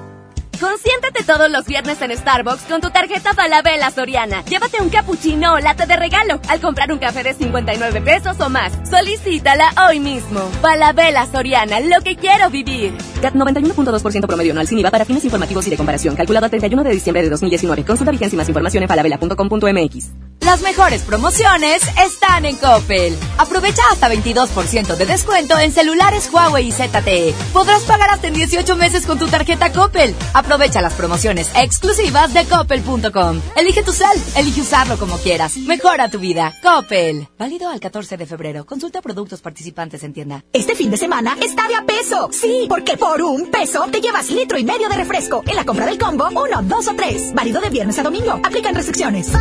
Consiéntete 0.61 1.23
todos 1.23 1.49
los 1.49 1.65
viernes 1.65 1.99
en 2.03 2.15
Starbucks 2.15 2.65
con 2.69 2.81
tu 2.81 2.91
tarjeta 2.91 3.33
Falabella 3.33 3.89
Soriana. 3.89 4.45
Llévate 4.45 4.79
un 4.79 4.89
cappuccino 4.89 5.55
o 5.55 5.59
latte 5.59 5.87
de 5.87 5.95
regalo 5.95 6.39
al 6.47 6.61
comprar 6.61 6.91
un 6.91 6.99
café 6.99 7.23
de 7.23 7.33
59 7.33 7.99
pesos 8.01 8.39
o 8.39 8.47
más. 8.47 8.71
Solicítala 8.87 9.73
hoy 9.87 9.99
mismo. 9.99 10.39
Falabella 10.61 11.25
Soriana, 11.25 11.79
lo 11.79 12.01
que 12.03 12.15
quiero 12.15 12.51
vivir. 12.51 12.93
CAT 13.23 13.33
91.2% 13.33 14.27
promedio 14.27 14.51
anual 14.51 14.67
sin 14.67 14.77
IVA 14.77 14.91
para 14.91 15.03
fines 15.03 15.25
informativos 15.25 15.65
y 15.65 15.71
de 15.71 15.77
comparación. 15.77 16.15
Calculado 16.15 16.45
al 16.45 16.51
31 16.51 16.83
de 16.83 16.91
diciembre 16.91 17.23
de 17.23 17.29
2019. 17.31 17.83
Consulta 17.83 18.11
vigencia 18.11 18.35
y 18.35 18.37
más 18.37 18.47
información 18.47 18.83
en 18.83 18.87
falabella.com.mx. 18.87 20.11
Las 20.41 20.61
mejores 20.61 21.03
promociones 21.03 21.83
están 22.03 22.45
en 22.45 22.55
Coppel. 22.55 23.15
Aprovecha 23.37 23.83
hasta 23.91 24.09
22% 24.09 24.95
de 24.95 25.05
descuento 25.05 25.57
en 25.59 25.71
celulares 25.71 26.29
Huawei 26.33 26.67
y 26.67 26.71
ZTE. 26.71 27.33
Podrás 27.53 27.83
pagar 27.83 28.09
hasta 28.09 28.27
en 28.27 28.33
18 28.33 28.75
meses 28.75 29.05
con 29.05 29.19
tu 29.19 29.27
tarjeta 29.27 29.71
Coppel. 29.71 30.15
Aprovecha 30.33 30.50
las 30.57 30.93
promociones 30.95 31.49
exclusivas 31.55 32.33
de 32.33 32.43
coppel.com. 32.45 33.41
Elige 33.55 33.83
tu 33.83 33.93
cel, 33.93 34.21
elige 34.35 34.59
usarlo 34.59 34.97
como 34.97 35.17
quieras. 35.17 35.55
Mejora 35.55 36.09
tu 36.09 36.19
vida. 36.19 36.53
Coppel. 36.61 37.29
Válido 37.39 37.69
al 37.69 37.79
14 37.79 38.17
de 38.17 38.25
febrero. 38.25 38.65
Consulta 38.65 39.01
productos 39.01 39.39
participantes 39.39 40.03
en 40.03 40.11
tienda. 40.11 40.43
Este 40.51 40.75
fin 40.75 40.91
de 40.91 40.97
semana 40.97 41.37
está 41.41 41.69
de 41.69 41.75
a 41.75 41.85
peso. 41.85 42.29
Sí, 42.33 42.65
porque 42.67 42.97
por 42.97 43.21
un 43.21 43.49
peso 43.49 43.87
te 43.89 44.01
llevas 44.01 44.29
litro 44.29 44.59
y 44.59 44.65
medio 44.65 44.89
de 44.89 44.95
refresco. 44.95 45.41
En 45.47 45.55
la 45.55 45.63
compra 45.63 45.85
del 45.85 45.97
combo, 45.97 46.27
uno, 46.29 46.61
dos 46.63 46.87
o 46.89 46.95
tres. 46.95 47.33
Válido 47.33 47.61
de 47.61 47.69
viernes 47.69 47.97
a 47.99 48.03
domingo. 48.03 48.33
Aplican 48.43 48.75
restricciones. 48.75 49.31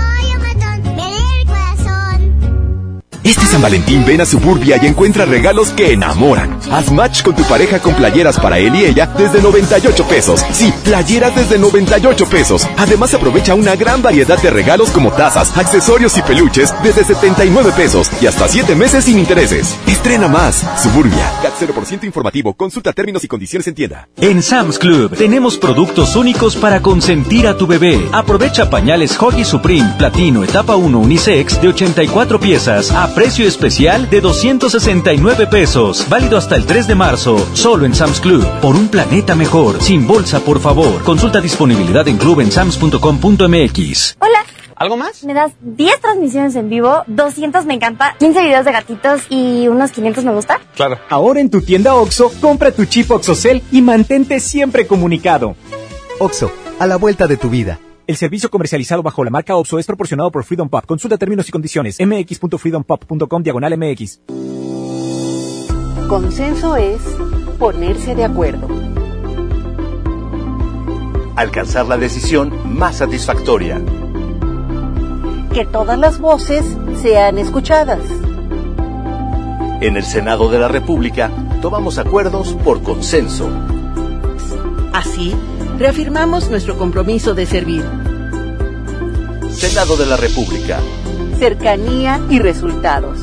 Este 3.22 3.44
San 3.44 3.60
Valentín 3.60 4.05
ven 4.06 4.22
a 4.22 4.24
Suburbia 4.24 4.78
y 4.80 4.86
encuentra 4.86 5.26
regalos 5.26 5.70
que 5.70 5.92
enamoran. 5.92 6.59
Haz 6.70 6.90
match 6.90 7.22
con 7.22 7.36
tu 7.36 7.42
pareja 7.44 7.78
con 7.78 7.94
playeras 7.94 8.40
para 8.40 8.59
él 8.59 8.74
y 8.74 8.86
ella 8.86 9.06
desde 9.18 9.42
98 9.42 10.05
pesos. 10.09 10.42
Sí, 10.52 10.72
playeras 10.84 11.36
desde 11.36 11.59
98 11.59 12.26
pesos. 12.26 12.66
Además 12.78 13.12
aprovecha 13.12 13.55
una 13.55 13.76
gran 13.76 14.01
variedad 14.01 14.40
de 14.40 14.48
regalos 14.48 14.90
como 14.90 15.12
tazas, 15.12 15.55
accesorios 15.59 16.16
y 16.16 16.22
peluches 16.22 16.72
desde 16.82 17.05
79 17.05 17.72
pesos 17.76 18.10
y 18.22 18.26
hasta 18.26 18.48
7 18.48 18.74
meses 18.74 19.05
sin 19.05 19.18
intereses. 19.18 19.76
Estrena 19.86 20.26
más. 20.26 20.64
Suburbia. 20.82 21.30
CAT 21.42 21.52
0% 21.60 22.05
informativo. 22.05 22.55
Consulta 22.55 22.94
términos 22.94 23.22
y 23.22 23.28
condiciones 23.28 23.66
en 23.66 23.74
tienda. 23.74 24.09
En 24.16 24.42
Sam's 24.42 24.78
Club 24.78 25.14
tenemos 25.14 25.59
productos 25.59 26.16
únicos 26.16 26.56
para 26.56 26.80
consentir 26.80 27.47
a 27.47 27.59
tu 27.59 27.66
bebé. 27.66 28.01
Aprovecha 28.12 28.70
pañales 28.70 29.20
Huggy 29.20 29.44
Supreme 29.44 29.94
Platino 29.98 30.42
Etapa 30.42 30.76
1 30.76 30.98
Unisex 30.98 31.60
de 31.60 31.68
84 31.68 32.40
piezas 32.40 32.90
a 32.92 33.09
precio 33.10 33.46
especial 33.46 34.08
de 34.10 34.20
269 34.20 35.46
pesos. 35.46 36.06
Válido 36.08 36.36
hasta 36.36 36.56
el 36.56 36.66
3 36.66 36.86
de 36.88 36.94
marzo. 36.94 37.38
Solo 37.54 37.86
en 37.86 37.94
Sam's 37.94 38.20
Club. 38.20 38.44
Por 38.60 38.76
un 38.76 38.88
planeta 38.88 39.34
mejor. 39.34 39.80
Sin 39.82 40.06
bolsa, 40.06 40.40
por 40.40 40.60
favor. 40.60 41.02
Consulta 41.02 41.40
disponibilidad 41.40 42.06
en 42.08 42.16
club 42.16 42.40
en 42.40 42.50
sams.com.mx. 42.50 44.16
Hola. 44.18 44.44
¿Algo 44.80 44.96
más? 44.96 45.24
Me 45.24 45.34
das 45.34 45.52
10 45.60 46.00
transmisiones 46.00 46.56
en 46.56 46.70
vivo, 46.70 47.02
200 47.06 47.66
me 47.66 47.74
encanta, 47.74 48.16
15 48.18 48.42
videos 48.42 48.64
de 48.64 48.72
gatitos 48.72 49.20
y 49.28 49.68
unos 49.68 49.90
500 49.92 50.24
me 50.24 50.32
gusta. 50.32 50.58
Claro. 50.74 50.98
Ahora 51.10 51.40
en 51.40 51.50
tu 51.50 51.60
tienda 51.60 51.94
OXO, 51.94 52.32
compra 52.40 52.72
tu 52.72 52.86
chip 52.86 53.10
OXOCEL 53.10 53.62
y 53.70 53.82
mantente 53.82 54.40
siempre 54.40 54.86
comunicado. 54.86 55.54
OXO, 56.18 56.50
a 56.78 56.86
la 56.86 56.96
vuelta 56.96 57.26
de 57.26 57.36
tu 57.36 57.50
vida. 57.50 57.78
El 58.10 58.16
servicio 58.16 58.50
comercializado 58.50 59.04
bajo 59.04 59.22
la 59.22 59.30
marca 59.30 59.54
OXO 59.54 59.78
es 59.78 59.86
proporcionado 59.86 60.32
por 60.32 60.42
Freedom 60.42 60.68
Pop. 60.68 60.84
Consulta 60.84 61.16
términos 61.16 61.48
y 61.48 61.52
condiciones. 61.52 61.96
mx.freedompop.com 62.00 63.40
diagonal 63.40 63.78
mx. 63.78 64.22
Consenso 66.08 66.74
es 66.74 67.00
ponerse 67.56 68.16
de 68.16 68.24
acuerdo. 68.24 68.66
Alcanzar 71.36 71.86
la 71.86 71.98
decisión 71.98 72.52
más 72.76 72.96
satisfactoria. 72.96 73.80
Que 75.54 75.64
todas 75.64 75.96
las 75.96 76.18
voces 76.18 76.64
sean 77.00 77.38
escuchadas. 77.38 78.00
En 79.80 79.96
el 79.96 80.02
Senado 80.02 80.50
de 80.50 80.58
la 80.58 80.66
República 80.66 81.30
tomamos 81.62 81.96
acuerdos 81.98 82.54
por 82.64 82.82
consenso. 82.82 83.69
Así, 84.92 85.34
reafirmamos 85.78 86.50
nuestro 86.50 86.76
compromiso 86.76 87.34
de 87.34 87.46
servir. 87.46 87.84
Senado 89.52 89.96
de 89.96 90.06
la 90.06 90.16
República. 90.16 90.80
Cercanía 91.38 92.20
y 92.28 92.38
resultados. 92.38 93.18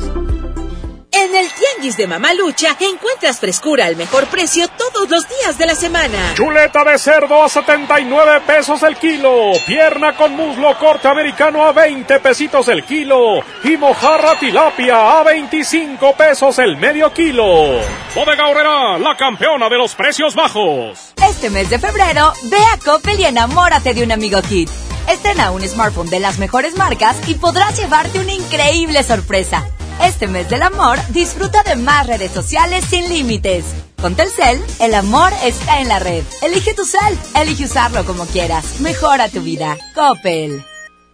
En 1.10 1.34
el 1.34 1.48
Tianguis 1.50 1.96
de 1.96 2.06
Mamalucha 2.06 2.76
encuentras 2.78 3.40
frescura 3.40 3.86
al 3.86 3.96
mejor 3.96 4.26
precio 4.26 4.66
todos 4.68 5.10
los 5.10 5.28
días 5.28 5.58
de 5.58 5.66
la 5.66 5.74
semana. 5.74 6.34
Chuleta 6.34 6.84
de 6.84 6.96
cerdo 6.98 7.42
a 7.42 7.48
79 7.48 8.42
pesos 8.46 8.82
el 8.82 8.96
kilo. 8.96 9.50
Pierna 9.66 10.14
con 10.14 10.36
muslo 10.36 10.78
corte 10.78 11.08
americano 11.08 11.64
a 11.64 11.72
20 11.72 12.20
pesitos 12.20 12.68
el 12.68 12.84
kilo. 12.84 13.40
Y 13.64 13.76
mojarra 13.76 14.38
tilapia 14.38 15.18
a 15.18 15.22
25 15.24 16.14
pesos 16.14 16.58
el 16.60 16.76
medio 16.76 17.12
kilo. 17.12 17.80
Bodega 18.14 18.46
Horrera, 18.48 18.98
la 18.98 19.16
campeona 19.16 19.68
de 19.68 19.76
los 19.76 19.94
precios 19.94 20.34
bajos. 20.34 21.07
Este 21.28 21.50
mes 21.50 21.68
de 21.68 21.78
febrero, 21.78 22.32
ve 22.44 22.56
a 22.72 22.78
Coppel 22.78 23.20
y 23.20 23.24
enamórate 23.24 23.92
de 23.92 24.02
un 24.02 24.12
amigo 24.12 24.40
kit. 24.40 24.70
Estrena 25.08 25.50
un 25.50 25.62
smartphone 25.62 26.08
de 26.08 26.20
las 26.20 26.38
mejores 26.38 26.74
marcas 26.76 27.16
y 27.28 27.34
podrás 27.34 27.78
llevarte 27.78 28.18
una 28.18 28.32
increíble 28.32 29.02
sorpresa. 29.02 29.66
Este 30.02 30.26
mes 30.26 30.48
del 30.48 30.62
amor, 30.62 30.98
disfruta 31.10 31.62
de 31.64 31.76
más 31.76 32.06
redes 32.06 32.32
sociales 32.32 32.84
sin 32.88 33.08
límites. 33.10 33.66
Con 34.00 34.14
Telcel, 34.14 34.60
el 34.80 34.94
amor 34.94 35.32
está 35.44 35.80
en 35.80 35.88
la 35.88 35.98
red. 35.98 36.24
Elige 36.40 36.72
tu 36.72 36.84
cel, 36.84 37.18
elige 37.34 37.66
usarlo 37.66 38.06
como 38.06 38.24
quieras. 38.24 38.80
Mejora 38.80 39.28
tu 39.28 39.42
vida. 39.42 39.76
Coppel. 39.94 40.64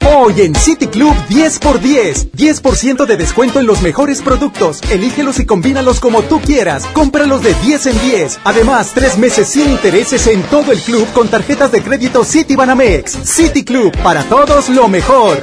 Hoy 0.07 0.43
en 0.43 0.55
City 0.55 0.87
Club 0.87 1.15
10x10. 1.31 2.33
10% 2.33 3.07
de 3.07 3.17
descuento 3.17 3.59
en 3.59 3.67
los 3.67 3.81
mejores 3.81 4.21
productos. 4.21 4.83
Elígelos 4.91 5.41
y 5.41 5.47
combínalos 5.47 5.99
como 5.99 6.23
tú 6.23 6.41
quieras. 6.41 6.85
Cómpralos 6.93 7.43
de 7.43 7.55
10 7.55 7.87
en 7.87 8.01
10. 8.01 8.41
Además, 8.45 8.93
tres 8.95 9.17
meses 9.17 9.49
sin 9.49 9.71
intereses 9.71 10.27
en 10.27 10.43
todo 10.43 10.73
el 10.73 10.81
club 10.83 11.11
con 11.15 11.29
tarjetas 11.29 11.73
de 11.73 11.83
crédito 11.83 12.23
City 12.23 12.55
Banamex. 12.55 13.13
City 13.25 13.65
Club, 13.65 13.97
para 14.03 14.23
todos 14.25 14.69
lo 14.69 14.89
mejor. 14.89 15.43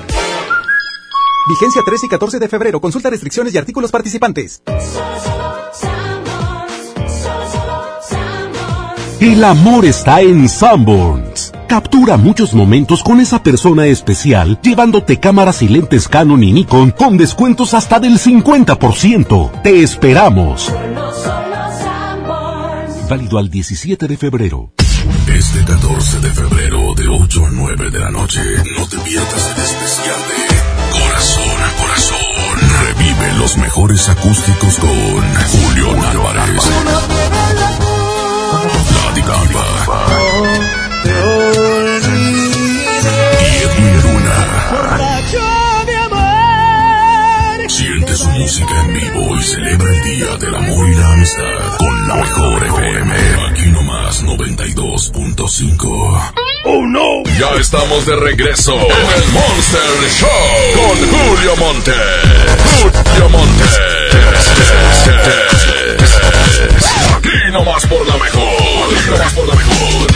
Vigencia 1.50 1.82
13 1.84 2.06
y 2.06 2.10
14 2.10 2.40
de 2.40 2.48
febrero. 2.48 2.80
Consulta 2.80 3.10
restricciones 3.10 3.56
y 3.56 3.58
artículos 3.58 3.90
participantes. 3.90 4.62
El 9.22 9.44
amor 9.44 9.86
está 9.86 10.22
en 10.22 10.50
Sanborns. 10.50 11.52
Captura 11.68 12.18
muchos 12.18 12.56
momentos 12.56 13.04
con 13.04 13.20
esa 13.20 13.44
persona 13.44 13.86
especial, 13.86 14.60
llevándote 14.64 15.20
cámaras 15.20 15.62
y 15.62 15.68
lentes 15.68 16.08
Canon 16.08 16.44
y 16.44 16.52
Nikon 16.52 16.90
con 16.90 17.20
descuentos 17.20 17.76
hasta 17.76 18.00
del 18.00 18.18
50%. 18.18 19.62
Te 19.62 19.84
esperamos. 19.84 20.74
Válido 23.08 23.38
al 23.38 23.52
17 23.52 24.08
de 24.08 24.18
febrero. 24.18 24.74
Este 25.28 25.66
14 25.66 26.20
de 26.20 26.30
febrero, 26.32 26.96
de 26.96 27.08
8 27.08 27.46
a 27.46 27.50
9 27.52 27.92
de 27.92 28.00
la 28.00 28.10
noche, 28.10 28.42
no 28.76 28.88
te 28.88 28.98
pierdas 28.98 29.54
el 29.56 29.64
especial 29.64 30.20
de 30.30 31.00
Corazón 31.00 31.62
a 31.62 31.80
Corazón. 31.80 32.18
Revive 32.88 33.34
los 33.38 33.56
mejores 33.58 34.10
acústicos 34.10 34.80
con 34.80 34.90
Julio 34.90 36.08
Álvarez. 36.10 37.41
Dikampa. 39.22 40.81
Música 48.34 48.82
en 48.82 48.94
vivo 48.94 49.36
y 49.38 49.44
celebra 49.44 49.92
el 49.92 50.02
Día 50.04 50.36
del 50.38 50.56
Amor 50.56 50.90
y 50.90 50.96
la 50.96 51.12
Amistad 51.14 51.78
con 51.78 52.08
la 52.08 52.16
mejor 52.16 52.64
FM. 52.64 53.14
Aquí 53.50 53.66
nomás 53.72 54.24
92.5. 54.24 56.32
¡Oh 56.66 56.86
no! 56.88 57.24
Ya 57.40 57.50
estamos 57.60 58.06
de 58.06 58.16
regreso 58.16 58.74
en 58.74 59.24
el 59.24 59.30
Monster 59.32 59.82
Show 60.20 60.30
con 60.76 60.98
Julio 61.10 61.56
Monte. 61.58 61.92
Julio 62.82 63.30
Monte. 63.30 63.64
Aquí 67.18 67.52
nomás 67.52 67.86
por 67.88 68.08
la 68.08 68.18
mejor. 68.18 68.94
Aquí 68.98 69.10
nomás 69.10 69.34
por 69.34 69.48
la 69.48 69.56
mejor. 69.56 70.08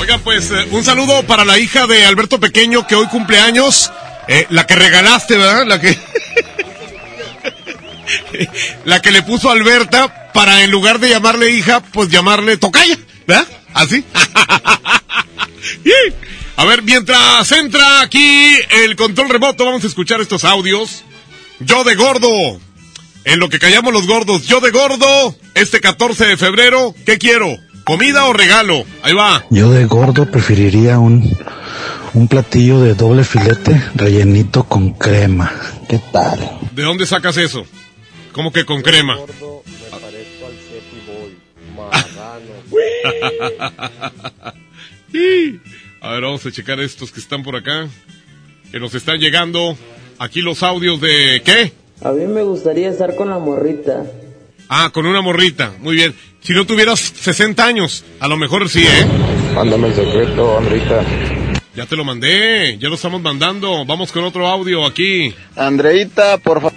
Oigan, 0.00 0.20
pues 0.20 0.50
eh, 0.50 0.66
un 0.70 0.84
saludo 0.84 1.22
para 1.24 1.44
la 1.44 1.58
hija 1.58 1.86
de 1.86 2.04
Alberto 2.06 2.40
Pequeño 2.40 2.86
que 2.86 2.94
hoy 2.94 3.06
cumple 3.06 3.38
años. 3.38 3.90
Eh, 4.32 4.46
la 4.50 4.64
que 4.64 4.76
regalaste, 4.76 5.36
¿verdad? 5.36 5.66
La 5.66 5.80
que. 5.80 5.98
la 8.84 9.02
que 9.02 9.10
le 9.10 9.22
puso 9.22 9.50
Alberta 9.50 10.30
para 10.32 10.62
en 10.62 10.70
lugar 10.70 11.00
de 11.00 11.08
llamarle 11.08 11.50
hija, 11.50 11.80
pues 11.80 12.10
llamarle 12.10 12.56
tocaya, 12.56 12.96
¿verdad? 13.26 13.48
Así. 13.74 14.04
A 16.56 16.64
ver, 16.64 16.82
mientras 16.82 17.50
entra 17.50 18.02
aquí 18.02 18.54
el 18.84 18.94
control 18.94 19.30
remoto, 19.30 19.64
vamos 19.64 19.82
a 19.82 19.88
escuchar 19.88 20.20
estos 20.20 20.44
audios. 20.44 21.02
Yo 21.58 21.82
de 21.82 21.96
gordo. 21.96 22.60
En 23.24 23.40
lo 23.40 23.48
que 23.48 23.58
callamos 23.58 23.92
los 23.92 24.06
gordos. 24.06 24.46
Yo 24.46 24.60
de 24.60 24.70
gordo. 24.70 25.34
Este 25.54 25.80
14 25.80 26.26
de 26.26 26.36
febrero, 26.36 26.94
¿qué 27.04 27.18
quiero? 27.18 27.56
¿Comida 27.82 28.26
o 28.26 28.32
regalo? 28.32 28.84
Ahí 29.02 29.12
va. 29.12 29.44
Yo 29.50 29.70
de 29.70 29.86
gordo 29.86 30.30
preferiría 30.30 31.00
un, 31.00 31.36
un 32.14 32.28
platillo 32.28 32.80
de 32.80 32.94
doble 32.94 33.24
filete 33.24 33.82
rellenito 33.94 34.64
con 34.64 34.92
crema. 34.94 35.52
¿Qué 35.88 36.00
tal? 36.12 36.58
¿De 36.72 36.82
dónde 36.82 37.06
sacas 37.06 37.36
eso? 37.36 37.64
¿Cómo 38.32 38.52
que 38.52 38.64
con 38.64 38.82
crema? 38.82 39.16
A 46.02 46.12
ver, 46.12 46.22
vamos 46.22 46.46
a 46.46 46.50
checar 46.50 46.80
estos 46.80 47.12
que 47.12 47.20
están 47.20 47.42
por 47.42 47.56
acá. 47.56 47.86
Que 48.70 48.80
nos 48.80 48.94
están 48.94 49.18
llegando. 49.18 49.76
Aquí 50.18 50.40
los 50.40 50.62
audios 50.62 51.00
de... 51.00 51.42
¿Qué? 51.44 51.72
A 52.02 52.12
mí 52.12 52.26
me 52.26 52.42
gustaría 52.42 52.88
estar 52.88 53.14
con 53.16 53.28
la 53.28 53.38
morrita. 53.38 54.06
Ah, 54.68 54.90
con 54.92 55.04
una 55.04 55.20
morrita. 55.20 55.74
Muy 55.80 55.96
bien. 55.96 56.14
Si 56.40 56.54
no 56.54 56.64
tuvieras 56.64 57.00
60 57.00 57.64
años, 57.64 58.04
a 58.20 58.28
lo 58.28 58.36
mejor 58.36 58.68
sí, 58.68 58.82
¿eh? 58.82 59.06
Mándame 59.54 59.88
el 59.88 59.94
secreto, 59.94 60.56
Andrita. 60.56 61.04
Ya 61.80 61.86
te 61.86 61.96
lo 61.96 62.04
mandé. 62.04 62.76
Ya 62.76 62.90
lo 62.90 62.96
estamos 62.96 63.22
mandando. 63.22 63.86
Vamos 63.86 64.12
con 64.12 64.22
otro 64.22 64.46
audio 64.46 64.84
aquí. 64.84 65.34
Andreita, 65.56 66.36
por 66.36 66.60
favor. 66.60 66.74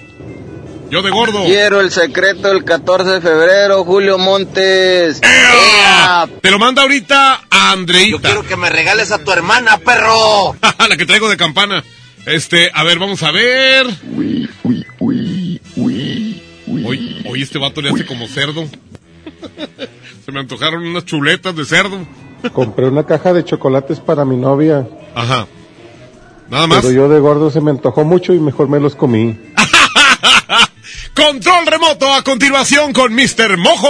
Yo 0.90 1.02
de 1.02 1.10
gordo. 1.10 1.44
Quiero 1.44 1.82
el 1.82 1.92
secreto 1.92 2.50
el 2.50 2.64
14 2.64 3.10
de 3.10 3.20
febrero, 3.20 3.84
Julio 3.84 4.18
Montes. 4.18 5.20
¡Ea! 5.22 6.26
Te 6.42 6.50
lo 6.50 6.58
manda 6.58 6.84
ahorita 6.84 7.42
a 7.50 7.72
Andreita. 7.74 8.12
Yo 8.12 8.22
quiero 8.22 8.48
que 8.48 8.56
me 8.56 8.70
regales 8.70 9.12
a 9.12 9.22
tu 9.22 9.34
hermana, 9.34 9.78
perro. 9.80 10.56
la 10.88 10.96
que 10.96 11.06
traigo 11.06 11.28
de 11.28 11.36
campana. 11.36 11.84
Este, 12.26 12.72
a 12.74 12.84
ver, 12.84 12.98
vamos 12.98 13.24
a 13.24 13.32
ver. 13.32 13.86
Hoy, 16.86 17.22
hoy 17.26 17.42
este 17.42 17.60
vato 17.60 17.82
le 17.82 17.90
hace 17.90 18.06
como 18.06 18.26
cerdo. 18.30 18.70
Se 20.26 20.32
me 20.32 20.40
antojaron 20.40 20.88
unas 20.88 21.04
chuletas 21.04 21.54
de 21.58 21.66
cerdo. 21.66 22.08
Compré 22.52 22.88
una 22.88 23.06
caja 23.06 23.34
de 23.34 23.46
chocolates 23.46 24.00
para 24.00 24.26
mi 24.26 24.36
novia. 24.36 24.88
Ajá. 25.16 25.48
Nada 26.50 26.68
más. 26.68 26.82
Pero 26.82 26.92
yo 26.92 27.10
de 27.10 27.20
gordo 27.20 27.50
se 27.50 27.62
me 27.62 27.72
antojó 27.72 28.04
mucho 28.04 28.34
y 28.34 28.40
mejor 28.40 28.68
me 28.68 28.80
los 28.80 28.96
comí. 28.96 29.40
Control 31.16 31.66
remoto 31.68 32.12
a 32.12 32.24
continuación 32.24 32.92
con 32.92 33.14
Mr. 33.14 33.58
Mojo. 33.58 33.88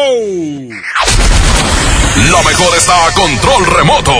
Lo 2.30 2.44
mejor 2.44 2.78
está 2.78 3.08
a 3.08 3.12
control 3.14 3.66
remoto. 3.66 4.14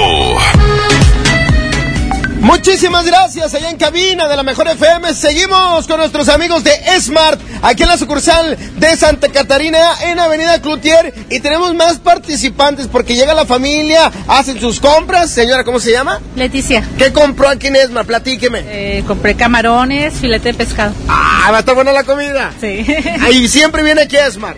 Muchísimas 2.40 3.06
gracias 3.06 3.54
allá 3.54 3.70
en 3.70 3.78
cabina 3.78 4.28
de 4.28 4.36
la 4.36 4.44
Mejor 4.44 4.68
FM. 4.68 5.14
Seguimos 5.14 5.88
con 5.88 5.98
nuestros 5.98 6.28
amigos 6.28 6.64
de 6.64 6.74
Smart, 7.00 7.40
aquí 7.64 7.82
en 7.82 7.90
la 7.90 7.98
sucursal 7.98 8.56
de 8.78 8.96
Santa 8.96 9.30
Catarina, 9.30 9.80
en 10.04 10.20
Avenida 10.20 10.62
Cloutier. 10.62 11.14
Y 11.30 11.40
tenemos 11.40 11.74
más 11.74 11.98
participantes 11.98 12.88
porque 12.88 13.16
llega 13.16 13.34
la 13.34 13.46
familia, 13.46 14.12
hacen 14.28 14.60
sus 14.60 14.80
compras. 14.80 15.32
Señora, 15.32 15.64
¿cómo 15.64 15.80
se 15.80 15.92
llama? 15.92 16.20
Leticia. 16.36 16.88
¿Qué 16.98 17.12
compró 17.12 17.50
aquí 17.50 17.68
en 17.68 17.78
Smart? 17.88 18.06
Platíqueme. 18.06 18.62
Eh, 18.66 19.04
compré 19.08 19.36
camarones, 19.36 20.14
filete 20.14 20.50
de 20.50 20.54
pescado. 20.54 20.94
Ah, 21.08 21.50
va 21.52 21.58
a 21.58 21.60
estar 21.62 21.74
buena 21.74 21.92
la 21.92 22.04
comida. 22.04 22.52
Sí. 22.62 22.86
Ahí 23.22 23.48
siempre 23.48 23.82
viene 23.82 24.02
aquí 24.04 24.18
a 24.18 24.30
Smart. 24.30 24.58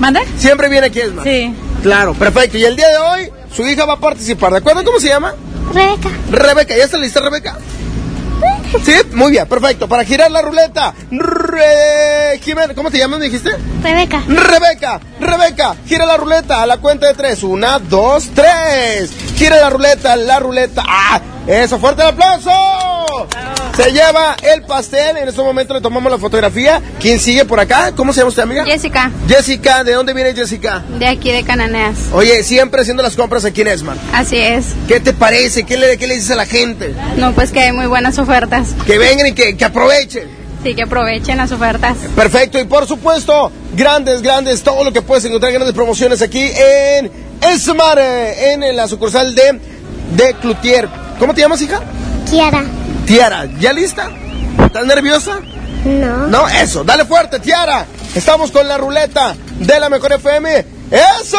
¿Manda? 0.00 0.20
Siempre 0.36 0.68
viene 0.68 0.88
aquí 0.88 1.00
a 1.00 1.06
Smart. 1.06 1.26
Sí. 1.26 1.54
Claro, 1.82 2.14
perfecto. 2.14 2.58
Y 2.58 2.64
el 2.64 2.76
día 2.76 2.88
de 2.88 2.98
hoy, 2.98 3.30
su 3.54 3.66
hija 3.66 3.84
va 3.86 3.94
a 3.94 4.00
participar. 4.00 4.52
¿De 4.52 4.58
acuerdo? 4.58 4.84
¿Cómo 4.84 5.00
se 5.00 5.08
llama? 5.08 5.34
Rebeca. 5.72 6.10
Rebeca, 6.30 6.76
¿ya 6.76 6.84
está 6.84 6.98
lista 6.98 7.20
Rebeca? 7.20 7.56
Sí, 8.84 8.94
muy 9.12 9.30
bien, 9.30 9.46
perfecto. 9.46 9.88
Para 9.88 10.04
girar 10.04 10.30
la 10.30 10.42
ruleta, 10.42 10.94
Re... 11.10 12.38
Jimena, 12.40 12.74
¿cómo 12.74 12.90
te 12.90 12.98
llamas, 12.98 13.18
me 13.20 13.26
dijiste? 13.26 13.50
Rebeca. 13.82 14.22
Rebeca, 14.26 15.00
Rebeca, 15.20 15.76
gira 15.86 16.06
la 16.06 16.16
ruleta 16.16 16.62
a 16.62 16.66
la 16.66 16.78
cuenta 16.78 17.06
de 17.08 17.14
tres. 17.14 17.42
Una, 17.42 17.78
dos, 17.78 18.30
tres. 18.34 19.12
Gira 19.36 19.60
la 19.60 19.70
ruleta, 19.70 20.16
la 20.16 20.40
ruleta. 20.40 20.82
¡Ah! 20.86 21.20
Eso, 21.46 21.78
fuerte 21.78 22.02
el 22.02 22.08
aplauso. 22.08 22.50
Se 23.76 23.90
lleva 23.90 24.36
el 24.42 24.62
pastel. 24.62 25.16
En 25.16 25.28
este 25.28 25.42
momento 25.42 25.74
le 25.74 25.80
tomamos 25.80 26.10
la 26.12 26.18
fotografía. 26.18 26.80
¿Quién 27.00 27.18
sigue 27.18 27.44
por 27.44 27.58
acá? 27.58 27.92
¿Cómo 27.96 28.12
se 28.12 28.20
llama 28.20 28.28
usted, 28.28 28.42
amiga? 28.42 28.64
Jessica, 28.64 29.10
Jessica, 29.26 29.82
¿de 29.82 29.92
dónde 29.92 30.12
viene 30.12 30.34
Jessica? 30.34 30.84
de 30.98 31.06
aquí 31.06 31.32
de 31.32 31.42
Cananeas. 31.42 31.96
Oye, 32.12 32.42
siempre 32.44 32.82
haciendo 32.82 33.02
las 33.02 33.16
compras 33.16 33.44
aquí 33.44 33.62
en 33.62 33.68
Esmar. 33.68 33.96
Así 34.12 34.36
es. 34.36 34.66
¿Qué 34.86 35.00
te 35.00 35.12
parece? 35.12 35.64
¿Qué 35.64 35.76
le, 35.76 35.98
qué 35.98 36.06
le 36.06 36.14
dices 36.14 36.30
a 36.30 36.36
la 36.36 36.46
gente? 36.46 36.94
No, 37.16 37.32
pues 37.32 37.50
que 37.50 37.60
hay 37.60 37.72
muy 37.72 37.86
buenas 37.86 38.18
ofertas. 38.18 38.68
Que 38.86 38.98
vengan 38.98 39.26
y 39.26 39.32
que, 39.32 39.56
que 39.56 39.64
aprovechen. 39.64 40.28
Sí, 40.62 40.74
que 40.76 40.82
aprovechen 40.82 41.38
las 41.38 41.50
ofertas. 41.50 41.96
Perfecto, 42.14 42.60
y 42.60 42.64
por 42.64 42.86
supuesto, 42.86 43.50
grandes, 43.74 44.22
grandes, 44.22 44.62
todo 44.62 44.84
lo 44.84 44.92
que 44.92 45.02
puedes 45.02 45.24
encontrar, 45.24 45.50
grandes 45.52 45.74
promociones 45.74 46.22
aquí 46.22 46.40
en 46.44 47.10
Esmar, 47.40 47.98
en 47.98 48.76
la 48.76 48.86
sucursal 48.86 49.34
de, 49.34 49.58
de 50.16 50.34
Cloutier. 50.34 50.88
¿Cómo 51.18 51.34
te 51.34 51.40
llamas, 51.40 51.60
hija? 51.62 51.80
Kiara. 52.28 52.64
Tiara, 53.06 53.46
¿ya 53.58 53.72
lista? 53.72 54.10
¿Estás 54.64 54.86
nerviosa? 54.86 55.40
No. 55.84 56.26
No, 56.28 56.48
eso, 56.48 56.84
dale 56.84 57.04
fuerte, 57.04 57.40
Tiara. 57.40 57.86
Estamos 58.14 58.50
con 58.50 58.66
la 58.68 58.78
ruleta 58.78 59.34
de 59.58 59.80
la 59.80 59.88
mejor 59.88 60.12
FM. 60.12 60.64
¡Eso! 60.90 61.38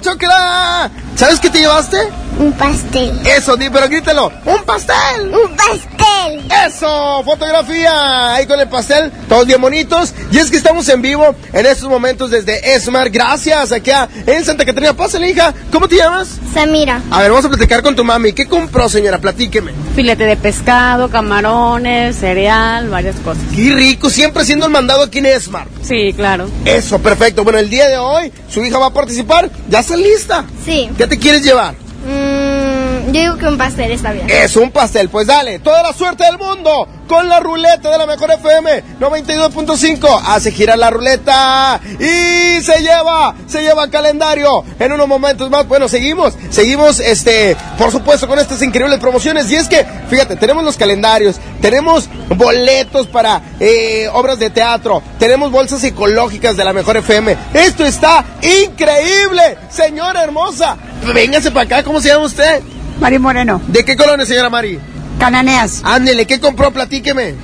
¡Chocla! 0.00 0.90
¿Sabes 1.16 1.38
qué 1.40 1.50
te 1.50 1.58
llevaste? 1.60 1.98
Un 2.38 2.52
pastel. 2.54 3.20
Eso, 3.26 3.56
di, 3.56 3.68
pero 3.70 3.88
grítelo. 3.88 4.32
¡Un 4.44 4.62
pastel! 4.64 5.28
Un 5.32 5.54
pastel. 5.56 6.42
¡Eso! 6.66 7.22
Fotografía 7.24 8.34
ahí 8.34 8.46
con 8.46 8.58
el 8.58 8.68
pastel, 8.68 9.12
todos 9.28 9.46
bien 9.46 9.60
bonitos. 9.60 10.12
Y 10.32 10.38
es 10.38 10.50
que 10.50 10.56
estamos 10.56 10.88
en 10.88 11.02
vivo 11.02 11.34
en 11.52 11.66
estos 11.66 11.88
momentos 11.88 12.30
desde 12.30 12.74
Esmar. 12.74 13.10
Gracias, 13.10 13.70
aquí 13.70 13.90
a- 13.90 14.08
en 14.26 14.44
Santa 14.44 14.64
Catarina. 14.64 14.94
Pásale, 14.94 15.30
hija. 15.30 15.52
¿Cómo 15.70 15.86
te 15.86 15.96
llamas? 15.96 16.28
Samira. 16.54 17.00
A 17.10 17.20
ver, 17.20 17.30
vamos 17.30 17.44
a 17.44 17.48
platicar 17.50 17.82
con 17.82 17.94
tu 17.94 18.02
mami. 18.04 18.32
¿Qué 18.32 18.46
compró, 18.48 18.88
señora? 18.88 19.18
Platíqueme. 19.18 19.72
Filete 19.94 20.24
de 20.24 20.36
pescado, 20.36 21.10
camarones, 21.10 22.16
cereal, 22.16 22.88
varias 22.88 23.16
cosas. 23.16 23.42
¡Qué 23.54 23.72
rico! 23.74 24.10
Siempre 24.10 24.42
haciendo 24.42 24.66
el 24.66 24.72
mandado 24.72 25.02
aquí 25.02 25.18
en 25.18 25.26
Esmar. 25.26 25.66
Sí, 25.82 26.12
claro. 26.16 26.48
Eso, 26.64 26.98
perfecto. 26.98 27.44
Bueno, 27.44 27.58
el 27.58 27.68
día 27.70 27.88
de 27.88 27.98
hoy 27.98 28.32
su 28.48 28.64
hija 28.64 28.78
va 28.78 28.86
a 28.86 28.92
participar. 28.94 29.50
¿Ya 29.68 29.80
está 29.80 29.96
lista? 29.96 30.44
Sí. 30.64 30.88
¿Qué 31.02 31.08
te 31.08 31.18
quieres 31.18 31.42
llevar? 31.42 31.74
Mm, 31.74 33.06
yo 33.06 33.20
digo 33.20 33.36
que 33.36 33.46
un 33.46 33.58
pastel 33.58 33.90
está 33.90 34.12
bien. 34.12 34.30
Es 34.30 34.54
un 34.54 34.70
pastel. 34.70 35.08
Pues 35.08 35.26
dale, 35.26 35.58
toda 35.58 35.82
la 35.82 35.92
suerte 35.92 36.22
del 36.22 36.38
mundo 36.38 36.86
con 37.12 37.28
la 37.28 37.40
ruleta 37.40 37.90
de 37.90 37.98
la 37.98 38.06
mejor 38.06 38.30
FM 38.30 38.84
92.5. 38.98 40.22
Hace 40.28 40.50
girar 40.50 40.78
la 40.78 40.88
ruleta 40.88 41.78
y 42.00 42.62
se 42.62 42.80
lleva, 42.80 43.34
se 43.46 43.60
lleva 43.60 43.90
calendario. 43.90 44.64
En 44.78 44.92
unos 44.92 45.06
momentos 45.06 45.50
más, 45.50 45.68
bueno, 45.68 45.90
seguimos, 45.90 46.32
seguimos, 46.48 47.00
este, 47.00 47.54
por 47.76 47.90
supuesto, 47.90 48.26
con 48.26 48.38
estas 48.38 48.62
increíbles 48.62 48.98
promociones. 48.98 49.50
Y 49.50 49.56
es 49.56 49.68
que, 49.68 49.84
fíjate, 50.08 50.36
tenemos 50.36 50.64
los 50.64 50.78
calendarios, 50.78 51.36
tenemos 51.60 52.08
boletos 52.34 53.08
para 53.08 53.42
eh, 53.60 54.08
obras 54.14 54.38
de 54.38 54.48
teatro, 54.48 55.02
tenemos 55.18 55.50
bolsas 55.50 55.84
ecológicas 55.84 56.56
de 56.56 56.64
la 56.64 56.72
mejor 56.72 56.96
FM. 56.96 57.36
Esto 57.52 57.84
está 57.84 58.24
increíble, 58.40 59.58
señora 59.68 60.24
hermosa. 60.24 60.78
Véngase 61.12 61.50
para 61.50 61.66
acá, 61.66 61.82
¿cómo 61.82 62.00
se 62.00 62.08
llama 62.08 62.24
usted? 62.24 62.62
Mari 63.00 63.18
Moreno, 63.18 63.60
¿De 63.66 63.84
qué 63.84 63.96
colonia, 63.96 64.24
señora 64.24 64.48
Mari? 64.48 64.80
Cananeas. 65.18 65.82
Ándele, 65.84 66.26
¿qué 66.26 66.40
compró? 66.40 66.72
Platíqueme. 66.72 67.34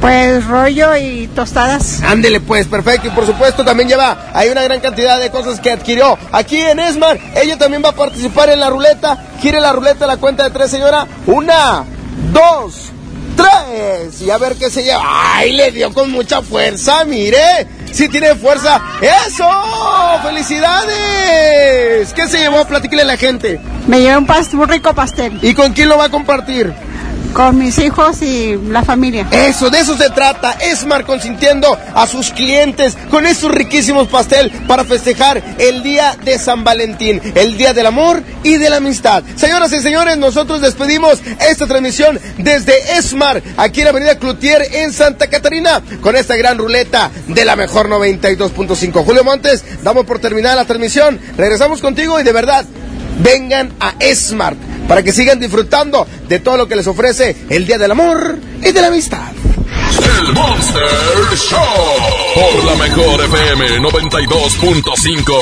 Pues 0.00 0.46
rollo 0.46 0.96
y 0.96 1.26
tostadas. 1.34 2.02
Ándele, 2.02 2.40
pues, 2.40 2.66
perfecto. 2.66 3.08
Y 3.08 3.10
por 3.10 3.26
supuesto, 3.26 3.64
también 3.64 3.88
lleva 3.88 4.30
hay 4.32 4.48
una 4.48 4.62
gran 4.62 4.80
cantidad 4.80 5.18
de 5.18 5.30
cosas 5.30 5.58
que 5.58 5.72
adquirió 5.72 6.16
aquí 6.30 6.56
en 6.56 6.78
Esmar. 6.78 7.18
Ella 7.34 7.58
también 7.58 7.82
va 7.84 7.88
a 7.88 7.92
participar 7.92 8.48
en 8.50 8.60
la 8.60 8.70
ruleta. 8.70 9.18
Gire 9.40 9.60
la 9.60 9.72
ruleta 9.72 10.04
a 10.04 10.08
la 10.08 10.16
cuenta 10.16 10.44
de 10.44 10.50
tres, 10.50 10.70
señora. 10.70 11.06
Una, 11.26 11.84
dos, 12.32 12.92
tres. 13.66 14.20
Y 14.22 14.30
a 14.30 14.38
ver 14.38 14.56
qué 14.56 14.70
se 14.70 14.82
lleva. 14.82 15.02
¡Ay, 15.04 15.52
le 15.52 15.70
dio 15.70 15.92
con 15.92 16.10
mucha 16.10 16.42
fuerza! 16.42 17.04
¡Mire! 17.04 17.66
¡Sí 17.92 18.08
tiene 18.08 18.34
fuerza! 18.34 18.80
¡Eso! 19.00 19.48
¡Felicidades! 20.22 22.12
¿Qué 22.12 22.28
se 22.28 22.38
llevó? 22.38 22.64
Platíquele 22.64 23.02
a 23.02 23.06
la 23.06 23.16
gente. 23.16 23.60
Me 23.86 24.00
llevé 24.00 24.16
un, 24.18 24.26
pas- 24.26 24.52
un 24.52 24.68
rico 24.68 24.92
pastel 24.94 25.38
¿Y 25.42 25.54
con 25.54 25.72
quién 25.72 25.88
lo 25.88 25.96
va 25.98 26.04
a 26.04 26.08
compartir? 26.10 26.72
Con 27.32 27.58
mis 27.58 27.78
hijos 27.78 28.22
y 28.22 28.56
la 28.56 28.82
familia. 28.82 29.26
Eso, 29.30 29.70
de 29.70 29.80
eso 29.80 29.96
se 29.96 30.10
trata. 30.10 30.52
Esmar 30.52 31.04
consintiendo 31.04 31.76
a 31.94 32.06
sus 32.06 32.30
clientes 32.30 32.96
con 33.10 33.26
estos 33.26 33.52
riquísimos 33.52 34.08
pastel 34.08 34.50
para 34.66 34.84
festejar 34.84 35.42
el 35.58 35.82
día 35.82 36.16
de 36.24 36.38
San 36.38 36.64
Valentín, 36.64 37.20
el 37.34 37.56
día 37.56 37.72
del 37.74 37.86
amor 37.86 38.22
y 38.42 38.56
de 38.56 38.70
la 38.70 38.76
amistad. 38.76 39.22
Señoras 39.36 39.72
y 39.72 39.80
señores, 39.80 40.18
nosotros 40.18 40.60
despedimos 40.60 41.20
esta 41.48 41.66
transmisión 41.66 42.18
desde 42.38 42.96
Esmar, 42.96 43.42
aquí 43.56 43.80
en 43.80 43.84
la 43.84 43.90
Avenida 43.90 44.18
Cloutier 44.18 44.62
en 44.72 44.92
Santa 44.92 45.28
Catarina, 45.28 45.82
con 46.00 46.16
esta 46.16 46.36
gran 46.36 46.58
ruleta 46.58 47.10
de 47.26 47.44
la 47.44 47.56
mejor 47.56 47.88
92.5. 47.88 49.04
Julio 49.04 49.24
Montes, 49.24 49.64
damos 49.82 50.06
por 50.06 50.18
terminada 50.18 50.56
la 50.56 50.64
transmisión. 50.64 51.18
Regresamos 51.36 51.80
contigo 51.80 52.20
y 52.20 52.24
de 52.24 52.32
verdad, 52.32 52.64
vengan 53.22 53.72
a 53.80 53.94
Esmart 54.00 54.67
para 54.88 55.02
que 55.02 55.12
sigan 55.12 55.38
disfrutando 55.38 56.06
de 56.26 56.40
todo 56.40 56.56
lo 56.56 56.66
que 56.66 56.74
les 56.74 56.86
ofrece 56.86 57.36
el 57.50 57.66
Día 57.66 57.78
del 57.78 57.90
Amor 57.92 58.38
y 58.60 58.72
de 58.72 58.80
la 58.80 58.88
Amistad. 58.88 59.28
El 60.20 60.32
Monster 60.32 60.82
Show 61.36 61.60
por 62.34 62.64
la 62.64 62.74
mejor 62.76 63.20
FM 63.24 63.80
92.5. 63.80 65.32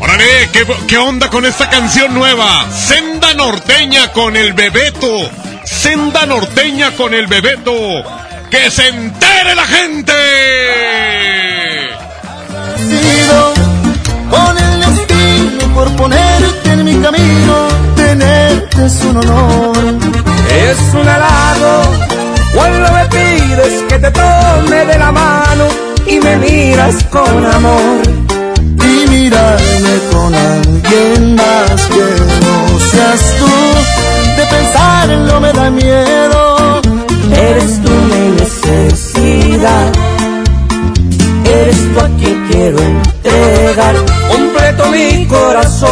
Órale, 0.00 0.48
¿qué, 0.52 0.66
¿qué 0.86 0.98
onda 0.98 1.28
con 1.28 1.44
esta 1.44 1.68
canción 1.68 2.14
nueva? 2.14 2.70
Senda 2.70 3.34
norteña 3.34 4.12
con 4.12 4.36
el 4.36 4.52
Bebeto. 4.52 5.30
Senda 5.64 6.24
norteña 6.26 6.96
con 6.96 7.12
el 7.12 7.26
Bebeto. 7.26 7.72
¡Que 8.50 8.70
se 8.70 8.88
entere 8.88 9.54
la 9.54 9.66
gente! 9.66 10.12
sido 12.76 13.54
con 14.30 14.58
el 14.58 14.80
destino 14.80 15.74
por 15.74 15.96
ponerte 15.96 16.59
mi 17.00 17.06
camino. 17.06 17.68
Tenerte 17.96 18.86
es 18.86 19.04
un 19.04 19.16
honor. 19.16 19.76
Es 20.50 20.78
un 20.94 21.08
halago 21.08 21.82
cuando 22.54 22.92
me 22.92 23.04
pides 23.06 23.82
que 23.88 23.98
te 23.98 24.10
tome 24.10 24.84
de 24.84 24.98
la 24.98 25.12
mano 25.12 25.64
y 26.06 26.20
me 26.20 26.36
miras 26.36 27.04
con 27.04 27.46
amor. 27.46 28.02
Y 28.82 29.08
mirarme 29.08 29.94
con 30.12 30.34
alguien 30.34 31.36
más 31.36 31.86
que 31.86 32.06
no 32.44 32.78
seas 32.90 33.34
tú. 33.38 33.50
De 34.36 34.46
pensarlo 34.46 35.40
me 35.40 35.52
da 35.52 35.70
miedo. 35.70 36.80
Eres 37.32 37.80
tú 37.82 37.90
mi 37.90 38.40
necesidad. 38.40 40.09
Eres 41.50 41.76
tú 41.92 42.00
a 42.00 42.08
quien 42.18 42.46
quiero 42.48 42.78
entregar 42.78 43.96
completo 44.28 44.86
mi 44.90 45.26
corazón. 45.26 45.90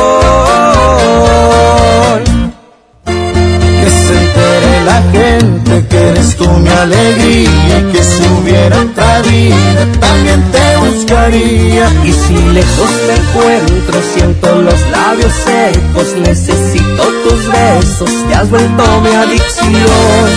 Que 3.05 3.91
se 3.91 4.13
entere 4.23 4.85
la 4.85 5.03
gente 5.13 5.87
que 5.89 6.09
eres 6.11 6.37
tú 6.37 6.49
mi 6.49 6.69
alegría 6.69 7.93
que 7.93 8.03
si 8.03 8.23
hubiera 8.29 8.81
otra 8.81 9.21
vida 9.23 9.87
también 10.01 10.43
te 10.53 10.77
buscaría. 10.77 11.91
Y 12.05 12.13
si 12.13 12.35
lejos 12.53 12.91
me 13.07 13.15
encuentro, 13.17 14.01
siento 14.15 14.63
los 14.63 14.81
labios 14.91 15.33
secos, 15.33 16.15
necesito 16.25 17.03
tus 17.25 17.53
besos, 17.53 18.11
te 18.29 18.35
has 18.35 18.49
vuelto 18.51 19.01
mi 19.01 19.11
adicción. 19.11 20.31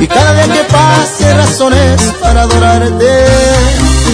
Y 0.00 0.06
cada 0.06 0.32
día 0.34 0.54
que 0.54 0.64
pase 0.72 1.34
razones 1.34 2.00
para 2.20 2.42
adorarte, 2.42 3.12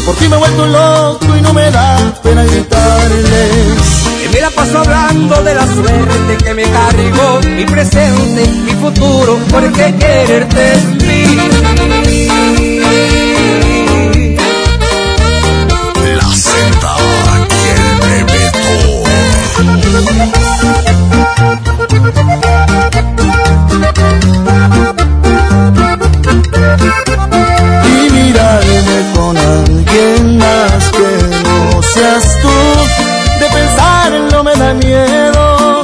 por 0.09 0.16
ti 0.16 0.26
me 0.26 0.36
he 0.36 0.39
vuelto 0.39 0.64
loco 0.64 1.36
y 1.36 1.43
no 1.43 1.52
me 1.52 1.70
da 1.70 1.98
pena 2.22 2.43
gritarles. 2.43 3.85
Y 4.24 4.28
me 4.32 4.40
la 4.40 4.48
paso 4.48 4.78
hablando 4.78 5.43
de 5.43 5.55
la 5.55 5.66
suerte 5.66 6.39
que 6.43 6.55
me 6.55 6.62
cargó, 6.62 7.40
mi 7.43 7.66
presente, 7.66 8.48
mi 8.64 8.72
futuro, 8.72 9.39
porque 9.51 9.94
quererte 9.97 10.72
es 10.72 10.85
mí. 10.86 11.36
La 16.16 16.28
Z 16.35 16.97
y 17.51 17.68
el 17.68 17.98
y 27.85 28.10
mirarme 28.10 28.97
con 29.14 29.68
alguien 29.89 30.39
más 30.39 30.90
que 30.90 31.09
no 31.44 31.82
seas 31.82 32.24
tú. 32.43 32.48
De 33.40 33.47
pensarlo 33.47 34.44
me 34.44 34.55
da 34.56 34.74
miedo. 34.74 35.82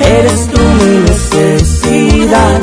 Eres 0.00 0.48
tú 0.48 0.60
mi 0.60 0.98
necesidad, 0.98 2.60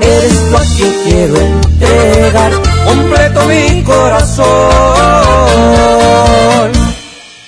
eres 0.00 0.48
tú 0.48 0.56
a 0.56 0.60
quien 0.76 0.92
quiero 1.04 1.36
entregar 1.36 2.52
completo 2.86 3.44
mi 3.46 3.82
corazón. 3.82 4.46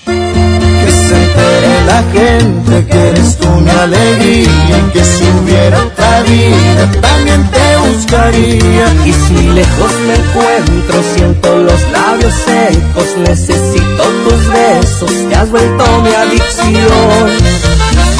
Que 0.04 0.90
se 0.90 1.14
entere 1.22 1.84
la 1.86 2.02
gente 2.12 2.86
que 2.86 3.08
eres 3.08 3.36
tú 3.38 3.43
mi 3.60 3.70
alegría 3.70 4.78
y 4.78 4.92
que 4.92 5.04
si 5.04 5.24
hubiera 5.24 5.82
otra 5.82 6.22
vida 6.22 6.90
también 7.00 7.50
te 7.50 7.76
buscaría. 7.76 8.86
Y 9.04 9.12
si 9.12 9.48
lejos 9.48 9.92
me 10.06 10.14
encuentro, 10.14 11.02
siento 11.14 11.56
los 11.56 11.80
labios 11.90 12.34
secos, 12.34 13.16
necesito 13.28 14.02
tus 14.24 14.48
besos, 14.48 15.28
te 15.28 15.34
has 15.34 15.50
vuelto 15.50 15.84
mi 16.02 16.14
adicción. 16.14 17.30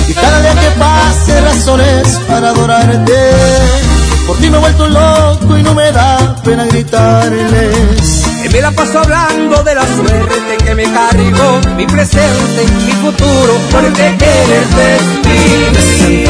Y 0.09 0.15
cada 0.15 0.41
día 0.41 0.55
que 0.55 0.71
pase 0.79 1.41
razones 1.41 2.21
para 2.29 2.51
adorarte, 2.51 3.21
por 4.27 4.37
ti 4.39 4.51
me 4.51 4.57
he 4.57 4.61
vuelto 4.61 4.89
loco 4.89 5.59
y 5.59 5.63
no 5.63 5.75
me 5.75 5.93
da 5.93 6.37
pena 6.43 6.65
gritarles. 6.67 8.25
Y 8.45 8.49
me 8.49 8.61
la 8.61 8.71
paso 8.73 8.99
hablando 9.01 9.63
de 9.63 9.75
la 9.75 9.83
suerte 9.83 10.57
que 10.65 10.75
me 10.75 10.85
cargó, 10.85 11.61
mi 11.77 11.87
presente, 11.87 12.65
mi 12.85 12.93
futuro, 12.93 13.55
porque 13.71 14.17
quererte 14.19 14.97
es 14.97 16.03
mí. 16.03 16.25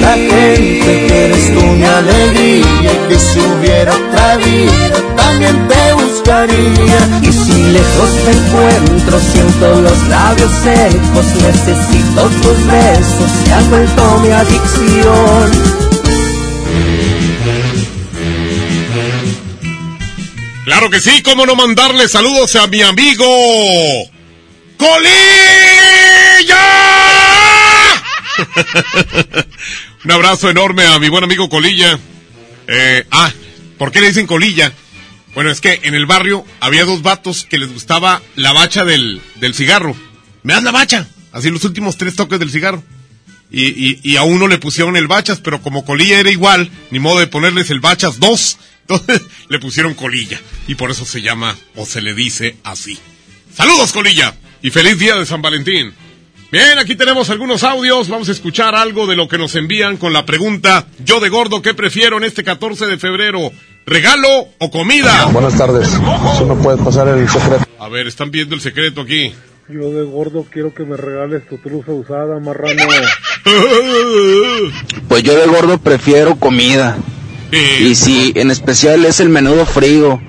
La 0.00 0.12
gente 0.14 1.06
que 1.06 1.24
eres 1.26 1.54
tú 1.54 1.66
mi 1.66 1.84
alegría 1.84 2.92
y 2.92 3.08
que 3.08 3.18
si 3.18 3.40
hubiera 3.40 3.92
otra 3.92 4.36
vida 4.36 4.96
también 5.16 5.68
te 5.68 5.92
buscaría. 5.92 6.98
Y 7.22 7.32
si 7.32 7.62
lejos 7.72 8.10
me 8.24 8.32
encuentro, 8.32 9.20
siento 9.20 9.80
los 9.82 10.08
labios 10.08 10.50
secos, 10.62 11.26
necesito 11.42 12.22
tus 12.42 12.66
besos, 12.66 13.44
te 13.44 13.52
has 13.52 13.68
vuelto 13.68 14.18
mi 14.20 14.30
adicción. 14.30 15.97
Claro 20.78 20.92
que 20.92 21.00
sí, 21.00 21.22
cómo 21.24 21.44
no 21.44 21.56
mandarle 21.56 22.08
saludos 22.08 22.54
a 22.54 22.68
mi 22.68 22.82
amigo 22.82 23.26
Colilla. 24.76 25.02
Un 30.04 30.12
abrazo 30.12 30.48
enorme 30.48 30.86
a 30.86 31.00
mi 31.00 31.08
buen 31.08 31.24
amigo 31.24 31.48
Colilla. 31.48 31.98
Eh, 32.68 33.04
ah, 33.10 33.32
¿por 33.76 33.90
qué 33.90 34.00
le 34.00 34.06
dicen 34.06 34.28
Colilla? 34.28 34.72
Bueno, 35.34 35.50
es 35.50 35.60
que 35.60 35.80
en 35.82 35.96
el 35.96 36.06
barrio 36.06 36.44
había 36.60 36.84
dos 36.84 37.02
vatos 37.02 37.44
que 37.44 37.58
les 37.58 37.72
gustaba 37.72 38.22
la 38.36 38.52
bacha 38.52 38.84
del, 38.84 39.20
del 39.40 39.54
cigarro. 39.54 39.96
Me 40.44 40.52
das 40.52 40.62
la 40.62 40.70
bacha. 40.70 41.08
Así 41.32 41.50
los 41.50 41.64
últimos 41.64 41.96
tres 41.96 42.14
toques 42.14 42.38
del 42.38 42.52
cigarro. 42.52 42.84
Y, 43.50 43.98
y, 44.08 44.16
a 44.16 44.22
uno 44.22 44.46
le 44.46 44.58
pusieron 44.58 44.96
el 44.96 45.08
bachas, 45.08 45.40
pero 45.40 45.60
como 45.60 45.84
colilla 45.84 46.20
era 46.20 46.30
igual, 46.30 46.70
ni 46.92 47.00
modo 47.00 47.18
de 47.18 47.26
ponerles 47.26 47.70
el 47.70 47.80
bachas 47.80 48.20
dos. 48.20 48.58
Entonces 48.88 49.22
le 49.48 49.58
pusieron 49.58 49.94
colilla. 49.94 50.40
Y 50.66 50.74
por 50.74 50.90
eso 50.90 51.04
se 51.04 51.20
llama 51.20 51.56
o 51.76 51.84
se 51.84 52.00
le 52.00 52.14
dice 52.14 52.56
así. 52.64 52.98
Saludos 53.54 53.92
colilla. 53.92 54.34
Y 54.62 54.70
feliz 54.70 54.98
día 54.98 55.16
de 55.16 55.26
San 55.26 55.42
Valentín. 55.42 55.92
Bien, 56.50 56.78
aquí 56.78 56.96
tenemos 56.96 57.28
algunos 57.28 57.62
audios. 57.62 58.08
Vamos 58.08 58.30
a 58.30 58.32
escuchar 58.32 58.74
algo 58.74 59.06
de 59.06 59.16
lo 59.16 59.28
que 59.28 59.36
nos 59.36 59.54
envían 59.54 59.98
con 59.98 60.14
la 60.14 60.24
pregunta, 60.24 60.86
yo 61.04 61.20
de 61.20 61.28
gordo, 61.28 61.60
¿qué 61.60 61.74
prefiero 61.74 62.16
en 62.16 62.24
este 62.24 62.42
14 62.42 62.86
de 62.86 62.96
febrero? 62.96 63.52
¿Regalo 63.84 64.48
o 64.58 64.70
comida? 64.70 65.26
Buenas 65.26 65.58
tardes. 65.58 65.88
Si 66.38 66.44
me 66.44 66.54
puedes 66.54 66.80
pasar 66.80 67.08
el 67.08 67.28
secreto. 67.28 67.66
A 67.78 67.88
ver, 67.90 68.06
están 68.06 68.30
viendo 68.30 68.54
el 68.54 68.62
secreto 68.62 69.02
aquí. 69.02 69.32
Yo 69.68 69.90
de 69.90 70.04
gordo 70.04 70.46
quiero 70.50 70.72
que 70.72 70.84
me 70.84 70.96
regales 70.96 71.46
tu 71.46 71.58
truza 71.58 71.92
usada, 71.92 72.40
marrano. 72.40 72.82
Pues 75.08 75.22
yo 75.22 75.34
de 75.38 75.46
gordo 75.46 75.78
prefiero 75.78 76.36
comida. 76.36 76.98
Y 77.52 77.94
si 77.94 78.32
en 78.34 78.50
especial 78.50 79.04
es 79.04 79.20
el 79.20 79.28
menudo 79.28 79.64
frío, 79.64 80.20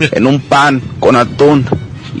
en 0.00 0.26
un 0.26 0.40
pan 0.40 0.80
con 1.00 1.16
atún 1.16 1.66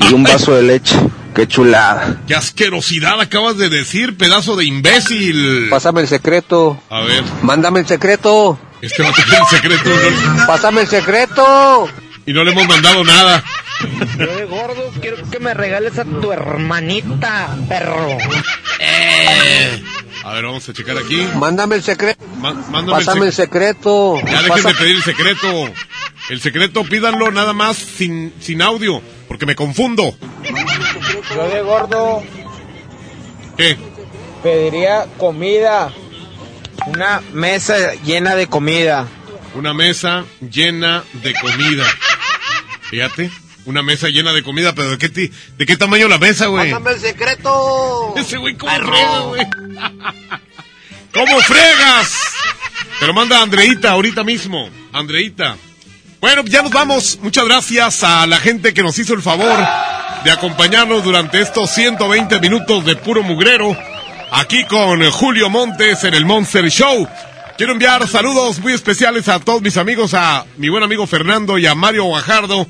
y 0.08 0.14
un 0.14 0.22
vaso 0.22 0.54
de 0.54 0.62
leche. 0.62 0.96
Qué 1.34 1.46
chulada. 1.46 2.22
¡Qué 2.26 2.34
asquerosidad 2.34 3.20
acabas 3.20 3.58
de 3.58 3.68
decir, 3.68 4.16
pedazo 4.16 4.56
de 4.56 4.64
imbécil! 4.64 5.66
Pásame 5.68 6.00
el 6.00 6.08
secreto. 6.08 6.80
A 6.88 7.00
ver. 7.00 7.22
Mándame 7.42 7.80
el 7.80 7.86
secreto. 7.86 8.58
Este 8.80 9.02
va 9.02 9.10
a 9.10 9.12
tener 9.12 9.40
el 9.40 9.46
secreto. 9.46 9.90
¿no? 9.90 10.46
Pásame 10.46 10.80
el 10.80 10.86
secreto. 10.86 11.90
Y 12.24 12.32
no 12.32 12.42
le 12.42 12.52
hemos 12.52 12.66
mandado 12.66 13.04
nada. 13.04 13.44
Yo 14.18 14.34
de 14.34 14.44
gordo 14.46 14.90
quiero 15.00 15.18
que 15.30 15.38
me 15.38 15.52
regales 15.52 15.98
a 15.98 16.04
tu 16.04 16.32
hermanita, 16.32 17.54
perro. 17.68 18.16
A 20.26 20.32
ver, 20.32 20.44
vamos 20.44 20.68
a 20.68 20.72
checar 20.72 20.98
aquí. 20.98 21.24
Mándame 21.36 21.76
el 21.76 21.84
secreto. 21.84 22.24
Ma- 22.40 22.52
mándame 22.52 22.98
Pásame 22.98 23.20
el 23.20 23.26
el 23.28 23.32
secreto. 23.32 24.20
Ya 24.26 24.42
dejen 24.42 24.64
de 24.64 24.74
pedir 24.74 24.96
el 24.96 25.02
secreto. 25.04 25.70
El 26.28 26.40
secreto 26.40 26.82
pídanlo 26.82 27.30
nada 27.30 27.52
más 27.52 27.76
sin, 27.76 28.34
sin 28.40 28.60
audio, 28.60 29.00
porque 29.28 29.46
me 29.46 29.54
confundo. 29.54 30.16
Yo 31.32 31.48
de 31.48 31.62
gordo 31.62 32.24
¿Qué? 33.56 33.78
pediría 34.42 35.06
comida. 35.16 35.92
Una 36.86 37.22
mesa 37.32 37.94
llena 38.04 38.34
de 38.34 38.48
comida. 38.48 39.06
Una 39.54 39.74
mesa 39.74 40.24
llena 40.40 41.04
de 41.22 41.34
comida. 41.34 41.84
Fíjate, 42.90 43.30
una 43.64 43.84
mesa 43.84 44.08
llena 44.08 44.32
de 44.32 44.42
comida, 44.42 44.74
pero 44.74 44.90
¿de 44.90 44.98
qué, 44.98 45.08
ti- 45.08 45.30
de 45.56 45.66
qué 45.66 45.76
tamaño 45.76 46.08
la 46.08 46.18
mesa, 46.18 46.46
güey? 46.46 46.72
Mándame 46.72 46.96
el 46.96 47.00
secreto. 47.00 48.12
Ese 48.16 48.38
güey, 48.38 48.56
¿cómo 48.56 48.72
güey? 49.28 49.46
¿Cómo 51.12 51.40
fregas? 51.40 52.34
Te 53.00 53.06
lo 53.06 53.14
manda 53.14 53.42
Andreita 53.42 53.90
ahorita 53.90 54.24
mismo. 54.24 54.68
Andreita. 54.92 55.56
Bueno, 56.20 56.42
ya 56.44 56.62
nos 56.62 56.72
vamos. 56.72 57.18
Muchas 57.22 57.44
gracias 57.44 58.04
a 58.04 58.26
la 58.26 58.38
gente 58.38 58.74
que 58.74 58.82
nos 58.82 58.98
hizo 58.98 59.14
el 59.14 59.22
favor 59.22 59.58
de 60.24 60.30
acompañarnos 60.30 61.04
durante 61.04 61.40
estos 61.40 61.70
120 61.70 62.40
minutos 62.40 62.84
de 62.84 62.96
puro 62.96 63.22
mugrero. 63.22 63.76
Aquí 64.32 64.64
con 64.64 65.08
Julio 65.10 65.48
Montes 65.50 66.04
en 66.04 66.14
el 66.14 66.24
Monster 66.24 66.68
Show. 66.68 67.08
Quiero 67.56 67.72
enviar 67.72 68.06
saludos 68.08 68.58
muy 68.58 68.72
especiales 68.72 69.28
a 69.28 69.40
todos 69.40 69.62
mis 69.62 69.76
amigos, 69.76 70.14
a 70.14 70.44
mi 70.56 70.68
buen 70.68 70.82
amigo 70.82 71.06
Fernando 71.06 71.58
y 71.58 71.66
a 71.66 71.74
Mario 71.74 72.04
Guajardo 72.04 72.66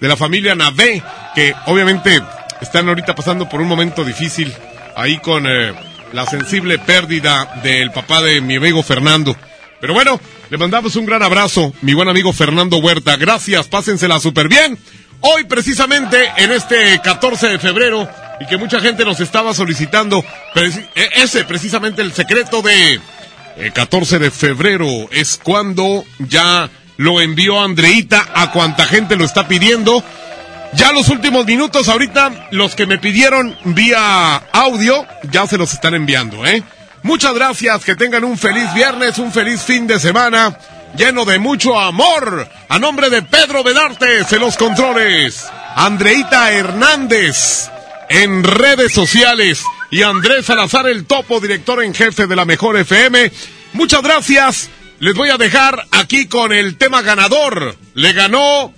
de 0.00 0.08
la 0.08 0.16
familia 0.16 0.54
Navé, 0.54 1.02
que 1.34 1.54
obviamente 1.66 2.22
están 2.60 2.88
ahorita 2.88 3.14
pasando 3.14 3.48
por 3.48 3.60
un 3.60 3.68
momento 3.68 4.04
difícil 4.04 4.54
ahí 4.96 5.18
con 5.18 5.46
eh, 5.46 5.74
la 6.12 6.26
sensible 6.26 6.78
pérdida 6.78 7.60
del 7.62 7.90
papá 7.90 8.22
de 8.22 8.40
mi 8.40 8.56
amigo 8.56 8.82
Fernando. 8.82 9.36
Pero 9.80 9.94
bueno, 9.94 10.20
le 10.50 10.58
mandamos 10.58 10.96
un 10.96 11.06
gran 11.06 11.22
abrazo, 11.22 11.72
mi 11.82 11.94
buen 11.94 12.08
amigo 12.08 12.32
Fernando 12.32 12.78
Huerta. 12.78 13.16
Gracias, 13.16 13.68
pásensela 13.68 14.20
súper 14.20 14.48
bien. 14.48 14.78
Hoy 15.20 15.44
precisamente 15.44 16.30
en 16.36 16.50
este 16.52 17.00
14 17.02 17.48
de 17.48 17.58
febrero 17.58 18.08
y 18.40 18.46
que 18.46 18.56
mucha 18.56 18.80
gente 18.80 19.04
nos 19.04 19.20
estaba 19.20 19.52
solicitando, 19.54 20.24
e- 20.54 21.10
ese 21.22 21.44
precisamente 21.44 22.02
el 22.02 22.12
secreto 22.12 22.62
de 22.62 23.00
el 23.56 23.72
14 23.72 24.18
de 24.18 24.30
febrero 24.30 24.86
es 25.10 25.38
cuando 25.42 26.04
ya 26.18 26.70
lo 26.96 27.20
envió 27.20 27.60
Andreita 27.62 28.26
a 28.34 28.50
cuanta 28.50 28.86
gente 28.86 29.16
lo 29.16 29.24
está 29.24 29.46
pidiendo. 29.48 30.02
Ya 30.74 30.92
los 30.92 31.08
últimos 31.08 31.46
minutos, 31.46 31.88
ahorita 31.88 32.48
los 32.52 32.74
que 32.74 32.86
me 32.86 32.98
pidieron 32.98 33.56
vía 33.64 34.36
audio, 34.52 35.06
ya 35.30 35.46
se 35.46 35.58
los 35.58 35.72
están 35.72 35.94
enviando, 35.94 36.46
¿eh? 36.46 36.62
Muchas 37.02 37.34
gracias, 37.34 37.84
que 37.84 37.96
tengan 37.96 38.24
un 38.24 38.38
feliz 38.38 38.72
viernes, 38.74 39.18
un 39.18 39.32
feliz 39.32 39.62
fin 39.62 39.86
de 39.86 39.98
semana, 39.98 40.56
lleno 40.96 41.24
de 41.24 41.38
mucho 41.38 41.78
amor. 41.78 42.48
A 42.68 42.78
nombre 42.78 43.10
de 43.10 43.22
Pedro 43.22 43.64
Vedartes 43.64 44.32
en 44.32 44.40
los 44.40 44.56
controles, 44.56 45.46
Andreita 45.74 46.52
Hernández 46.52 47.70
en 48.10 48.44
redes 48.44 48.92
sociales 48.92 49.64
y 49.90 50.02
Andrés 50.02 50.46
Salazar 50.46 50.88
el 50.88 51.06
Topo, 51.06 51.40
director 51.40 51.82
en 51.82 51.94
jefe 51.94 52.26
de 52.26 52.36
la 52.36 52.44
Mejor 52.44 52.76
FM. 52.76 53.32
Muchas 53.72 54.02
gracias. 54.02 54.68
Les 54.98 55.14
voy 55.14 55.30
a 55.30 55.38
dejar 55.38 55.86
aquí 55.92 56.26
con 56.26 56.52
el 56.52 56.76
tema 56.76 57.02
ganador. 57.02 57.76
Le 57.94 58.12
ganó 58.12 58.74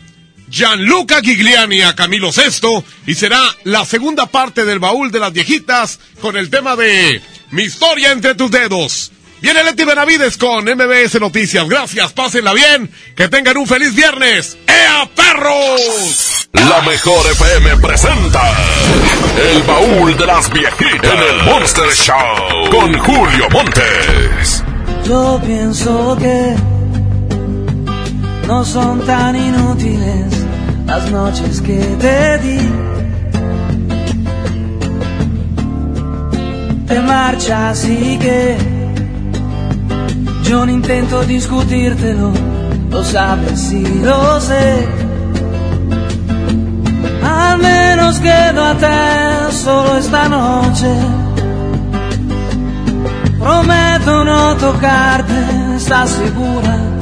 Gianluca 0.49 1.21
Gigliani 1.21 1.83
a 1.83 1.95
Camilo 1.95 2.33
Sesto 2.33 2.85
y 3.07 3.15
será 3.15 3.41
la 3.65 3.85
segunda 3.85 4.27
parte 4.27 4.65
del 4.65 4.79
baúl 4.79 5.11
de 5.11 5.21
las 5.21 5.33
viejitas 5.33 5.99
con 6.21 6.37
el 6.37 6.51
tema 6.51 6.77
de 6.77 7.23
Mi 7.51 7.65
historia 7.65 8.13
entre 8.13 8.35
tus 8.35 8.51
dedos. 8.51 9.13
Viene 9.43 9.65
Leti 9.65 9.85
Benavides 9.85 10.37
con 10.37 10.65
MBS 10.65 11.21
Noticias. 11.21 11.69
Gracias, 11.69 12.13
pásenla 12.13 12.55
bien, 12.55 12.89
que 13.17 13.29
tengan 13.29 13.57
un 13.57 13.67
feliz 13.67 13.93
viernes. 13.93 14.57
¡Ea 14.69 15.09
perros! 15.17 16.49
La 16.53 16.81
mejor 16.83 17.27
FM 17.33 17.77
presenta 17.79 18.41
El 19.37 19.63
baúl 19.65 20.17
de 20.17 20.27
las 20.27 20.49
viejitas 20.53 21.13
en 21.13 21.19
el 21.19 21.43
Monster 21.45 21.93
Show 21.93 22.71
con 22.71 22.97
Julio 22.99 23.49
Montes. 23.51 24.63
Yo 25.05 25.41
pienso 25.45 26.17
que 26.21 26.55
no 28.47 28.65
son 28.65 29.01
tan 29.01 29.37
inútiles 29.37 30.47
las 30.87 31.11
noches 31.11 31.61
que 31.61 31.79
te 31.99 32.39
di. 32.39 32.59
Te 36.87 37.01
marchas 37.01 37.85
y 37.85 38.19
que 38.19 38.57
yo 40.45 40.67
no 40.67 40.73
intento 40.73 41.23
discutírtelo, 41.23 42.33
lo 42.91 43.05
sabes 43.05 43.73
y 43.73 43.85
lo 44.05 44.41
sé. 44.41 44.87
Al 47.25 47.59
menos 47.59 48.19
quédate 48.19 49.53
solo 49.53 49.97
esta 49.97 50.29
noche. 50.29 50.93
Prometo 53.39 54.25
no 54.25 54.57
tocarte, 54.57 55.35
¿estás 55.77 56.11
segura? 56.11 57.02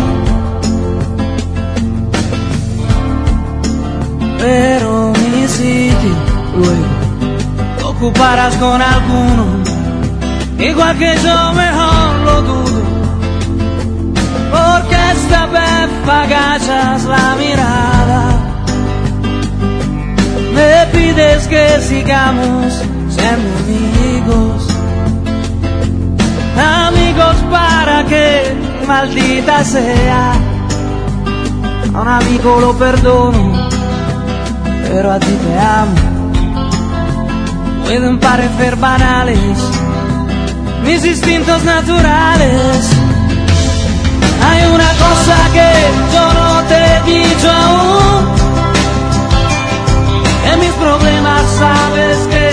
Pero 4.41 5.13
mi 5.13 5.47
sitio 5.47 6.15
luego 6.57 7.89
ocuparás 7.91 8.55
con 8.55 8.81
alguno, 8.81 9.45
igual 10.57 10.97
que 10.97 11.13
yo 11.23 11.53
mejor 11.53 12.15
lo 12.25 12.41
dudo, 12.41 12.81
porque 14.49 14.97
esta 15.11 15.45
vez 15.45 15.89
agachas 16.09 17.03
la 17.03 17.35
mirada, 17.35 18.23
me 20.55 20.87
pides 20.91 21.47
que 21.47 21.79
sigamos 21.81 22.73
siendo 23.09 23.47
amigos, 23.59 24.67
amigos 26.87 27.35
para 27.51 28.03
que 28.05 28.57
maldita 28.87 29.63
sea, 29.63 30.33
a 31.93 32.01
un 32.01 32.07
amigo 32.07 32.59
lo 32.59 32.73
perdono 32.75 33.60
pero 34.91 35.11
a 35.11 35.19
ti 35.19 35.37
te 35.45 35.59
amo. 35.59 35.95
Pueden 37.85 38.19
parecer 38.19 38.75
banales 38.75 39.57
mis 40.85 41.05
instintos 41.05 41.63
naturales. 41.63 42.89
Hay 44.47 44.61
una 44.77 44.91
cosa 45.05 45.35
que 45.55 45.69
yo 46.13 46.33
no 46.39 46.49
te 46.69 46.77
he 46.85 46.97
dicho 47.13 47.49
aún. 47.49 48.23
En 50.51 50.59
mis 50.59 50.73
problemas 50.85 51.41
sabes 51.59 52.17
que 52.33 52.47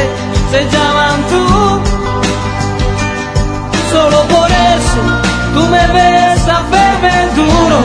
se 0.53 0.61
llaman 0.73 1.17
tú. 1.31 1.45
Solo 3.93 4.19
por 4.35 4.51
eso 4.51 5.03
tú 5.55 5.63
me 5.75 5.85
ves 5.97 6.49
a 6.57 6.61
verme 6.75 7.17
duro 7.37 7.81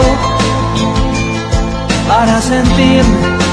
para 2.08 2.42
sentirme 2.42 3.53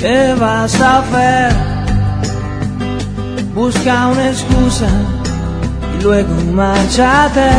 ¿Qué 0.00 0.34
vas 0.40 0.80
a 0.80 1.00
hacer? 1.00 1.52
Busca 3.54 4.06
una 4.06 4.30
excusa 4.30 4.88
y 5.92 6.02
luego 6.02 6.34
márchate. 6.54 7.50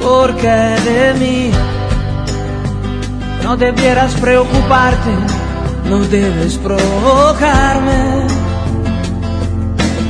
Porque 0.00 0.48
de 0.48 1.14
mí 1.20 1.50
no 3.44 3.58
debieras 3.58 4.14
preocuparte, 4.14 5.12
no 5.90 5.98
debes 5.98 6.56
provocarme. 6.56 8.26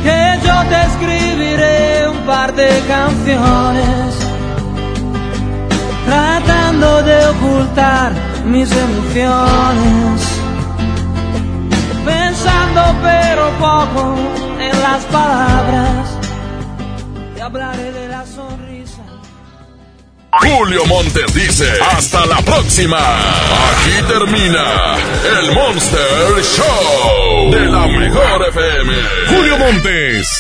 Que 0.05 0.39
yo 0.47 0.55
te 0.69 0.81
escribiré 0.91 2.09
un 2.09 2.19
par 2.25 2.55
de 2.55 2.69
canciones 2.87 4.10
tratando 6.11 7.03
de 7.05 7.27
ocultar 7.27 8.13
mis 8.45 8.69
emociones, 8.73 10.21
pensando 12.05 12.83
pero 13.01 13.51
poco 13.61 14.17
en 14.59 14.83
las 14.83 15.05
palabras, 15.05 16.09
te 17.37 17.43
hablaré 17.43 17.93
de 17.93 18.09
la 18.09 18.27
sonrisa. 18.27 19.03
Julio 20.33 20.85
Montes 20.87 21.33
dice, 21.33 21.69
hasta 21.97 22.27
la 22.27 22.39
próxima. 22.43 22.99
Aquí 23.71 23.97
termina 24.09 24.65
el 25.39 25.53
Monster 25.53 26.43
Show 26.43 27.51
de 27.53 27.67
la 27.67 27.87
mejor 27.87 28.49
FM. 28.49 28.93
Julio 29.29 29.59
Montes, 29.59 30.40